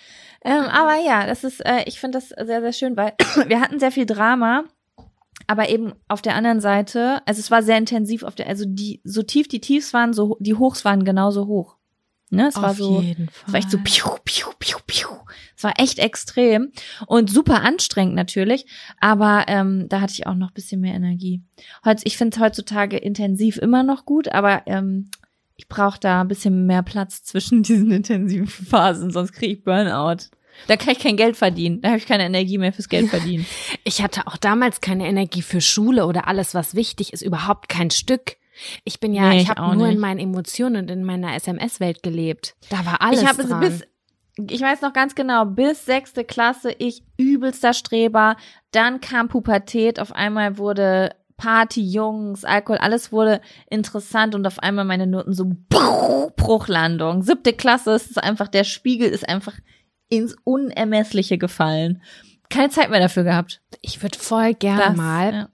Ähm, 0.43 0.65
aber 0.65 0.97
ja, 0.97 1.27
das 1.27 1.45
ist, 1.45 1.61
äh, 1.61 1.85
ich 1.85 2.01
finde 2.01 2.19
das 2.19 2.29
sehr, 2.29 2.61
sehr 2.61 2.73
schön, 2.73 2.97
weil 2.97 3.13
wir 3.47 3.61
hatten 3.61 3.79
sehr 3.79 3.93
viel 3.93 4.07
Drama, 4.07 4.65
aber 5.47 5.69
eben 5.69 5.93
auf 6.09 6.23
der 6.23 6.35
anderen 6.35 6.61
Seite, 6.61 7.21
also 7.27 7.41
es 7.41 7.51
war 7.51 7.63
sehr 7.63 7.77
intensiv 7.77 8.23
auf 8.23 8.35
der, 8.35 8.47
also 8.47 8.65
die, 8.67 9.01
so 9.05 9.23
tief 9.23 9.49
die 9.49 9.61
Tiefs 9.61 9.93
waren, 9.93 10.15
so 10.15 10.37
die 10.41 10.55
Hochs 10.55 10.85
waren 10.85 11.05
genauso 11.05 11.47
hoch. 11.47 11.77
Ne, 12.33 12.47
es 12.47 12.57
war 12.57 12.75
so, 12.75 13.01
jeden 13.01 13.29
Fall. 13.29 13.45
es 13.47 13.53
war 13.53 13.59
echt 13.59 13.71
so 13.73 13.79
piu, 13.79 14.09
piu, 14.25 14.47
piu, 14.61 14.79
piu. 14.87 15.09
Es 15.57 15.65
war 15.65 15.75
echt 15.79 15.99
extrem 15.99 16.71
und 17.07 17.29
super 17.29 17.63
anstrengend 17.63 18.15
natürlich, 18.15 18.67
aber 19.01 19.47
ähm, 19.49 19.89
da 19.89 20.01
hatte 20.01 20.13
ich 20.13 20.29
auch 20.29 20.37
noch 20.37 20.51
ein 20.51 20.55
bisschen 20.55 20.81
mehr 20.81 20.95
Energie. 20.95 21.43
Heutz, 21.85 22.03
ich 22.05 22.17
finde 22.17 22.37
es 22.37 22.41
heutzutage 22.41 22.97
intensiv 22.97 23.57
immer 23.57 23.83
noch 23.83 24.05
gut, 24.05 24.29
aber 24.29 24.63
ähm, 24.67 25.11
ich 25.57 25.69
brauche 25.69 25.99
da 25.99 26.23
ein 26.23 26.29
bisschen 26.29 26.67
mehr 26.67 26.83
Platz 26.83 27.25
zwischen 27.25 27.63
diesen 27.65 27.91
intensiven 27.91 28.47
Phasen, 28.47 29.11
sonst 29.11 29.33
kriege 29.33 29.53
ich 29.55 29.65
Burnout. 29.65 30.29
Da 30.67 30.77
kann 30.77 30.93
ich 30.93 30.99
kein 30.99 31.17
Geld 31.17 31.37
verdienen. 31.37 31.81
Da 31.81 31.89
habe 31.89 31.99
ich 31.99 32.07
keine 32.07 32.25
Energie 32.25 32.59
mehr 32.59 32.73
fürs 32.73 32.89
Geld 32.89 33.09
verdienen. 33.09 33.47
Ich 33.85 34.03
hatte 34.03 34.27
auch 34.27 34.37
damals 34.37 34.81
keine 34.81 35.09
Energie 35.09 35.43
für 35.43 35.61
Schule 35.61 36.07
oder 36.07 36.29
alles, 36.29 36.55
was 36.55 36.75
wichtig 36.75 37.13
ist, 37.13 37.23
überhaupt 37.23 37.69
kein 37.69 37.91
Stück. 37.91 38.37
Ich 38.85 39.01
bin 39.01 39.13
ja, 39.15 39.31
Nee, 39.31 39.43
ich 39.43 39.49
habe 39.49 39.77
nur 39.77 39.87
in 39.87 39.93
nicht. 39.93 40.01
meinen 40.01 40.21
Emotionen 40.21 40.77
und 40.83 40.91
in 40.91 41.05
meiner 41.05 41.35
SMS-Welt 41.35 42.03
gelebt. 42.03 42.55
Da 42.71 42.85
war 42.85 43.01
alles 43.03 43.23
ich 43.23 43.29
habe 43.29 43.45
bis 43.61 43.85
ich 44.49 44.63
weiß 44.63 44.81
noch 44.81 44.93
ganz 44.95 45.15
genau, 45.15 45.45
bis 45.45 45.85
sechste 45.85 46.25
Klasse 46.25 46.73
ich 46.79 47.03
übelster 47.19 47.75
Streber. 47.75 48.37
Dann 48.71 49.01
kam 49.01 49.29
Pubertät, 49.29 50.01
auf 50.01 50.13
einmal 50.13 50.57
wurde 50.57 51.15
Party, 51.37 51.83
Jungs, 51.83 52.45
Alkohol, 52.45 52.79
alles 52.79 53.13
wurde 53.13 53.41
interessant 53.69 54.35
und 54.35 54.47
auf 54.47 54.59
einmal 54.61 54.85
meine 54.85 55.07
Noten 55.07 55.33
so 55.35 55.51
Bruchlandung. 56.37 57.23
Siebte 57.23 57.53
Klasse 57.53 57.93
ist 57.93 58.11
es 58.11 58.19
einfach, 58.19 58.49
der 58.49 58.65
Spiegel 58.65 59.09
ist 59.11 59.29
einfach 59.29 59.55
ins 60.09 60.37
Unermessliche 60.45 61.39
gefallen. 61.39 62.03
Keine 62.49 62.71
Zeit 62.71 62.91
mehr 62.91 63.01
dafür 63.01 63.25
gehabt. 63.25 63.61
ich 63.81 64.03
würde 64.03 64.19
voll 64.19 64.55
gerne 64.55 64.83
Das, 64.83 64.97
mal 64.97 65.33
ja. 65.33 65.49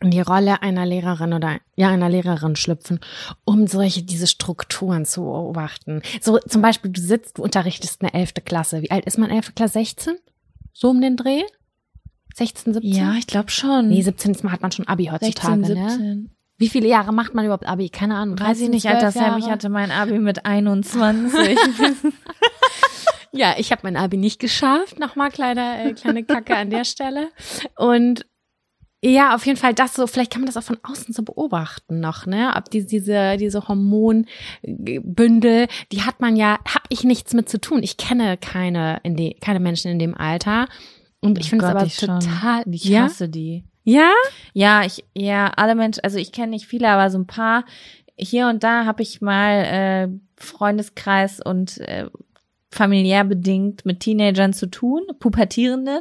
In 0.00 0.10
die 0.10 0.20
Rolle 0.20 0.62
einer 0.62 0.84
Lehrerin 0.86 1.32
oder 1.32 1.58
ja 1.76 1.88
einer 1.90 2.08
Lehrerin 2.08 2.56
schlüpfen, 2.56 3.00
um 3.44 3.66
solche 3.66 4.02
diese 4.02 4.26
Strukturen 4.26 5.04
zu 5.04 5.22
beobachten. 5.22 6.02
So 6.20 6.38
zum 6.38 6.62
Beispiel, 6.62 6.90
du 6.90 7.00
sitzt, 7.00 7.38
du 7.38 7.42
unterrichtest 7.42 8.02
eine 8.02 8.14
elfte 8.14 8.40
Klasse. 8.40 8.82
Wie 8.82 8.90
alt 8.90 9.04
ist 9.06 9.18
man 9.18 9.30
elfte 9.30 9.52
Klasse? 9.52 9.74
16? 9.74 10.16
So 10.72 10.90
um 10.90 11.00
den 11.00 11.16
Dreh? 11.16 11.42
16, 12.34 12.74
17? 12.74 12.92
Ja, 12.92 13.14
ich 13.14 13.26
glaube 13.26 13.50
schon. 13.50 13.88
Nee, 13.88 14.02
17 14.02 14.32
ist- 14.32 14.44
hat 14.44 14.60
man 14.62 14.70
schon 14.72 14.86
Abi 14.88 15.06
heutzutage, 15.06 15.64
16, 15.64 15.82
ne? 15.84 15.90
17. 15.90 16.30
Wie 16.58 16.68
viele 16.68 16.88
Jahre 16.88 17.12
macht 17.12 17.34
man 17.34 17.44
überhaupt 17.44 17.66
Abi? 17.66 17.88
Keine 17.90 18.14
Ahnung. 18.16 18.38
Weiß 18.38 18.60
ich 18.60 18.68
13, 18.68 18.70
nicht, 18.70 18.82
12 18.82 18.94
Alter 18.96 19.12
Sam, 19.12 19.38
ich 19.38 19.46
hatte 19.50 19.68
mein 19.68 19.90
Abi 19.90 20.18
mit 20.18 20.44
21. 20.46 21.32
Ja, 23.32 23.54
ich 23.58 23.70
habe 23.70 23.82
mein 23.84 23.96
Abi 23.98 24.16
nicht 24.16 24.38
geschafft. 24.40 24.98
Nochmal 24.98 25.30
kleine, 25.30 25.90
äh, 25.90 25.92
kleine 25.92 26.24
Kacke 26.24 26.56
an 26.56 26.70
der 26.70 26.84
Stelle. 26.84 27.28
Und 27.76 28.24
ja, 29.04 29.34
auf 29.34 29.46
jeden 29.46 29.58
Fall 29.58 29.74
das 29.74 29.94
so, 29.94 30.06
vielleicht 30.06 30.32
kann 30.32 30.40
man 30.40 30.46
das 30.46 30.56
auch 30.56 30.62
von 30.62 30.78
außen 30.82 31.12
so 31.12 31.22
beobachten 31.22 32.00
noch, 32.00 32.26
ne? 32.26 32.52
Ob 32.56 32.70
die, 32.70 32.86
diese, 32.86 33.36
diese 33.36 33.68
Hormonbündel, 33.68 35.68
die 35.92 36.02
hat 36.02 36.20
man 36.20 36.36
ja, 36.36 36.58
hab 36.66 36.84
ich 36.88 37.04
nichts 37.04 37.34
mit 37.34 37.48
zu 37.48 37.60
tun. 37.60 37.82
Ich 37.82 37.98
kenne 37.98 38.36
keine, 38.36 39.00
in 39.02 39.16
die, 39.16 39.34
keine 39.34 39.60
Menschen 39.60 39.90
in 39.90 39.98
dem 39.98 40.16
Alter. 40.16 40.66
Und 41.20 41.38
ich 41.38 41.50
finde 41.50 41.66
es 41.66 41.70
aber 41.70 41.84
ich 41.84 41.94
schon. 41.94 42.20
total, 42.20 42.64
Ich 42.70 42.84
ja? 42.84 43.02
hasse 43.02 43.28
die. 43.28 43.64
Ja? 43.84 44.12
Ja, 44.52 44.84
ich, 44.84 45.04
ja, 45.14 45.52
alle 45.56 45.74
Menschen, 45.74 46.02
also 46.02 46.18
ich 46.18 46.32
kenne 46.32 46.48
nicht 46.48 46.66
viele, 46.66 46.88
aber 46.88 47.10
so 47.10 47.18
ein 47.18 47.26
paar. 47.26 47.64
Hier 48.16 48.48
und 48.48 48.64
da 48.64 48.86
habe 48.86 49.02
ich 49.02 49.20
mal 49.20 49.64
äh, 49.64 50.08
Freundeskreis 50.36 51.40
und 51.40 51.78
äh, 51.80 52.06
familiär 52.70 53.24
bedingt 53.24 53.84
mit 53.84 54.00
Teenagern 54.00 54.52
zu 54.52 54.68
tun, 54.68 55.02
Pubertierenden. 55.20 56.00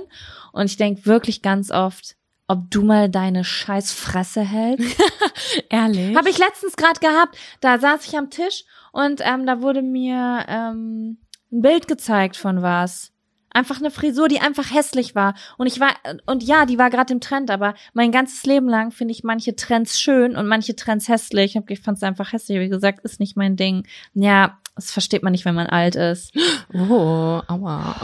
Und 0.54 0.66
ich 0.66 0.78
denke 0.78 1.06
wirklich 1.06 1.42
ganz 1.42 1.72
oft, 1.72 2.16
ob 2.48 2.70
du 2.70 2.84
mal 2.84 3.10
deine 3.10 3.44
scheiß 3.44 3.92
Fresse 3.92 4.42
hältst. 4.42 5.02
Ehrlich? 5.70 6.16
Habe 6.16 6.30
ich 6.30 6.38
letztens 6.38 6.76
gerade 6.76 7.00
gehabt. 7.00 7.38
Da 7.62 7.80
saß 7.80 8.06
ich 8.08 8.18
am 8.18 8.30
Tisch 8.30 8.66
und 8.92 9.22
ähm, 9.24 9.46
da 9.46 9.62
wurde 9.62 9.82
mir 9.82 10.46
ähm, 10.48 11.18
ein 11.52 11.62
Bild 11.62 11.88
gezeigt 11.88 12.38
von 12.38 12.62
was. 12.62 13.12
Einfach 13.50 13.80
eine 13.80 13.90
Frisur, 13.90 14.28
die 14.28 14.42
einfach 14.42 14.74
hässlich 14.74 15.16
war. 15.16 15.34
Und 15.58 15.68
ich 15.68 15.80
war, 15.80 15.92
und 16.26 16.44
ja, 16.44 16.66
die 16.66 16.78
war 16.78 16.90
gerade 16.90 17.14
im 17.14 17.22
Trend, 17.22 17.50
aber 17.50 17.74
mein 17.94 18.12
ganzes 18.12 18.46
Leben 18.46 18.68
lang 18.68 18.92
finde 18.92 19.14
ich 19.14 19.24
manche 19.24 19.56
Trends 19.56 20.00
schön 20.00 20.36
und 20.36 20.46
manche 20.46 20.76
Trends 20.76 21.08
hässlich. 21.08 21.58
Ich 21.70 21.80
fand 21.80 21.98
es 21.98 22.04
einfach 22.04 22.34
hässlich. 22.34 22.60
Wie 22.60 22.70
gesagt, 22.70 23.00
ist 23.06 23.22
nicht 23.22 23.38
mein 23.38 23.56
Ding. 23.56 23.88
Ja, 24.14 24.60
das 24.76 24.92
versteht 24.92 25.24
man 25.24 25.32
nicht, 25.32 25.46
wenn 25.46 25.56
man 25.56 25.68
alt 25.68 25.96
ist. 25.96 26.34
Oh, 26.74 27.42
aua. 27.48 27.96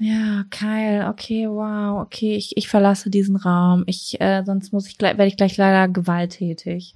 Ja, 0.00 0.44
Kyle, 0.50 1.08
okay, 1.08 1.48
wow, 1.48 2.00
okay, 2.00 2.34
ich, 2.34 2.56
ich 2.56 2.68
verlasse 2.68 3.10
diesen 3.10 3.36
Raum. 3.36 3.84
Ich, 3.86 4.20
äh, 4.20 4.42
sonst 4.44 4.72
muss 4.72 4.88
ich 4.88 4.98
gleich, 4.98 5.16
werde 5.18 5.28
ich 5.28 5.36
gleich 5.36 5.56
leider 5.56 5.86
gewalttätig. 5.88 6.94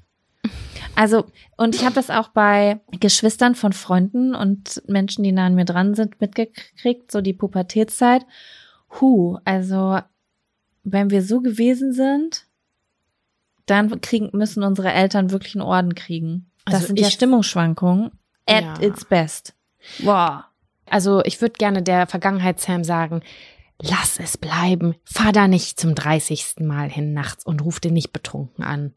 Also, 0.97 1.25
und 1.57 1.75
ich 1.77 1.85
habe 1.85 1.95
das 1.95 2.11
auch 2.11 2.29
bei 2.29 2.81
Geschwistern 2.99 3.55
von 3.55 3.73
Freunden 3.73 4.35
und 4.35 4.83
Menschen, 4.89 5.23
die 5.23 5.33
nah 5.33 5.47
an 5.47 5.55
mir 5.55 5.65
dran 5.65 5.95
sind, 5.95 6.21
mitgekriegt, 6.21 7.13
so 7.13 7.21
die 7.21 7.33
Pubertätszeit. 7.33 8.27
Hu, 9.01 9.39
also, 9.45 10.01
wenn 10.83 11.11
wir 11.11 11.23
so 11.23 11.41
gewesen 11.41 11.93
sind, 11.93 12.47
dann 13.67 14.01
kriegen, 14.01 14.37
müssen 14.37 14.65
unsere 14.65 14.93
Eltern 14.93 15.31
wirklich 15.31 15.55
einen 15.55 15.63
Orden 15.63 15.95
kriegen. 15.95 16.51
Das 16.65 16.75
Also 16.75 16.87
sind 16.89 17.01
ja 17.01 17.11
Stimmungsschwankungen 17.11 18.11
at 18.47 18.63
Ja. 18.65 18.81
its 18.81 19.05
best. 19.05 19.55
Wow. 19.99 20.45
Also 20.87 21.23
ich 21.25 21.41
würde 21.41 21.55
gerne 21.55 21.83
der 21.83 22.07
Vergangenheit 22.07 22.61
Sam 22.61 22.85
sagen, 22.85 23.23
lass 23.81 24.19
es 24.19 24.37
bleiben. 24.37 24.95
Fahr 25.05 25.33
da 25.33 25.49
nicht 25.49 25.81
zum 25.81 25.95
30. 25.95 26.57
Mal 26.61 26.89
hin 26.91 27.13
nachts 27.13 27.45
und 27.45 27.63
ruf 27.63 27.81
den 27.81 27.95
nicht 27.95 28.13
betrunken 28.13 28.65
an. 28.65 28.95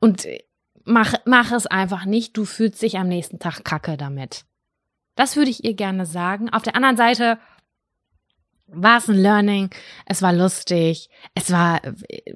Und 0.00 0.24
äh, 0.26 0.42
mach, 0.84 1.14
mach 1.24 1.52
es 1.52 1.66
einfach 1.66 2.04
nicht. 2.04 2.36
Du 2.36 2.44
fühlst 2.44 2.82
dich 2.82 2.98
am 2.98 3.08
nächsten 3.08 3.38
Tag 3.38 3.64
kacke 3.64 3.96
damit. 3.96 4.44
Das 5.14 5.36
würde 5.36 5.50
ich 5.50 5.64
ihr 5.64 5.74
gerne 5.74 6.06
sagen. 6.06 6.48
Auf 6.50 6.62
der 6.62 6.76
anderen 6.76 6.96
Seite 6.96 7.38
war 8.66 8.98
es 8.98 9.08
ein 9.08 9.16
Learning. 9.16 9.70
Es 10.06 10.22
war 10.22 10.32
lustig. 10.32 11.08
Es 11.34 11.50
war 11.50 11.82
äh, 11.84 12.34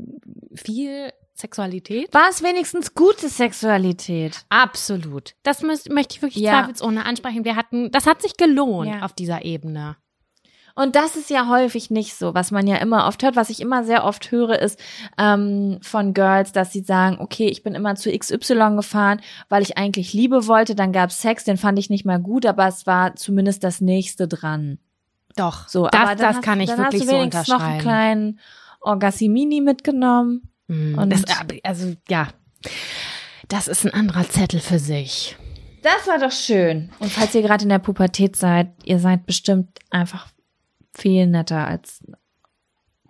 viel 0.54 1.12
Sexualität? 1.42 2.12
War 2.14 2.28
es 2.30 2.42
wenigstens 2.42 2.94
gute 2.94 3.28
Sexualität? 3.28 4.44
Absolut. 4.48 5.34
Das 5.42 5.62
müß, 5.62 5.88
möchte 5.90 6.16
ich 6.16 6.22
wirklich 6.22 6.42
Ja. 6.44 6.52
zweifelsohne 6.62 7.04
ansprechen. 7.04 7.44
Wir 7.44 7.56
hatten, 7.56 7.90
das 7.90 8.06
hat 8.06 8.22
sich 8.22 8.36
gelohnt 8.36 8.88
Ja. 8.90 9.02
auf 9.02 9.12
dieser 9.12 9.44
Ebene. 9.44 9.96
Und 10.74 10.96
das 10.96 11.16
ist 11.16 11.28
ja 11.28 11.48
häufig 11.48 11.90
nicht 11.90 12.14
so, 12.16 12.32
was 12.32 12.50
man 12.50 12.66
ja 12.66 12.76
immer 12.76 13.06
oft 13.06 13.22
hört. 13.22 13.36
Was 13.36 13.50
ich 13.50 13.60
immer 13.60 13.84
sehr 13.84 14.04
oft 14.04 14.30
höre, 14.30 14.58
ist 14.58 14.80
ähm, 15.18 15.78
von 15.82 16.14
Girls, 16.14 16.52
dass 16.52 16.72
sie 16.72 16.80
sagen, 16.80 17.18
okay, 17.20 17.46
ich 17.48 17.62
bin 17.62 17.74
immer 17.74 17.94
zu 17.94 18.10
XY 18.10 18.76
gefahren, 18.76 19.20
weil 19.50 19.62
ich 19.62 19.76
eigentlich 19.76 20.14
Liebe 20.14 20.46
wollte. 20.46 20.74
Dann 20.74 20.92
gab's 20.92 21.20
Sex, 21.20 21.44
den 21.44 21.58
fand 21.58 21.78
ich 21.78 21.90
nicht 21.90 22.06
mal 22.06 22.18
gut, 22.18 22.46
aber 22.46 22.66
es 22.68 22.86
war 22.86 23.14
zumindest 23.16 23.64
das 23.64 23.82
nächste 23.82 24.26
dran. 24.28 24.78
Doch, 25.36 25.68
So, 25.68 25.88
das, 25.88 26.00
aber 26.00 26.14
das 26.14 26.36
hast, 26.36 26.42
kann 26.42 26.60
ich 26.60 26.70
wirklich 26.74 27.04
so 27.04 27.10
wenigstens 27.12 27.48
noch 27.48 27.60
einen 27.60 27.72
unterschreiben. 27.74 27.82
kleinen 27.82 28.40
Orgassimini 28.80 29.60
mitgenommen. 29.60 30.48
Und- 30.98 31.10
das, 31.10 31.24
also 31.62 31.94
ja, 32.08 32.28
das 33.48 33.68
ist 33.68 33.84
ein 33.84 33.92
anderer 33.94 34.28
Zettel 34.28 34.60
für 34.60 34.78
sich. 34.78 35.36
Das 35.82 36.06
war 36.06 36.18
doch 36.18 36.32
schön. 36.32 36.90
Und 37.00 37.10
falls 37.10 37.34
ihr 37.34 37.42
gerade 37.42 37.64
in 37.64 37.68
der 37.68 37.78
Pubertät 37.80 38.36
seid, 38.36 38.68
ihr 38.84 38.98
seid 39.00 39.26
bestimmt 39.26 39.78
einfach 39.90 40.28
viel 40.94 41.26
netter, 41.26 41.66
als 41.66 42.00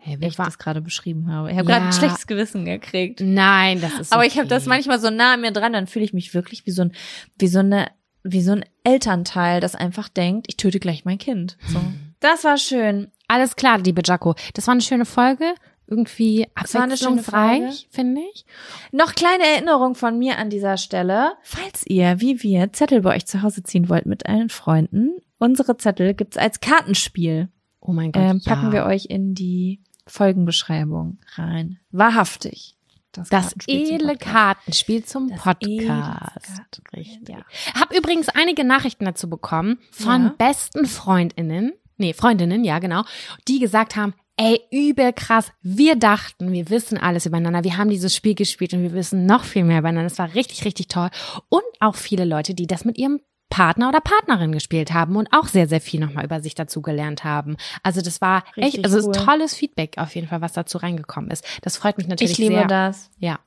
Hey, 0.05 0.19
ich 0.21 0.37
war, 0.37 0.47
das 0.47 0.59
gerade 0.59 0.81
beschrieben 0.81 1.31
habe. 1.31 1.53
Ich 1.53 1.57
habe 1.57 1.71
Ja. 1.71 1.77
gerade 1.79 1.91
ein 1.91 1.93
schlechtes 1.93 2.27
Gewissen 2.27 2.65
gekriegt. 2.65 3.21
Nein, 3.21 3.81
das 3.81 3.93
ist 4.01 4.13
Aber 4.13 4.27
ich 4.27 4.37
habe 4.37 4.49
das 4.49 4.65
okay. 4.65 4.71
manchmal 4.71 4.99
so 4.99 5.11
nah 5.11 5.35
an 5.35 5.41
mir 5.43 5.53
dran, 5.53 5.73
dann 5.73 5.87
fühle 5.87 6.05
ich 6.05 6.13
mich 6.13 6.35
wirklich 6.35 6.67
wie 6.67 6.73
so 6.73 6.83
ein, 6.83 6.93
wie 7.39 7.47
so 7.47 7.61
eine, 7.61 7.87
wie 8.25 8.41
so 8.43 8.51
ein 8.51 8.65
Elternteil, 8.83 9.61
das 9.61 9.77
einfach 9.77 10.09
denkt, 10.09 10.47
ich 10.49 10.57
töte 10.57 10.81
gleich 10.81 11.05
mein 11.05 11.19
Kind. 11.19 11.57
So. 11.69 11.81
Das 12.19 12.43
war 12.43 12.57
schön. 12.59 13.13
Alles 13.29 13.55
klar, 13.55 13.79
liebe 13.79 14.03
Jaco. 14.05 14.35
Das 14.55 14.67
war 14.67 14.73
eine 14.73 14.81
schöne 14.81 15.05
Folge. 15.05 15.55
Irgendwie 15.87 16.47
Es 16.63 16.75
abwechslungsreich, 16.75 17.89
finde 17.91 18.21
ich. 18.35 18.45
Noch 18.93 19.15
kleine 19.15 19.45
Erinnerung 19.45 19.95
von 19.95 20.19
mir 20.19 20.39
an 20.39 20.49
dieser 20.49 20.77
Stelle. 20.77 21.33
Falls 21.43 21.85
ihr, 21.87 22.21
wie 22.21 22.43
wir, 22.43 22.73
Zettel 22.73 23.03
bei 23.03 23.15
euch 23.17 23.27
zu 23.27 23.43
Hause 23.43 23.63
ziehen 23.63 23.89
wollt 23.89 24.07
mit 24.07 24.27
euren 24.29 24.49
Freunden, 24.49 25.19
unsere 25.39 25.77
Zettel 25.77 26.15
gibt's 26.15 26.37
als 26.39 26.61
Kartenspiel. 26.61 27.49
Oh 27.81 27.93
mein 27.93 28.13
Gott, 28.13 28.23
Ähm, 28.23 28.43
packen 28.45 28.67
ja. 28.67 28.73
wir 28.73 28.85
euch 28.87 29.07
in 29.07 29.35
die 29.35 29.81
Folgenbeschreibung 30.07 31.19
rein. 31.35 31.79
Wahrhaftig. 31.91 32.77
das 33.13 33.29
Kartenspiel 33.29 33.85
zum 33.87 33.95
edle. 33.97 34.17
Kartenspiel 34.17 35.05
zum 35.05 35.29
Das 35.29 35.43
Podcast. 35.43 36.73
Richtig. 36.97 37.29
ja. 37.29 37.45
Hab 37.79 37.95
übrigens 37.95 38.29
einige 38.31 38.65
Nachrichten 38.65 39.05
dazu 39.05 39.29
bekommen 39.29 39.79
von 39.91 40.23
Ja. 40.25 40.35
besten 40.39 40.87
Freundinnen, 40.87 41.73
nee, 41.99 42.15
Freundinnen, 42.15 42.65
ja, 42.65 42.79
genau, 42.79 43.03
die 43.49 43.59
gesagt 43.59 43.97
haben, 43.97 44.15
ey, 44.43 44.61
übel 44.71 45.13
krass, 45.13 45.53
wir 45.63 45.95
dachten, 45.97 46.53
wir 46.53 46.69
wissen 46.69 46.99
alles 46.99 47.27
übereinander, 47.27 47.63
wir 47.63 47.77
haben 47.77 47.91
dieses 47.91 48.15
Spiel 48.15 48.35
gespielt 48.35 48.75
und 48.75 48.83
wir 48.83 48.93
wissen 48.93 49.25
noch 49.25 49.45
viel 49.45 49.63
mehr 49.63 49.79
übereinander. 49.79 50.11
Es 50.11 50.19
war 50.19 50.35
richtig, 50.35 50.65
richtig 50.65 50.89
toll. 50.89 51.11
Und 51.49 51.63
auch 51.79 51.95
viele 51.95 52.25
Leute, 52.25 52.53
die 52.55 52.67
das 52.67 52.85
mit 52.85 52.99
ihrem 52.99 53.21
Partner 53.51 53.89
oder 53.91 54.01
Partnerin 54.01 54.51
gespielt 54.51 54.93
haben 54.93 55.15
und 55.15 55.29
auch 55.33 55.47
sehr, 55.47 55.69
sehr 55.69 55.81
viel 55.81 56.01
nochmal 56.01 56.25
über 56.25 56.41
sich 56.41 56.55
dazu 56.55 56.81
gelernt 56.83 57.23
haben. 57.23 57.57
Also 57.83 58.01
das 58.01 58.21
war 58.21 58.45
Richtig 58.57 58.79
echt, 58.79 58.85
also 58.85 59.07
cool. 59.07 59.15
ist 59.15 59.25
tolles 59.25 59.55
Feedback 59.55 59.99
auf 59.99 60.15
jeden 60.15 60.27
Fall, 60.27 60.41
was 60.41 60.55
dazu 60.55 60.79
reingekommen 60.79 61.31
ist. 61.31 61.45
Das 61.61 61.77
freut 61.77 61.99
mich 61.99 62.09
natürlich 62.09 62.33
Ich 62.33 62.39
liebe 62.39 62.55
sehr. 62.55 62.67
das. 62.67 63.11
Ja. 63.19 63.39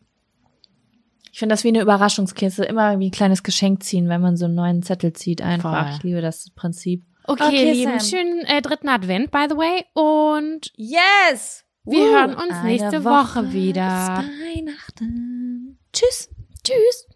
Ich 1.33 1.39
finde 1.39 1.53
das 1.53 1.63
wie 1.65 1.69
eine 1.69 1.81
Überraschungskiste, 1.81 2.63
immer 2.63 2.97
wie 2.99 3.07
ein 3.07 3.11
kleines 3.11 3.43
Geschenk 3.43 3.83
ziehen, 3.83 4.07
wenn 4.07 4.21
man 4.21 4.37
so 4.37 4.45
einen 4.45 4.55
neuen 4.55 4.83
Zettel 4.83 5.11
zieht 5.11 5.41
einfach. 5.41 5.87
Voll. 5.87 5.95
Ich 5.97 6.03
liebe 6.03 6.21
das 6.21 6.51
Prinzip. 6.51 7.03
Okay, 7.27 7.43
Okay, 7.45 7.71
Lieben, 7.71 7.99
Sam. 7.99 8.09
schönen 8.09 8.39
äh, 8.45 8.61
dritten 8.61 8.89
Advent, 8.89 9.31
by 9.31 9.45
the 9.49 9.55
way. 9.57 9.83
Und 9.93 10.71
Yes! 10.75 11.63
Wir 11.83 12.01
Uh, 12.01 12.15
hören 12.15 12.33
uns 12.35 12.63
nächste 12.63 13.03
Woche 13.03 13.51
wieder. 13.53 14.23
Bis 14.23 14.55
Weihnachten. 14.57 15.77
tschüss. 15.93 16.29
Tschüss. 16.63 17.07